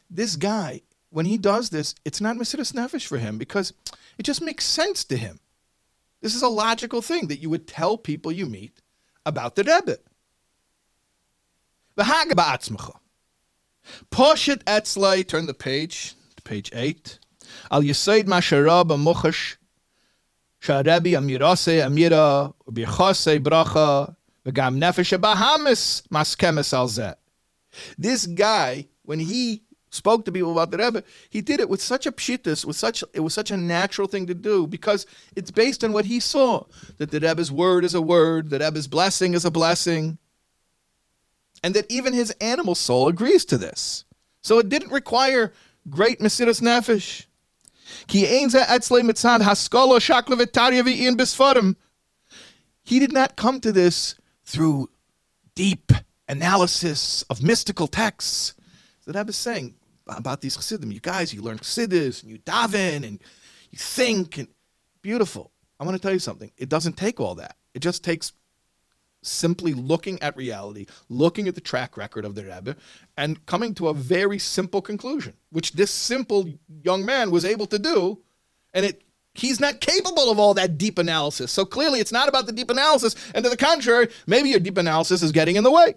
this 0.10 0.36
guy 0.36 0.82
when 1.16 1.26
he 1.26 1.38
does 1.38 1.70
this, 1.70 1.96
it's 2.04 2.20
not 2.20 2.36
Mesiris 2.36 2.74
Nefesh 2.74 3.06
for 3.08 3.18
him 3.18 3.38
because 3.38 3.72
it 4.18 4.24
just 4.24 4.42
makes 4.42 4.66
sense 4.66 5.06
to 5.06 5.16
him. 5.16 5.40
This 6.20 6.36
is 6.36 6.42
a 6.42 6.50
logical 6.50 7.02
thing 7.02 7.28
that 7.28 7.42
you 7.42 7.50
would 7.50 7.70
tell 7.70 7.98
people 7.98 8.34
you 8.34 8.46
meet 8.46 8.82
about 9.26 9.56
the 9.56 9.64
Rebbe. 9.64 9.98
Poshet 14.12 14.62
etzlei, 14.66 15.26
turn 15.26 15.46
the 15.46 15.54
page 15.54 16.16
to 16.36 16.44
page 16.44 16.70
8. 16.74 17.20
Al 17.72 17.82
Yisaid 17.82 18.26
Masharab 18.26 18.90
Amuchash 18.90 19.56
Sharebi 20.62 21.14
Amirase 21.14 21.82
Amira 21.82 22.54
Ubichase 22.70 23.40
Bracha 23.40 24.14
V'gam 24.46 24.78
Nefesh 24.78 25.18
Bahamis 25.18 26.06
Maskemes 26.10 26.74
Al 26.74 27.16
This 27.98 28.26
guy, 28.26 28.90
when 29.04 29.20
he 29.20 29.65
spoke 29.96 30.26
to 30.26 30.32
people 30.32 30.52
about 30.52 30.72
the 30.72 30.78
Rebbe, 30.78 31.04
he 31.30 31.42
did 31.42 31.60
it 31.60 31.70
with 31.70 31.82
such 31.82 32.06
a 32.06 32.12
pshitis, 32.12 32.66
with 32.66 32.76
such 32.76 33.04
it 33.14 33.22
was 33.22 33.34
such 33.34 33.52
a 33.52 33.58
natural 33.58 34.08
thing 34.08 34.28
to 34.28 34.34
do 34.34 34.68
because 34.68 35.06
it's 35.36 35.52
based 35.52 35.84
on 35.84 35.94
what 35.94 36.06
he 36.06 36.20
saw 36.20 36.66
that 36.98 37.12
the 37.12 37.20
Rebbe's 37.20 37.52
word 37.52 37.84
is 37.84 37.96
a 37.96 38.02
word, 38.02 38.50
the 38.50 38.60
Rebbe's 38.60 38.88
blessing 38.88 39.34
is 39.34 39.46
a 39.46 39.52
blessing, 39.52 40.18
and 41.64 41.74
that 41.74 41.90
even 41.90 42.14
his 42.14 42.32
animal 42.42 42.76
soul 42.76 43.08
agrees 43.08 43.46
to 43.46 43.58
this. 43.58 44.06
So 44.42 44.60
it 44.60 44.70
didn't 44.70 44.92
require 44.92 45.54
great 45.90 46.20
Mesiris 46.20 46.62
Nefesh. 46.62 47.26
He 48.08 48.22
did 53.00 53.12
not 53.12 53.36
come 53.36 53.60
to 53.62 53.72
this 53.72 54.16
through 54.44 54.90
deep 55.56 55.92
analysis 56.28 57.24
of 57.24 57.42
mystical 57.42 57.88
texts. 57.88 58.54
That 59.06 59.16
I 59.16 59.22
was 59.22 59.36
saying 59.36 59.76
about 60.08 60.42
these 60.42 60.56
chassidim. 60.56 60.92
You 60.92 61.00
guys, 61.00 61.34
you 61.34 61.42
learn 61.42 61.58
chassidus, 61.58 62.22
and 62.22 62.32
you 62.32 62.40
daven, 62.40 63.06
and 63.08 63.22
you 63.72 63.78
think, 63.78 64.38
and 64.38 64.48
beautiful. 65.02 65.52
I 65.80 65.84
want 65.84 65.96
to 65.96 66.02
tell 66.02 66.14
you 66.14 66.20
something. 66.20 66.52
It 66.58 66.70
doesn't 66.70 66.98
take 66.98 67.20
all 67.20 67.36
that. 67.36 67.58
It 67.74 67.80
just 67.80 68.04
takes 68.04 68.34
simply 69.22 69.74
looking 69.74 70.22
at 70.22 70.38
reality, 70.38 70.86
looking 71.10 71.48
at 71.48 71.56
the 71.56 71.62
track 71.62 71.98
record 71.98 72.26
of 72.26 72.36
the 72.36 72.44
Rebbe, 72.44 72.76
and 73.18 73.44
coming 73.46 73.74
to 73.76 73.88
a 73.88 73.94
very 73.94 74.40
simple 74.40 74.82
conclusion, 74.82 75.34
which 75.50 75.74
this 75.74 75.92
simple 75.92 76.48
young 76.84 77.06
man 77.06 77.32
was 77.32 77.44
able 77.44 77.66
to 77.68 77.80
do, 77.80 78.22
and 78.74 78.86
it 78.86 79.02
he's 79.34 79.60
not 79.60 79.82
capable 79.82 80.32
of 80.32 80.40
all 80.40 80.54
that 80.54 80.78
deep 80.78 80.98
analysis. 80.98 81.52
So 81.52 81.66
clearly, 81.66 82.00
it's 82.00 82.12
not 82.12 82.30
about 82.30 82.46
the 82.46 82.54
deep 82.54 82.70
analysis, 82.70 83.16
and 83.34 83.44
to 83.44 83.50
the 83.50 83.58
contrary, 83.58 84.08
maybe 84.28 84.50
your 84.50 84.60
deep 84.60 84.78
analysis 84.78 85.22
is 85.22 85.32
getting 85.32 85.56
in 85.56 85.64
the 85.64 85.72
way. 85.72 85.96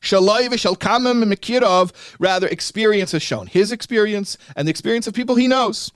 Shaloi 0.00 0.48
v'shalkamim 0.48 1.32
mikirov, 1.32 1.92
rather 2.18 2.48
experience 2.48 3.12
has 3.12 3.22
shown. 3.22 3.46
His 3.46 3.70
experience 3.70 4.38
and 4.56 4.66
the 4.66 4.70
experience 4.70 5.06
of 5.06 5.14
people 5.14 5.36
he 5.36 5.46
knows. 5.46 5.92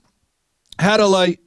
Hadalai, 0.77 1.39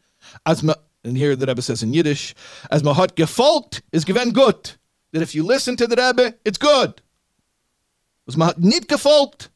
as 0.44 0.64
and 1.04 1.16
here 1.16 1.36
the 1.36 1.46
Rebbe 1.46 1.62
says 1.62 1.82
in 1.82 1.94
Yiddish, 1.94 2.34
as 2.70 2.82
mahat 2.82 3.14
gefolgt 3.14 3.82
is 3.92 4.04
given 4.04 4.32
good. 4.32 4.72
That 5.12 5.22
if 5.22 5.34
you 5.34 5.44
listen 5.44 5.76
to 5.76 5.86
the 5.86 5.96
Rebbe, 5.96 6.34
it's 6.44 6.58
good. 6.58 7.00
Was 8.26 8.36
mahat 8.36 8.58
nit 8.58 8.88
gefolgt, 8.88 9.48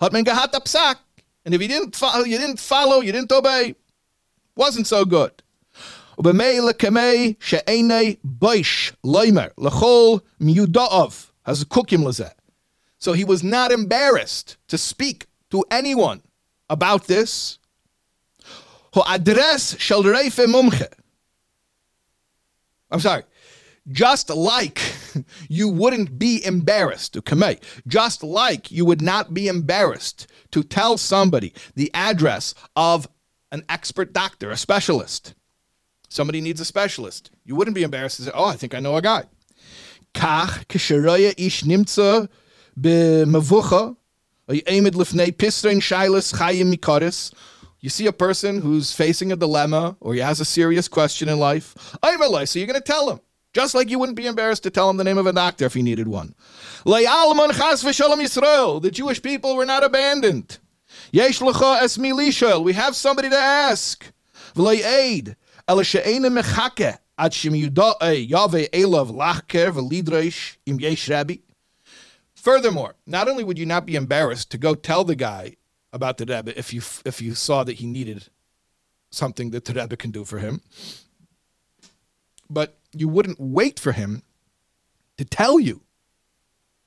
hat 0.00 0.12
man 0.12 0.24
gehat 0.24 0.52
apsak. 0.52 0.96
And 1.44 1.54
if 1.54 1.62
you 1.62 1.68
didn't 1.68 1.96
follow, 1.96 2.24
you 2.24 2.38
didn't 2.38 2.60
follow, 2.60 3.00
you 3.00 3.12
didn't 3.12 3.32
obey, 3.32 3.74
wasn't 4.56 4.86
so 4.86 5.04
good. 5.04 5.42
Ubemei 6.18 6.60
lekemei 6.60 7.36
she'enei 7.40 8.18
boish 8.24 8.92
loimer 9.04 9.52
lechol 9.54 10.20
miyudaov." 10.40 11.30
Has 11.44 11.64
kukim 11.64 12.02
lezeh. 12.04 12.32
So 12.98 13.12
he 13.12 13.24
was 13.24 13.42
not 13.42 13.70
embarrassed 13.70 14.56
to 14.68 14.78
speak 14.78 15.26
to 15.50 15.64
anyone 15.70 16.22
about 16.70 17.06
this. 17.06 17.58
I'm 22.90 23.00
sorry. 23.00 23.24
just 23.90 24.30
like 24.30 24.80
you 25.48 25.68
wouldn't 25.68 26.18
be 26.18 26.44
embarrassed 26.44 27.12
to 27.14 27.22
commit, 27.22 27.62
just 27.86 28.22
like 28.22 28.70
you 28.70 28.84
would 28.84 29.02
not 29.02 29.34
be 29.34 29.48
embarrassed 29.48 30.26
to 30.52 30.62
tell 30.62 30.96
somebody 30.96 31.52
the 31.74 31.90
address 31.92 32.54
of 32.76 33.08
an 33.52 33.64
expert 33.68 34.12
doctor, 34.12 34.50
a 34.50 34.56
specialist. 34.56 35.34
Somebody 36.08 36.40
needs 36.40 36.60
a 36.60 36.64
specialist. 36.64 37.30
You 37.44 37.56
wouldn't 37.56 37.74
be 37.74 37.82
embarrassed 37.82 38.16
to 38.16 38.22
say, 38.22 38.30
"Oh, 38.32 38.44
I 38.44 38.56
think 38.56 38.74
I 38.74 38.80
know 38.80 38.96
a 38.96 39.02
guy." 39.02 39.24
Lifnei 44.94 45.32
pisrein 45.32 45.80
shailas 45.80 46.34
chayim 46.34 46.74
mikoris. 46.74 47.32
You 47.80 47.90
see 47.90 48.06
a 48.06 48.12
person 48.12 48.62
who's 48.62 48.92
facing 48.92 49.32
a 49.32 49.36
dilemma 49.36 49.96
or 50.00 50.14
he 50.14 50.20
has 50.20 50.40
a 50.40 50.44
serious 50.44 50.88
question 50.88 51.28
in 51.28 51.38
life. 51.38 51.96
I'm 52.02 52.22
a 52.22 52.46
so 52.46 52.58
you're 52.58 52.66
going 52.66 52.80
to 52.80 52.80
tell 52.80 53.10
him. 53.10 53.20
Just 53.52 53.74
like 53.74 53.90
you 53.90 53.98
wouldn't 53.98 54.16
be 54.16 54.26
embarrassed 54.26 54.62
to 54.64 54.70
tell 54.70 54.90
him 54.90 54.96
the 54.96 55.04
name 55.04 55.18
of 55.18 55.26
a 55.26 55.32
doctor 55.32 55.66
if 55.66 55.74
he 55.74 55.82
needed 55.82 56.08
one. 56.08 56.34
The 56.84 58.90
Jewish 58.92 59.22
people 59.22 59.54
were 59.54 59.66
not 59.66 59.84
abandoned. 59.84 60.58
We 61.12 61.20
have 61.20 62.96
somebody 62.96 63.30
to 63.30 63.36
ask. 63.36 64.12
Eh, 67.18 68.26
Furthermore, 72.34 72.94
not 73.06 73.28
only 73.28 73.44
would 73.44 73.58
you 73.58 73.66
not 73.66 73.86
be 73.86 73.96
embarrassed 73.96 74.50
to 74.50 74.58
go 74.58 74.74
tell 74.74 75.04
the 75.04 75.16
guy 75.16 75.56
about 75.92 76.18
the 76.18 76.26
Rebbe 76.26 76.58
if 76.58 76.74
you 76.74 76.82
if 77.04 77.22
you 77.22 77.34
saw 77.34 77.64
that 77.64 77.74
he 77.74 77.86
needed 77.86 78.28
something 79.10 79.50
that 79.50 79.64
the 79.64 79.72
Rebbe 79.74 79.96
can 79.96 80.10
do 80.10 80.24
for 80.24 80.38
him, 80.38 80.60
but 82.50 82.76
you 82.92 83.08
wouldn't 83.08 83.40
wait 83.40 83.78
for 83.80 83.92
him 83.92 84.22
to 85.16 85.24
tell 85.24 85.58
you. 85.60 85.82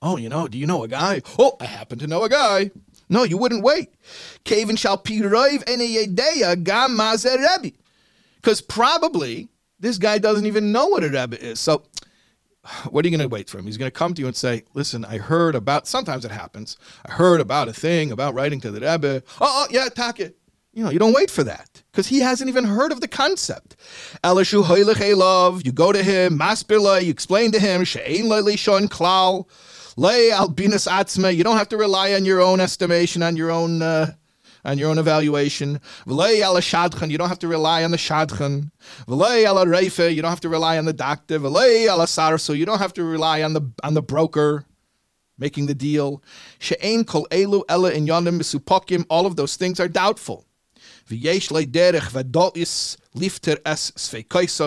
Oh, 0.01 0.17
you 0.17 0.29
know, 0.29 0.47
do 0.47 0.59
you 0.59 0.67
know 0.67 0.83
a 0.83 0.87
guy? 0.87 1.21
Oh, 1.39 1.55
I 1.59 1.65
happen 1.65 1.97
to 1.99 2.07
know 2.07 2.23
a 2.23 2.29
guy. 2.29 2.69
No, 3.09 3.23
you 3.23 3.37
wouldn't 3.37 3.63
wait. 3.63 3.93
shall 4.75 4.97
Because 8.35 8.61
probably 8.61 9.47
this 9.79 9.97
guy 9.97 10.17
doesn't 10.17 10.45
even 10.45 10.71
know 10.71 10.87
what 10.87 11.03
a 11.03 11.09
Rebbe 11.09 11.41
is. 11.41 11.59
So 11.59 11.83
what 12.89 13.05
are 13.05 13.07
you 13.07 13.17
going 13.17 13.27
to 13.27 13.33
wait 13.33 13.49
for 13.49 13.59
him? 13.59 13.65
He's 13.65 13.77
going 13.77 13.91
to 13.91 13.97
come 13.97 14.13
to 14.13 14.21
you 14.21 14.27
and 14.27 14.35
say, 14.35 14.63
listen, 14.73 15.05
I 15.05 15.17
heard 15.17 15.55
about, 15.55 15.87
sometimes 15.87 16.25
it 16.25 16.31
happens. 16.31 16.77
I 17.05 17.13
heard 17.13 17.39
about 17.39 17.67
a 17.67 17.73
thing 17.73 18.11
about 18.11 18.33
writing 18.33 18.59
to 18.61 18.71
the 18.71 18.81
Rebbe. 18.81 19.23
Oh, 19.39 19.65
oh 19.65 19.67
yeah, 19.71 19.85
attack 19.85 20.19
it. 20.19 20.37
You 20.73 20.83
know, 20.83 20.91
you 20.91 20.99
don't 20.99 21.13
wait 21.13 21.31
for 21.31 21.43
that 21.43 21.81
because 21.91 22.07
he 22.07 22.19
hasn't 22.19 22.49
even 22.49 22.63
heard 22.63 22.91
of 22.91 23.01
the 23.01 23.07
concept. 23.07 23.77
Elishu 24.23 24.61
love. 25.17 25.65
You 25.65 25.71
go 25.71 25.91
to 25.91 26.03
him, 26.03 26.37
maspila, 26.37 27.03
you 27.03 27.09
explain 27.09 27.51
to 27.53 27.59
him, 27.59 27.83
she'ein 27.83 28.25
lishon 28.25 28.87
klal, 28.87 29.47
lay 29.95 30.29
albinas 30.29 30.87
atzme. 30.87 31.35
You 31.35 31.43
don't 31.43 31.57
have 31.57 31.69
to 31.69 31.77
rely 31.77 32.13
on 32.13 32.25
your 32.25 32.41
own 32.41 32.59
estimation, 32.59 33.23
on 33.23 33.35
your 33.35 33.49
own 33.49 33.81
uh, 33.81 34.13
on 34.67 34.77
your 34.77 34.91
own 34.91 34.99
evaluation. 34.99 35.79
Ala 36.07 36.59
shadchan, 36.59 37.09
you 37.09 37.17
don't 37.17 37.29
have 37.29 37.39
to 37.39 37.47
rely 37.47 37.83
on 37.83 37.91
the 37.91 37.97
shadchan. 37.97 38.69
Ala 39.09 40.11
you 40.11 40.21
don't 40.21 40.29
have 40.29 40.41
to 40.41 40.49
rely 40.49 40.77
on 40.77 40.85
the 40.85 40.93
doctor. 40.93 41.39
V'lei 41.39 41.85
ala 41.91 42.05
sarso, 42.05 42.55
you 42.55 42.65
don't 42.65 42.79
have 42.79 42.93
to 42.93 43.03
rely 43.03 43.41
on 43.41 43.53
the 43.53 43.61
on 43.83 43.93
the 43.93 44.01
broker 44.01 44.65
making 45.39 45.67
the 45.67 45.75
deal. 45.75 46.21
Kol 46.59 47.27
elu 47.31 47.63
yonim 47.67 48.39
misupokim, 48.39 49.05
all 49.09 49.25
of 49.25 49.35
those 49.37 49.55
things 49.55 49.79
are 49.79 49.87
doubtful. 49.87 50.46
Lifter 53.13 53.57
es. 53.65 54.13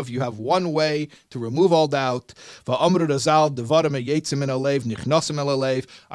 You 0.08 0.20
have 0.20 0.38
one 0.38 0.72
way 0.72 1.08
to 1.30 1.38
remove 1.38 1.72
all 1.72 1.86
doubt. 1.88 2.34
Our 2.66 2.90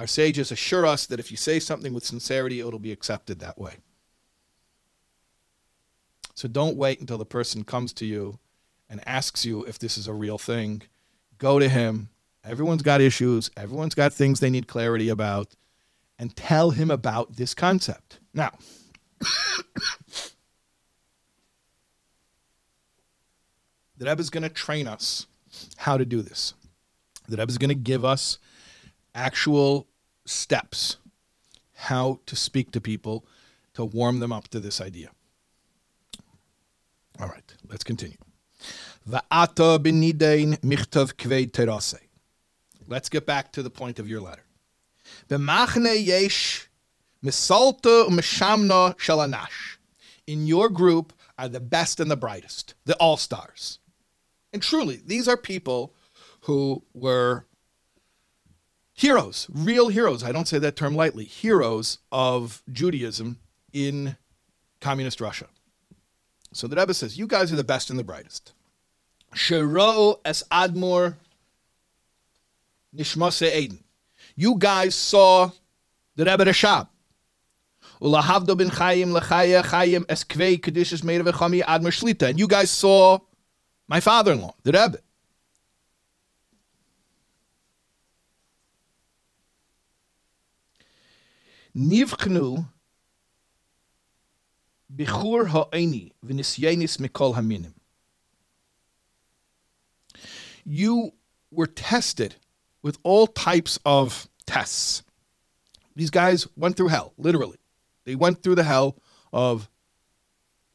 sages 0.07 0.51
assure 0.51 0.85
us 0.85 1.05
that 1.05 1.19
if 1.19 1.31
you 1.31 1.37
say 1.37 1.59
something 1.59 1.93
with 1.93 2.05
sincerity, 2.05 2.59
it'll 2.59 2.79
be 2.79 2.91
accepted 2.91 3.39
that 3.39 3.57
way. 3.57 3.75
So 6.33 6.47
don't 6.49 6.75
wait 6.75 6.99
until 6.99 7.17
the 7.17 7.25
person 7.25 7.63
comes 7.63 7.93
to 7.93 8.05
you 8.05 8.39
and 8.89 9.01
asks 9.07 9.45
you 9.45 9.63
if 9.63 9.79
this 9.79 9.97
is 9.97 10.07
a 10.07 10.13
real 10.13 10.37
thing. 10.37 10.83
Go 11.37 11.59
to 11.59 11.69
him. 11.69 12.09
Everyone's 12.43 12.83
got 12.83 13.01
issues. 13.01 13.49
Everyone's 13.55 13.95
got 13.95 14.13
things 14.13 14.39
they 14.39 14.49
need 14.49 14.67
clarity 14.67 15.09
about. 15.09 15.55
And 16.19 16.35
tell 16.35 16.71
him 16.71 16.91
about 16.91 17.37
this 17.37 17.53
concept. 17.53 18.19
Now, 18.33 18.51
the 23.97 24.05
Rebbe 24.05 24.19
is 24.19 24.29
going 24.29 24.43
to 24.43 24.49
train 24.49 24.87
us 24.87 25.27
how 25.77 25.97
to 25.97 26.05
do 26.05 26.21
this. 26.21 26.53
The 27.27 27.37
Rebbe 27.37 27.49
is 27.49 27.57
going 27.57 27.69
to 27.69 27.75
give 27.75 28.05
us 28.05 28.37
actual 29.13 29.87
steps 30.25 30.97
how 31.73 32.19
to 32.25 32.35
speak 32.35 32.71
to 32.71 32.81
people 32.81 33.25
to 33.73 33.85
warm 33.85 34.19
them 34.19 34.31
up 34.31 34.47
to 34.49 34.59
this 34.59 34.81
idea. 34.81 35.09
All 37.19 37.27
right, 37.27 37.53
let's 37.69 37.83
continue. 37.83 38.17
Let's 42.87 43.09
get 43.09 43.25
back 43.25 43.51
to 43.53 43.63
the 43.63 43.69
point 43.69 43.99
of 43.99 44.07
your 44.07 44.21
letter. 44.21 44.43
Misalta 47.25 48.07
Mishamna 48.07 48.95
Shalanash. 48.97 49.77
In 50.27 50.45
your 50.45 50.69
group 50.69 51.11
are 51.39 51.49
the 51.49 51.59
best 51.59 51.99
and 51.99 52.09
the 52.09 52.15
brightest, 52.15 52.75
the 52.85 52.95
all 52.97 53.17
stars. 53.17 53.79
And 54.53 54.61
truly, 54.61 55.01
these 55.03 55.27
are 55.27 55.35
people 55.35 55.93
who 56.41 56.83
were 56.93 57.45
heroes, 58.93 59.47
real 59.51 59.89
heroes. 59.89 60.23
I 60.23 60.31
don't 60.31 60.47
say 60.47 60.59
that 60.59 60.75
term 60.75 60.95
lightly, 60.95 61.25
heroes 61.25 61.97
of 62.11 62.61
Judaism 62.71 63.39
in 63.73 64.17
communist 64.79 65.19
Russia. 65.19 65.47
So 66.53 66.67
the 66.67 66.75
Rebbe 66.75 66.93
says, 66.93 67.17
You 67.17 67.25
guys 67.25 67.51
are 67.51 67.57
the 67.57 67.63
best 67.63 67.89
and 67.89 67.97
the 67.97 68.03
brightest. 68.03 68.53
Shero 69.33 70.19
es 70.23 70.43
Admor 70.51 71.15
Nishmase 72.95 73.53
Eden. 73.53 73.83
You 74.35 74.57
guys 74.57 74.93
saw 74.93 75.49
the 76.15 76.25
Rebbe 76.25 76.45
Rashab. 76.45 76.87
Bin 78.57 78.69
Chaim 78.69 79.15
Chaim 79.15 80.05
eskvei 80.05 80.59
kedushes 80.59 81.03
made 81.03 81.21
of 81.21 81.27
chami 81.35 81.63
ad 81.65 81.81
shlita. 81.81 82.29
And 82.29 82.39
you 82.39 82.47
guys 82.47 82.69
saw 82.69 83.19
my 83.87 83.99
father-in-law, 83.99 84.53
the 84.63 84.71
Rebbe. 84.71 84.99
Bichur 94.95 95.47
v'nisyenis 96.25 96.97
mikol 96.99 97.33
haminim. 97.35 97.73
You 100.63 101.11
were 101.51 101.67
tested 101.67 102.35
with 102.81 102.97
all 103.03 103.27
types 103.27 103.79
of 103.85 104.29
tests. 104.45 105.03
These 105.95 106.11
guys 106.11 106.47
went 106.55 106.77
through 106.77 106.89
hell, 106.89 107.13
literally. 107.17 107.57
They 108.05 108.15
went 108.15 108.41
through 108.41 108.55
the 108.55 108.63
hell 108.63 108.97
of 109.33 109.69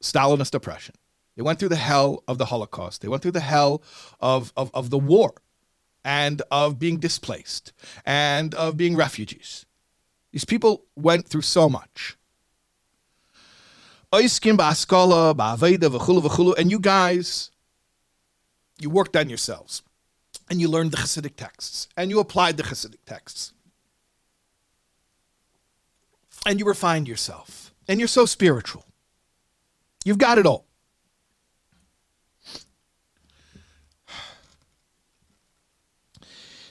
Stalinist 0.03 0.55
oppression. 0.55 0.95
They 1.37 1.43
went 1.43 1.59
through 1.59 1.71
the 1.71 1.77
hell 1.77 2.23
of 2.29 2.39
the 2.39 2.47
Holocaust. 2.47 3.01
They 3.01 3.09
went 3.09 3.23
through 3.23 3.33
the 3.33 3.41
hell 3.41 3.83
of, 4.21 4.53
of, 4.57 4.71
of 4.75 4.91
the 4.91 4.99
war 4.99 5.35
and 6.05 6.43
of 6.51 6.79
being 6.79 6.99
displaced 6.99 7.73
and 8.05 8.55
of 8.55 8.77
being 8.77 8.97
refugees. 8.97 9.65
These 10.33 10.45
people 10.45 10.85
went 10.97 11.29
through 11.29 11.43
so 11.43 11.69
much. 11.69 12.17
And 14.13 14.31
you 16.71 16.81
guys, 16.81 17.51
you 18.81 18.91
worked 18.91 19.17
on 19.17 19.29
yourselves 19.29 19.83
and 20.49 20.61
you 20.61 20.69
learned 20.69 20.91
the 20.91 20.97
Hasidic 20.97 21.37
texts 21.37 21.87
and 21.97 22.11
you 22.11 22.19
applied 22.19 22.57
the 22.57 22.65
Hasidic 22.65 23.05
texts 23.07 23.53
and 26.47 26.59
you 26.59 26.65
refined 26.65 27.09
yourself, 27.09 27.73
and 27.89 27.99
you're 28.01 28.09
so 28.09 28.27
spiritual. 28.27 28.85
You've 30.05 30.19
got 30.19 30.39
it 30.39 30.47
all. 30.47 30.67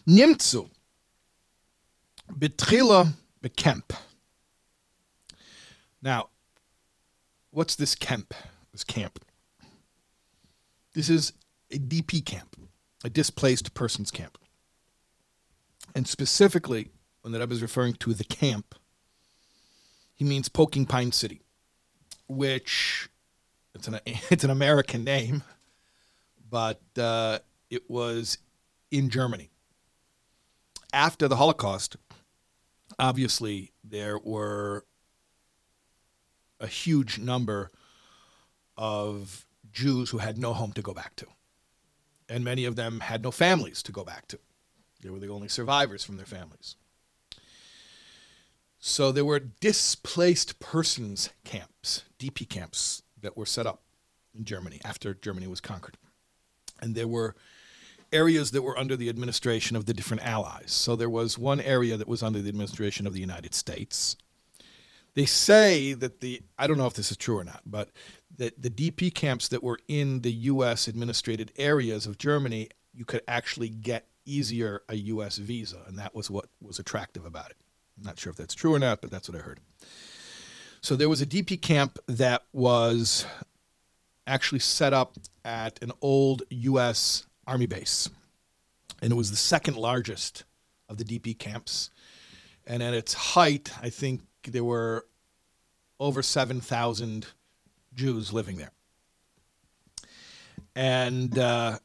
Nimtzu 0.07 0.69
betrila 2.31 3.13
bekemp. 3.43 3.95
Now, 6.01 6.29
what's 7.51 7.75
this 7.75 7.93
camp? 7.93 8.33
This 8.71 8.83
camp. 8.83 9.23
This 10.93 11.09
is 11.09 11.33
a 11.71 11.77
DP 11.77 12.25
camp, 12.25 12.55
a 13.03 13.09
displaced 13.09 13.73
persons 13.75 14.09
camp. 14.09 14.37
And 15.93 16.07
specifically, 16.07 16.89
when 17.21 17.31
the 17.31 17.39
Rebbe 17.39 17.53
is 17.53 17.61
referring 17.61 17.93
to 17.95 18.13
the 18.13 18.23
camp, 18.23 18.75
he 20.19 20.25
means 20.25 20.49
Pocking 20.49 20.85
Pine 20.85 21.13
City, 21.13 21.41
which 22.27 23.09
it's 23.73 23.87
an 23.87 23.99
it's 24.05 24.43
an 24.43 24.49
American 24.49 25.05
name, 25.05 25.43
but 26.49 26.81
uh, 26.97 27.39
it 27.69 27.89
was 27.89 28.37
in 28.91 29.09
Germany. 29.09 29.49
After 30.91 31.29
the 31.29 31.37
Holocaust, 31.37 31.95
obviously 32.97 33.71
there 33.81 34.19
were 34.19 34.83
a 36.59 36.67
huge 36.67 37.17
number 37.17 37.71
of 38.75 39.45
Jews 39.71 40.09
who 40.09 40.17
had 40.17 40.37
no 40.37 40.51
home 40.51 40.73
to 40.73 40.81
go 40.81 40.93
back 40.93 41.15
to. 41.15 41.27
And 42.27 42.43
many 42.43 42.65
of 42.65 42.75
them 42.75 42.99
had 42.99 43.23
no 43.23 43.31
families 43.31 43.81
to 43.83 43.93
go 43.93 44.03
back 44.03 44.27
to. 44.27 44.39
They 45.01 45.09
were 45.09 45.19
the 45.19 45.29
only 45.29 45.47
survivors 45.47 46.03
from 46.03 46.17
their 46.17 46.25
families. 46.25 46.75
So 48.79 49.11
there 49.11 49.25
were 49.25 49.39
displaced 49.39 50.59
persons 50.59 51.29
camps, 51.43 52.05
DP 52.17 52.47
camps, 52.47 53.03
that 53.21 53.35
were 53.35 53.45
set 53.45 53.67
up 53.67 53.81
in 54.33 54.45
Germany 54.45 54.79
after 54.85 55.13
Germany 55.13 55.47
was 55.47 55.59
conquered. 55.59 55.97
And 56.81 56.95
there 56.95 57.07
were 57.07 57.35
areas 58.13 58.51
that 58.51 58.61
were 58.61 58.77
under 58.77 58.95
the 58.95 59.09
administration 59.09 59.75
of 59.75 59.85
the 59.85 59.93
different 59.93 60.25
allies. 60.25 60.71
So 60.71 60.95
there 60.95 61.09
was 61.09 61.37
one 61.37 61.59
area 61.59 61.97
that 61.97 62.07
was 62.07 62.23
under 62.23 62.41
the 62.41 62.49
administration 62.49 63.05
of 63.05 63.13
the 63.13 63.19
United 63.19 63.53
States. 63.53 64.15
They 65.13 65.25
say 65.25 65.93
that 65.93 66.21
the, 66.21 66.41
I 66.57 66.67
don't 66.67 66.77
know 66.77 66.87
if 66.87 66.93
this 66.93 67.11
is 67.11 67.17
true 67.17 67.37
or 67.37 67.43
not, 67.43 67.61
but 67.65 67.89
that 68.37 68.61
the 68.61 68.69
DP 68.69 69.13
camps 69.13 69.49
that 69.49 69.61
were 69.61 69.79
in 69.89 70.21
the 70.21 70.31
U.S. 70.31 70.87
administrated 70.87 71.51
areas 71.57 72.05
of 72.05 72.17
Germany, 72.17 72.69
you 72.93 73.03
could 73.03 73.21
actually 73.27 73.69
get 73.69 74.07
easier 74.25 74.83
a 74.87 74.95
U.S. 74.95 75.37
visa. 75.37 75.81
And 75.85 75.99
that 75.99 76.15
was 76.15 76.31
what 76.31 76.47
was 76.61 76.79
attractive 76.79 77.25
about 77.25 77.49
it. 77.49 77.57
Not 78.03 78.19
sure 78.19 78.31
if 78.31 78.37
that's 78.37 78.53
true 78.53 78.73
or 78.73 78.79
not, 78.79 79.01
but 79.01 79.11
that's 79.11 79.29
what 79.29 79.37
I 79.37 79.41
heard. 79.41 79.59
So 80.81 80.95
there 80.95 81.09
was 81.09 81.21
a 81.21 81.25
DP 81.25 81.61
camp 81.61 81.99
that 82.07 82.43
was 82.53 83.25
actually 84.25 84.59
set 84.59 84.93
up 84.93 85.17
at 85.43 85.81
an 85.81 85.91
old 86.01 86.43
U.S. 86.49 87.25
Army 87.47 87.65
base. 87.65 88.09
And 89.01 89.11
it 89.11 89.15
was 89.15 89.31
the 89.31 89.37
second 89.37 89.75
largest 89.75 90.43
of 90.87 90.97
the 90.97 91.03
DP 91.03 91.37
camps. 91.37 91.89
And 92.65 92.83
at 92.83 92.93
its 92.93 93.13
height, 93.13 93.71
I 93.81 93.89
think 93.89 94.21
there 94.43 94.63
were 94.63 95.05
over 95.99 96.21
7,000 96.21 97.27
Jews 97.93 98.31
living 98.31 98.57
there. 98.57 98.71
And 100.75 101.37
uh, 101.37 101.79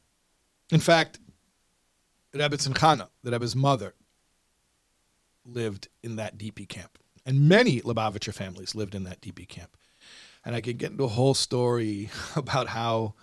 in 0.71 0.79
fact, 0.79 1.19
Rebbetzin 2.33 2.73
Chana, 2.73 3.09
the 3.23 3.31
Rebbe's 3.31 3.55
mother, 3.55 3.93
lived 5.45 5.87
in 6.03 6.15
that 6.17 6.37
DP 6.37 6.67
camp. 6.67 6.97
And 7.25 7.47
many 7.47 7.81
Lubavitcher 7.81 8.33
families 8.33 8.75
lived 8.75 8.95
in 8.95 9.03
that 9.03 9.21
DP 9.21 9.47
camp. 9.47 9.77
And 10.43 10.55
I 10.55 10.61
could 10.61 10.77
get 10.77 10.91
into 10.91 11.03
a 11.05 11.09
whole 11.09 11.33
story 11.33 12.09
about 12.35 12.67
how 12.67 13.15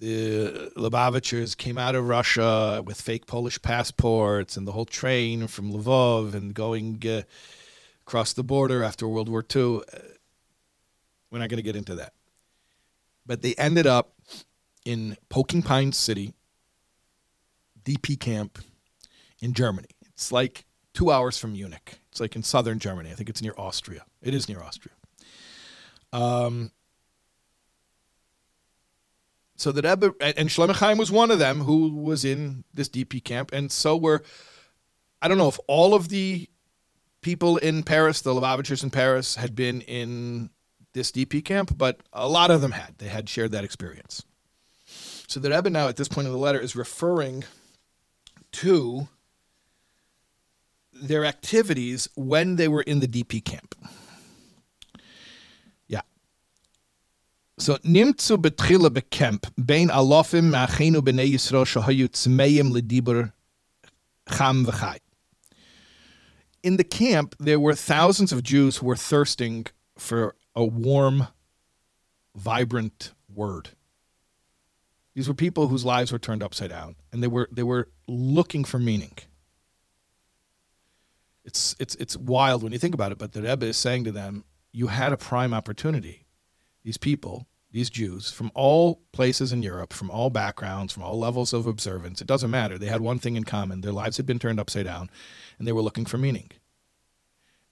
the 0.00 0.72
Lubavitchers 0.76 1.56
came 1.56 1.78
out 1.78 1.94
of 1.94 2.06
Russia 2.06 2.82
with 2.84 3.00
fake 3.00 3.26
Polish 3.26 3.60
passports 3.60 4.56
and 4.56 4.66
the 4.66 4.72
whole 4.72 4.84
train 4.84 5.46
from 5.48 5.72
Lvov 5.72 6.34
and 6.34 6.54
going 6.54 7.02
uh, 7.06 7.22
across 8.02 8.32
the 8.32 8.44
border 8.44 8.82
after 8.82 9.08
World 9.08 9.28
War 9.28 9.44
II. 9.54 9.80
We're 11.30 11.40
not 11.40 11.48
going 11.48 11.58
to 11.58 11.62
get 11.62 11.76
into 11.76 11.96
that. 11.96 12.12
But 13.26 13.42
they 13.42 13.54
ended 13.56 13.86
up 13.86 14.14
in 14.84 15.16
Pocking 15.28 15.62
Pine 15.62 15.92
City, 15.92 16.32
DP 17.84 18.18
camp 18.18 18.58
in 19.40 19.52
Germany. 19.52 19.88
It's 20.06 20.32
like 20.32 20.64
two 20.98 21.12
hours 21.12 21.38
from 21.38 21.52
Munich. 21.52 22.00
It's 22.10 22.18
like 22.18 22.34
in 22.34 22.42
southern 22.42 22.80
Germany. 22.80 23.12
I 23.12 23.14
think 23.14 23.28
it's 23.28 23.40
near 23.40 23.54
Austria. 23.56 24.04
It 24.20 24.34
is 24.34 24.48
near 24.48 24.60
Austria. 24.60 24.94
Um, 26.12 26.72
so 29.54 29.70
the 29.70 29.88
Rebbe 29.88 30.12
and 30.20 30.48
Shlomo 30.48 30.74
Chaim 30.74 30.98
was 30.98 31.12
one 31.12 31.30
of 31.30 31.38
them 31.38 31.60
who 31.60 31.94
was 31.94 32.24
in 32.24 32.64
this 32.74 32.88
DP 32.88 33.22
camp, 33.22 33.52
and 33.52 33.70
so 33.70 33.96
were 33.96 34.24
I 35.22 35.28
don't 35.28 35.38
know 35.38 35.46
if 35.46 35.60
all 35.68 35.94
of 35.94 36.08
the 36.08 36.48
people 37.20 37.58
in 37.58 37.84
Paris, 37.84 38.22
the 38.22 38.34
Lubavitchers 38.34 38.82
in 38.82 38.90
Paris, 38.90 39.36
had 39.36 39.54
been 39.54 39.82
in 39.82 40.50
this 40.94 41.12
DP 41.12 41.44
camp, 41.44 41.78
but 41.78 42.00
a 42.12 42.28
lot 42.28 42.50
of 42.50 42.60
them 42.60 42.72
had. 42.72 42.98
They 42.98 43.06
had 43.06 43.28
shared 43.28 43.52
that 43.52 43.62
experience. 43.62 44.24
So 45.28 45.38
the 45.38 45.50
Rebbe 45.50 45.70
now, 45.70 45.86
at 45.86 45.96
this 45.96 46.08
point 46.08 46.26
in 46.26 46.32
the 46.32 46.40
letter, 46.40 46.58
is 46.58 46.74
referring 46.74 47.44
to 48.50 49.06
their 51.00 51.24
activities 51.24 52.08
when 52.14 52.56
they 52.56 52.68
were 52.68 52.82
in 52.82 53.00
the 53.00 53.08
DP 53.08 53.44
camp. 53.44 53.74
Yeah. 55.86 56.02
So 57.58 57.76
nimtzu 57.78 58.36
betchila 58.36 58.90
bekemp 58.90 59.50
bein 59.64 59.88
alofim 59.88 60.50
ma'achenu 60.50 61.00
b'nei 61.00 61.32
Yisrael 61.32 61.64
shahayu 61.64 62.08
tzmeim 62.08 62.72
ledibur 62.72 63.32
cham 64.30 64.64
v'chai. 64.66 64.98
In 66.62 66.76
the 66.76 66.84
camp, 66.84 67.36
there 67.38 67.60
were 67.60 67.74
thousands 67.74 68.32
of 68.32 68.42
Jews 68.42 68.78
who 68.78 68.86
were 68.86 68.96
thirsting 68.96 69.66
for 69.96 70.34
a 70.56 70.64
warm, 70.64 71.28
vibrant 72.34 73.12
word. 73.32 73.70
These 75.14 75.28
were 75.28 75.34
people 75.34 75.68
whose 75.68 75.84
lives 75.84 76.12
were 76.12 76.18
turned 76.18 76.42
upside 76.42 76.70
down, 76.70 76.96
and 77.12 77.22
they 77.22 77.28
were 77.28 77.48
they 77.50 77.62
were 77.62 77.88
looking 78.06 78.64
for 78.64 78.78
meaning. 78.78 79.12
It's 81.48 81.74
it's 81.78 81.94
it's 81.94 82.14
wild 82.14 82.62
when 82.62 82.72
you 82.72 82.78
think 82.78 82.92
about 82.92 83.10
it, 83.10 83.16
but 83.16 83.32
the 83.32 83.40
Rebbe 83.40 83.64
is 83.64 83.78
saying 83.78 84.04
to 84.04 84.12
them, 84.12 84.44
"You 84.70 84.88
had 84.88 85.14
a 85.14 85.16
prime 85.16 85.54
opportunity 85.54 86.26
these 86.84 86.98
people, 86.98 87.46
these 87.72 87.88
Jews, 87.88 88.30
from 88.30 88.52
all 88.54 89.00
places 89.12 89.50
in 89.50 89.62
Europe, 89.62 89.94
from 89.94 90.10
all 90.10 90.28
backgrounds, 90.28 90.92
from 90.92 91.04
all 91.04 91.18
levels 91.18 91.54
of 91.54 91.66
observance, 91.66 92.20
it 92.20 92.26
doesn't 92.26 92.50
matter. 92.50 92.76
They 92.76 92.88
had 92.88 93.00
one 93.00 93.18
thing 93.18 93.34
in 93.34 93.44
common 93.44 93.80
their 93.80 93.92
lives 93.92 94.18
had 94.18 94.26
been 94.26 94.38
turned 94.38 94.60
upside 94.60 94.84
down, 94.84 95.08
and 95.58 95.66
they 95.66 95.72
were 95.72 95.80
looking 95.80 96.04
for 96.04 96.18
meaning. 96.18 96.50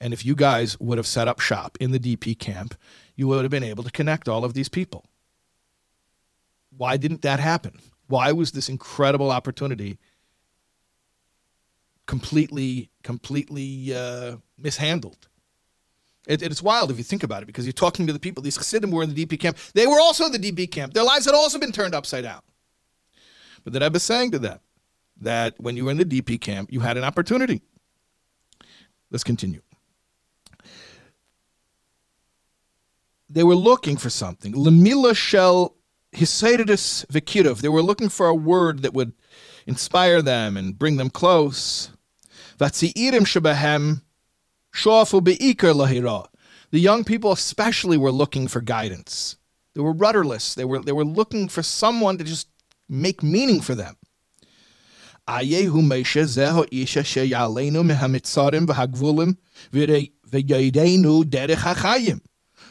And 0.00 0.14
if 0.14 0.24
you 0.24 0.34
guys 0.34 0.80
would 0.80 0.96
have 0.96 1.06
set 1.06 1.28
up 1.28 1.40
shop 1.40 1.76
in 1.78 1.90
the 1.90 2.00
DP 2.00 2.34
camp, 2.38 2.74
you 3.14 3.28
would 3.28 3.44
have 3.44 3.50
been 3.50 3.62
able 3.62 3.84
to 3.84 3.90
connect 3.90 4.26
all 4.26 4.42
of 4.42 4.54
these 4.54 4.70
people. 4.70 5.04
Why 6.74 6.96
didn't 6.96 7.20
that 7.22 7.40
happen? 7.40 7.78
Why 8.06 8.32
was 8.32 8.52
this 8.52 8.70
incredible 8.70 9.30
opportunity 9.30 9.98
completely, 12.06 12.90
completely 13.02 13.94
uh, 13.94 14.36
mishandled? 14.58 15.28
It, 16.26 16.42
it's 16.42 16.62
wild 16.62 16.90
if 16.90 16.98
you 16.98 17.04
think 17.04 17.22
about 17.22 17.42
it 17.42 17.46
because 17.46 17.66
you're 17.66 17.72
talking 17.72 18.06
to 18.06 18.12
the 18.12 18.18
people. 18.18 18.42
These 18.42 18.56
Chassidim 18.56 18.90
were 18.90 19.02
in 19.02 19.14
the 19.14 19.26
DP 19.26 19.38
camp. 19.38 19.58
They 19.74 19.86
were 19.86 20.00
also 20.00 20.26
in 20.26 20.32
the 20.32 20.38
DP 20.38 20.70
camp. 20.70 20.92
Their 20.92 21.04
lives 21.04 21.24
had 21.24 21.34
also 21.34 21.58
been 21.58 21.72
turned 21.72 21.94
upside 21.94 22.24
down. 22.24 22.42
But 23.64 23.72
the 23.72 23.80
Rebbe 23.80 23.96
is 23.96 24.02
saying 24.02 24.32
to 24.32 24.38
them 24.38 24.58
that 25.20 25.54
when 25.58 25.76
you 25.76 25.84
were 25.84 25.90
in 25.90 25.96
the 25.98 26.04
DP 26.04 26.40
camp, 26.40 26.72
you 26.72 26.80
had 26.80 26.96
an 26.96 27.04
opportunity. 27.04 27.62
Let's 29.10 29.24
continue. 29.24 29.62
They 33.28 33.42
were 33.42 33.56
looking 33.56 33.96
for 33.96 34.10
something. 34.10 34.52
Lemila 34.52 35.16
shel 35.16 35.74
Hisaidus 36.12 37.06
Vikirov. 37.06 37.60
They 37.60 37.68
were 37.68 37.82
looking 37.82 38.08
for 38.08 38.26
a 38.26 38.34
word 38.34 38.82
that 38.82 38.94
would 38.94 39.12
inspire 39.66 40.22
them 40.22 40.56
and 40.56 40.78
bring 40.78 40.96
them 40.96 41.10
close. 41.10 41.90
The 46.70 46.80
young 46.80 47.04
people 47.04 47.32
especially 47.32 47.96
were 47.96 48.10
looking 48.10 48.48
for 48.48 48.60
guidance. 48.60 49.36
They 49.74 49.82
were 49.82 49.92
rudderless. 49.92 50.54
They 50.54 50.64
were, 50.64 50.80
they 50.80 50.92
were 50.92 51.04
looking 51.04 51.48
for 51.48 51.62
someone 51.62 52.18
to 52.18 52.24
just 52.24 52.48
make 52.88 53.22
meaning 53.22 53.60
for 53.60 53.74
them. 53.74 53.96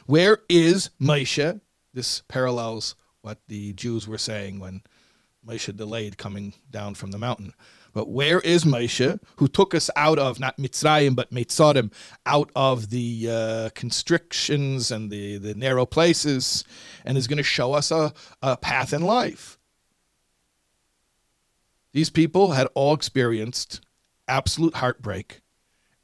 Where 0.08 0.40
is 0.50 0.90
Moshe? 1.02 1.62
This 1.94 2.22
parallels 2.28 2.96
what 3.22 3.40
the 3.48 3.74
Jews 3.74 4.08
were 4.08 4.18
saying 4.18 4.60
when 4.60 4.82
Moshe 5.46 5.76
delayed 5.76 6.18
coming 6.18 6.54
down 6.70 6.96
from 6.96 7.12
the 7.12 7.18
mountain. 7.18 7.54
But 7.96 8.10
where 8.10 8.42
is 8.42 8.66
Moshe, 8.66 9.22
who 9.38 9.48
took 9.48 9.74
us 9.74 9.90
out 9.96 10.20
of 10.20 10.38
not 10.38 10.58
Mitzrayim 10.58 11.16
but 11.16 11.32
Mitzrayim, 11.32 11.94
out 12.26 12.52
of 12.54 12.90
the 12.90 13.30
uh, 13.32 13.70
constrictions 13.74 14.92
and 14.92 15.10
the, 15.10 15.38
the 15.38 15.56
narrow 15.56 15.86
places, 15.86 16.66
and 17.06 17.18
is 17.18 17.26
going 17.26 17.38
to 17.38 17.44
show 17.44 17.72
us 17.72 17.92
a, 17.92 18.14
a 18.42 18.58
path 18.58 18.92
in 18.92 19.02
life? 19.02 19.58
These 21.94 22.10
people 22.10 22.52
had 22.52 22.68
all 22.74 22.94
experienced 22.94 23.80
absolute 24.28 24.76
heartbreak, 24.76 25.40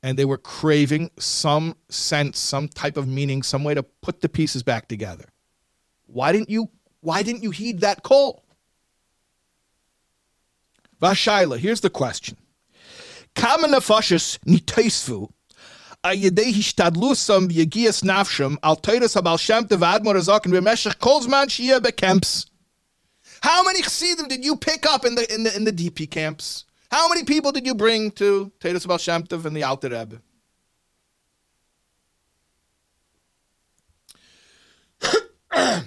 and 0.02 0.18
they 0.18 0.24
were 0.24 0.38
craving 0.38 1.12
some 1.20 1.76
sense, 1.90 2.40
some 2.40 2.70
type 2.70 2.96
of 2.96 3.06
meaning, 3.06 3.44
some 3.44 3.66
way 3.66 3.74
to 3.74 3.84
put 3.84 4.22
the 4.22 4.30
pieces 4.30 4.64
back 4.64 4.88
together. 4.88 5.26
Why 6.06 6.32
didn't 6.32 6.50
you? 6.50 6.70
Why 7.02 7.22
didn't 7.22 7.44
you 7.44 7.52
heed 7.52 7.82
that 7.82 8.02
call? 8.02 8.46
Vashaila, 11.02 11.58
here's 11.58 11.82
the 11.82 11.90
question. 11.90 12.38
Hishtadlusam 16.54 17.52
al 18.64 18.78
teiras 18.78 19.40
shem 19.40 19.66
bekemps. 21.80 22.48
How 23.42 23.64
many 23.64 23.82
chassidim 23.82 24.28
did 24.28 24.46
you 24.46 24.56
pick 24.56 24.86
up 24.86 25.06
in 25.06 25.16
the 25.16 25.34
in 25.34 25.44
the 25.44 25.56
in 25.56 25.64
the 25.64 25.72
DP 25.72 26.10
camps? 26.10 26.66
How 26.92 27.08
many 27.08 27.24
people 27.24 27.52
did 27.54 27.66
you 27.66 27.74
bring 27.74 28.12
to 28.12 28.52
Teres 28.60 28.86
Baal 28.86 28.98
Shem 28.98 29.26
and 29.32 29.56
the 29.56 29.64
Alter 29.64 29.90
Rebbe? 29.90 30.22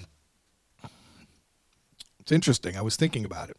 it's 2.20 2.32
interesting. 2.32 2.76
I 2.78 2.80
was 2.80 2.96
thinking 2.96 3.26
about 3.26 3.50
it. 3.50 3.58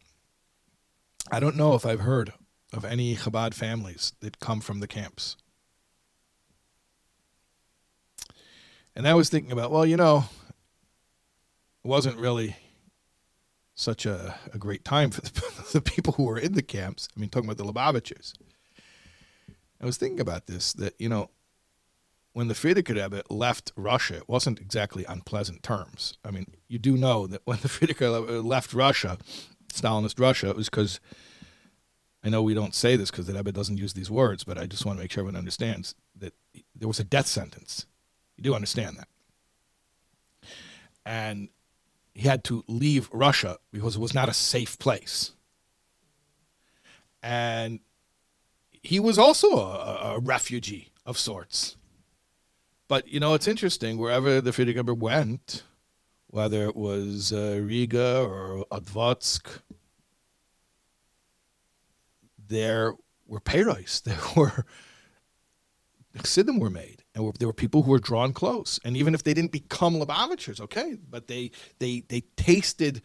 I 1.30 1.40
don't 1.40 1.56
know 1.56 1.74
if 1.74 1.84
I've 1.84 2.00
heard 2.00 2.32
of 2.72 2.84
any 2.84 3.16
Chabad 3.16 3.54
families 3.54 4.12
that 4.20 4.38
come 4.38 4.60
from 4.60 4.80
the 4.80 4.86
camps. 4.86 5.36
And 8.94 9.06
I 9.06 9.14
was 9.14 9.28
thinking 9.28 9.52
about, 9.52 9.70
well, 9.70 9.84
you 9.84 9.96
know, 9.96 10.24
it 11.84 11.88
wasn't 11.88 12.18
really 12.18 12.56
such 13.74 14.06
a, 14.06 14.36
a 14.54 14.58
great 14.58 14.84
time 14.84 15.10
for 15.10 15.20
the, 15.20 15.64
the 15.74 15.80
people 15.80 16.14
who 16.14 16.24
were 16.24 16.38
in 16.38 16.54
the 16.54 16.62
camps. 16.62 17.08
I 17.16 17.20
mean, 17.20 17.28
talking 17.28 17.48
about 17.48 17.58
the 17.58 17.70
Lubavitchers. 17.70 18.32
I 19.80 19.84
was 19.84 19.98
thinking 19.98 20.20
about 20.20 20.46
this 20.46 20.72
that, 20.74 20.94
you 20.98 21.08
know, 21.08 21.30
when 22.32 22.48
the 22.48 22.54
Frierdiker 22.54 22.94
Rebbe 22.94 23.22
left 23.30 23.72
Russia, 23.76 24.16
it 24.16 24.28
wasn't 24.28 24.60
exactly 24.60 25.06
on 25.06 25.22
pleasant 25.22 25.62
terms. 25.62 26.18
I 26.24 26.30
mean, 26.30 26.46
you 26.68 26.78
do 26.78 26.96
know 26.96 27.26
that 27.26 27.42
when 27.44 27.58
the 27.58 27.68
Frierdiker 27.68 28.20
Rebbe 28.20 28.40
left 28.40 28.72
Russia, 28.72 29.18
Stalinist 29.72 30.20
Russia, 30.20 30.50
it 30.50 30.56
was 30.56 30.68
because 30.68 31.00
I 32.26 32.28
know 32.28 32.42
we 32.42 32.54
don't 32.54 32.74
say 32.74 32.96
this 32.96 33.10
because 33.10 33.26
the 33.26 33.34
Rebbe 33.34 33.52
doesn't 33.52 33.78
use 33.78 33.92
these 33.92 34.10
words, 34.10 34.42
but 34.42 34.58
I 34.58 34.66
just 34.66 34.84
want 34.84 34.98
to 34.98 35.02
make 35.02 35.12
sure 35.12 35.20
everyone 35.20 35.38
understands 35.38 35.94
that 36.16 36.34
there 36.74 36.88
was 36.88 36.98
a 36.98 37.04
death 37.04 37.26
sentence. 37.26 37.86
You 38.36 38.42
do 38.42 38.54
understand 38.54 38.96
that. 38.98 39.08
And 41.04 41.50
he 42.14 42.26
had 42.26 42.42
to 42.44 42.64
leave 42.66 43.08
Russia 43.12 43.58
because 43.72 43.96
it 43.96 44.00
was 44.00 44.14
not 44.14 44.28
a 44.28 44.34
safe 44.34 44.78
place. 44.78 45.32
And 47.22 47.80
he 48.82 48.98
was 48.98 49.18
also 49.18 49.56
a, 49.56 50.14
a 50.16 50.18
refugee 50.18 50.88
of 51.04 51.18
sorts. 51.18 51.76
But 52.88 53.06
you 53.08 53.20
know, 53.20 53.34
it's 53.34 53.48
interesting. 53.48 53.98
Wherever 53.98 54.40
the 54.40 54.50
Frierdiker 54.50 54.96
went, 54.96 55.62
whether 56.36 56.64
it 56.64 56.76
was 56.76 57.32
uh, 57.32 57.58
Riga 57.62 58.20
or 58.20 58.66
Advotsk, 58.70 59.62
there 62.46 62.92
were 63.26 63.40
payros. 63.40 64.02
There 64.04 64.18
were 64.36 64.66
chassidim 66.14 66.58
were 66.58 66.68
made, 66.68 67.04
and 67.14 67.32
there 67.38 67.48
were 67.48 67.54
people 67.54 67.82
who 67.82 67.90
were 67.90 67.98
drawn 67.98 68.34
close. 68.34 68.78
And 68.84 68.98
even 68.98 69.14
if 69.14 69.22
they 69.24 69.32
didn't 69.32 69.50
become 69.50 69.94
Lubavitchers, 69.94 70.60
okay, 70.60 70.98
but 71.08 71.26
they 71.26 71.52
they 71.78 72.04
they 72.08 72.20
tasted 72.36 73.00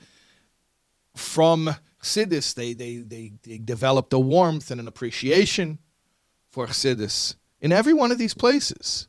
from 1.15 1.75
chassidus. 2.03 2.53
They 2.53 2.73
they 2.73 2.97
they 2.97 3.31
they 3.43 3.57
developed 3.59 4.11
a 4.11 4.19
warmth 4.19 4.71
and 4.71 4.81
an 4.81 4.89
appreciation 4.89 5.79
for 6.49 6.67
chassidus 6.67 7.35
in 7.61 7.71
every 7.71 7.93
one 7.93 8.11
of 8.11 8.17
these 8.17 8.33
places. 8.33 9.07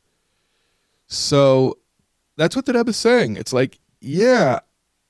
So 1.09 1.78
that's 2.36 2.57
what 2.57 2.66
the 2.66 2.73
Rebbe 2.73 2.90
is 2.90 2.97
saying. 2.97 3.36
It's 3.36 3.53
like, 3.53 3.78
yeah, 4.03 4.61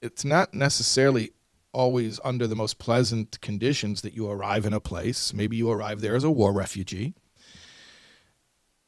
it's 0.01 0.25
not 0.25 0.53
necessarily 0.53 1.33
always 1.73 2.21
under 2.25 2.47
the 2.47 2.57
most 2.57 2.79
pleasant 2.79 3.41
conditions 3.41 4.03
that 4.03 4.15
you 4.15 4.29
arrive 4.29 4.67
in 4.67 4.75
a 4.75 4.81
place. 4.81 5.33
Maybe 5.33 5.57
you 5.57 5.71
arrive 5.71 6.01
there 6.01 6.15
as 6.15 6.25
a 6.25 6.31
war 6.31 6.53
refugee. 6.53 7.15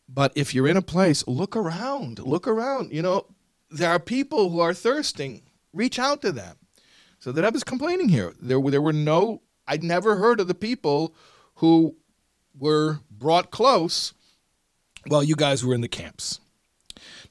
But 0.07 0.33
if 0.35 0.55
you're 0.55 0.69
in 0.69 0.77
a 0.77 0.83
place, 0.83 1.27
look 1.27 1.57
around. 1.57 2.19
Look 2.19 2.47
around. 2.47 2.93
You 2.93 3.03
know, 3.03 3.27
there 3.71 3.91
are 3.91 3.99
people 3.99 4.51
who 4.51 4.61
are 4.61 4.75
thirsting. 4.75 5.43
Reach 5.73 5.99
out 5.99 6.21
to 6.23 6.31
them. 6.31 6.57
So 7.19 7.33
the 7.33 7.43
Rebbe 7.43 7.57
is 7.57 7.65
complaining 7.65 8.11
here. 8.11 8.35
There, 8.41 8.61
there 8.61 8.83
were 8.83 8.93
no, 8.93 9.41
I'd 9.67 9.83
never 9.83 10.17
heard 10.17 10.41
of 10.41 10.49
the 10.49 10.55
people 10.55 11.15
who 11.57 11.97
were 12.57 13.01
brought 13.11 13.51
close 13.51 14.13
while 15.07 15.25
you 15.25 15.35
guys 15.35 15.65
were 15.65 15.75
in 15.75 15.81
the 15.81 15.89
camps. 15.89 16.41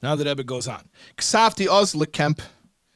Now 0.02 0.16
the 0.16 0.26
Rebbe 0.26 0.44
goes 0.44 0.68
on. 0.68 0.90
Ksavti 1.18 1.68
oz 1.70 1.94
lekemp 1.94 2.41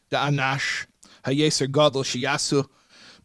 de 0.10 0.18
anash 0.18 0.86
hayeser 1.26 1.72
gadol 1.72 2.04
shiyasu 2.04 2.66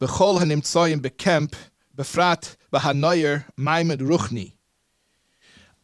bechol 0.01 0.39
hanimtsoyim 0.41 1.01
bekemp 1.01 1.55
befrat 1.97 2.57
bahanoyer 2.73 3.45
maimed 3.57 4.01
ruchni. 4.01 4.53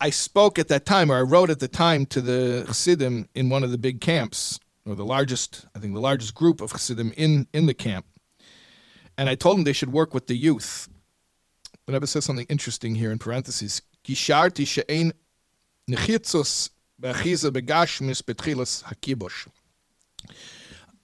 I 0.01 0.11
spoke 0.11 0.59
at 0.59 0.69
that 0.69 0.87
time, 0.87 1.11
or 1.11 1.17
I 1.17 1.23
wrote 1.23 1.51
at 1.51 1.59
the 1.59 1.67
time 1.69 2.07
to 2.07 2.21
the 2.21 2.65
Chassidim 2.67 3.29
in 3.35 3.51
one 3.51 3.65
of 3.65 3.73
the 3.73 3.79
big 3.79 4.01
camps, 4.01 4.61
or 4.87 4.95
the 4.95 5.05
largest, 5.05 5.67
I 5.75 5.81
think 5.81 5.93
the 5.93 6.01
largest 6.01 6.35
group 6.35 6.61
of 6.61 6.71
Chassidim 6.71 7.13
in, 7.17 7.49
in 7.53 7.67
the 7.67 7.75
camp. 7.75 8.07
And 9.17 9.29
I 9.29 9.35
told 9.35 9.57
them 9.57 9.65
they 9.65 9.73
should 9.73 9.93
work 9.93 10.15
with 10.15 10.29
the 10.29 10.37
youth. 10.37 10.89
The 11.87 11.95
Rebbe 11.95 12.07
says 12.07 12.25
something 12.25 12.47
interesting 12.49 12.95
here 12.95 13.11
in 13.11 13.19
parentheses. 13.19 13.83
Gisharti 14.05 14.67
she'ein 14.67 15.13
be'achiza 15.89 16.71
begashmis 17.51 18.23
betchilas 18.23 18.85
hakibush. 18.85 19.49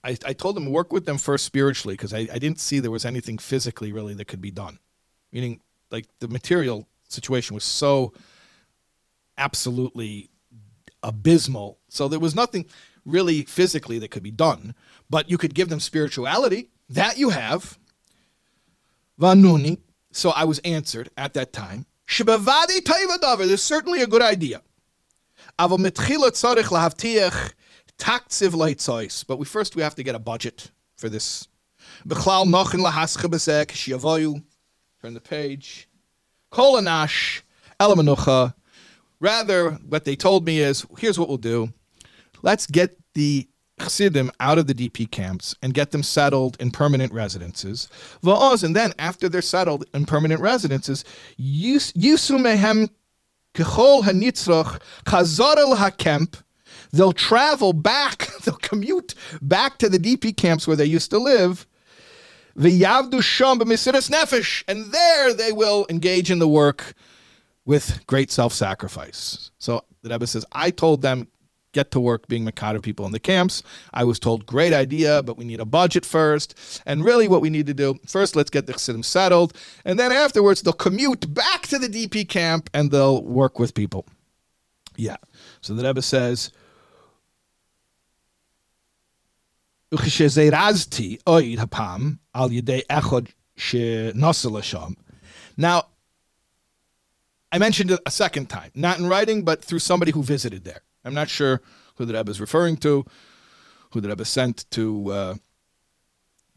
I, 0.05 0.17
I 0.23 0.33
told 0.33 0.55
them 0.55 0.67
work 0.67 0.93
with 0.93 1.05
them 1.05 1.17
first 1.17 1.45
spiritually 1.45 1.95
because 1.95 2.13
I, 2.13 2.27
I 2.31 2.37
didn't 2.37 2.59
see 2.59 2.79
there 2.79 2.91
was 2.91 3.05
anything 3.05 3.39
physically 3.39 3.91
really 3.91 4.13
that 4.13 4.25
could 4.25 4.41
be 4.41 4.51
done. 4.51 4.77
Meaning, 5.31 5.61
like 5.89 6.05
the 6.19 6.27
material 6.27 6.87
situation 7.09 7.55
was 7.55 7.63
so 7.63 8.13
absolutely 9.37 10.29
abysmal. 11.01 11.79
So 11.89 12.07
there 12.07 12.19
was 12.19 12.35
nothing 12.35 12.65
really 13.03 13.43
physically 13.43 13.97
that 13.99 14.11
could 14.11 14.23
be 14.23 14.31
done, 14.31 14.75
but 15.09 15.29
you 15.29 15.37
could 15.39 15.55
give 15.55 15.69
them 15.69 15.79
spirituality. 15.79 16.69
That 16.87 17.17
you 17.17 17.31
have. 17.31 17.79
Vanuni. 19.19 19.79
So 20.11 20.29
I 20.29 20.43
was 20.43 20.59
answered 20.59 21.09
at 21.17 21.33
that 21.33 21.51
time. 21.51 21.87
Shibavadi 22.07 22.79
Taiva 22.81 23.47
There's 23.47 23.63
certainly 23.63 24.03
a 24.03 24.07
good 24.07 24.21
idea. 24.21 24.61
But 25.57 25.79
we 29.37 29.45
first 29.45 29.75
we 29.75 29.81
have 29.81 29.95
to 29.95 30.03
get 30.03 30.15
a 30.15 30.19
budget 30.19 30.71
for 30.97 31.09
this. 31.09 31.47
Turn 35.01 35.13
the 35.13 35.21
page. 35.21 35.87
Kolanash, 36.51 37.41
Elamanucha, 37.79 38.53
Rather, 39.19 39.71
what 39.71 40.05
they 40.05 40.15
told 40.15 40.45
me 40.45 40.59
is 40.59 40.85
here's 40.97 41.17
what 41.17 41.27
we'll 41.27 41.37
do. 41.37 41.73
Let's 42.41 42.67
get 42.67 42.97
the 43.13 43.47
Chassidim 43.79 44.31
out 44.39 44.57
of 44.57 44.67
the 44.67 44.73
DP 44.73 45.09
camps 45.09 45.55
and 45.61 45.73
get 45.73 45.91
them 45.91 46.03
settled 46.03 46.57
in 46.59 46.71
permanent 46.71 47.11
residences. 47.11 47.89
Va'oz, 48.23 48.63
And 48.63 48.75
then, 48.75 48.93
after 48.99 49.27
they're 49.27 49.41
settled 49.41 49.85
in 49.93 50.05
permanent 50.05 50.41
residences, 50.41 51.03
Yusumehem 51.39 52.89
Kechol 53.53 54.03
Hanitzroch 54.03 54.79
Chazor 55.05 55.75
HaKemp. 55.75 56.41
They'll 56.95 57.11
travel 57.11 57.73
back, 57.73 58.29
they'll 58.43 58.55
commute 58.55 59.15
back 59.41 59.77
to 59.79 59.89
the 59.89 59.99
DP 59.99 60.35
camps 60.35 60.65
where 60.65 60.77
they 60.77 60.85
used 60.85 61.09
to 61.11 61.19
live. 61.19 61.67
V'yavdu 62.57 63.21
sham 63.21 63.59
b'misiras 63.59 64.09
nefesh, 64.09 64.63
and 64.65 64.93
there 64.93 65.33
they 65.33 65.51
will 65.51 65.85
engage 65.89 66.31
in 66.31 66.39
the 66.39 66.47
work 66.47 66.93
with 67.65 68.05
great 68.07 68.31
self-sacrifice. 68.31 69.51
So 69.57 69.83
the 70.03 70.09
Rebbe 70.09 70.25
says, 70.25 70.45
I 70.53 70.69
told 70.69 71.01
them, 71.01 71.27
get 71.73 71.91
to 71.91 71.99
work 71.99 72.29
being 72.29 72.45
Makata 72.45 72.81
people 72.81 73.05
in 73.05 73.11
the 73.11 73.19
camps. 73.19 73.61
I 73.93 74.05
was 74.05 74.17
told, 74.17 74.45
great 74.45 74.71
idea, 74.71 75.21
but 75.21 75.37
we 75.37 75.43
need 75.43 75.59
a 75.59 75.65
budget 75.65 76.05
first. 76.05 76.81
And 76.85 77.03
really 77.03 77.27
what 77.27 77.41
we 77.41 77.49
need 77.49 77.65
to 77.65 77.73
do, 77.73 77.99
first 78.07 78.37
let's 78.37 78.49
get 78.49 78.67
the 78.67 78.71
Chassidim 78.71 79.03
settled, 79.03 79.51
and 79.83 79.99
then 79.99 80.13
afterwards 80.13 80.61
they'll 80.61 80.71
commute 80.71 81.33
back 81.33 81.63
to 81.67 81.77
the 81.77 81.89
DP 81.89 82.29
camp 82.29 82.69
and 82.73 82.91
they'll 82.91 83.21
work 83.21 83.59
with 83.59 83.73
people. 83.73 84.05
Yeah. 84.95 85.17
So 85.59 85.73
the 85.73 85.83
Rebbe 85.83 86.01
says, 86.01 86.53
now, 95.57 95.87
I 97.51 97.57
mentioned 97.57 97.91
it 97.91 97.99
a 98.05 98.11
second 98.11 98.49
time, 98.49 98.71
not 98.75 98.99
in 98.99 99.07
writing, 99.07 99.43
but 99.43 99.63
through 99.63 99.79
somebody 99.79 100.11
who 100.11 100.23
visited 100.23 100.63
there. 100.63 100.81
I'm 101.03 101.13
not 101.13 101.29
sure 101.29 101.61
who 101.95 102.05
the 102.05 102.13
Rebbe 102.13 102.29
is 102.29 102.41
referring 102.41 102.77
to, 102.77 103.05
who 103.91 104.01
the 104.01 104.09
Rebbe 104.09 104.25
sent 104.25 104.69
to 104.71 105.11
uh, 105.11 105.35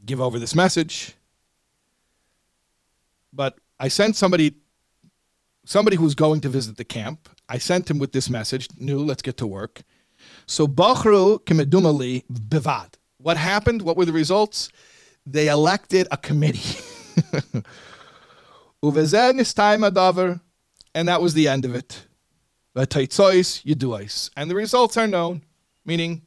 give 0.05 0.20
over 0.20 0.39
this 0.39 0.55
message. 0.55 1.15
But 3.32 3.59
I 3.78 3.89
sent 3.89 4.16
somebody, 4.16 4.55
somebody 5.65 5.97
who's 5.97 6.15
going 6.15 6.40
to 6.40 6.48
visit 6.48 6.77
the 6.77 6.85
camp. 6.85 7.28
I 7.48 7.59
sent 7.59 7.89
him 7.90 7.98
with 7.98 8.12
this 8.12 8.28
message. 8.28 8.69
New, 8.78 8.98
let's 8.98 9.23
get 9.23 9.36
to 9.36 9.47
work. 9.47 9.82
So 10.47 10.66
Bachru 10.66 11.39
Kimedumali 11.44 12.24
Bivad. 12.27 12.94
What 13.19 13.36
happened? 13.36 13.82
What 13.82 13.97
were 13.97 14.05
the 14.05 14.12
results? 14.12 14.70
They 15.27 15.49
elected 15.49 16.09
a 16.11 16.16
committee. 16.16 16.81
And 20.95 21.09
that 21.09 21.20
was 21.20 21.35
the 21.35 21.49
end 21.49 21.65
of 21.65 21.74
it. 21.74 22.07
And 24.36 24.51
the 24.51 24.55
results 24.55 24.97
are 24.97 25.07
known, 25.07 25.43
meaning 25.85 26.23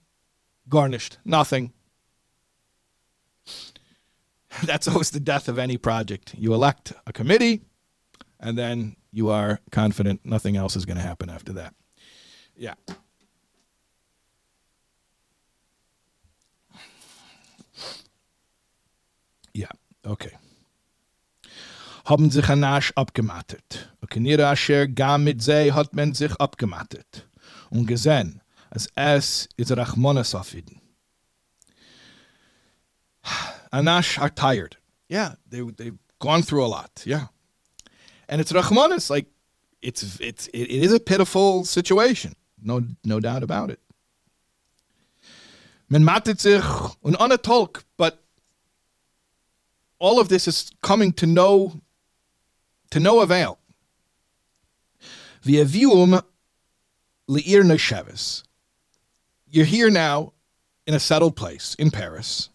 garnished, 0.68 1.18
nothing. 1.24 1.72
That's 4.64 4.88
always 4.88 5.12
the 5.12 5.20
death 5.20 5.48
of 5.48 5.58
any 5.58 5.78
project. 5.78 6.36
You 6.38 6.54
elect 6.54 6.92
a 7.08 7.14
committee, 7.14 7.62
and 8.40 8.58
then 8.58 8.98
you 9.12 9.30
are 9.30 9.60
confident 9.72 10.22
nothing 10.26 10.58
else 10.58 10.76
is 10.76 10.86
going 10.86 10.98
to 10.98 11.04
happen 11.04 11.30
after 11.30 11.54
that. 11.54 11.74
Yeah. 12.56 12.76
Ja, 19.53 19.69
okay. 20.03 20.38
Haben 22.06 22.32
sich 22.32 22.48
Anasch 22.49 22.91
abgemattet. 22.95 23.94
Okay, 24.02 24.15
Kenira 24.15 24.52
Asher 24.52 24.88
gam 24.88 25.23
mit 25.23 25.41
sie 25.41 25.72
hat 25.72 25.94
man 25.94 26.14
sich 26.14 26.34
abgemattet. 26.36 27.28
Und 27.69 27.86
gesehen, 27.86 28.41
als 28.69 28.90
es 28.95 29.49
ist 29.56 29.72
Rachmones 29.72 30.36
auf 30.36 30.53
ihnen. 30.53 30.82
Anash 33.72 34.19
are 34.19 34.34
tired. 34.34 34.78
Yeah, 35.10 35.36
they 35.49 35.61
they've 35.61 35.98
gone 36.19 36.44
through 36.44 36.64
a 36.64 36.68
lot. 36.68 37.06
Yeah, 37.06 37.28
and 38.28 38.41
it's 38.41 38.52
Rachmanis. 38.52 39.10
Like 39.10 39.28
it's 39.82 40.19
it's 40.19 40.48
it, 40.48 40.69
it 40.69 40.84
is 40.84 40.94
a 40.94 40.99
pitiful 40.99 41.65
situation. 41.65 42.34
No 42.61 42.82
no 43.03 43.19
doubt 43.19 43.44
about 43.44 43.72
it. 43.72 43.80
Men 45.88 46.03
matet 46.03 46.40
sich 46.40 46.64
und 47.02 47.19
ohne 47.19 47.41
all 50.02 50.19
of 50.19 50.30
this 50.30 50.48
is 50.48 50.72
coming 50.82 51.14
to 51.14 51.28
no 51.28 51.80
to 52.90 52.99
no 52.99 53.22
avail. 53.22 53.60
V'avium 55.45 56.23
li'ir 57.30 57.64
nesheves. 57.64 58.44
You're 59.48 59.65
here 59.65 59.90
now 59.90 60.34
in 60.88 60.94
a 60.95 60.99
settled 60.99 61.36
place 61.36 61.76
in 61.76 61.91
Paris. 61.91 62.49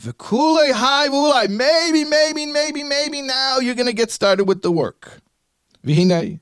V'kulei 0.00 0.72
hai 0.72 1.08
v'ulai. 1.08 1.48
Maybe, 1.48 2.04
maybe, 2.04 2.46
maybe, 2.46 2.84
maybe 2.84 3.22
now 3.22 3.58
you're 3.58 3.74
going 3.74 3.86
to 3.86 3.92
get 3.94 4.10
started 4.10 4.44
with 4.44 4.62
the 4.62 4.70
work. 4.70 5.20
V'hinei. 5.84 6.40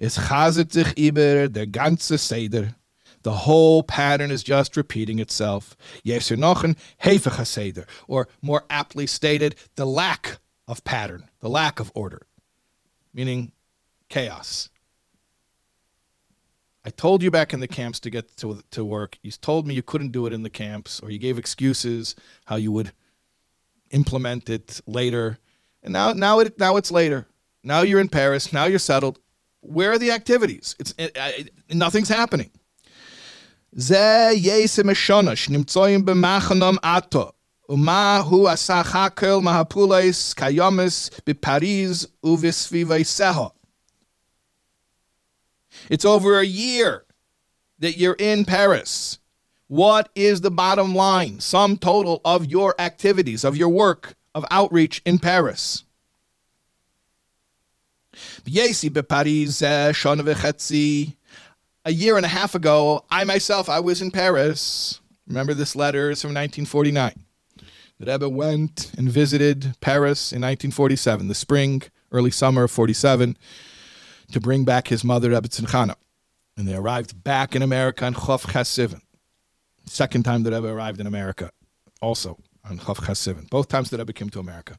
Es 0.00 0.16
chazet 0.16 0.72
sich 0.72 0.94
iber 0.96 1.48
der 1.48 1.66
ganze 1.66 2.18
Seder. 2.18 2.74
The 3.22 3.32
whole 3.32 3.82
pattern 3.82 4.30
is 4.30 4.42
just 4.42 4.76
repeating 4.76 5.18
itself. 5.18 5.76
Yeser 6.04 6.36
nochen 6.36 6.76
hefech 7.02 7.86
or 8.08 8.28
more 8.40 8.64
aptly 8.68 9.06
stated, 9.06 9.54
the 9.76 9.86
lack 9.86 10.38
of 10.66 10.84
pattern, 10.84 11.28
the 11.40 11.48
lack 11.48 11.80
of 11.80 11.92
order, 11.94 12.26
meaning 13.14 13.52
chaos. 14.08 14.68
I 16.84 16.90
told 16.90 17.22
you 17.22 17.30
back 17.30 17.54
in 17.54 17.60
the 17.60 17.68
camps 17.68 18.00
to 18.00 18.10
get 18.10 18.36
to, 18.38 18.62
to 18.72 18.84
work. 18.84 19.18
You 19.22 19.30
told 19.30 19.66
me 19.66 19.74
you 19.74 19.82
couldn't 19.82 20.10
do 20.10 20.26
it 20.26 20.32
in 20.32 20.42
the 20.42 20.50
camps, 20.50 21.00
or 21.00 21.10
you 21.10 21.18
gave 21.18 21.38
excuses 21.38 22.16
how 22.46 22.56
you 22.56 22.72
would 22.72 22.92
implement 23.92 24.50
it 24.50 24.80
later. 24.86 25.38
And 25.82 25.92
now, 25.92 26.12
now, 26.12 26.40
it, 26.40 26.58
now 26.58 26.76
it's 26.76 26.90
later. 26.90 27.28
Now 27.62 27.82
you're 27.82 28.00
in 28.00 28.08
Paris. 28.08 28.52
Now 28.52 28.64
you're 28.64 28.80
settled. 28.80 29.20
Where 29.60 29.92
are 29.92 29.98
the 29.98 30.10
activities? 30.10 30.74
It's 30.80 30.92
it, 30.98 31.12
it, 31.14 31.50
nothing's 31.72 32.08
happening. 32.08 32.50
זה 33.71 34.29
יסם 34.33 34.89
השונש 34.89 35.49
נמצאים 35.49 36.05
במחנם 36.05 36.75
עתו, 36.81 37.31
ומה 37.69 38.17
הוא 38.17 38.49
עשה 38.49 38.83
חקל 38.83 39.35
מהפולס 39.35 40.33
כיומס 40.33 41.09
בפריז 41.27 42.07
ובסביבסהו. 42.23 43.49
It's 45.89 46.05
over 46.05 46.39
a 46.39 46.45
year 46.45 47.05
that 47.79 47.97
you're 47.97 48.19
in 48.19 48.45
Paris. 48.45 49.19
What 49.67 50.09
is 50.15 50.41
the 50.41 50.51
bottom 50.51 50.95
line, 50.95 51.39
sum 51.39 51.77
total 51.77 52.21
of 52.23 52.45
your 52.45 52.73
activities, 52.79 53.43
of 53.43 53.57
your 53.57 53.69
work 53.69 54.15
of 54.33 54.45
outreach 54.49 55.01
in 55.05 55.19
Paris? 55.19 55.83
A 61.84 61.90
year 61.92 62.16
and 62.16 62.24
a 62.24 62.28
half 62.28 62.54
ago, 62.54 63.04
I 63.10 63.24
myself, 63.24 63.68
I 63.68 63.80
was 63.80 64.00
in 64.00 64.12
Paris. 64.12 65.00
Remember 65.26 65.52
this 65.52 65.74
letter 65.74 66.10
is 66.10 66.22
from 66.22 66.28
1949. 66.28 67.24
The 67.98 68.06
Rebbe 68.06 68.28
went 68.28 68.92
and 68.96 69.08
visited 69.08 69.76
Paris 69.80 70.32
in 70.32 70.40
1947, 70.42 71.26
the 71.26 71.34
spring, 71.34 71.82
early 72.12 72.30
summer 72.30 72.64
of 72.64 72.70
47 72.70 73.36
to 74.30 74.40
bring 74.40 74.64
back 74.64 74.88
his 74.88 75.02
mother, 75.02 75.30
Rebbetzin 75.30 75.66
Chana. 75.66 75.96
And 76.56 76.68
they 76.68 76.74
arrived 76.74 77.24
back 77.24 77.56
in 77.56 77.62
America 77.62 78.04
on 78.06 78.14
Chof 78.14 78.52
Ches 78.52 78.70
Sivan. 78.70 79.00
Second 79.84 80.24
time 80.24 80.44
that 80.44 80.52
Rebbe 80.52 80.68
arrived 80.68 81.00
in 81.00 81.08
America, 81.08 81.50
also 82.00 82.38
on 82.64 82.78
Chof 82.78 83.04
Ches 83.04 83.26
Sivan. 83.26 83.50
Both 83.50 83.66
times 83.66 83.90
that 83.90 83.98
Rebbe 83.98 84.12
came 84.12 84.30
to 84.30 84.38
America 84.38 84.78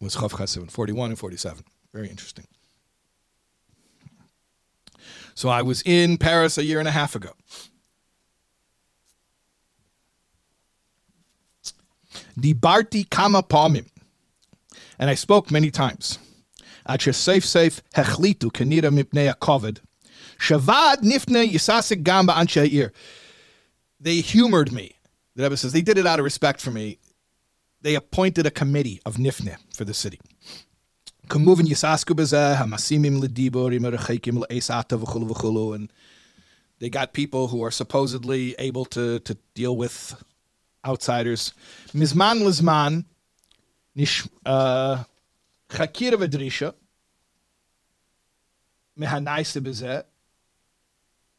was 0.00 0.16
Chof 0.16 0.38
Ches 0.38 0.56
Sivan, 0.56 0.70
41 0.70 1.10
and 1.10 1.18
47. 1.18 1.62
Very 1.92 2.08
interesting. 2.08 2.46
So 5.34 5.48
I 5.48 5.62
was 5.62 5.82
in 5.82 6.16
Paris 6.16 6.58
a 6.58 6.64
year 6.64 6.78
and 6.78 6.88
a 6.88 6.92
half 6.92 7.14
ago. 7.14 7.32
Dibarti 12.38 13.08
kama 13.08 13.42
palmim. 13.42 13.86
And 14.98 15.10
I 15.10 15.14
spoke 15.14 15.50
many 15.50 15.70
times. 15.70 16.18
Safe 16.98 17.44
safe 17.44 17.82
hechlitu 17.94 18.50
kenira 18.52 18.90
mipnei 18.90 19.34
covid. 19.34 19.78
Shavad 20.38 20.98
nifne 21.02 21.48
yisasik 21.48 22.02
gamba 22.02 22.34
ansha'ir. 22.34 22.90
They 24.00 24.20
humored 24.20 24.72
me. 24.72 24.96
The 25.34 25.44
Rebbe 25.44 25.56
says 25.56 25.72
they 25.72 25.82
did 25.82 25.98
it 25.98 26.06
out 26.06 26.18
of 26.20 26.24
respect 26.24 26.60
for 26.60 26.70
me. 26.70 26.98
They 27.82 27.94
appointed 27.96 28.46
a 28.46 28.50
committee 28.50 29.00
of 29.04 29.16
nifne 29.16 29.56
for 29.74 29.84
the 29.84 29.94
city 29.94 30.20
כמובן 31.29 31.67
יססקו 31.67 32.15
בזה, 32.15 32.59
המסימים 32.59 33.23
לדיבור, 33.23 33.69
עם 33.69 33.85
הרחקים 33.85 34.35
לאסעתה 34.37 35.03
וכולו 35.03 35.29
וכולו, 35.29 35.75
and 35.75 35.87
they 36.79 36.89
got 36.89 37.13
people 37.13 37.47
who 37.47 37.61
are 37.63 37.71
supposedly 37.71 38.55
able 38.57 38.85
to, 38.85 39.19
to 39.19 39.35
deal 39.55 39.75
with 39.77 40.23
outsiders. 40.85 41.51
מזמן 41.95 42.37
לזמן, 42.47 42.99
נש, 43.95 44.27
uh, 44.47 44.49
חקירה 45.71 46.17
ודרישה, 46.19 46.69
מהנייסה 48.97 49.59
בזה, 49.59 49.99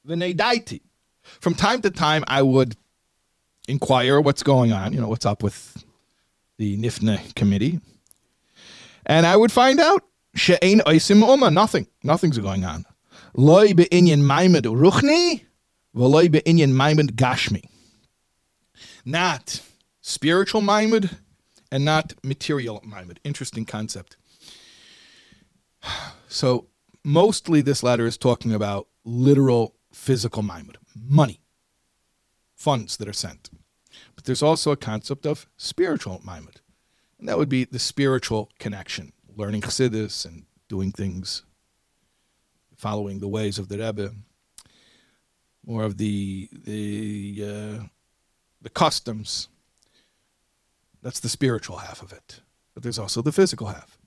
ונדעתי. 0.05 0.79
From 1.41 1.55
time 1.55 1.81
to 1.83 1.91
time, 1.91 2.25
I 2.27 2.43
would 2.43 2.77
inquire 3.69 4.21
what's 4.21 4.43
going 4.43 4.73
on, 4.73 4.93
you 4.93 5.01
know, 5.01 5.09
what's 5.09 5.27
up 5.27 5.43
with 5.43 5.85
the 6.59 6.77
NIFNA 6.77 7.35
committee. 7.35 7.81
And 9.06 9.26
I 9.26 9.36
would 9.36 9.52
find 9.52 9.80
out, 9.80 10.04
she'ein 10.36 10.80
oisim 10.86 11.24
umma, 11.24 11.54
nothing, 11.54 11.88
nothing's 12.04 12.38
going 12.38 12.66
on. 12.66 12.86
Loi 13.36 13.74
be'inyan 13.74 14.22
maimed 14.22 14.64
ruchni, 14.64 15.44
v'loi 15.96 16.32
be'inyan 16.32 16.72
maimed 16.74 17.16
gashmi. 17.16 17.64
Not 19.04 19.62
spiritual 20.02 20.62
maimed, 20.62 21.18
and 21.72 21.84
not 21.84 22.14
material 22.24 22.82
maimed. 22.86 23.20
Interesting 23.24 23.66
concept. 23.66 24.18
So 26.28 26.68
mostly 27.02 27.62
this 27.62 27.82
letter 27.82 28.06
is 28.06 28.18
talking 28.18 28.52
about 28.52 28.88
literal 29.06 29.76
physical 29.94 30.44
maimed, 30.44 30.78
money, 30.94 31.40
funds 32.56 32.98
that 32.98 33.08
are 33.08 33.14
sent. 33.14 33.50
But 34.16 34.26
there's 34.26 34.44
also 34.44 34.72
a 34.72 34.76
concept 34.76 35.26
of 35.26 35.48
spiritual 35.56 36.22
maimed. 36.26 36.60
And 37.26 37.30
that 37.32 37.40
would 37.40 37.50
be 37.50 37.64
the 37.64 37.80
spiritual 37.80 38.52
connection, 38.60 39.12
learning 39.36 39.62
chassidus 39.62 40.28
and 40.28 40.44
doing 40.70 40.92
things, 40.92 41.42
following 42.78 43.20
the 43.20 43.28
ways 43.28 43.58
of 43.58 43.68
the 43.68 43.80
Rebbe, 43.80 44.14
more 45.66 45.82
of 45.82 45.98
the 45.98 46.48
the 46.54 47.44
uh, 47.44 47.84
the 48.62 48.70
customs 48.70 49.48
that's 51.02 51.20
the 51.20 51.28
spiritual 51.28 51.78
half 51.78 52.04
of 52.04 52.14
it. 52.14 52.42
But 52.76 52.84
there's 52.84 53.00
also 53.00 53.24
the 53.24 53.32
physical 53.32 53.66
half. 53.66 53.98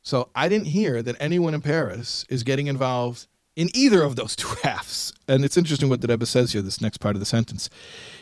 So 0.00 0.30
I 0.34 0.48
didn't 0.48 0.68
hear 0.68 1.02
that 1.02 1.16
anyone 1.20 1.52
in 1.52 1.60
Paris 1.60 2.24
is 2.30 2.42
getting 2.42 2.68
involved 2.68 3.26
in 3.54 3.68
either 3.74 4.02
of 4.02 4.16
those 4.16 4.34
two 4.42 4.56
halves. 4.62 5.12
And 5.28 5.44
it's 5.44 5.58
interesting 5.58 5.90
what 5.90 6.00
the 6.00 6.08
Rebbe 6.08 6.24
says 6.24 6.52
here, 6.52 6.62
this 6.62 6.80
next 6.80 6.98
part 6.98 7.16
of 7.16 7.20
the 7.20 7.26
sentence. 7.26 7.68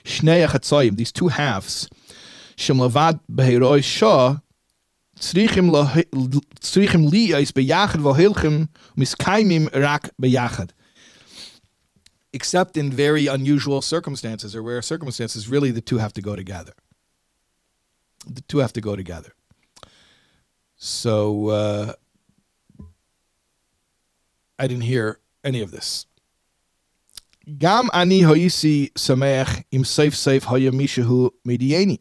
Shnei 0.03 0.97
these 0.97 1.13
two 1.13 1.29
halves, 1.29 1.89
Except 12.33 12.77
in 12.77 12.91
very 12.91 13.27
unusual 13.27 13.81
circumstances 13.81 14.55
or 14.55 14.63
rare 14.63 14.83
circumstances, 14.83 15.49
really 15.49 15.71
the 15.71 15.81
two 15.81 15.99
have 15.99 16.13
to 16.13 16.23
go 16.23 16.37
together 16.37 16.75
the 18.27 18.43
two 18.43 18.59
have 18.59 18.73
to 18.75 18.81
go 18.81 18.97
together. 18.97 19.33
So 20.77 21.49
uh, 21.49 21.93
I 24.59 24.67
didn't 24.67 24.85
hear 24.85 25.21
any 25.45 25.61
of 25.61 25.71
this. 25.71 26.07
Gam 27.59 27.91
ani 27.93 28.21
hoisi 28.23 28.93
sameach 28.93 29.65
im 29.71 29.85
safe 29.85 30.45
hoya 30.45 30.71
mishahu 30.71 31.31
mediani. 31.47 32.01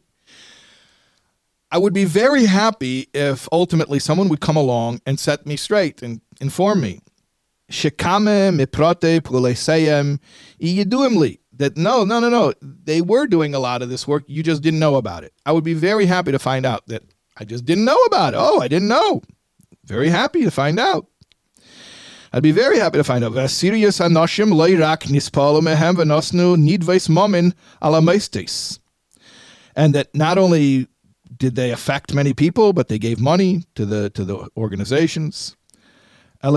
I 1.69 1.77
would 1.77 1.93
be 1.93 2.05
very 2.05 2.45
happy 2.45 3.07
if 3.13 3.47
ultimately 3.51 3.99
someone 3.99 4.29
would 4.29 4.39
come 4.39 4.55
along 4.55 5.01
and 5.05 5.19
set 5.19 5.45
me 5.45 5.57
straight 5.57 6.01
and 6.01 6.21
inform 6.39 6.81
me. 6.81 7.01
Shekame 7.69 8.57
miprote 8.57 9.21
puleseyem 9.21 10.19
iyiduimli. 10.61 11.39
That 11.57 11.75
no, 11.75 12.05
no, 12.05 12.19
no, 12.19 12.29
no. 12.29 12.53
They 12.61 13.01
were 13.01 13.27
doing 13.27 13.53
a 13.53 13.59
lot 13.59 13.81
of 13.81 13.89
this 13.89 14.07
work. 14.07 14.23
You 14.27 14.43
just 14.43 14.61
didn't 14.61 14.79
know 14.79 14.95
about 14.95 15.23
it. 15.23 15.33
I 15.45 15.51
would 15.51 15.63
be 15.63 15.73
very 15.73 16.05
happy 16.05 16.31
to 16.31 16.39
find 16.39 16.65
out 16.65 16.87
that 16.87 17.03
I 17.35 17.43
just 17.43 17.65
didn't 17.65 17.85
know 17.85 17.99
about 18.05 18.33
it. 18.33 18.37
Oh, 18.39 18.61
I 18.61 18.67
didn't 18.67 18.87
know. 18.87 19.21
Very 19.83 20.09
happy 20.09 20.43
to 20.43 20.51
find 20.51 20.79
out. 20.79 21.07
I'd 22.31 22.43
be 22.43 22.51
very 22.51 22.77
happy 22.77 22.97
to 22.97 23.03
find 23.03 23.23
out. 23.23 23.31
Vasirius 23.31 23.99
anoshim 23.99 24.51
nidveis 26.57 27.09
momin. 27.09 27.53
And 29.75 29.95
that 29.95 30.15
not 30.15 30.37
only 30.37 30.87
did 31.37 31.55
they 31.55 31.71
affect 31.71 32.13
many 32.13 32.33
people, 32.33 32.73
but 32.73 32.87
they 32.87 32.99
gave 32.99 33.19
money 33.19 33.63
to 33.75 33.85
the 33.85 34.09
to 34.11 34.25
the 34.25 34.49
organizations. 34.57 35.55
And 36.41 36.55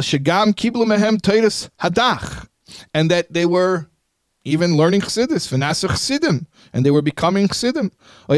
that 3.11 3.27
they 3.31 3.47
were 3.47 3.91
even 4.45 4.77
learning 4.77 5.01
chassidus, 5.01 5.49
v'nasa 5.49 5.89
chassidim, 5.89 6.47
and 6.73 6.85
they 6.85 6.91
were 6.91 7.03
becoming 7.03 7.49
chassidim. 7.49 7.91
Or 8.29 8.37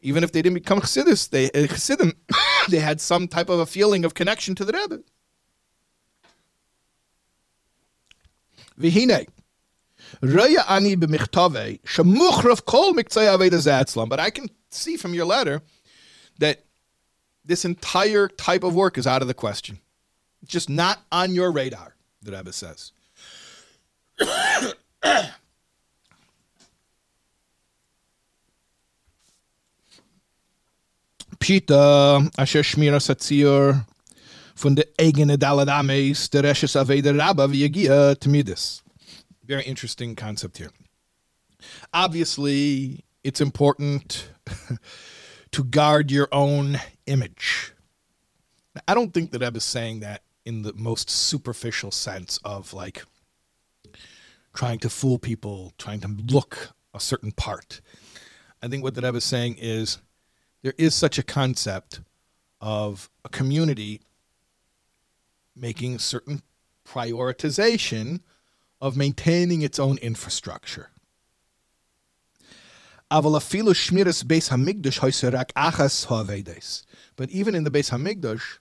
even 0.00 0.24
if 0.24 0.32
they 0.32 0.42
didn't 0.42 0.54
become 0.54 0.80
chassidus, 0.80 1.30
they 1.30 1.46
uh, 1.46 1.66
chassidim, 1.66 2.12
they 2.70 2.78
had 2.78 3.00
some 3.00 3.28
type 3.28 3.48
of 3.48 3.58
a 3.58 3.66
feeling 3.66 4.04
of 4.04 4.14
connection 4.14 4.54
to 4.54 4.64
the 4.64 4.72
Rebbe. 4.72 5.00
Vihine. 8.78 9.26
But 10.20 10.40
I 14.20 14.30
can 14.30 14.50
see 14.70 14.96
from 14.96 15.14
your 15.14 15.26
letter 15.26 15.62
that 16.38 16.64
this 17.44 17.64
entire 17.64 18.28
type 18.28 18.64
of 18.64 18.74
work 18.74 18.98
is 18.98 19.06
out 19.06 19.22
of 19.22 19.28
the 19.28 19.34
question. 19.34 19.78
It's 20.42 20.52
just 20.52 20.68
not 20.68 20.98
on 21.10 21.34
your 21.34 21.52
radar, 21.52 21.94
the 22.22 22.32
Rebbe 22.32 22.52
says. 22.52 22.92
Pshita, 31.38 32.30
asher 32.36 32.62
shmira 32.64 32.98
satzir 32.98 33.84
von 34.56 34.74
der 34.74 34.84
eigene 34.98 35.38
Daladames, 35.38 36.28
der 36.30 36.42
Reshes 36.42 36.74
Aveda 36.74 37.16
Rabba 37.16 37.46
v'yagia 37.46 38.10
er 38.10 38.14
Tamidis. 38.16 38.82
Very 39.48 39.64
interesting 39.64 40.14
concept 40.14 40.58
here. 40.58 40.70
Obviously, 41.94 43.06
it's 43.24 43.40
important 43.40 44.28
to 45.52 45.64
guard 45.64 46.10
your 46.10 46.28
own 46.30 46.78
image. 47.06 47.72
I 48.86 48.92
don't 48.92 49.14
think 49.14 49.32
that 49.32 49.40
Rebbe 49.40 49.56
is 49.56 49.64
saying 49.64 50.00
that 50.00 50.22
in 50.44 50.62
the 50.62 50.74
most 50.74 51.08
superficial 51.08 51.90
sense 51.90 52.38
of 52.44 52.74
like 52.74 53.02
trying 54.52 54.80
to 54.80 54.90
fool 54.90 55.18
people, 55.18 55.72
trying 55.78 56.00
to 56.00 56.08
look 56.08 56.74
a 56.92 57.00
certain 57.00 57.32
part. 57.32 57.80
I 58.62 58.68
think 58.68 58.82
what 58.82 58.94
the 58.94 59.00
Rebbe 59.00 59.16
is 59.16 59.24
saying 59.24 59.56
is 59.58 59.98
there 60.60 60.74
is 60.76 60.94
such 60.94 61.18
a 61.18 61.22
concept 61.22 62.00
of 62.60 63.08
a 63.24 63.30
community 63.30 64.02
making 65.56 66.00
certain 66.00 66.42
prioritization 66.86 68.20
of 68.80 68.96
maintaining 68.96 69.62
its 69.62 69.78
own 69.78 69.98
infrastructure. 69.98 70.90
But 73.10 73.24
even 77.30 77.54
in 77.54 77.64
the 77.64 77.70
Beis 77.70 77.90
Hamikdash, 77.90 78.58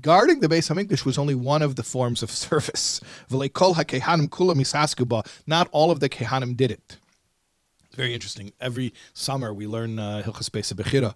guarding 0.00 0.40
the 0.40 0.48
Beis 0.48 0.70
Hamikdash 0.70 1.04
was 1.04 1.18
only 1.18 1.34
one 1.34 1.60
of 1.60 1.76
the 1.76 1.82
forms 1.82 2.22
of 2.22 2.30
service. 2.30 3.02
Not 3.30 3.50
all 5.72 5.90
of 5.90 6.00
the 6.00 6.08
kehanim 6.08 6.56
did 6.56 6.70
it. 6.70 6.96
It's 7.84 7.96
very 7.96 8.14
interesting. 8.14 8.54
Every 8.58 8.94
summer 9.12 9.52
we 9.52 9.66
learn 9.66 9.98
uh, 9.98 10.22
Hilchas 10.24 10.48
Beis 10.48 10.72
Bechira. 10.72 11.14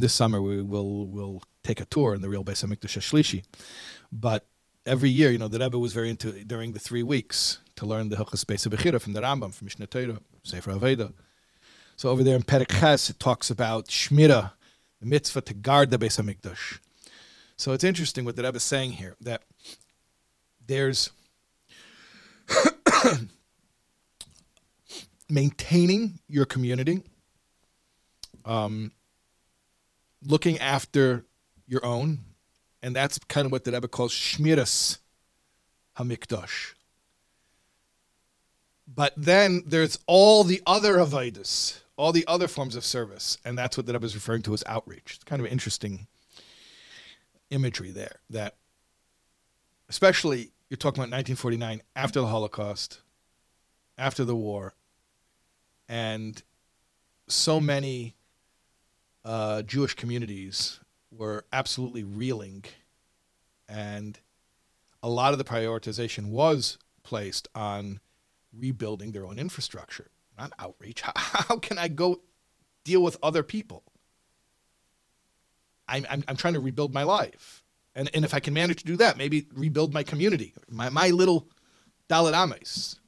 This 0.00 0.12
summer 0.12 0.40
we 0.40 0.62
will 0.62 1.04
will 1.06 1.42
take 1.64 1.80
a 1.80 1.84
tour 1.86 2.14
in 2.14 2.22
the 2.22 2.28
real 2.28 2.44
Beis 2.44 2.64
Hamikdash 2.64 2.96
Shlishi. 3.00 3.42
But 4.12 4.46
every 4.86 5.10
year, 5.10 5.30
you 5.30 5.38
know, 5.38 5.48
the 5.48 5.58
Rebbe 5.58 5.78
was 5.78 5.92
very 5.92 6.08
into 6.08 6.32
during 6.44 6.72
the 6.72 6.78
three 6.78 7.02
weeks 7.02 7.58
to 7.74 7.84
learn 7.84 8.08
the 8.08 8.16
Hilchas 8.16 8.44
Beis 8.44 8.66
Bechira 8.66 9.00
from 9.00 9.12
the 9.12 9.20
Rambam, 9.20 9.52
from 9.52 9.66
Mishnah 9.66 9.88
Torah, 9.88 10.20
Sefer 10.44 10.72
Aveda. 10.72 11.12
So 11.96 12.08
over 12.08 12.22
there 12.22 12.36
in 12.36 12.42
Perek 12.42 12.80
Ches, 12.80 13.10
it 13.10 13.18
talks 13.18 13.50
about 13.50 13.88
Shmira, 13.88 14.52
the 15.00 15.06
mitzvah 15.06 15.42
to 15.42 15.54
guard 15.54 15.90
the 15.90 15.98
Beis 15.98 16.20
Hamikdash. 16.20 16.78
So 17.56 17.72
it's 17.72 17.84
interesting 17.84 18.24
what 18.24 18.36
the 18.36 18.44
Rebbe 18.44 18.56
is 18.56 18.62
saying 18.62 18.92
here 18.92 19.16
that 19.20 19.42
there's 20.66 21.10
maintaining 25.28 26.20
your 26.28 26.44
community, 26.44 27.02
um, 28.44 28.92
looking 30.22 30.58
after 30.58 31.24
your 31.66 31.84
own, 31.84 32.20
and 32.86 32.94
that's 32.94 33.18
kind 33.26 33.46
of 33.46 33.50
what 33.50 33.64
the 33.64 33.72
Rebbe 33.72 33.88
calls 33.88 34.12
Shmiras 34.12 34.98
Hamikdash. 35.98 36.74
But 38.86 39.12
then 39.16 39.64
there's 39.66 39.98
all 40.06 40.44
the 40.44 40.62
other 40.68 40.98
avodas, 40.98 41.80
all 41.96 42.12
the 42.12 42.24
other 42.28 42.46
forms 42.46 42.76
of 42.76 42.84
service, 42.84 43.38
and 43.44 43.58
that's 43.58 43.76
what 43.76 43.86
the 43.86 43.92
Rebbe 43.92 44.06
is 44.06 44.14
referring 44.14 44.42
to 44.42 44.54
as 44.54 44.62
outreach. 44.66 45.14
It's 45.16 45.24
kind 45.24 45.40
of 45.40 45.48
interesting 45.48 46.06
imagery 47.50 47.90
there. 47.90 48.20
That, 48.30 48.54
especially, 49.88 50.52
you're 50.70 50.76
talking 50.76 51.00
about 51.00 51.10
1949, 51.10 51.82
after 51.96 52.20
the 52.20 52.28
Holocaust, 52.28 53.00
after 53.98 54.24
the 54.24 54.36
war, 54.36 54.74
and 55.88 56.40
so 57.26 57.58
many 57.58 58.14
uh, 59.24 59.62
Jewish 59.62 59.94
communities 59.94 60.78
were 61.16 61.44
absolutely 61.52 62.04
reeling, 62.04 62.64
and 63.68 64.18
a 65.02 65.08
lot 65.08 65.32
of 65.32 65.38
the 65.38 65.44
prioritization 65.44 66.28
was 66.30 66.78
placed 67.02 67.48
on 67.54 68.00
rebuilding 68.56 69.12
their 69.12 69.24
own 69.24 69.38
infrastructure, 69.38 70.10
not 70.38 70.52
outreach. 70.58 71.00
How, 71.04 71.12
how 71.16 71.58
can 71.58 71.78
I 71.78 71.88
go 71.88 72.20
deal 72.84 73.02
with 73.02 73.16
other 73.22 73.42
people? 73.42 73.82
I'm, 75.88 76.06
I'm, 76.10 76.24
I'm 76.26 76.36
trying 76.36 76.54
to 76.54 76.60
rebuild 76.60 76.92
my 76.92 77.04
life. 77.04 77.62
And, 77.94 78.10
and 78.12 78.24
if 78.24 78.34
I 78.34 78.40
can 78.40 78.52
manage 78.52 78.80
to 78.80 78.84
do 78.84 78.96
that, 78.96 79.16
maybe 79.16 79.46
rebuild 79.54 79.94
my 79.94 80.02
community, 80.02 80.52
my, 80.68 80.90
my 80.90 81.10
little 81.10 81.48
Daled 82.08 82.34
Amos. 82.34 82.98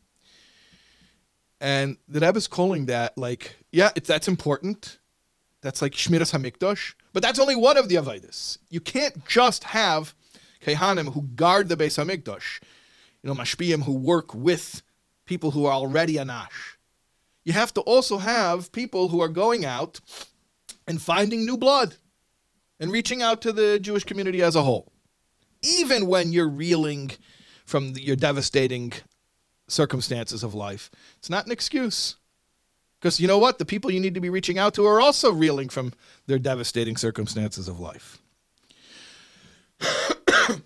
And 1.61 1.97
the 2.09 2.21
Rebbe 2.21 2.39
is 2.39 2.47
calling 2.47 2.87
that 2.87 3.19
like, 3.19 3.57
yeah, 3.73 3.91
that's 4.05 4.29
important. 4.29 4.99
That's 5.61 5.83
like 5.83 5.93
Shmiras 5.93 6.33
HaMikdash. 6.33 6.95
But 7.13 7.23
that's 7.23 7.39
only 7.39 7.57
one 7.57 7.77
of 7.77 7.89
the 7.89 7.97
Avedis. 7.97 8.59
You 8.69 8.81
can't 8.81 9.27
just 9.27 9.65
have 9.65 10.15
Kehanim 10.65 11.13
who 11.13 11.23
guard 11.23 11.69
the 11.69 11.77
Beis 11.77 12.03
HaMikdash, 12.03 12.61
you 13.23 13.29
know, 13.29 13.35
Mashpiyim 13.35 13.85
who 13.85 13.93
work 13.93 14.35
with 14.35 14.83
people 15.25 15.53
who 15.53 15.67
are 15.67 15.73
already 15.73 16.15
Anash. 16.15 16.77
You 17.45 17.53
have 17.53 17.73
to 17.75 17.81
also 17.83 18.19
have 18.19 18.73
people 18.73 19.09
who 19.09 19.21
are 19.21 19.29
going 19.29 19.65
out 19.65 20.01
and 20.87 21.01
finding 21.01 21.45
new 21.45 21.57
blood 21.57 21.97
and 22.81 22.93
reaching 22.93 23.23
out 23.23 23.41
to 23.43 23.53
the 23.53 23.79
Jewish 23.79 24.05
community 24.05 24.43
as 24.43 24.55
a 24.57 24.63
whole. 24.63 24.93
Even 25.63 26.07
when 26.07 26.33
you're 26.33 26.49
reeling 26.49 27.13
from 27.65 27.95
the, 27.95 28.03
your 28.03 28.17
devastating 28.17 28.93
circumstances 29.67 30.43
of 30.43 30.55
life, 30.55 30.91
it's 31.19 31.31
not 31.31 31.47
an 31.47 31.53
excuse. 31.53 32.17
Because 33.01 33.21
you 33.21 33.29
know 33.29 33.39
what? 33.39 33.59
The 33.59 33.65
people 33.65 33.91
you 33.91 34.01
need 34.01 34.15
to 34.15 34.21
be 34.21 34.31
reaching 34.31 34.59
out 34.59 34.75
to 34.75 34.85
are 34.87 35.01
also 35.01 35.33
reeling 35.33 35.69
from 35.69 35.93
their 36.27 36.39
devastating 36.39 36.97
circumstances 36.97 37.69
of 37.69 37.79
life. 37.79 38.19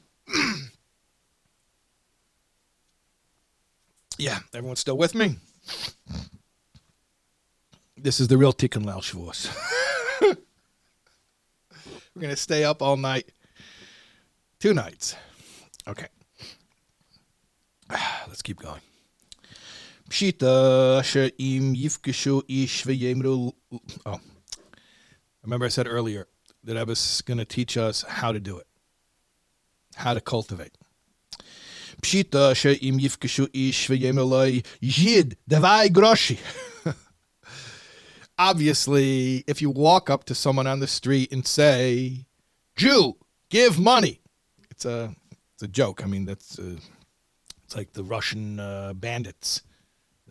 yeah, 4.19 4.39
everyone's 4.55 4.81
still 4.81 4.97
with 4.97 5.15
me? 5.15 5.37
This 7.97 8.19
is 8.19 8.29
the 8.29 8.39
real 8.39 8.53
Tikkun 8.53 8.85
Leil 8.85 9.01
Shavuos. 9.03 9.49
We're 12.15 12.21
going 12.23 12.35
to 12.35 12.37
stay 12.37 12.65
up 12.65 12.83
all 12.83 12.97
night. 12.97 13.31
Two 14.59 14.73
nights. 14.75 15.15
Okay. 15.87 16.07
Let's 18.27 18.43
keep 18.43 18.59
going. 18.59 18.81
Pshita 20.13 21.01
ish. 22.47 22.87
Oh, 24.05 24.21
remember 25.43 25.65
I 25.65 25.69
said 25.71 25.89
earlier 25.89 26.29
that 26.65 26.77
I 26.77 26.83
was 26.83 27.23
going 27.23 27.39
to 27.39 27.47
teach 27.47 27.79
us 27.79 28.03
how 28.03 28.31
to 28.31 28.39
do 28.39 28.59
it, 28.59 28.67
how 29.95 30.13
to 30.13 30.21
cultivate. 30.21 30.77
Pshita 32.03 32.53
ish 33.55 33.89
yid 33.89 35.37
devai 35.49 35.89
groshi. 35.89 36.39
obviously, 38.39 39.45
if 39.47 39.63
you 39.63 39.71
walk 39.71 40.11
up 40.11 40.25
to 40.25 40.35
someone 40.35 40.67
on 40.67 40.81
the 40.81 40.87
street 40.87 41.33
and 41.33 41.47
say, 41.47 42.27
"Jew, 42.77 43.17
give 43.49 43.79
money," 43.79 44.21
it's 44.71 44.85
a 44.85 45.15
it's 45.55 45.63
a 45.63 45.69
joke. 45.69 46.05
I 46.05 46.07
mean, 46.07 46.27
that's 46.27 46.59
uh, 46.59 46.77
it's 47.65 47.75
like 47.75 47.95
the 47.95 48.05
Russian 48.05 48.61
uh, 48.61 48.93
bandits, 48.93 49.63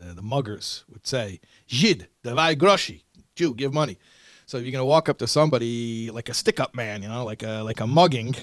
uh, 0.02 0.14
the 0.14 0.22
muggers 0.22 0.84
would 0.90 1.06
say, 1.06 1.40
"Jid, 1.68 2.08
davai 2.24 2.56
groshi," 2.56 3.04
Jew, 3.36 3.54
give 3.54 3.74
money. 3.74 3.98
So 4.46 4.58
if 4.58 4.64
you're 4.66 4.72
gonna 4.72 4.86
walk 4.86 5.08
up 5.10 5.18
to 5.20 5.28
somebody 5.28 6.12
like 6.12 6.30
a 6.30 6.34
stick-up 6.34 6.76
man, 6.76 7.02
you 7.02 7.10
know, 7.10 7.24
like 7.24 7.44
a 7.44 7.62
like 7.64 7.80
a 7.80 7.88
mugging, 7.88 8.36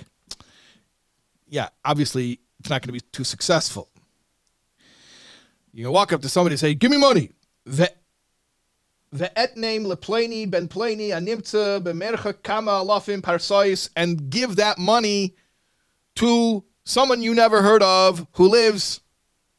yeah, 1.49 1.69
obviously 1.85 2.41
it's 2.61 2.71
not 2.71 2.83
gonna 2.83 2.93
be 2.93 3.01
too 3.01 3.25
successful. 3.25 3.89
You 5.73 5.85
can 5.85 5.93
walk 5.93 6.13
up 6.13 6.23
to 6.23 6.29
somebody 6.29 6.55
and 6.55 6.61
say, 6.61 6.75
"Give 6.75 6.91
me 6.91 6.97
money." 6.97 7.33
The 9.11 9.39
et 9.39 9.57
name 9.57 9.85
lepleni 9.85 10.51
ben 10.51 10.69
pleni 10.69 11.09
animtza 11.09 11.81
bemercha 11.83 12.43
kama 12.43 12.73
alafim 12.73 13.23
parsais, 13.23 13.89
and 13.97 14.29
give 14.29 14.57
that 14.57 14.79
money 14.79 15.35
to 16.17 16.65
someone 16.85 17.23
you 17.23 17.35
never 17.35 17.63
heard 17.63 17.83
of 17.83 18.27
who 18.33 18.49
lives 18.49 19.01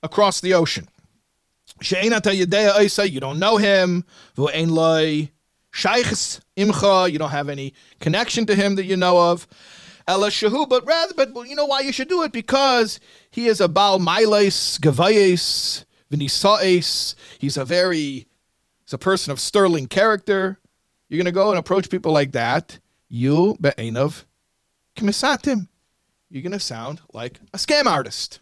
across 0.04 0.40
the 0.42 0.54
ocean. 0.54 0.88
You 1.82 3.20
don't 3.20 3.40
know 3.40 3.58
him. 3.58 4.06
You 4.38 4.50
don't 7.18 7.30
have 7.30 7.50
any 7.50 7.74
connection 8.00 8.46
to 8.46 8.56
him 8.56 8.76
that 8.76 8.86
you 8.86 8.98
know 8.98 9.32
of. 9.32 9.48
But 10.08 10.84
rather, 10.86 11.14
but 11.14 11.48
you 11.48 11.56
know 11.56 11.66
why 11.66 11.82
you 11.82 11.92
should 11.92 12.10
do 12.10 12.24
it? 12.24 12.32
Because 12.32 13.00
he 13.30 13.46
is 13.48 13.62
a 13.62 13.68
baal 13.68 14.00
miles, 14.00 14.80
gavayes, 14.80 15.86
v'nisa'es. 16.12 17.16
He's 17.38 17.58
a 17.58 17.66
very, 17.66 18.26
he's 18.84 18.94
a 18.94 18.98
person 18.98 19.32
of 19.32 19.40
sterling 19.40 19.88
character. 19.88 20.60
You're 21.08 21.18
going 21.18 21.26
to 21.26 21.32
go 21.32 21.50
and 21.50 21.60
approach 21.60 21.90
people 21.92 22.12
like 22.12 22.32
that. 22.32 22.80
You 23.08 23.56
be'enov 23.62 24.26
kmisatim. 24.96 25.68
You're 26.30 26.44
going 26.44 26.54
to 26.54 26.60
sound 26.60 27.02
like 27.14 27.40
a 27.54 27.58
scam 27.58 27.86
artist. 27.86 28.40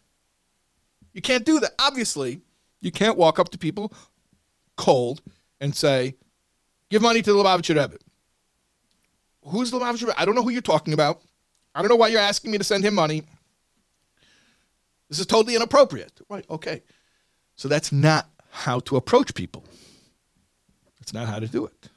You 1.14 1.22
can't 1.22 1.46
do 1.46 1.60
that. 1.60 1.72
Obviously, 1.80 2.42
you 2.82 2.92
can't 2.92 3.18
walk 3.18 3.40
up 3.40 3.50
to 3.50 3.58
people 3.58 3.94
cold 4.76 5.22
and 5.60 5.76
say, 5.76 6.16
give 6.90 7.02
money 7.02 7.22
to 7.22 7.34
the 7.34 7.38
Lubavitcher 7.38 7.80
Rebbe. 7.80 7.98
Who's 9.44 9.72
the 9.72 9.80
Lubavitcher 9.80 10.08
Rebbe? 10.08 10.20
I 10.20 10.26
don't 10.26 10.36
know 10.36 10.44
who 10.44 10.52
you're 10.52 10.62
talking 10.62 10.94
about. 10.94 11.22
I 11.74 11.82
don't 11.82 11.90
know 11.90 11.96
why 11.96 12.08
you're 12.10 12.22
asking 12.22 12.52
me 12.52 12.58
to 12.58 12.64
send 12.64 12.84
him 12.84 12.96
money. 12.96 13.24
This 15.10 15.20
is 15.20 15.26
totally 15.26 15.56
inappropriate. 15.56 16.22
Right, 16.30 16.46
okay. 16.50 16.84
So 17.56 17.68
that's 17.68 17.92
not 17.92 18.30
how 18.50 18.80
to 18.82 18.98
approach 18.98 19.34
people. 19.34 19.64
That's 21.00 21.14
not 21.14 21.28
how 21.28 21.40
to 21.40 21.48
do 21.48 21.66
it. 21.66 21.90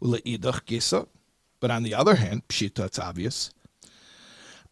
But 0.00 1.70
on 1.70 1.82
the 1.82 1.94
other 1.94 2.14
hand, 2.14 2.46
pshita, 2.48 2.86
it's 2.86 2.98
obvious. 2.98 3.52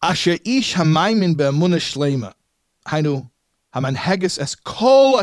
Asher 0.01 0.37
ish 0.45 0.75
hamaymin 0.75 1.35
be'emuna 1.35 1.77
shlema. 1.77 2.33
Hainu 2.87 3.29
hamanheges 3.77 4.39
es 4.39 4.55
kol 4.55 5.17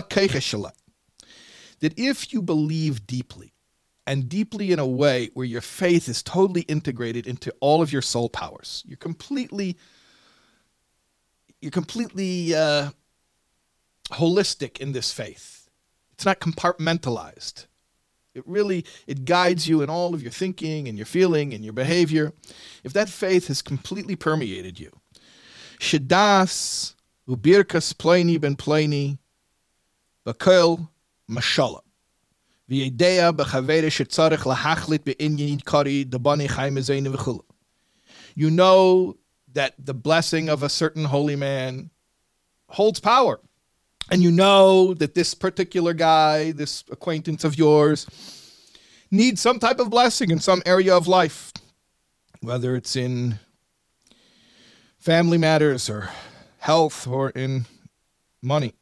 That 1.81 1.99
if 1.99 2.33
you 2.33 2.43
believe 2.43 3.07
deeply, 3.07 3.55
and 4.07 4.29
deeply 4.29 4.71
in 4.71 4.79
a 4.79 4.87
way 4.87 5.31
where 5.35 5.47
your 5.47 5.61
faith 5.61 6.09
is 6.09 6.23
totally 6.23 6.63
integrated 6.63 7.27
into 7.27 7.53
all 7.61 7.81
of 7.81 7.93
your 7.93 8.03
soul 8.03 8.29
powers, 8.29 8.83
you're 8.87 8.97
completely, 8.99 9.77
you're 11.61 11.71
completely 11.71 12.55
uh, 12.55 12.91
holistic 14.11 14.79
in 14.79 14.93
this 14.93 15.13
faith. 15.13 15.71
It's 16.13 16.27
not 16.27 16.41
compartmentalized. 16.41 17.67
It 18.35 18.43
really 18.47 18.85
it 19.07 19.25
guides 19.25 19.69
you 19.69 19.81
in 19.81 19.89
all 19.89 20.13
of 20.13 20.23
your 20.23 20.33
thinking 20.33 20.89
and 20.89 20.99
your 20.99 21.07
feeling 21.07 21.55
and 21.55 21.65
your 21.65 21.73
behavior. 21.73 22.33
If 22.83 22.93
that 22.93 23.09
faith 23.09 23.47
has 23.47 23.63
completely 23.63 24.17
permeated 24.17 24.81
you, 24.81 24.91
shadas 25.79 26.94
ubirkas 27.28 27.94
pleni 27.94 28.40
ben 28.40 28.56
pleni 28.56 29.18
bakel 30.26 30.78
mashallah. 31.28 31.82
וידע 32.70 33.32
בחבר 33.32 33.90
שצריך 33.90 34.48
להחליט 34.48 35.02
בעניין 35.06 35.50
עיקרי 35.58 36.04
דבני 36.04 36.50
חיים 36.50 36.76
מזיינו 36.76 37.14
וכו'. 37.14 37.40
You 38.38 38.50
know 38.50 39.18
that 39.54 39.74
the 39.80 39.94
blessing 39.94 40.50
of 40.50 40.64
a 40.64 40.70
certain 40.70 41.06
holy 41.06 41.36
man 41.36 41.90
holds 42.68 43.00
power 43.00 43.40
and 44.12 44.22
you 44.24 44.32
know 44.32 44.94
that 44.94 45.14
this 45.16 45.34
particular 45.34 45.94
guy, 45.94 46.52
this 46.52 46.84
acquaintance 46.92 47.44
of 47.44 47.58
yours, 47.58 48.08
needs 49.12 49.42
some 49.42 49.60
type 49.60 49.80
of 49.80 49.90
blessing 49.90 50.30
in 50.32 50.40
some 50.40 50.62
area 50.66 50.96
of 50.96 51.08
life, 51.08 51.52
whether 52.42 52.76
it's 52.76 52.96
in 52.96 53.40
family 55.00 55.38
matters 55.38 55.90
or 55.90 56.10
health 56.65 57.07
or 57.07 57.29
in 57.31 57.67
money. 58.41 58.73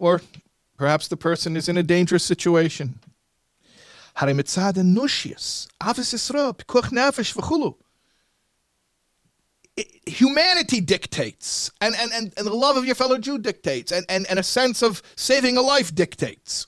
Or 0.00 0.22
perhaps 0.78 1.08
the 1.08 1.16
person 1.16 1.56
is 1.56 1.68
in 1.68 1.76
a 1.76 1.82
dangerous 1.82 2.24
situation 2.24 2.98
humanity 10.06 10.80
dictates 10.80 11.70
and, 11.82 11.94
and, 11.94 12.10
and, 12.12 12.32
and 12.38 12.46
the 12.46 12.54
love 12.54 12.78
of 12.78 12.86
your 12.86 12.94
fellow 12.94 13.18
Jew 13.18 13.36
dictates 13.36 13.92
and, 13.92 14.06
and, 14.08 14.26
and 14.30 14.38
a 14.38 14.42
sense 14.42 14.80
of 14.82 15.02
saving 15.16 15.58
a 15.58 15.60
life 15.60 15.94
dictates. 15.94 16.66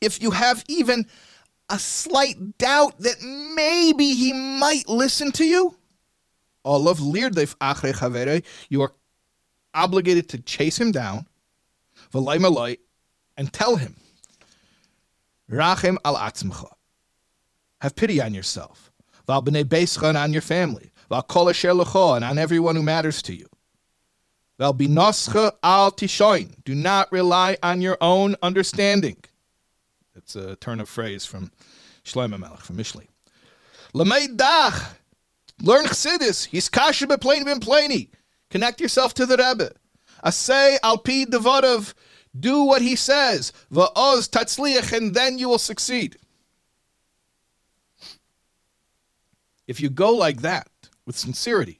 If 0.00 0.22
you 0.22 0.30
have 0.30 0.64
even 0.68 1.06
a 1.70 1.78
slight 1.78 2.58
doubt 2.58 2.98
that 3.00 3.22
maybe 3.54 4.14
he 4.14 4.32
might 4.32 4.88
listen 4.88 5.32
to 5.32 5.44
you, 5.44 5.74
you 8.68 8.82
are 8.82 8.92
obligated 9.74 10.28
to 10.30 10.38
chase 10.38 10.78
him 10.78 10.92
down 10.92 11.26
and 12.14 13.52
tell 13.52 13.76
him 13.76 13.94
Rachim 15.50 15.96
al 16.04 16.16
atzmcha. 16.16 16.70
Have 17.80 17.96
pity 17.96 18.20
on 18.20 18.34
yourself. 18.34 18.92
Val 19.26 19.42
b'nei 19.42 19.64
beischa 19.64 20.08
and 20.08 20.18
on 20.18 20.32
your 20.32 20.42
family. 20.42 20.90
Val 21.08 21.22
kol 21.22 21.48
asher 21.48 21.70
and 21.70 22.24
on 22.24 22.38
everyone 22.38 22.76
who 22.76 22.82
matters 22.82 23.22
to 23.22 23.34
you. 23.34 23.46
Val 24.58 24.74
binoscha 24.74 25.52
al 25.62 25.92
tishoin. 25.92 26.54
Do 26.64 26.74
not 26.74 27.10
rely 27.12 27.56
on 27.62 27.80
your 27.80 27.96
own 28.00 28.36
understanding. 28.42 29.16
That's 30.18 30.34
a 30.34 30.56
turn 30.56 30.80
of 30.80 30.88
phrase 30.88 31.24
from 31.24 31.52
Shlomo 32.04 32.40
Melech, 32.40 32.58
from 32.58 32.76
Mishlei. 32.76 33.06
Lamei 33.94 34.26
dach. 34.36 34.96
Learn 35.62 35.84
chassidus. 35.84 36.46
He's 36.46 36.68
kasha 36.68 37.06
bepleni 37.06 37.44
ben 37.44 38.08
Connect 38.50 38.80
yourself 38.80 39.14
to 39.14 39.26
the 39.26 39.36
Rebbe. 39.36 39.70
Asay 40.24 40.78
al 40.82 40.98
pi 40.98 41.24
devodav 41.24 41.94
do 42.38 42.64
what 42.64 42.82
he 42.82 42.96
says. 42.96 43.52
Va'oz 43.72 44.28
tatzliach, 44.28 44.92
and 44.92 45.14
then 45.14 45.38
you 45.38 45.48
will 45.48 45.58
succeed. 45.58 46.16
If 49.68 49.80
you 49.80 49.88
go 49.88 50.10
like 50.10 50.40
that 50.40 50.68
with 51.06 51.16
sincerity, 51.16 51.78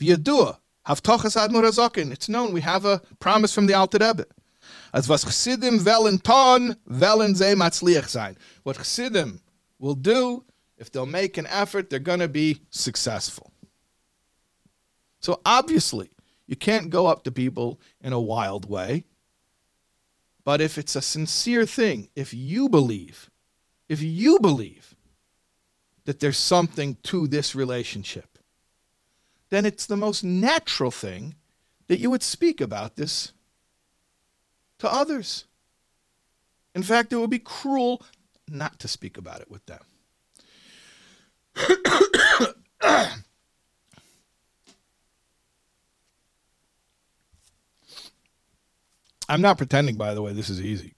v'yadua 0.00 0.56
havtochas 0.86 1.36
admur 1.36 2.12
It's 2.12 2.30
known 2.30 2.54
we 2.54 2.62
have 2.62 2.86
a 2.86 3.02
promise 3.18 3.52
from 3.52 3.66
the 3.66 3.74
Alter 3.74 3.98
Rebbe. 4.00 4.24
As 4.92 5.08
was 5.08 5.24
chesidim 5.24 5.78
velen 5.78 6.22
ton 6.22 6.76
velen 6.88 7.34
ze 7.34 7.54
matzliach 7.54 8.08
sein. 8.08 8.36
What 8.62 8.76
chesidim 8.76 9.40
will 9.78 9.94
do 9.94 10.44
if 10.80 10.90
they'll 10.90 11.06
make 11.06 11.36
an 11.36 11.46
effort, 11.48 11.90
they're 11.90 11.98
going 11.98 12.20
to 12.20 12.28
be 12.28 12.62
successful. 12.70 13.52
So 15.20 15.40
obviously, 15.44 16.10
you 16.46 16.56
can't 16.56 16.88
go 16.88 17.06
up 17.06 17.22
to 17.24 17.30
people 17.30 17.78
in 18.00 18.14
a 18.14 18.20
wild 18.20 18.68
way. 18.68 19.04
But 20.42 20.62
if 20.62 20.78
it's 20.78 20.96
a 20.96 21.02
sincere 21.02 21.66
thing, 21.66 22.08
if 22.16 22.32
you 22.32 22.68
believe, 22.70 23.30
if 23.88 24.00
you 24.00 24.40
believe 24.40 24.96
that 26.06 26.18
there's 26.18 26.38
something 26.38 26.96
to 27.04 27.28
this 27.28 27.54
relationship, 27.54 28.38
then 29.50 29.66
it's 29.66 29.84
the 29.84 29.98
most 29.98 30.24
natural 30.24 30.90
thing 30.90 31.34
that 31.88 32.00
you 32.00 32.08
would 32.08 32.22
speak 32.22 32.60
about 32.60 32.96
this 32.96 33.32
to 34.80 34.92
others. 34.92 35.44
In 36.74 36.82
fact, 36.82 37.12
it 37.12 37.16
would 37.16 37.30
be 37.30 37.38
cruel 37.38 38.02
not 38.48 38.78
to 38.80 38.88
speak 38.88 39.16
about 39.16 39.40
it 39.40 39.50
with 39.50 39.64
them. 39.66 39.80
I'm 49.28 49.40
not 49.40 49.58
pretending, 49.58 49.96
by 49.96 50.14
the 50.14 50.22
way, 50.22 50.32
this 50.32 50.50
is 50.50 50.60
easy. 50.60 50.94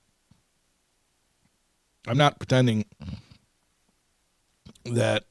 I'm 2.07 2.17
not 2.17 2.39
pretending 2.39 2.87
that 4.85 5.25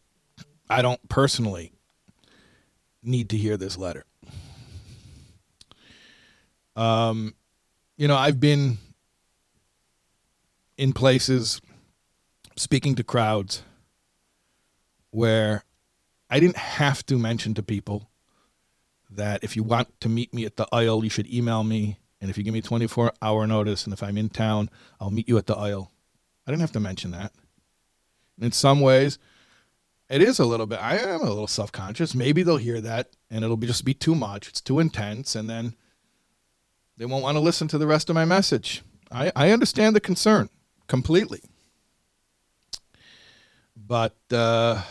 I 0.70 0.82
don't 0.82 1.10
personally 1.10 1.72
need 3.04 3.30
to 3.30 3.38
hear 3.38 3.58
this 3.58 3.78
letter. 3.78 4.06
Um, 6.76 7.34
you 8.02 8.08
know, 8.08 8.18
I've 8.18 8.40
been 8.40 8.80
in 10.76 10.92
places 10.92 11.62
speaking 12.56 12.96
to 12.96 13.04
crowds 13.04 13.62
where 15.12 15.66
I 16.28 16.40
didn't 16.40 16.58
have 16.58 17.06
to 17.06 17.20
mention 17.20 17.54
to 17.54 17.62
people 17.62 18.10
that 19.12 19.44
if 19.44 19.56
you 19.56 19.62
want 19.62 20.02
to 20.02 20.10
meet 20.10 20.34
me 20.34 20.46
at 20.46 20.58
the 20.58 20.68
aisle, 20.72 21.04
you 21.04 21.12
should 21.12 21.32
email 21.32 21.64
me. 21.64 22.00
And 22.20 22.32
if 22.32 22.40
you 22.40 22.44
give 22.44 22.56
me 22.56 22.62
24 22.62 23.14
hour 23.22 23.46
notice 23.46 23.84
and 23.84 23.94
if 23.94 24.02
I'm 24.02 24.18
in 24.18 24.30
town, 24.30 24.72
I'll 25.00 25.12
meet 25.12 25.30
you 25.30 25.38
at 25.38 25.46
the 25.46 25.56
aisle. 25.56 25.92
I 26.48 26.52
didn't 26.52 26.62
have 26.62 26.72
to 26.72 26.80
mention 26.80 27.12
that. 27.12 27.34
In 28.42 28.52
some 28.52 28.82
ways, 28.82 29.20
it 30.10 30.24
is 30.24 30.40
a 30.40 30.46
little 30.46 30.66
bit, 30.66 30.82
I 30.82 30.98
am 30.98 31.22
a 31.22 31.30
little 31.30 31.46
self 31.46 31.72
conscious. 31.72 32.16
Maybe 32.16 32.42
they'll 32.42 32.58
hear 32.58 32.82
that 32.82 33.12
and 33.30 33.44
it'll 33.46 33.58
be 33.58 33.68
just 33.68 33.86
be 33.86 33.94
too 33.94 34.16
much. 34.16 34.48
It's 34.48 34.60
too 34.60 34.80
intense. 34.80 35.36
And 35.36 35.48
then 35.48 35.76
they 37.02 37.08
won't 37.08 37.24
want 37.24 37.36
to 37.36 37.40
listen 37.40 37.68
to 37.68 37.80
the 37.80 37.88
rest 37.88 38.12
of 38.12 38.14
my 38.14 38.26
message. 38.26 38.84
I, 39.12 39.32
I 39.36 39.50
understand 39.50 39.96
the 39.96 40.00
concern 40.00 40.52
completely. 40.86 41.42
But 43.76 44.16
uh, 44.32 44.84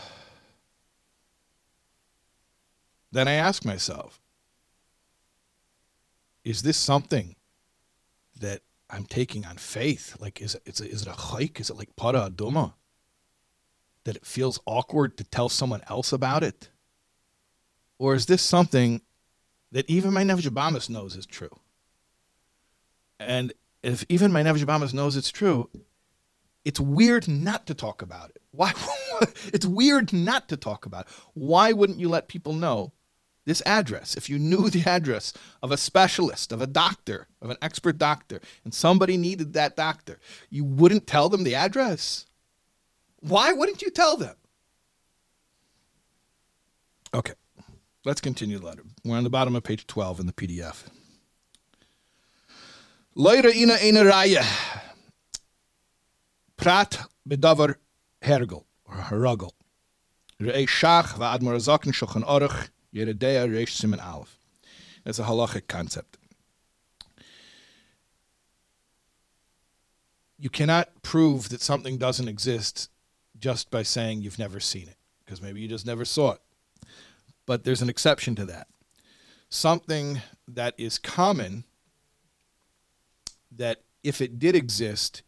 then 3.13 3.29
I 3.29 3.35
ask 3.35 3.63
myself, 3.63 4.19
is 6.43 6.63
this 6.63 6.75
something 6.75 7.37
that 8.41 8.59
I'm 8.89 9.05
taking 9.05 9.45
on 9.45 9.55
faith? 9.55 10.17
Like, 10.19 10.41
is 10.41 10.55
it, 10.55 10.63
is 10.65 10.81
it, 10.81 10.91
is 10.91 11.03
it 11.03 11.07
a 11.07 11.13
hike? 11.13 11.61
Is 11.61 11.69
it 11.69 11.77
like 11.77 11.95
para 11.95 12.29
aduma? 12.29 12.73
That 14.03 14.17
it 14.17 14.25
feels 14.25 14.59
awkward 14.65 15.15
to 15.15 15.23
tell 15.23 15.47
someone 15.47 15.81
else 15.89 16.11
about 16.11 16.43
it? 16.43 16.71
Or 17.97 18.15
is 18.15 18.25
this 18.25 18.41
something 18.41 19.01
that 19.71 19.89
even 19.89 20.11
my 20.11 20.25
Abamis 20.25 20.89
knows 20.89 21.15
is 21.15 21.25
true? 21.25 21.57
And 23.27 23.53
if 23.83 24.05
even 24.09 24.31
my 24.31 24.43
Nefesh 24.43 24.63
Habahamis 24.63 24.93
knows 24.93 25.15
it's 25.15 25.31
true, 25.31 25.69
it's 26.65 26.79
weird 26.79 27.27
not 27.27 27.67
to 27.67 27.73
talk 27.73 28.01
about 28.01 28.29
it. 28.31 28.41
Why? 28.51 28.73
it's 29.53 29.65
weird 29.65 30.13
not 30.13 30.49
to 30.49 30.57
talk 30.57 30.85
about 30.85 31.07
it. 31.07 31.13
Why 31.33 31.71
wouldn't 31.71 31.99
you 31.99 32.09
let 32.09 32.27
people 32.27 32.53
know 32.53 32.93
this 33.45 33.61
address? 33.65 34.15
If 34.15 34.29
you 34.29 34.39
knew 34.39 34.69
the 34.71 34.89
address 34.89 35.33
of 35.61 35.71
a 35.71 35.77
specialist, 35.77 36.51
of 36.51 36.61
a 36.61 36.67
doctor, 36.67 37.27
of 37.41 37.49
an 37.49 37.57
expert 37.61 37.97
doctor, 37.97 38.41
and 38.63 38.73
somebody 38.73 39.17
needed 39.17 39.53
that 39.53 39.75
doctor, 39.75 40.19
you 40.49 40.63
wouldn't 40.63 41.07
tell 41.07 41.29
them 41.29 41.43
the 41.43 41.55
address. 41.55 42.25
Why 43.19 43.53
wouldn't 43.53 43.81
you 43.81 43.91
tell 43.91 44.17
them? 44.17 44.35
Okay, 47.13 47.33
let's 48.05 48.21
continue 48.21 48.57
the 48.57 48.65
letter. 48.65 48.83
We're 49.03 49.17
on 49.17 49.23
the 49.23 49.29
bottom 49.29 49.55
of 49.55 49.63
page 49.63 49.85
12 49.85 50.21
in 50.21 50.25
the 50.27 50.33
PDF. 50.33 50.85
Leute 53.15 53.53
ina 53.55 53.77
ina 53.83 54.03
raya. 54.03 54.45
Prat 56.55 57.09
bedavar 57.27 57.75
hergel 58.21 58.63
or 58.85 58.95
herugel. 58.95 59.51
Re'ei 60.39 60.65
shach 60.65 61.17
va'admar 61.17 61.55
azaken 61.55 61.91
shulchan 61.91 62.25
aruch 62.25 62.69
yeredea 62.93 63.49
reish 63.49 63.75
simen 63.81 64.01
aleph. 64.01 64.37
It's 65.05 65.19
a 65.19 65.23
halachic 65.23 65.67
concept. 65.67 66.17
You 70.39 70.49
cannot 70.49 71.03
prove 71.03 71.49
that 71.49 71.61
something 71.61 71.97
doesn't 71.97 72.29
exist 72.29 72.89
just 73.37 73.69
by 73.69 73.83
saying 73.83 74.21
you've 74.21 74.39
never 74.39 74.59
seen 74.59 74.87
it, 74.87 74.97
because 75.23 75.41
maybe 75.41 75.59
you 75.59 75.67
just 75.67 75.85
never 75.85 76.05
saw 76.05 76.33
it. 76.33 76.41
But 77.45 77.63
there's 77.63 77.81
an 77.81 77.89
exception 77.89 78.35
to 78.35 78.45
that. 78.45 78.67
Something 79.49 80.21
that 80.47 80.75
is 80.77 80.97
common 80.97 81.65
that 83.55 83.81
if 84.03 84.21
it 84.21 84.39
did 84.39 84.55
exist, 84.55 85.23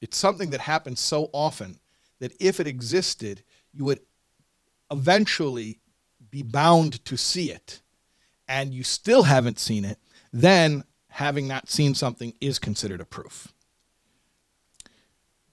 it's 0.00 0.16
something 0.16 0.50
that 0.50 0.60
happens 0.60 1.00
so 1.00 1.30
often 1.32 1.78
that 2.18 2.32
if 2.40 2.60
it 2.60 2.66
existed, 2.66 3.42
you 3.72 3.84
would 3.84 4.00
eventually 4.90 5.80
be 6.30 6.42
bound 6.42 7.04
to 7.04 7.16
see 7.16 7.50
it, 7.50 7.82
and 8.48 8.72
you 8.72 8.82
still 8.82 9.24
haven't 9.24 9.58
seen 9.58 9.84
it, 9.84 9.98
then 10.32 10.84
having 11.08 11.46
not 11.46 11.68
seen 11.68 11.94
something 11.94 12.32
is 12.40 12.58
considered 12.58 13.00
a 13.00 13.04
proof. 13.04 13.48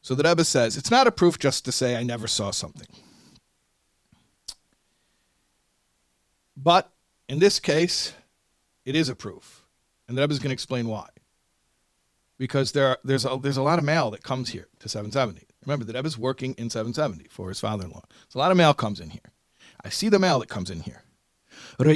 So 0.01 0.15
the 0.15 0.23
Rebbe 0.23 0.43
says 0.43 0.77
it's 0.77 0.89
not 0.89 1.07
a 1.07 1.11
proof 1.11 1.38
just 1.38 1.65
to 1.65 1.71
say 1.71 1.95
I 1.95 2.03
never 2.03 2.27
saw 2.27 2.51
something. 2.51 2.88
But 6.55 6.91
in 7.27 7.39
this 7.39 7.59
case, 7.59 8.13
it 8.85 8.95
is 8.95 9.09
a 9.09 9.15
proof. 9.15 9.65
And 10.07 10.17
the 10.17 10.21
Rebbe 10.21 10.34
is 10.34 10.39
going 10.39 10.49
to 10.49 10.53
explain 10.53 10.88
why 10.88 11.07
because 12.40 12.72
there 12.72 12.88
are, 12.88 12.98
there's 13.03 13.26
a, 13.26 13.38
there's 13.40 13.57
a 13.57 13.61
lot 13.61 13.78
of 13.78 13.86
mail 13.86 14.10
that 14.11 14.24
comes 14.24 14.49
here 14.49 14.68
to 14.80 14.90
770. 14.90 15.45
Remember, 15.66 15.86
the 15.86 15.94
Rebbe's 15.94 16.18
working 16.18 16.56
in 16.57 16.72
770 16.72 17.28
for 17.30 17.49
his 17.49 17.60
father-in-law. 17.60 18.06
So 18.30 18.40
a 18.40 18.41
lot 18.41 18.49
of 18.49 18.57
mail 18.57 18.74
comes 18.74 18.99
in 18.99 19.11
here. 19.11 19.30
I 19.84 19.90
see 19.90 20.10
the 20.10 20.18
mail 20.18 20.40
that 20.40 20.49
comes 20.49 20.72
in 20.72 20.80
here. 20.80 21.03
I 21.80 21.94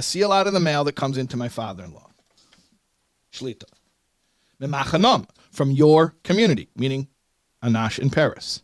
see 0.00 0.20
a 0.20 0.28
lot 0.28 0.46
of 0.46 0.52
the 0.52 0.60
mail 0.60 0.84
that 0.84 0.96
comes 0.96 1.16
into 1.16 1.36
my 1.36 1.48
father-in-law. 1.48 2.10
Shlita. 3.32 3.64
From 5.50 5.70
your 5.70 6.14
community, 6.24 6.68
meaning 6.76 7.08
Anash 7.62 7.98
in 7.98 8.10
Paris. 8.10 8.62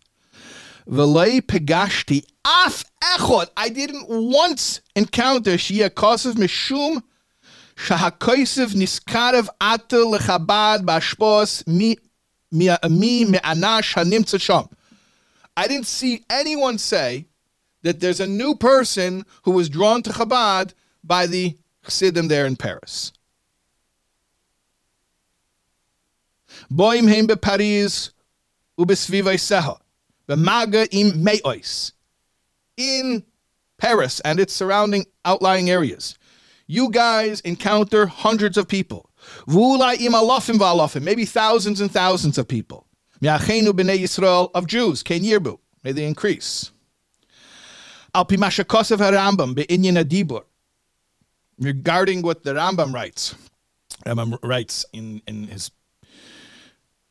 V'lei 0.89 1.41
pegashti 1.41 2.25
af. 2.45 2.85
I 3.57 3.69
didn't 3.69 4.07
once 4.09 4.81
encounter 4.97 5.57
shia 5.57 5.91
kosev 5.91 6.35
mishum 6.35 7.03
shahakosev 7.77 8.75
niskarev 8.75 9.49
ate 9.61 9.97
lechabad 9.97 10.85
bashpos 10.85 11.67
mi 11.67 11.97
mi 12.51 13.25
me'anash 13.25 13.95
hanimtza 13.95 14.41
sham. 14.41 14.69
I 15.57 15.69
didn't 15.69 15.87
see 15.87 16.25
anyone 16.31 16.79
say 16.79 17.27
that 17.83 18.01
there's 18.01 18.21
a 18.21 18.27
new 18.27 18.55
person 18.55 19.25
who 19.43 19.51
was 19.51 19.69
drawn 19.69 20.03
to 20.03 20.11
Chabad 20.11 20.73
by 21.05 21.27
the 21.27 21.57
Chassidim 21.85 22.29
there 22.29 22.47
in 22.47 22.57
Paris. 22.57 23.13
Boim 26.71 27.09
heim 27.09 27.27
be 27.27 27.37
Paris 27.37 28.11
ubesvivai 28.79 29.37
seha. 29.37 29.79
B'maga 30.29 30.87
im 30.93 31.23
me'ois. 31.23 31.93
In 32.77 33.25
Paris 33.79 34.21
and 34.21 34.39
its 34.39 34.53
surrounding 34.53 35.07
outlying 35.25 35.69
areas. 35.69 36.17
You 36.69 36.91
guys 36.91 37.41
encounter 37.41 38.07
hundreds 38.07 38.57
of 38.57 38.69
people. 38.69 39.11
Maybe 39.47 41.25
thousands 41.25 41.81
and 41.81 41.91
thousands 41.91 42.39
of 42.39 42.49
people. 42.49 42.87
Of 43.21 44.67
Jews. 44.67 45.03
Yirbu. 45.03 45.59
May 45.85 45.93
they 45.93 46.05
increase. 46.05 46.71
Regarding 51.59 52.23
what 52.23 52.43
the 52.45 52.55
Rambam 52.55 52.93
writes, 52.93 53.35
Rambam 54.07 54.39
writes 54.43 54.85
in, 54.93 55.23
in 55.27 55.49
his 55.49 55.71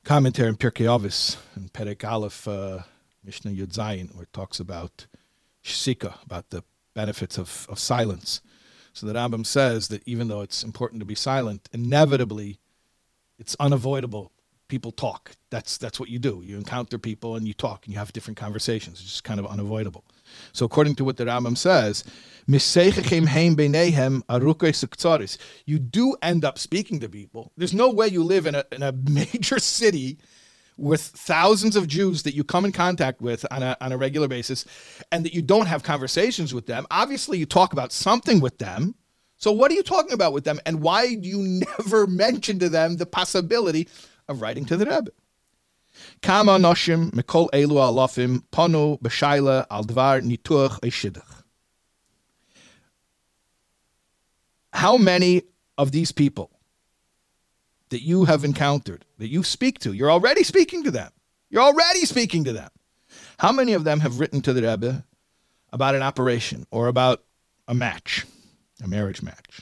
commentary 0.04 0.50
in 0.50 0.56
Pirkei 0.56 0.86
Avos 0.86 1.38
in 1.56 1.70
Perek 1.70 2.10
Aleph, 2.10 2.48
uh, 2.48 2.80
Mishnah 3.24 3.52
Yud 3.52 3.74
Zayin, 3.74 4.14
where 4.14 4.24
it 4.24 4.34
talks 4.34 4.60
about 4.60 5.06
shika, 5.64 6.24
about 6.24 6.50
the 6.50 6.64
benefits 6.94 7.38
of, 7.38 7.66
of 7.70 7.80
silence. 7.80 8.42
So 8.94 9.08
the 9.08 9.14
Rambam 9.14 9.46
says 9.46 9.88
that 9.88 10.04
even 10.06 10.28
though 10.28 10.42
it's 10.42 10.64
important 10.64 11.00
to 11.00 11.06
be 11.06 11.16
silent, 11.16 11.70
inevitably 11.72 12.60
it's 13.40 13.56
unavoidable. 13.60 14.32
People 14.68 14.92
talk. 14.92 15.32
That's 15.50 15.78
that's 15.78 16.00
what 16.00 16.10
you 16.10 16.20
do. 16.20 16.42
You 16.46 16.58
encounter 16.58 16.98
people 16.98 17.36
and 17.36 17.48
you 17.48 17.54
talk 17.54 17.86
and 17.86 17.94
you 17.94 18.00
have 18.00 18.14
different 18.14 18.38
conversations. 18.38 19.02
It's 19.02 19.10
just 19.10 19.24
kind 19.24 19.40
of 19.40 19.46
unavoidable. 19.46 20.06
So 20.54 20.66
according 20.66 20.96
to 20.96 21.04
what 21.04 21.18
the 21.18 21.26
Rambam 21.26 21.58
says, 21.58 22.06
you 25.66 25.80
do 25.80 26.16
end 26.22 26.46
up 26.46 26.60
speaking 26.60 27.00
to 27.00 27.10
people. 27.10 27.52
There's 27.58 27.74
no 27.74 27.90
way 27.90 28.08
you 28.08 28.24
live 28.24 28.46
in 28.46 28.56
a, 28.56 28.64
in 28.72 28.84
a 28.84 28.92
major 29.10 29.60
city 29.60 30.18
with 30.78 31.02
thousands 31.02 31.76
of 31.76 31.88
Jews 31.88 32.24
that 32.24 32.34
you 32.34 32.44
come 32.44 32.66
in 32.66 32.72
contact 32.72 33.22
with 33.22 33.46
on 33.52 33.64
a, 33.64 33.78
on 33.82 33.92
a 33.92 33.98
regular 33.98 34.28
basis 34.28 34.66
and 35.12 35.26
that 35.26 35.34
you 35.34 35.42
don't 35.42 35.68
have 35.68 35.84
conversations 35.84 36.54
with 36.54 36.66
them. 36.66 36.88
Obviously, 36.90 37.38
you 37.38 37.46
talk 37.46 37.74
about 37.74 37.92
something 37.92 38.40
with 38.40 38.58
them. 38.58 38.96
So, 39.38 39.52
what 39.52 39.72
are 39.72 39.76
you 39.76 39.84
talking 39.84 40.14
about 40.14 40.34
with 40.34 40.44
them? 40.44 40.60
And 40.66 40.82
why 40.82 41.16
do 41.16 41.28
you 41.28 41.40
never 41.80 42.08
mention 42.08 42.60
to 42.60 42.70
them 42.70 42.98
the 42.98 43.06
possibility 43.06 43.88
of 44.28 44.42
writing 44.42 44.66
to 44.66 44.78
the 44.78 44.86
Rebbe? 44.86 45.12
Kama 46.22 46.58
noshim 46.58 47.12
mikol 47.12 47.50
elu 47.52 47.80
al 49.70 49.84
dvar 49.84 50.22
eshidach. 50.82 51.44
How 54.74 54.98
many 54.98 55.44
of 55.78 55.92
these 55.92 56.12
people 56.12 56.50
that 57.92 58.02
you 58.02 58.26
have 58.26 58.44
encountered, 58.44 59.06
that 59.20 59.28
you 59.28 59.44
speak 59.44 59.78
to, 59.80 59.94
you're 59.94 60.10
already 60.10 60.44
speaking 60.44 60.84
to 60.86 60.92
them. 60.92 61.12
You're 61.50 61.62
already 61.62 62.06
speaking 62.06 62.46
to 62.46 62.54
them. 62.54 62.70
How 63.38 63.52
many 63.52 63.74
of 63.74 63.84
them 63.84 64.00
have 64.00 64.20
written 64.20 64.42
to 64.42 64.54
the 64.54 64.64
Rebbe 64.64 65.06
about 65.72 65.96
an 65.96 66.02
operation 66.02 66.66
or 66.72 66.88
about 66.88 67.22
a 67.68 67.74
match, 67.74 68.26
a 68.84 68.88
marriage 68.88 69.22
match? 69.22 69.62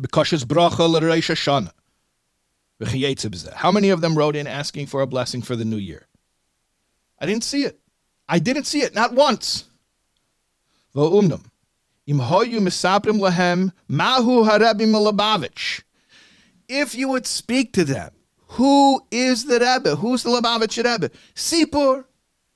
Because 0.00 0.44
bracha 0.44 0.88
Hashanah. 0.88 1.72
How 3.54 3.70
many 3.70 3.90
of 3.90 4.00
them 4.00 4.16
wrote 4.16 4.36
in 4.36 4.46
asking 4.46 4.86
for 4.86 5.02
a 5.02 5.06
blessing 5.06 5.42
for 5.42 5.54
the 5.54 5.66
new 5.66 5.76
year? 5.76 6.06
I 7.18 7.26
didn't 7.26 7.44
see 7.44 7.64
it. 7.64 7.78
I 8.26 8.38
didn't 8.38 8.64
see 8.64 8.80
it, 8.80 8.94
not 8.94 9.12
once. 9.12 9.64
Va'umnum. 10.94 11.44
Im 12.06 12.18
hoyu 12.20 12.58
misaprim 12.58 13.20
lahem 13.20 13.72
mahu 13.86 14.44
harebi 14.44 14.86
Malabavitch. 14.86 15.82
If 16.72 16.94
you 16.94 17.08
would 17.08 17.26
speak 17.26 17.72
to 17.72 17.84
them, 17.84 18.12
who 18.50 19.02
is 19.10 19.44
the 19.44 19.58
Rebbe? 19.58 19.96
Who's 19.96 20.22
the 20.22 20.30
Lubavitch 20.30 20.76
Rebbe? 20.76 21.10
Sipur. 21.34 22.04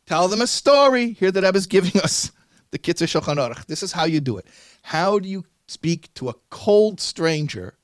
Tell 0.07 0.29
them 0.29 0.41
a 0.41 0.47
story. 0.47 1.13
Here 1.13 1.33
the 1.33 1.43
Rebbe 1.43 1.59
is 1.59 1.67
giving 1.67 2.01
us 2.03 2.31
the 2.71 2.79
Kitzur 2.79 3.07
Shulchan 3.07 3.37
Aruch. 3.37 3.67
This 3.67 3.83
is 3.83 3.93
how 3.93 4.05
you 4.05 4.21
do 4.21 4.39
it. 4.39 4.47
How 4.83 5.19
do 5.19 5.29
you 5.29 5.45
speak 5.67 6.15
to 6.15 6.29
a 6.29 6.35
cold 6.51 7.01
stranger 7.01 7.77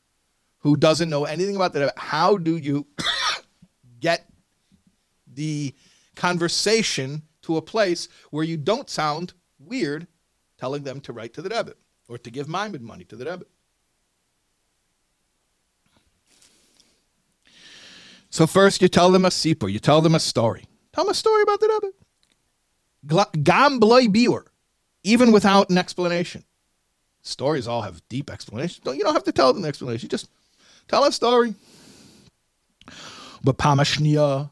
who 0.58 0.76
doesn't 0.76 1.10
know 1.10 1.24
anything 1.24 1.56
about 1.56 1.72
the 1.72 1.80
Rebbe? 1.80 1.92
How 1.96 2.36
do 2.36 2.56
you 2.56 2.86
get 4.00 4.28
the 5.26 5.74
conversation 6.14 7.22
to 7.42 7.56
a 7.56 7.62
place 7.62 8.08
where 8.30 8.44
you 8.44 8.56
don't 8.56 8.88
sound 8.88 9.32
weird 9.58 10.06
telling 10.58 10.84
them 10.84 11.00
to 11.00 11.12
write 11.12 11.34
to 11.34 11.42
the 11.42 11.48
Rebbe 11.48 11.74
or 12.08 12.18
to 12.18 12.30
give 12.30 12.46
Maimid 12.46 12.80
money 12.80 13.04
to 13.04 13.16
the 13.16 13.24
Rebbe. 13.24 13.44
So 18.30 18.46
first 18.46 18.80
you 18.80 18.88
tell 18.88 19.10
them 19.10 19.24
a 19.24 19.28
sipur, 19.28 19.70
you 19.70 19.80
tell 19.80 20.00
them 20.00 20.14
a 20.14 20.20
story. 20.20 20.64
Tell 20.92 21.04
them 21.04 21.10
a 21.10 21.14
story 21.14 21.42
about 21.42 21.60
the 21.60 21.92
Rebbe. 23.04 23.26
Gam 23.42 23.78
bloy 23.78 24.06
biur, 24.06 24.44
even 25.02 25.32
without 25.32 25.70
an 25.70 25.78
explanation. 25.78 26.44
Stories 27.22 27.66
all 27.66 27.82
have 27.82 28.00
deep 28.08 28.30
explanations. 28.30 28.80
You 28.86 29.02
don't 29.02 29.14
have 29.14 29.24
to 29.24 29.32
tell 29.32 29.52
them 29.52 29.62
the 29.62 29.68
explanation. 29.68 30.08
Just 30.08 30.30
tell 30.88 31.04
a 31.04 31.12
story. 31.12 31.54
But 33.42 33.58
pamashnia, 33.58 34.50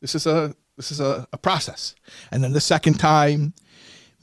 this 0.00 0.14
is 0.14 0.26
a 0.26 0.54
this 0.76 0.90
is 0.90 1.00
a, 1.00 1.26
a 1.32 1.38
process. 1.38 1.94
And 2.32 2.42
then 2.42 2.52
the 2.52 2.60
second 2.60 2.94
time, 2.94 3.54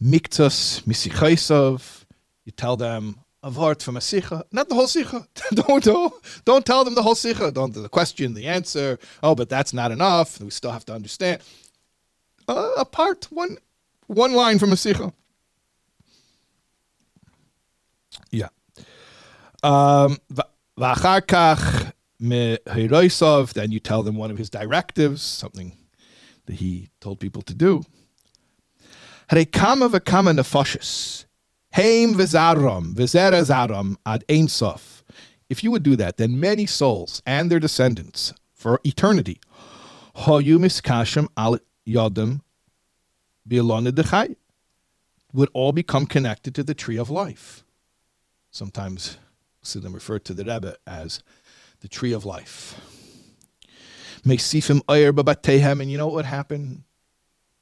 Miktus 0.02 0.82
Misichaisov, 0.84 2.06
you 2.46 2.52
tell 2.52 2.76
them 2.76 3.20
a 3.44 3.50
word 3.50 3.82
from 3.82 3.98
a 3.98 4.02
sikha, 4.02 4.46
not 4.52 4.70
the 4.70 4.76
whole 4.76 4.88
sikha. 4.88 5.28
don't, 5.54 5.84
don't, 5.84 6.14
don't 6.46 6.66
tell 6.66 6.84
them 6.84 6.96
the 6.96 7.02
whole 7.02 7.16
sikha. 7.16 7.52
Don't 7.52 7.74
the 7.74 7.90
question, 7.90 8.34
the 8.34 8.48
answer. 8.48 9.00
Oh, 9.24 9.36
but 9.36 9.50
that's 9.50 9.74
not 9.74 9.92
enough. 9.92 10.40
We 10.40 10.52
still 10.52 10.72
have 10.72 10.86
to 10.86 10.94
understand. 10.94 11.42
Uh, 12.48 12.72
a 12.78 12.86
part, 12.86 13.28
one, 13.32 13.58
one 14.08 14.34
line 14.34 14.60
from 14.60 14.72
a 14.72 14.78
sikha. 14.78 15.14
Yeah. 18.30 18.50
Um, 19.64 20.18
then 20.78 20.98
you 23.72 23.80
tell 23.80 24.04
them 24.04 24.16
one 24.16 24.32
of 24.32 24.38
his 24.38 24.50
directives, 24.50 25.22
something 25.22 25.78
that 26.46 26.56
he 26.56 26.90
told 27.00 27.20
people 27.20 27.42
to 27.44 27.54
do. 27.54 27.84
Rekama 29.32 29.90
v'kama 29.90 30.38
nefashis. 30.38 31.26
Haim 31.74 32.16
v'zaram, 32.16 32.94
v'zera 32.94 33.96
ad 34.06 34.24
ein 34.30 34.48
sof. 34.48 35.04
If 35.50 35.64
you 35.64 35.72
would 35.72 35.84
do 35.84 35.96
that, 35.96 36.18
then 36.18 36.40
many 36.40 36.66
souls 36.66 37.22
and 37.26 37.52
their 37.52 37.60
descendants 37.60 38.34
for 38.54 38.80
eternity, 38.86 39.40
hoyu 40.16 40.58
miskashim 40.58 41.28
al 41.36 41.60
yodem 41.88 42.42
dechai, 43.48 44.36
would 45.34 45.50
all 45.54 45.72
become 45.72 46.06
connected 46.06 46.54
to 46.56 46.64
the 46.64 46.74
tree 46.74 46.98
of 46.98 47.10
life. 47.10 47.64
Sometimes 48.52 49.18
them 49.74 49.94
refer 49.94 50.20
to 50.20 50.34
the 50.34 50.44
Rebbe 50.44 50.76
as 50.86 51.24
the 51.80 51.88
tree 51.88 52.12
of 52.12 52.26
life. 52.26 52.80
Mesifim 54.26 54.82
oyer 54.90 55.14
babatehem, 55.14 55.82
and 55.82 55.92
you 55.92 55.98
know 55.98 56.08
what 56.08 56.16
would 56.16 56.26
happen? 56.26 56.84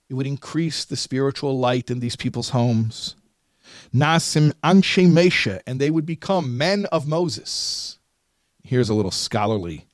It 0.09 0.15
would 0.15 0.27
increase 0.27 0.85
the 0.85 0.95
spiritual 0.95 1.59
light 1.59 1.91
in 1.91 1.99
these 1.99 2.15
people's 2.15 2.49
homes. 2.49 3.15
Nasim 3.93 4.53
Anshe 4.63 5.09
Moshe, 5.09 5.59
and 5.65 5.79
they 5.79 5.89
would 5.89 6.05
become 6.05 6.57
men 6.57 6.85
of 6.85 7.07
Moses. 7.07 7.99
Here's 8.63 8.89
a 8.89 8.93
little 8.93 9.11
scholarly 9.11 9.87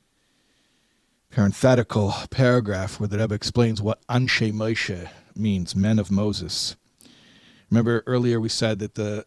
parenthetical 1.36 2.14
paragraph 2.30 2.98
where 3.00 3.10
the 3.10 3.18
Rebbe 3.18 3.36
explains 3.36 3.82
what 3.82 4.06
Anshe 4.08 4.54
Moshe 4.54 5.10
means, 5.36 5.76
men 5.76 6.00
of 6.00 6.10
Moses. 6.10 6.78
Remember 7.70 8.04
earlier 8.08 8.40
we 8.40 8.48
said 8.48 8.80
that 8.80 8.96
the 8.96 9.26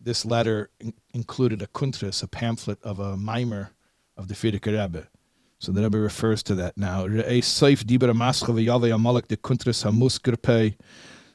this 0.00 0.24
letter 0.24 0.70
in- 0.78 0.94
included 1.12 1.60
a 1.60 1.66
kuntras, 1.66 2.22
a 2.22 2.28
pamphlet 2.28 2.80
of 2.84 3.00
a 3.00 3.16
mimer 3.16 3.72
of 4.16 4.28
the 4.28 4.34
Frierdiker 4.34 4.66
Rebbe. 4.66 5.08
So 5.58 5.72
the 5.72 5.82
Rebbe 5.82 5.98
refers 5.98 6.44
to 6.44 6.54
that 6.54 6.76
now. 6.76 7.06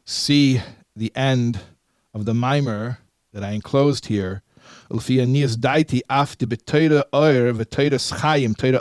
See 0.05 0.61
the 0.95 1.11
end 1.15 1.59
of 2.13 2.25
the 2.25 2.33
mimer 2.33 2.99
that 3.33 3.43
I 3.43 3.51
enclosed 3.51 4.05
here. 4.07 4.43
daiti 4.89 6.01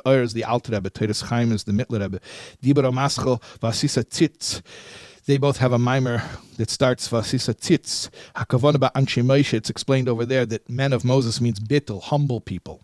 oir 0.05 0.23
is 0.23 0.33
the 0.33 0.45
Alter 0.45 0.73
Rebbe, 0.73 0.91
Torah 0.91 1.15
Chaim 1.29 1.53
is 1.53 1.65
the 1.65 1.73
Mittler 1.73 2.01
Rebbe. 2.01 2.21
Dibra 2.63 2.93
maschel 2.93 3.43
vasisa 3.61 4.05
tzitz. 4.05 4.63
They 5.25 5.39
both 5.39 5.59
have 5.59 5.73
a 5.73 5.79
mimer 5.79 6.23
that 6.57 6.71
starts 6.71 7.09
vasisa 7.09 7.55
tzitz. 7.55 8.11
Hakavon 8.37 8.75
about 8.75 8.95
Anshe 8.95 9.55
It's 9.55 9.71
explained 9.71 10.09
over 10.09 10.27
there 10.27 10.45
that 10.47 10.69
men 10.69 10.93
of 10.93 11.05
Moses 11.05 11.41
means 11.41 11.61
bittel, 11.61 12.03
humble 12.03 12.41
people. 12.41 12.83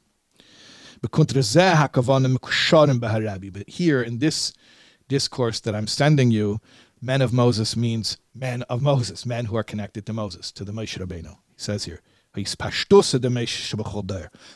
But 1.00 1.12
here 3.68 4.02
in 4.02 4.18
this 4.18 4.52
discourse 5.08 5.60
that 5.60 5.74
I'm 5.74 5.86
sending 5.86 6.30
you, 6.30 6.60
men 7.00 7.22
of 7.22 7.32
Moses 7.32 7.76
means 7.76 8.18
men 8.38 8.62
of 8.64 8.82
Moses, 8.82 9.26
men 9.26 9.46
who 9.46 9.56
are 9.56 9.62
connected 9.62 10.06
to 10.06 10.12
Moses, 10.12 10.52
to 10.52 10.64
the 10.64 10.72
Moshe 10.72 10.98
Rabbeinu. 10.98 11.30
He 11.30 11.36
says 11.56 11.84
here, 11.84 12.00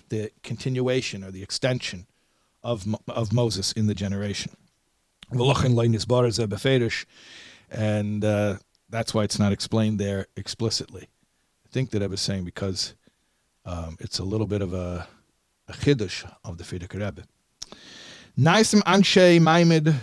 the 0.08 0.30
continuation 0.42 1.24
or 1.24 1.30
the 1.30 1.42
extension 1.42 2.06
of, 2.62 2.86
of 3.08 3.32
Moses 3.32 3.72
in 3.72 3.86
the 3.86 3.94
generation. 3.94 4.56
And 7.70 8.24
uh, 8.24 8.58
that's 8.90 9.14
why 9.14 9.24
it's 9.24 9.38
not 9.38 9.52
explained 9.52 9.98
there 9.98 10.26
explicitly. 10.36 11.08
I 11.66 11.68
think 11.72 11.90
that 11.90 12.02
I 12.02 12.06
was 12.06 12.20
saying 12.20 12.44
because 12.44 12.94
um, 13.64 13.96
it's 13.98 14.18
a 14.18 14.24
little 14.24 14.46
bit 14.46 14.62
of 14.62 14.74
a 14.74 15.08
a 15.68 15.72
chiddush 15.72 16.30
of 16.44 16.58
the 16.58 16.64
Frierdiker 16.64 17.00
Rebbe. 17.00 17.24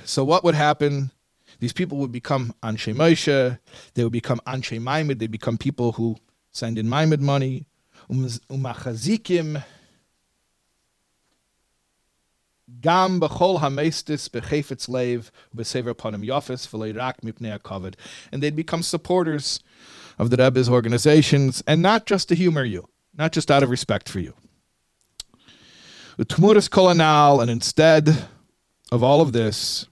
So 0.05 0.23
what 0.23 0.43
would 0.43 0.55
happen? 0.55 1.11
These 1.59 1.73
people 1.73 1.97
would 1.99 2.11
become 2.11 2.53
Anshe 2.63 2.93
Moshe. 2.93 3.59
They 3.93 4.03
would 4.03 4.13
become 4.13 4.39
Anshe 4.47 4.79
Maimid. 4.79 5.19
They 5.19 5.27
become 5.27 5.57
people 5.57 5.93
who 5.93 6.17
send 6.51 6.77
in 6.77 6.87
Maimid 6.87 7.19
money. 7.19 7.65
Um, 8.09 8.25
Umachazikim. 8.49 9.63
Gam 12.81 13.19
b'chol 13.19 13.59
hamestis 13.59 14.29
b'chefetz 14.29 14.87
leiv 14.87 15.31
b'sever 15.55 15.93
panim 15.93 16.25
yofis 16.25 16.67
v'leirak 16.67 17.21
mipnei 17.23 17.59
kovid, 17.59 17.95
and 18.31 18.41
they'd 18.41 18.55
become 18.55 18.83
supporters 18.83 19.59
of 20.17 20.29
the 20.29 20.37
Rebbe's 20.37 20.69
organizations, 20.69 21.63
and 21.65 21.81
not 21.81 22.05
just 22.05 22.29
to 22.29 22.35
humor 22.35 22.63
you, 22.63 22.87
not 23.17 23.31
just 23.31 23.49
out 23.49 23.63
of 23.63 23.69
respect 23.69 24.07
for 24.07 24.19
you 24.19 24.33
the 26.19 26.25
Tmuras 26.25 26.67
Kolonal, 26.67 27.41
and 27.41 27.49
instead 27.49 28.27
of 28.91 29.01
all 29.01 29.21
of 29.21 29.31
this, 29.31 29.85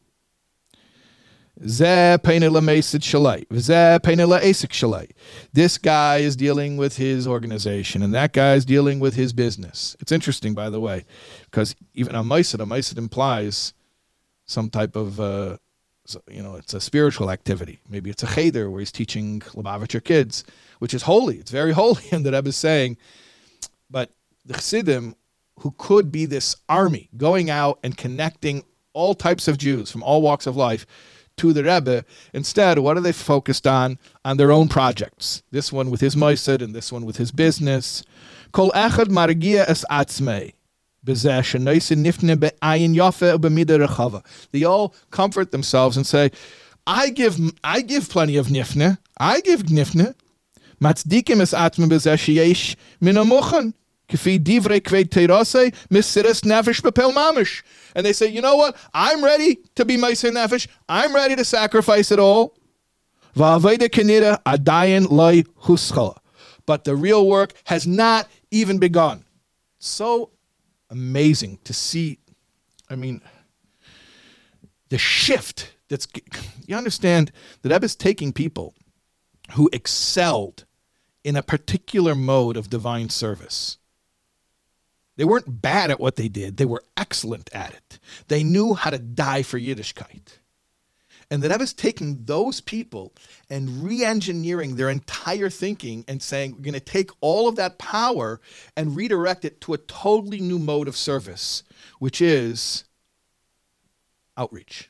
this 5.53 5.77
guy 5.77 6.17
is 6.17 6.35
dealing 6.35 6.77
with 6.77 6.97
his 6.97 7.27
organization, 7.27 8.03
and 8.03 8.13
that 8.13 8.33
guy 8.33 8.53
is 8.53 8.63
dealing 8.63 8.99
with 8.99 9.15
his 9.15 9.33
business. 9.33 9.95
It's 9.99 10.11
interesting, 10.11 10.53
by 10.53 10.69
the 10.69 10.79
way, 10.79 11.05
because 11.45 11.75
even 11.95 12.13
a 12.15 12.23
maisid, 12.23 12.61
a 12.61 12.65
maisid 12.65 12.97
implies 12.97 13.73
some 14.45 14.69
type 14.69 14.95
of, 14.95 15.19
uh, 15.19 15.57
you 16.29 16.43
know, 16.43 16.55
it's 16.55 16.73
a 16.75 16.81
spiritual 16.81 17.31
activity. 17.31 17.79
Maybe 17.89 18.11
it's 18.11 18.23
a 18.23 18.27
cheder 18.27 18.69
where 18.69 18.79
he's 18.79 18.91
teaching 18.91 19.39
Lubavitcher 19.39 20.03
kids, 20.03 20.43
which 20.77 20.93
is 20.93 21.03
holy. 21.03 21.37
It's 21.37 21.51
very 21.51 21.71
holy, 21.81 22.03
and 22.11 22.23
the 22.23 22.31
Rebbe 22.31 22.49
is 22.49 22.55
saying. 22.55 22.97
But 23.89 24.11
the 24.45 24.53
Chassidim 24.53 25.15
who 25.61 25.73
could 25.77 26.11
be 26.11 26.25
this 26.25 26.55
army 26.69 27.09
going 27.17 27.49
out 27.49 27.79
and 27.83 27.97
connecting 27.97 28.63
all 28.93 29.15
types 29.15 29.47
of 29.47 29.57
Jews 29.57 29.91
from 29.91 30.03
all 30.03 30.21
walks 30.21 30.47
of 30.47 30.55
life 30.55 30.85
to 31.37 31.53
the 31.53 31.63
Rebbe. 31.63 32.03
Instead, 32.33 32.79
what 32.79 32.97
are 32.97 33.01
they 33.01 33.11
focused 33.11 33.65
on? 33.65 33.97
On 34.25 34.37
their 34.37 34.51
own 34.51 34.67
projects. 34.67 35.43
This 35.51 35.71
one 35.71 35.89
with 35.89 36.01
his 36.01 36.15
moisid 36.15 36.61
and 36.61 36.73
this 36.73 36.91
one 36.91 37.05
with 37.05 37.17
his 37.17 37.31
business. 37.31 38.03
Kol 38.51 38.71
echad 38.71 39.07
margia 39.07 39.63
es 39.67 39.85
atzmei. 39.89 40.53
They 44.51 44.63
all 44.63 44.95
comfort 45.11 45.51
themselves 45.51 45.95
and 45.95 46.05
say, 46.05 46.31
I 46.85 47.09
give 47.11 47.39
I 47.63 47.81
give 47.81 48.09
plenty 48.09 48.35
of 48.35 48.47
nifne. 48.47 48.97
I 49.17 49.39
give 49.41 49.63
nifne. 49.63 50.15
Matzdikim 50.81 51.39
es 51.39 51.53
atme 51.53 51.87
bezeh 51.87 52.75
min 52.99 53.15
amuchan. 53.15 53.73
Bepel 56.81 57.13
mamish. 57.13 57.63
And 57.95 58.05
they 58.05 58.13
say, 58.13 58.27
you 58.27 58.41
know 58.41 58.55
what? 58.55 58.77
I'm 58.93 59.23
ready 59.23 59.59
to 59.75 59.85
be 59.85 59.97
meiser 59.97 60.31
nefesh. 60.31 60.67
I'm 60.87 61.13
ready 61.13 61.35
to 61.35 61.43
sacrifice 61.45 62.11
it 62.11 62.19
all. 62.19 62.55
Adayin. 63.35 65.07
But 66.65 66.83
the 66.83 66.95
real 66.95 67.27
work 67.27 67.53
has 67.65 67.85
not 67.87 68.27
even 68.51 68.77
begun. 68.77 69.25
So 69.79 70.31
amazing 70.89 71.59
to 71.63 71.73
see. 71.73 72.19
I 72.89 72.95
mean, 72.95 73.21
the 74.89 74.97
shift 74.97 75.73
that's 75.89 76.07
you 76.65 76.75
understand 76.75 77.31
that 77.61 77.71
Ebb 77.71 77.83
is 77.83 77.95
taking 77.95 78.33
people 78.33 78.73
who 79.53 79.69
excelled 79.71 80.65
in 81.23 81.35
a 81.35 81.43
particular 81.43 82.15
mode 82.15 82.57
of 82.57 82.69
divine 82.69 83.09
service 83.09 83.77
they 85.17 85.25
weren't 85.25 85.61
bad 85.61 85.91
at 85.91 85.99
what 85.99 86.15
they 86.15 86.29
did, 86.29 86.57
they 86.57 86.65
were 86.65 86.83
excellent 86.95 87.49
at 87.53 87.73
it. 87.73 87.99
They 88.27 88.43
knew 88.43 88.75
how 88.75 88.91
to 88.91 88.99
die 88.99 89.41
for 89.43 89.59
Yiddishkeit. 89.59 90.37
And 91.29 91.43
that 91.43 91.51
I 91.51 91.57
was 91.57 91.73
taking 91.73 92.23
those 92.23 92.61
people 92.61 93.11
and 93.49 93.83
re 93.83 94.05
engineering 94.05 94.75
their 94.75 94.89
entire 94.89 95.49
thinking 95.49 96.05
and 96.07 96.21
saying, 96.21 96.53
we're 96.53 96.61
going 96.61 96.73
to 96.73 96.79
take 96.79 97.09
all 97.19 97.49
of 97.49 97.57
that 97.57 97.77
power 97.77 98.39
and 98.77 98.95
redirect 98.95 99.43
it 99.43 99.59
to 99.61 99.73
a 99.73 99.77
totally 99.77 100.39
new 100.39 100.57
mode 100.57 100.87
of 100.87 100.95
service, 100.95 101.63
which 101.99 102.21
is 102.21 102.85
outreach. 104.37 104.89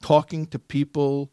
Talking 0.00 0.46
to 0.48 0.60
people 0.60 1.32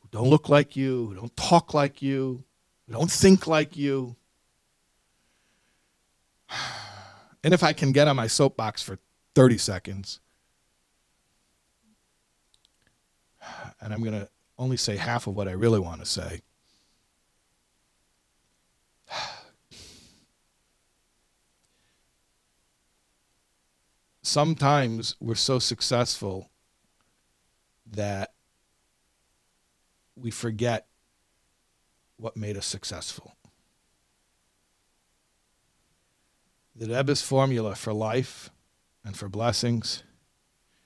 who 0.00 0.08
don't 0.10 0.28
look 0.28 0.50
like 0.50 0.76
you, 0.76 1.06
who 1.06 1.14
don't 1.14 1.36
talk 1.38 1.72
like 1.72 2.02
you, 2.02 2.44
who 2.86 2.92
don't 2.92 3.10
think 3.10 3.46
like 3.46 3.78
you 3.78 4.16
and 7.44 7.54
if 7.54 7.62
I 7.62 7.72
can 7.72 7.92
get 7.92 8.08
on 8.08 8.16
my 8.16 8.26
soapbox 8.26 8.82
for 8.82 8.98
30 9.34 9.58
seconds, 9.58 10.20
and 13.80 13.92
I'm 13.92 14.00
going 14.00 14.18
to 14.18 14.28
only 14.58 14.76
say 14.76 14.96
half 14.96 15.26
of 15.26 15.34
what 15.36 15.48
I 15.48 15.52
really 15.52 15.80
want 15.80 16.00
to 16.00 16.06
say. 16.06 16.40
Sometimes 24.22 25.14
we're 25.20 25.36
so 25.36 25.58
successful 25.60 26.50
that 27.92 28.32
we 30.16 30.32
forget 30.32 30.88
what 32.16 32.36
made 32.36 32.56
us 32.56 32.66
successful. 32.66 33.35
The 36.78 36.94
Rebbe's 36.94 37.22
formula 37.22 37.74
for 37.74 37.94
life 37.94 38.50
and 39.02 39.16
for 39.16 39.30
blessings 39.30 40.02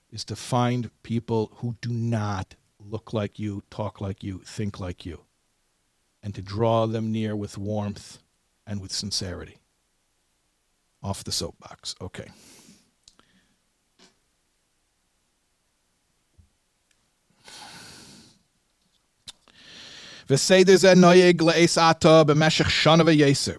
is 0.08 0.24
to 0.26 0.36
find 0.36 0.92
people 1.02 1.50
who 1.56 1.74
do 1.80 1.90
not 1.90 2.54
look 2.78 3.12
like 3.12 3.40
you, 3.40 3.64
talk 3.70 4.00
like 4.00 4.22
you, 4.22 4.38
think 4.44 4.78
like 4.78 5.04
you, 5.04 5.22
and 6.22 6.32
to 6.36 6.42
draw 6.42 6.86
them 6.86 7.10
near 7.10 7.34
with 7.34 7.58
warmth 7.58 8.18
and 8.64 8.80
with 8.80 8.92
sincerity. 8.92 9.58
Off 11.02 11.24
the 11.24 11.32
soapbox. 11.32 11.96
Okay. 12.00 12.28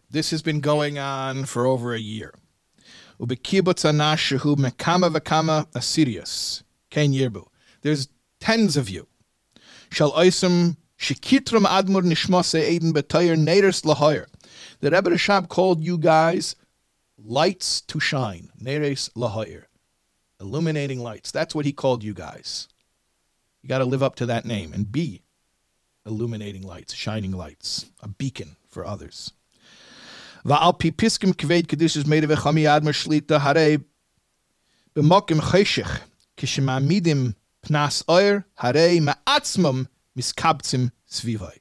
This 0.10 0.32
has 0.32 0.42
been 0.42 0.62
going 0.62 0.98
on 0.98 1.44
for 1.44 1.66
over 1.66 1.94
a 1.94 2.00
year. 2.00 2.34
There's 7.82 8.08
tens 8.40 8.78
of 8.78 8.90
you. 8.90 9.08
The 14.80 14.92
Rebbe 14.92 15.10
Rashab 15.10 15.50
called 15.50 15.84
you 15.84 15.98
guys 15.98 16.56
lights 17.18 17.82
to 17.82 18.00
shine. 18.00 18.50
Neres 18.58 19.10
lahoyer. 19.14 19.66
Illuminating 20.40 21.02
lights. 21.02 21.32
That's 21.32 21.54
what 21.54 21.66
he 21.66 21.74
called 21.74 22.02
you 22.02 22.14
guys. 22.14 22.70
You 23.62 23.68
got 23.68 23.80
to 23.80 23.86
live 23.86 24.02
up 24.02 24.16
to 24.16 24.26
that 24.28 24.46
name 24.46 24.72
and 24.72 24.90
be 24.90 25.21
illuminating 26.06 26.64
lights, 26.64 26.94
shining 26.94 27.32
lights, 27.32 27.88
a 28.02 28.08
beacon 28.08 28.56
for 28.68 28.86
others. 28.86 29.34
Va'al 30.46 30.80
pi 30.80 30.90
piskim 30.90 31.34
kved 31.34 31.68
kedushas 31.68 32.08
made 32.08 32.24
of 32.24 32.32
chami 32.32 32.64
admer 32.64 32.94
shlita 32.94 33.40
hare 33.40 33.78
b'mokim 34.96 35.40
cheshich 35.40 36.00
kishemamidim 36.38 37.36
pnas 37.64 38.04
oir 38.10 38.46
hare 38.56 39.00
ma'atzmum 39.00 39.88
miskabtzim 40.18 40.92
svivai. 41.10 41.58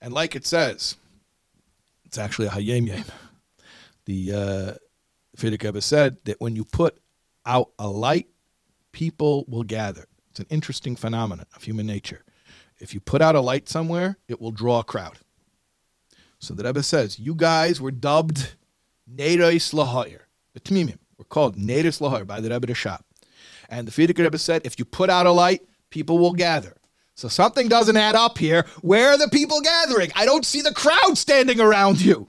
And 0.00 0.12
like 0.12 0.34
it 0.36 0.46
says, 0.46 0.96
it's 2.04 2.18
actually 2.18 2.48
a 2.48 2.50
hayem 2.50 2.88
yem. 2.88 3.04
The 4.06 4.32
uh, 4.32 4.74
Frierdiker 5.36 5.82
said 5.82 6.16
that 6.24 6.40
when 6.40 6.56
you 6.56 6.64
put 6.64 6.98
out 7.46 7.70
a 7.78 7.88
light, 7.88 8.28
people 8.92 9.44
will 9.48 9.62
gather. 9.62 10.06
It's 10.30 10.40
an 10.40 10.46
interesting 10.50 10.96
phenomenon 10.96 11.46
of 11.54 11.62
human 11.62 11.86
nature. 11.86 12.24
If 12.80 12.94
you 12.94 13.00
put 13.00 13.20
out 13.20 13.34
a 13.34 13.40
light 13.40 13.68
somewhere, 13.68 14.16
it 14.26 14.40
will 14.40 14.52
draw 14.52 14.80
a 14.80 14.84
crowd. 14.84 15.18
So 16.38 16.54
the 16.54 16.64
Rebbe 16.64 16.82
says, 16.82 17.18
you 17.18 17.34
guys 17.34 17.80
were 17.80 17.90
dubbed 17.90 18.54
Neiros 19.12 19.74
Lahoyer. 19.74 20.20
The 20.54 20.60
Tmimim 20.60 20.98
were 21.18 21.24
called 21.24 21.56
Neiros 21.56 22.00
Lahoyer 22.00 22.26
by 22.26 22.40
the 22.40 22.48
Rebbe 22.48 22.66
Rashab. 22.68 23.00
And 23.68 23.86
the 23.86 23.92
Frierdiker 23.92 24.24
Rebbe 24.24 24.38
said, 24.38 24.62
if 24.64 24.78
you 24.78 24.84
put 24.84 25.10
out 25.10 25.26
a 25.26 25.30
light, 25.30 25.60
people 25.90 26.18
will 26.18 26.32
gather. 26.32 26.76
So 27.14 27.28
something 27.28 27.68
doesn't 27.68 27.96
add 27.96 28.14
up 28.14 28.38
here. 28.38 28.64
Where 28.80 29.10
are 29.10 29.18
the 29.18 29.28
people 29.28 29.60
gathering? 29.60 30.10
I 30.16 30.24
don't 30.24 30.46
see 30.46 30.62
the 30.62 30.72
crowd 30.72 31.18
standing 31.18 31.60
around 31.60 32.00
you. 32.00 32.26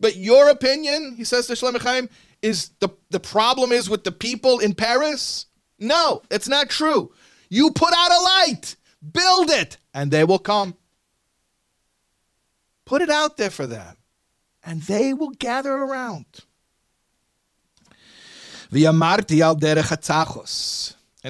But 0.00 0.16
your 0.16 0.48
opinion, 0.48 1.14
he 1.16 1.24
says 1.24 1.46
to 1.48 1.52
Shlomo 1.54 2.08
is 2.42 2.70
the, 2.80 2.88
the 3.10 3.20
problem 3.20 3.72
is 3.72 3.90
with 3.90 4.04
the 4.04 4.12
people 4.12 4.58
in 4.58 4.74
Paris? 4.74 5.46
No, 5.78 6.22
it's 6.30 6.48
not 6.48 6.70
true. 6.70 7.12
You 7.48 7.70
put 7.70 7.92
out 7.94 8.12
a 8.12 8.20
light, 8.22 8.76
build 9.12 9.50
it, 9.50 9.76
and 9.92 10.10
they 10.10 10.24
will 10.24 10.38
come. 10.38 10.74
Put 12.84 13.02
it 13.02 13.10
out 13.10 13.36
there 13.36 13.50
for 13.50 13.66
them, 13.66 13.96
and 14.64 14.82
they 14.82 15.14
will 15.14 15.30
gather 15.30 15.72
around. 15.72 16.26
And 18.72 18.84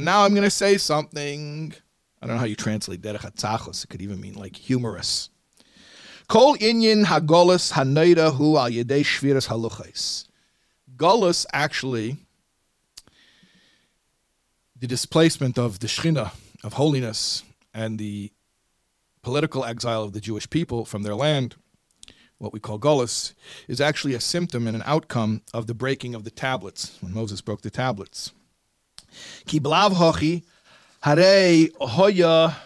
now 0.04 0.24
I'm 0.24 0.34
going 0.34 0.42
to 0.42 0.50
say 0.50 0.76
something. 0.76 1.74
I 2.20 2.26
don't 2.26 2.36
know 2.36 2.40
how 2.40 2.46
you 2.46 2.56
translate 2.56 3.00
derech 3.00 3.84
It 3.84 3.88
could 3.88 4.02
even 4.02 4.20
mean 4.20 4.34
like 4.34 4.56
humorous. 4.56 5.30
Kol 6.28 6.56
inyan 6.56 7.06
hagolas 7.06 7.72
hu 7.72 8.56
al 8.56 8.70
yedei 8.70 9.02
shviras 9.02 9.48
haluchais. 9.48 10.29
Gullus 11.00 11.46
actually, 11.54 12.18
the 14.78 14.86
displacement 14.86 15.58
of 15.58 15.78
the 15.78 15.86
Shechina, 15.86 16.32
of 16.62 16.74
holiness, 16.74 17.42
and 17.72 17.98
the 17.98 18.30
political 19.22 19.64
exile 19.64 20.02
of 20.02 20.12
the 20.12 20.20
Jewish 20.20 20.50
people 20.50 20.84
from 20.84 21.02
their 21.02 21.14
land, 21.14 21.56
what 22.36 22.52
we 22.52 22.60
call 22.60 22.78
Gullus, 22.78 23.32
is 23.66 23.80
actually 23.80 24.12
a 24.12 24.20
symptom 24.20 24.66
and 24.66 24.76
an 24.76 24.82
outcome 24.84 25.40
of 25.54 25.66
the 25.66 25.72
breaking 25.72 26.14
of 26.14 26.24
the 26.24 26.30
tablets, 26.30 26.98
when 27.00 27.14
Moses 27.14 27.40
broke 27.40 27.62
the 27.62 27.70
tablets. 27.70 28.32
Ki 29.46 29.58
blav 29.58 29.92
hochi 29.92 30.42
hare 31.02 31.68
hoya 31.80 32.58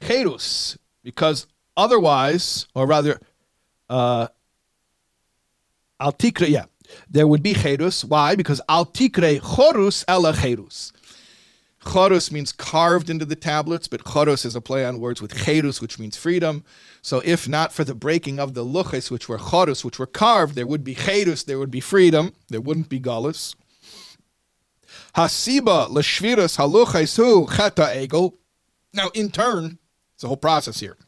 cherus, 0.00 0.78
because 1.02 1.48
otherwise, 1.76 2.68
or 2.72 2.86
rather, 2.86 3.18
uh, 3.88 4.28
al 5.98 6.12
tikra, 6.12 6.48
yeah, 6.48 6.66
there 7.08 7.26
would 7.26 7.42
be 7.42 7.54
cherus. 7.54 8.04
Why? 8.04 8.34
Because 8.34 8.60
al 8.68 8.86
tikre 8.86 9.40
chorus 9.40 10.04
ela 10.08 10.32
cherus. 10.34 10.92
Chorus 11.82 12.30
means 12.30 12.52
carved 12.52 13.08
into 13.08 13.24
the 13.24 13.36
tablets, 13.36 13.88
but 13.88 14.04
choros 14.04 14.44
is 14.44 14.54
a 14.54 14.60
play 14.60 14.84
on 14.84 15.00
words 15.00 15.22
with 15.22 15.34
cherus, 15.34 15.80
which 15.80 15.98
means 15.98 16.16
freedom. 16.16 16.62
So 17.00 17.22
if 17.24 17.48
not 17.48 17.72
for 17.72 17.84
the 17.84 17.94
breaking 17.94 18.38
of 18.38 18.52
the 18.52 18.64
luches, 18.64 19.10
which 19.10 19.30
were 19.30 19.38
chorus, 19.38 19.82
which 19.82 19.98
were 19.98 20.06
carved, 20.06 20.56
there 20.56 20.66
would 20.66 20.84
be 20.84 20.94
cherus, 20.94 21.42
there 21.42 21.58
would 21.58 21.70
be 21.70 21.80
freedom, 21.80 22.34
there 22.48 22.60
wouldn't 22.60 22.90
be 22.90 23.00
galus. 23.00 23.54
Hasiba 25.16 25.88
l'shviras 25.88 26.58
haluches 26.58 27.16
hu 27.16 27.46
cheta 27.46 27.90
egel. 27.94 28.34
Now, 28.92 29.08
in 29.14 29.30
turn, 29.30 29.78
it's 30.14 30.24
a 30.24 30.26
whole 30.26 30.36
process 30.36 30.80
here. 30.80 30.98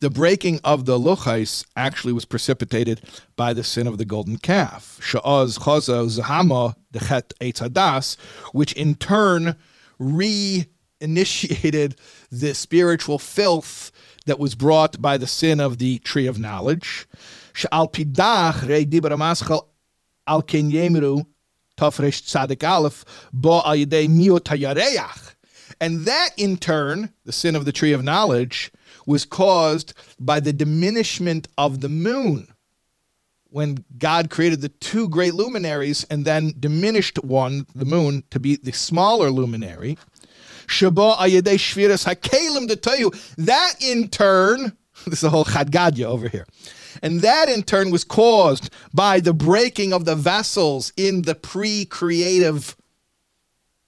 The 0.00 0.08
breaking 0.08 0.60
of 0.64 0.86
the 0.86 0.98
luchais 0.98 1.66
actually 1.76 2.14
was 2.14 2.24
precipitated 2.24 3.02
by 3.36 3.52
the 3.52 3.62
sin 3.62 3.86
of 3.86 3.98
the 3.98 4.06
golden 4.06 4.38
calf, 4.38 4.98
sha'az 5.02 5.58
chazo 5.58 6.08
zahama 6.08 6.74
dechet 6.90 7.34
eitzadas, 7.38 8.16
which 8.52 8.72
in 8.72 8.94
turn 8.94 9.56
re-initiated 9.98 11.96
the 12.32 12.54
spiritual 12.54 13.18
filth 13.18 13.92
that 14.24 14.38
was 14.38 14.54
brought 14.54 15.02
by 15.02 15.18
the 15.18 15.26
sin 15.26 15.60
of 15.60 15.76
the 15.76 15.98
tree 15.98 16.26
of 16.26 16.38
knowledge. 16.38 17.06
Sha'al 17.52 17.92
pidach 17.92 18.66
rei 18.66 18.86
dibra 18.86 19.18
maschal 19.18 19.66
al 20.26 20.40
ken 20.40 20.70
yemiru 20.70 21.26
tafresh 21.76 22.22
tzadik 22.22 22.66
aleph 22.66 23.04
bo 23.34 23.60
al 23.66 23.76
yedei 23.76 24.08
miot 24.08 24.44
hayareach. 24.44 25.34
And 25.78 26.06
that 26.06 26.30
in 26.38 26.56
turn, 26.56 27.12
the 27.26 27.32
sin 27.32 27.54
of 27.54 27.66
the 27.66 27.72
tree 27.72 27.92
of 27.92 28.02
knowledge, 28.02 28.72
was 29.06 29.24
caused 29.24 29.94
by 30.18 30.40
the 30.40 30.52
diminishment 30.52 31.48
of 31.58 31.80
the 31.80 31.88
moon. 31.88 32.48
When 33.48 33.84
God 33.98 34.30
created 34.30 34.60
the 34.60 34.68
two 34.68 35.08
great 35.08 35.34
luminaries 35.34 36.04
and 36.04 36.24
then 36.24 36.54
diminished 36.58 37.22
one, 37.24 37.66
the 37.74 37.84
moon, 37.84 38.22
to 38.30 38.38
be 38.38 38.56
the 38.56 38.72
smaller 38.72 39.30
luminary, 39.30 39.98
that 43.36 43.74
in 43.80 44.08
turn, 44.08 44.76
this 45.06 45.18
is 45.18 45.24
a 45.24 45.30
whole 45.30 45.44
chadgadya 45.44 46.04
over 46.04 46.28
here, 46.28 46.46
and 47.02 47.22
that 47.22 47.48
in 47.48 47.64
turn 47.64 47.90
was 47.90 48.04
caused 48.04 48.72
by 48.94 49.18
the 49.18 49.34
breaking 49.34 49.92
of 49.92 50.04
the 50.04 50.14
vessels 50.14 50.92
in 50.96 51.22
the 51.22 51.34
pre-creative 51.34 52.76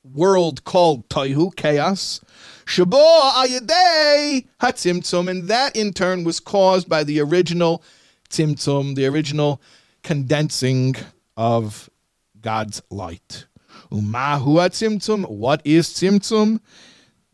world 0.03 0.65
called 0.65 1.09
Toihu, 1.09 1.55
chaos. 1.55 2.21
Shabo 2.65 3.33
ayedei 3.33 4.47
hatzimtzum, 4.61 5.29
and 5.29 5.49
that 5.49 5.77
in 5.77 5.93
turn 5.93 6.25
was 6.25 6.41
caused 6.41 6.89
by 6.89 7.05
the 7.05 7.21
original 7.21 7.83
tzimtzum, 8.31 8.95
the 8.95 9.07
original 9.07 9.61
condensing 10.03 10.97
of 11.37 11.91
God's 12.41 12.83
light. 12.91 13.47
Umahu 13.91 14.59
tzimtzum, 14.69 15.29
what 15.29 15.61
is 15.65 15.89
tzimtzum? 15.89 16.61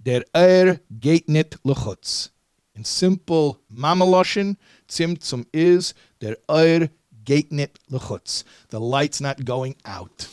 Der 0.02 0.24
er 0.34 0.80
geht 0.98 1.28
nit 1.28 1.56
luchutz. 1.64 2.30
In 2.74 2.84
simple 2.84 3.58
mamaloshin, 3.72 4.56
tzimtzum 4.88 5.44
is 5.52 5.94
der 6.20 6.36
er 6.48 6.88
geht 7.24 7.52
nit 7.52 7.78
luchutz. 7.90 8.44
The 8.70 8.80
light's 8.80 9.20
not 9.20 9.44
going 9.44 9.76
out. 9.84 10.28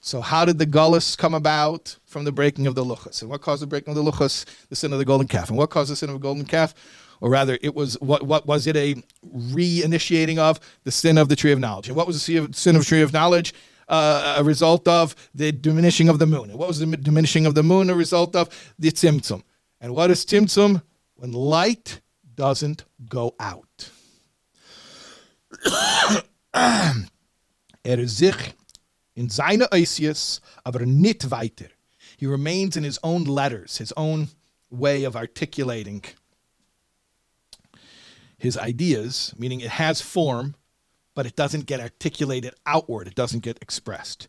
So, 0.00 0.20
how 0.20 0.44
did 0.44 0.58
the 0.58 0.66
gullus 0.66 1.16
come 1.16 1.32
about 1.32 1.96
from 2.14 2.24
the 2.24 2.32
breaking 2.32 2.68
of 2.68 2.76
the 2.76 2.84
luchas? 2.84 3.20
And 3.20 3.30
what 3.30 3.42
caused 3.42 3.60
the 3.60 3.66
breaking 3.66 3.90
of 3.90 3.96
the 3.96 4.10
luchas? 4.10 4.44
The 4.68 4.76
sin 4.76 4.92
of 4.92 5.00
the 5.00 5.04
golden 5.04 5.26
calf. 5.26 5.48
And 5.48 5.58
what 5.58 5.68
caused 5.68 5.90
the 5.90 5.96
sin 5.96 6.08
of 6.10 6.14
the 6.14 6.20
golden 6.20 6.44
calf? 6.44 6.72
Or 7.20 7.28
rather, 7.28 7.58
it 7.60 7.74
was 7.74 8.00
what? 8.00 8.22
What 8.22 8.46
was 8.46 8.68
it 8.68 8.76
a 8.76 8.94
reinitiating 9.26 10.38
of 10.38 10.60
the 10.84 10.92
sin 10.92 11.18
of 11.18 11.28
the 11.28 11.34
tree 11.34 11.50
of 11.50 11.58
knowledge? 11.58 11.88
And 11.88 11.96
what 11.96 12.06
was 12.06 12.24
the 12.24 12.48
sin 12.52 12.76
of 12.76 12.82
the 12.82 12.86
tree 12.86 13.02
of 13.02 13.12
knowledge? 13.12 13.52
Uh, 13.88 14.36
a 14.38 14.44
result 14.44 14.86
of 14.86 15.16
the 15.34 15.50
diminishing 15.50 16.08
of 16.08 16.20
the 16.20 16.26
moon. 16.26 16.50
And 16.50 16.58
what 16.58 16.68
was 16.68 16.78
the 16.78 16.86
diminishing 16.86 17.46
of 17.46 17.54
the 17.56 17.64
moon? 17.64 17.90
A 17.90 17.94
result 17.94 18.36
of 18.36 18.48
the 18.78 18.90
tzimtzum. 18.90 19.42
And 19.80 19.94
what 19.94 20.10
is 20.10 20.24
tzimtzum? 20.24 20.82
When 21.16 21.32
light 21.32 22.00
doesn't 22.34 22.84
go 23.08 23.34
out. 23.40 23.90
er 27.82 28.08
sich 28.08 28.54
in 29.14 29.30
seine 29.30 29.70
Eisius, 29.72 30.40
aber 30.62 30.86
nicht 30.86 31.30
weiter. 31.30 31.66
He 32.16 32.26
remains 32.26 32.76
in 32.76 32.84
his 32.84 32.98
own 33.02 33.24
letters, 33.24 33.78
his 33.78 33.92
own 33.96 34.28
way 34.70 35.04
of 35.04 35.16
articulating 35.16 36.04
his 38.38 38.58
ideas, 38.58 39.34
meaning 39.38 39.60
it 39.60 39.70
has 39.70 40.00
form, 40.00 40.54
but 41.14 41.26
it 41.26 41.36
doesn't 41.36 41.66
get 41.66 41.80
articulated 41.80 42.54
outward. 42.66 43.06
It 43.06 43.14
doesn't 43.14 43.40
get 43.40 43.58
expressed. 43.62 44.28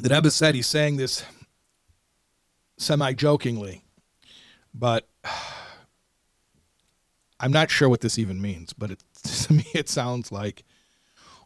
The 0.00 0.14
Rebbe 0.14 0.30
said 0.30 0.54
he's 0.54 0.68
saying 0.68 0.96
this 0.96 1.24
semi 2.78 3.12
jokingly, 3.12 3.82
but 4.72 5.08
I'm 7.40 7.52
not 7.52 7.70
sure 7.70 7.88
what 7.88 8.02
this 8.02 8.18
even 8.18 8.40
means. 8.40 8.72
But 8.72 8.92
it, 8.92 9.04
to 9.22 9.52
me, 9.52 9.66
it 9.74 9.88
sounds 9.88 10.30
like 10.30 10.62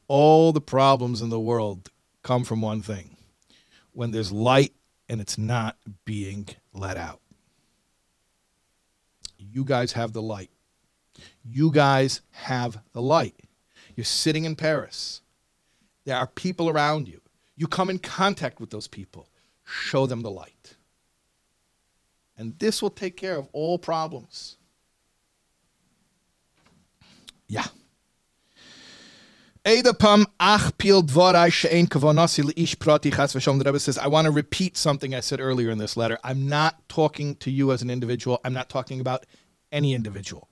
all 0.09 0.53
the 0.53 0.61
problems 0.61 1.23
in 1.23 1.31
the 1.31 1.41
world 1.41 1.91
come 2.23 2.45
from 2.45 2.61
one 2.61 2.83
thing 2.83 3.17
when 3.93 4.11
there's 4.11 4.33
light 4.33 4.73
and 5.09 5.21
it's 5.21 5.39
not 5.39 5.77
being 6.05 6.49
let 6.73 6.97
out. 6.97 7.21
You 9.39 9.65
guys 9.65 9.93
have 9.93 10.13
the 10.13 10.23
light. 10.23 10.51
You 11.45 11.71
guys 11.71 12.23
have 12.33 12.79
the 12.93 13.03
light. 13.03 13.37
You're 13.95 14.05
sitting 14.05 14.45
in 14.45 14.57
Paris. 14.57 15.21
There 16.05 16.17
are 16.17 16.27
people 16.27 16.69
around 16.69 17.07
you. 17.07 17.21
You 17.57 17.69
come 17.69 17.89
in 17.89 17.99
contact 17.99 18.61
with 18.61 18.71
those 18.71 18.89
people. 18.89 19.29
Show 19.65 20.07
them 20.07 20.23
the 20.23 20.31
light. 20.31 20.75
And 22.37 22.59
this 22.59 22.83
will 22.83 22.91
take 22.91 23.17
care 23.17 23.37
of 23.37 23.49
all 23.53 23.79
problems. 23.79 24.57
Chas 27.49 27.71
v'shom. 33.33 33.59
The 33.59 33.65
Rebbe 33.65 33.81
says, 33.81 33.99
I 33.99 34.07
want 34.09 34.27
to 34.27 34.31
repeat 34.31 34.77
something 34.77 35.15
I 35.15 35.21
said 35.21 35.41
earlier 35.41 35.71
in 35.71 35.79
this 35.79 35.97
letter. 35.97 36.19
I'm 36.23 36.47
not 36.49 36.89
talking 36.89 37.37
to 37.37 37.51
you 37.51 37.73
as 37.73 37.81
an 37.83 37.91
individual. 37.91 38.41
I'm 38.45 38.53
not 38.53 38.69
talking 38.69 39.01
about 39.01 39.25
any 39.73 39.95
individual. 39.95 40.49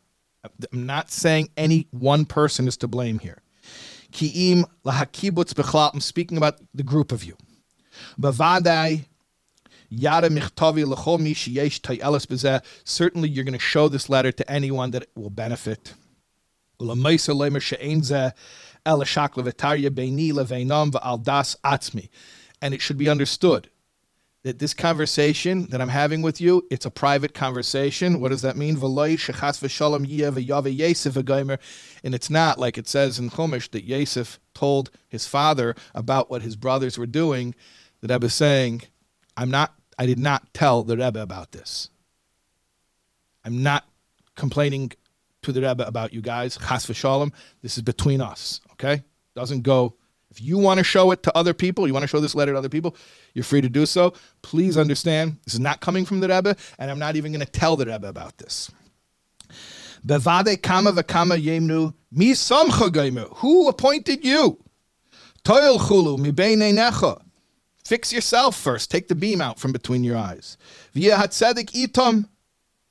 I'm 0.73 0.87
not 0.87 1.11
saying 1.11 1.51
any 1.57 1.89
one 1.91 2.25
person 2.25 2.67
is 2.67 2.77
to 2.79 2.89
blame 2.89 3.19
here. 3.19 3.43
Ki'im 4.13 4.65
lahakibutz 4.85 5.55
b'chlal. 5.55 5.91
I'm 5.95 6.01
speaking 6.01 6.37
about 6.37 6.59
the 6.75 6.83
group 6.83 7.13
of 7.13 7.23
you. 7.23 7.37
Bavadai 8.21 9.05
yada 9.89 10.31
michtavi 10.31 10.87
l'chol 10.87 11.21
mi 11.21 11.35
sheyesh. 11.35 12.63
Certainly 12.85 13.29
you're 13.29 13.45
going 13.45 13.53
to 13.53 13.59
show 13.59 13.89
this 13.89 14.09
letter 14.09 14.33
to 14.33 14.51
anyone 14.51 14.91
that 14.93 15.07
will 15.15 15.31
benefit. 15.31 15.95
And 22.61 22.75
it 22.75 22.81
should 22.81 22.99
be 22.99 23.09
understood 23.09 23.69
that 24.43 24.59
this 24.59 24.75
conversation 24.75 25.67
that 25.67 25.81
I'm 25.81 25.89
having 25.89 26.21
with 26.21 26.41
you, 26.41 26.67
it's 26.71 26.87
a 26.87 26.91
private 26.91 27.33
conversation. 27.33 28.21
What 28.21 28.31
does 28.31 28.43
that 28.43 28.57
mean? 28.57 28.77
And 32.05 32.15
it's 32.15 32.31
not 32.31 32.59
like 32.59 32.79
it 32.79 32.89
says 32.89 33.19
in 33.19 33.31
Chumash 33.31 33.71
that 33.71 33.85
Yosef 33.85 34.41
told 34.55 34.91
his 35.09 35.27
father 35.27 35.77
about 35.95 36.31
what 36.31 36.43
his 36.43 36.57
brothers 36.57 36.99
were 36.99 37.07
doing. 37.07 37.55
The 38.01 38.13
Rebbe 38.13 38.27
is 38.27 38.35
saying, 38.35 38.83
I'm 39.37 39.51
not, 39.51 39.75
I 39.97 40.07
did 40.07 40.19
not 40.19 40.53
tell 40.53 40.83
the 40.83 40.97
Rebbe 40.97 41.23
about 41.23 41.53
this. 41.53 41.89
I'm 43.45 43.63
not 43.63 43.85
complaining 44.35 44.93
to 45.43 45.53
the 45.53 45.61
Rebbe 45.63 45.87
about 45.87 46.13
you 46.13 46.21
guys. 46.21 46.57
Chas 46.57 46.87
v'shalom. 46.87 47.33
This 47.63 47.77
is 47.77 47.83
between 47.83 48.21
us. 48.21 48.61
Okay? 48.73 49.03
Doesn't 49.35 49.63
go. 49.63 49.95
If 50.31 50.41
you 50.41 50.57
want 50.57 50.79
to 50.79 50.85
show 50.85 51.11
it 51.11 51.23
to 51.25 51.37
other 51.37 51.53
people, 51.53 51.87
you 51.87 51.93
want 51.93 52.05
to 52.05 52.09
show 52.09 52.21
this 52.21 52.35
letter 52.35 52.53
to 52.53 52.59
other 52.59 52.71
people, 52.71 52.97
you're 53.35 53.45
free 53.45 53.61
to 53.61 53.69
do 53.69 53.85
so. 53.85 54.15
Please 54.41 54.79
understand, 54.79 55.37
this 55.45 55.53
is 55.55 55.61
not 55.61 55.81
coming 55.81 56.07
from 56.07 56.21
the 56.21 56.29
Rebbe, 56.29 56.57
and 56.79 56.91
I'm 56.91 56.99
not 56.99 57.17
even 57.17 57.33
going 57.33 57.45
to 57.45 57.53
tell 57.53 57.77
the 57.77 57.85
Rebbe 57.85 58.09
about 58.09 58.39
this. 58.39 58.71
Bevade 60.07 60.61
kama 60.63 60.93
v'kama 60.93 61.39
yemnu 61.39 61.93
mi 62.11 62.33
samcha 62.33 63.29
Who 63.37 63.69
appointed 63.69 64.25
you? 64.25 64.59
Toil 65.45 65.79
chulu 65.79 66.19
mi 66.19 66.33
necha. 66.33 67.21
Fix 67.85 68.13
yourself 68.13 68.57
first. 68.57 68.91
Take 68.91 69.09
the 69.09 69.15
beam 69.15 69.41
out 69.41 69.59
from 69.59 69.73
between 69.73 70.03
your 70.03 70.17
eyes. 70.17 70.57
Via 70.95 71.17
hatzedik 71.17 71.73
itom 71.73 72.29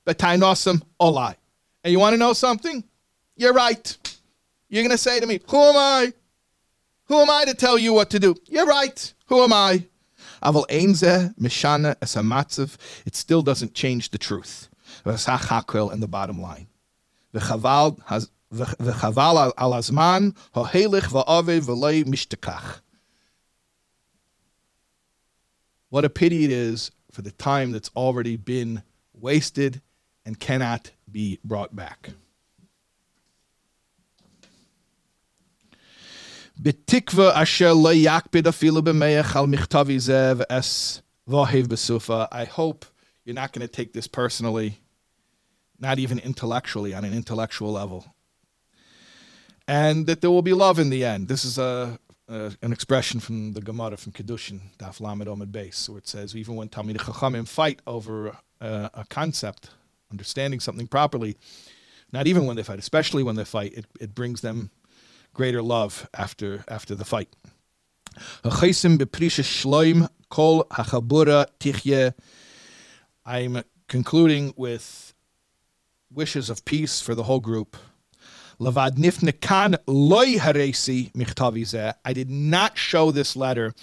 betainosam 0.05 0.83
olai. 0.99 1.35
And 1.83 1.91
you 1.91 1.99
want 1.99 2.13
to 2.13 2.17
know 2.17 2.33
something? 2.33 2.83
You're 3.35 3.53
right. 3.53 3.97
You're 4.69 4.83
going 4.83 4.91
to 4.91 4.97
say 4.97 5.19
to 5.19 5.25
me, 5.25 5.39
Who 5.49 5.57
am 5.57 5.75
I? 5.77 6.13
Who 7.05 7.19
am 7.19 7.29
I 7.29 7.45
to 7.45 7.53
tell 7.53 7.77
you 7.77 7.93
what 7.93 8.09
to 8.11 8.19
do? 8.19 8.35
You're 8.45 8.65
right. 8.65 9.13
Who 9.27 9.43
am 9.43 9.51
I? 9.51 9.85
Aval 10.43 10.65
einze 10.67 11.35
mishana 11.37 11.95
esamatzev. 11.95 12.77
It 13.05 13.15
still 13.15 13.41
doesn't 13.41 13.73
change 13.73 14.09
the 14.09 14.17
truth. 14.17 14.69
V'sach 15.05 15.91
and 15.91 16.01
the 16.01 16.07
bottom 16.07 16.41
line. 16.41 16.67
V'chaval 17.33 17.99
al 19.57 19.73
azman 19.73 20.35
hohelich 20.55 21.09
v'ave 21.09 21.61
v'lei 21.61 22.03
mishtakach. 22.05 22.81
What 25.89 26.05
a 26.05 26.09
pity 26.09 26.45
it 26.45 26.51
is 26.51 26.91
for 27.11 27.21
the 27.21 27.31
time 27.31 27.71
that's 27.71 27.91
already 27.95 28.37
been 28.37 28.83
wasted 29.13 29.81
and 30.25 30.39
cannot 30.39 30.91
be 31.11 31.39
brought 31.43 31.75
back. 31.75 32.11
I 42.31 42.45
hope 42.45 42.85
you're 43.25 43.33
not 43.33 43.51
going 43.51 43.67
to 43.67 43.67
take 43.67 43.93
this 43.93 44.07
personally, 44.07 44.79
not 45.79 45.97
even 45.97 46.19
intellectually, 46.19 46.93
on 46.93 47.03
an 47.03 47.13
intellectual 47.13 47.71
level. 47.71 48.13
And 49.67 50.05
that 50.07 50.21
there 50.21 50.29
will 50.29 50.41
be 50.41 50.53
love 50.53 50.77
in 50.77 50.89
the 50.89 51.03
end. 51.03 51.27
This 51.27 51.45
is 51.45 51.57
a, 51.57 51.99
a 52.27 52.51
an 52.61 52.71
expression 52.73 53.19
from 53.19 53.53
the 53.53 53.61
Gemara 53.61 53.97
from 53.97 54.11
Kedushin, 54.11 54.59
Daf 54.77 54.99
Lamed 54.99 55.27
Omid 55.27 55.51
Beis, 55.51 55.89
where 55.89 55.99
it 55.99 56.07
says 56.07 56.35
even 56.35 56.55
when 56.55 56.69
Talmid 56.69 56.97
Chachamim 56.97 57.47
fight 57.47 57.79
over 57.87 58.37
uh, 58.59 58.89
a 58.93 59.05
concept, 59.09 59.71
understanding 60.11 60.59
something 60.59 60.87
properly, 60.87 61.37
not 62.11 62.27
even 62.27 62.45
when 62.45 62.55
they 62.55 62.63
fight, 62.63 62.79
especially 62.79 63.23
when 63.23 63.35
they 63.35 63.45
fight, 63.45 63.73
it, 63.73 63.85
it 63.99 64.15
brings 64.15 64.41
them 64.41 64.69
greater 65.33 65.61
love 65.61 66.09
after 66.13 66.63
after 66.67 66.93
the 66.95 67.05
fight. 67.05 67.29
I'm 73.25 73.63
concluding 73.87 74.53
with 74.57 75.13
wishes 76.13 76.49
of 76.49 76.65
peace 76.65 77.01
for 77.01 77.15
the 77.15 77.23
whole 77.23 77.39
group. 77.39 77.77
I 82.05 82.13
did 82.13 82.29
not 82.29 82.77
show 82.77 83.11
this 83.11 83.35
letter 83.35 83.73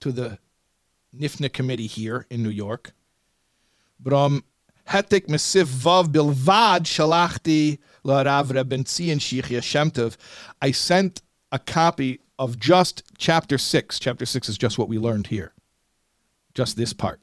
to 0.00 0.10
the 0.12 0.38
Nifna 1.16 1.52
committee 1.52 1.86
here 1.86 2.26
in 2.30 2.42
New 2.42 2.50
York. 2.50 2.92
Brom 4.00 4.44
hetik 4.88 5.26
vav 5.26 6.08
bilvad 6.08 6.84
shalachti 6.84 7.78
larav 8.04 8.52
Shichya. 9.18 10.16
I 10.60 10.70
sent 10.70 11.22
a 11.52 11.58
copy 11.58 12.20
of 12.38 12.58
just 12.58 13.02
chapter 13.18 13.58
six. 13.58 13.98
Chapter 13.98 14.26
six 14.26 14.48
is 14.48 14.58
just 14.58 14.78
what 14.78 14.88
we 14.88 14.98
learned 14.98 15.28
here, 15.28 15.52
just 16.54 16.76
this 16.76 16.92
part. 16.92 17.20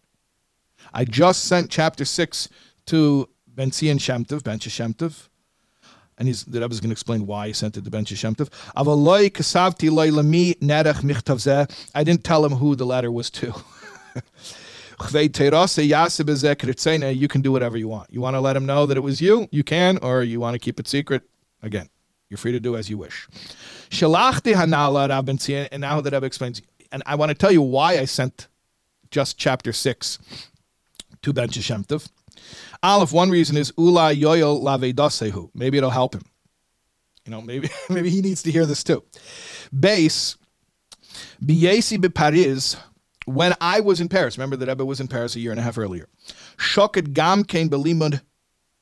I 0.94 1.06
just 1.06 1.46
sent 1.46 1.70
chapter 1.70 2.06
six 2.06 2.50
to 2.88 3.30
Ben 3.48 3.72
Tzion 3.72 3.98
Shemtov, 3.98 4.44
Ben 4.44 4.60
Shemtov, 4.60 5.28
and 6.18 6.28
he's, 6.28 6.44
the 6.46 6.60
Rebbe 6.62 6.72
is 6.72 6.80
going 6.80 6.90
to 6.90 6.94
explain 6.94 7.26
why 7.28 7.48
he 7.48 7.54
sent 7.54 7.78
it 7.78 7.84
to 7.84 7.92
Ben 7.92 8.06
zeh. 11.40 11.90
I 11.94 12.04
didn't 12.04 12.24
tell 12.24 12.46
him 12.46 12.54
who 12.54 12.76
the 12.76 12.86
letter 12.86 13.12
was 13.12 13.30
to. 13.32 13.54
You 17.16 17.28
can 17.28 17.42
do 17.42 17.52
whatever 17.52 17.78
you 17.78 17.88
want. 17.88 18.12
You 18.12 18.22
want 18.22 18.36
to 18.36 18.42
let 18.42 18.56
him 18.56 18.66
know 18.66 18.86
that 18.86 18.98
it 18.98 19.02
was 19.02 19.22
you, 19.22 19.48
you 19.52 19.64
can, 19.64 19.98
or 20.00 20.24
you 20.24 20.40
want 20.40 20.54
to 20.56 20.60
keep 20.60 20.80
it 20.80 20.88
secret. 20.88 21.24
Again, 21.62 21.90
you're 22.30 22.38
free 22.38 22.52
to 22.52 22.60
do 22.60 22.76
as 22.76 22.90
you 22.90 22.98
wish. 22.98 23.28
Shalachti 23.90 24.54
hanala 24.54 25.08
Tzion, 25.10 25.68
and 25.72 25.82
now 25.82 26.02
the 26.02 26.12
Rebbe 26.12 26.26
explains, 26.26 26.62
and 26.92 27.04
I 27.06 27.16
want 27.16 27.30
to 27.30 27.36
tell 27.36 27.52
you 27.52 27.62
why 27.62 28.00
I 28.00 28.06
sent 28.06 28.48
just 29.12 29.38
chapter 29.38 29.74
six 29.74 30.18
to 31.22 31.34
Ben 31.34 31.50
Shemtov. 31.50 32.10
Aleph, 32.84 33.12
one 33.12 33.30
reason 33.30 33.58
is 33.58 33.72
Ula 33.78 34.14
Yoyel 34.16 34.62
Lavedasehu. 34.62 35.52
Maybe 35.54 35.78
it'll 35.78 35.90
help 35.90 36.16
him. 36.16 36.24
You 37.26 37.32
know, 37.32 37.42
maybe 37.42 37.70
maybe 37.90 38.10
he 38.10 38.22
needs 38.22 38.42
to 38.44 38.52
hear 38.52 38.66
this 38.66 38.84
too. 38.84 39.04
Base 39.78 40.38
Biyesi 41.44 42.14
Paris. 42.14 42.78
When 43.34 43.56
I 43.62 43.80
was 43.80 44.02
in 44.02 44.10
Paris, 44.10 44.38
remember 44.38 44.58
that 44.58 44.68
Rebbe 44.68 44.84
was 44.84 45.00
in 45.00 45.08
Paris 45.08 45.36
a 45.36 45.40
year 45.40 45.52
and 45.52 45.60
a 45.60 45.64
half 45.64 45.78
earlier. 45.78 46.08
Shoket 46.58 47.14
Gam 47.14 47.44
Kain 47.44 47.70
Belimud 47.70 48.22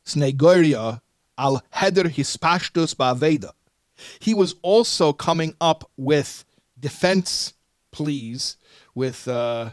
Snegoria 0.05 1.01
al 1.37 1.61
Heder 1.71 2.05
Hispashtus 2.05 2.95
Ba'aveda. 2.95 3.51
He 4.19 4.33
was 4.33 4.55
also 4.61 5.13
coming 5.13 5.55
up 5.61 5.89
with 5.97 6.45
defense 6.79 7.53
pleas, 7.91 8.57
with 8.95 9.27
uh, 9.27 9.71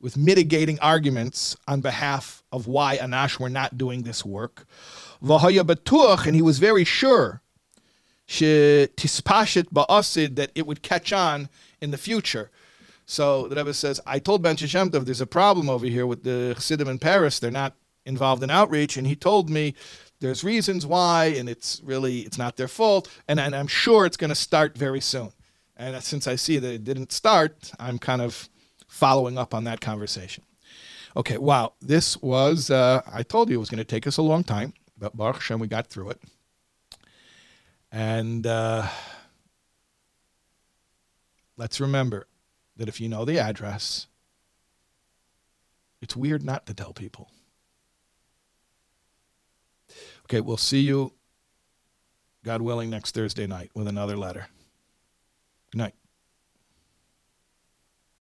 with 0.00 0.16
mitigating 0.16 0.80
arguments 0.80 1.56
on 1.68 1.80
behalf 1.80 2.42
of 2.50 2.66
why 2.66 2.96
Anash 2.96 3.38
were 3.38 3.50
not 3.50 3.78
doing 3.78 4.02
this 4.02 4.24
work. 4.24 4.66
V'haya 5.22 5.62
batuach, 5.62 6.26
and 6.26 6.34
he 6.34 6.42
was 6.42 6.58
very 6.58 6.84
sure 6.84 7.42
tispashit 8.28 9.68
ba'asid 9.72 10.36
that 10.36 10.50
it 10.54 10.66
would 10.66 10.82
catch 10.82 11.12
on 11.12 11.48
in 11.80 11.90
the 11.90 11.98
future. 11.98 12.50
So 13.06 13.48
the 13.48 13.56
Rebbe 13.56 13.74
says, 13.74 14.00
I 14.06 14.18
told 14.18 14.42
Ben 14.42 14.56
Shemtov 14.56 15.04
there's 15.04 15.20
a 15.20 15.26
problem 15.26 15.68
over 15.68 15.86
here 15.86 16.06
with 16.06 16.22
the 16.22 16.52
Chassidim 16.54 16.88
in 16.88 16.98
Paris. 16.98 17.38
They're 17.38 17.50
not 17.50 17.74
involved 18.04 18.42
in 18.42 18.50
outreach, 18.50 18.96
and 18.96 19.06
he 19.06 19.16
told 19.16 19.50
me 19.50 19.74
there's 20.20 20.44
reasons 20.44 20.86
why, 20.86 21.26
and 21.26 21.48
it's 21.48 21.80
really 21.84 22.20
it's 22.20 22.38
not 22.38 22.56
their 22.56 22.68
fault, 22.68 23.08
and, 23.28 23.38
and 23.40 23.54
I'm 23.54 23.66
sure 23.66 24.06
it's 24.06 24.16
going 24.16 24.30
to 24.30 24.36
start 24.36 24.78
very 24.78 25.00
soon. 25.00 25.32
And 25.76 26.02
since 26.02 26.26
I 26.26 26.36
see 26.36 26.58
that 26.58 26.72
it 26.72 26.84
didn't 26.84 27.12
start, 27.12 27.72
I'm 27.78 27.98
kind 27.98 28.22
of 28.22 28.48
following 28.86 29.36
up 29.36 29.52
on 29.52 29.64
that 29.64 29.80
conversation. 29.80 30.44
Okay, 31.16 31.38
wow, 31.38 31.74
this 31.80 32.16
was, 32.22 32.70
uh, 32.70 33.02
I 33.12 33.22
told 33.22 33.50
you 33.50 33.56
it 33.56 33.58
was 33.58 33.68
going 33.68 33.78
to 33.78 33.84
take 33.84 34.06
us 34.06 34.16
a 34.16 34.22
long 34.22 34.44
time, 34.44 34.74
but 34.96 35.16
Baruch 35.16 35.36
Hashem, 35.36 35.58
we 35.58 35.66
got 35.66 35.88
through 35.88 36.10
it. 36.10 36.20
And 37.90 38.46
uh, 38.46 38.86
let's 41.56 41.80
remember 41.80 42.26
that 42.76 42.88
if 42.88 43.00
you 43.00 43.08
know 43.08 43.24
the 43.24 43.38
address, 43.38 44.06
it's 46.00 46.16
weird 46.16 46.42
not 46.42 46.66
to 46.66 46.74
tell 46.74 46.92
people. 46.92 47.30
Okay, 50.24 50.40
we'll 50.40 50.56
see 50.56 50.80
you, 50.80 51.12
God 52.44 52.62
willing, 52.62 52.90
next 52.90 53.14
Thursday 53.14 53.46
night 53.46 53.70
with 53.74 53.86
another 53.86 54.16
letter. 54.16 54.46
Good 55.70 55.78
night. 55.78 55.94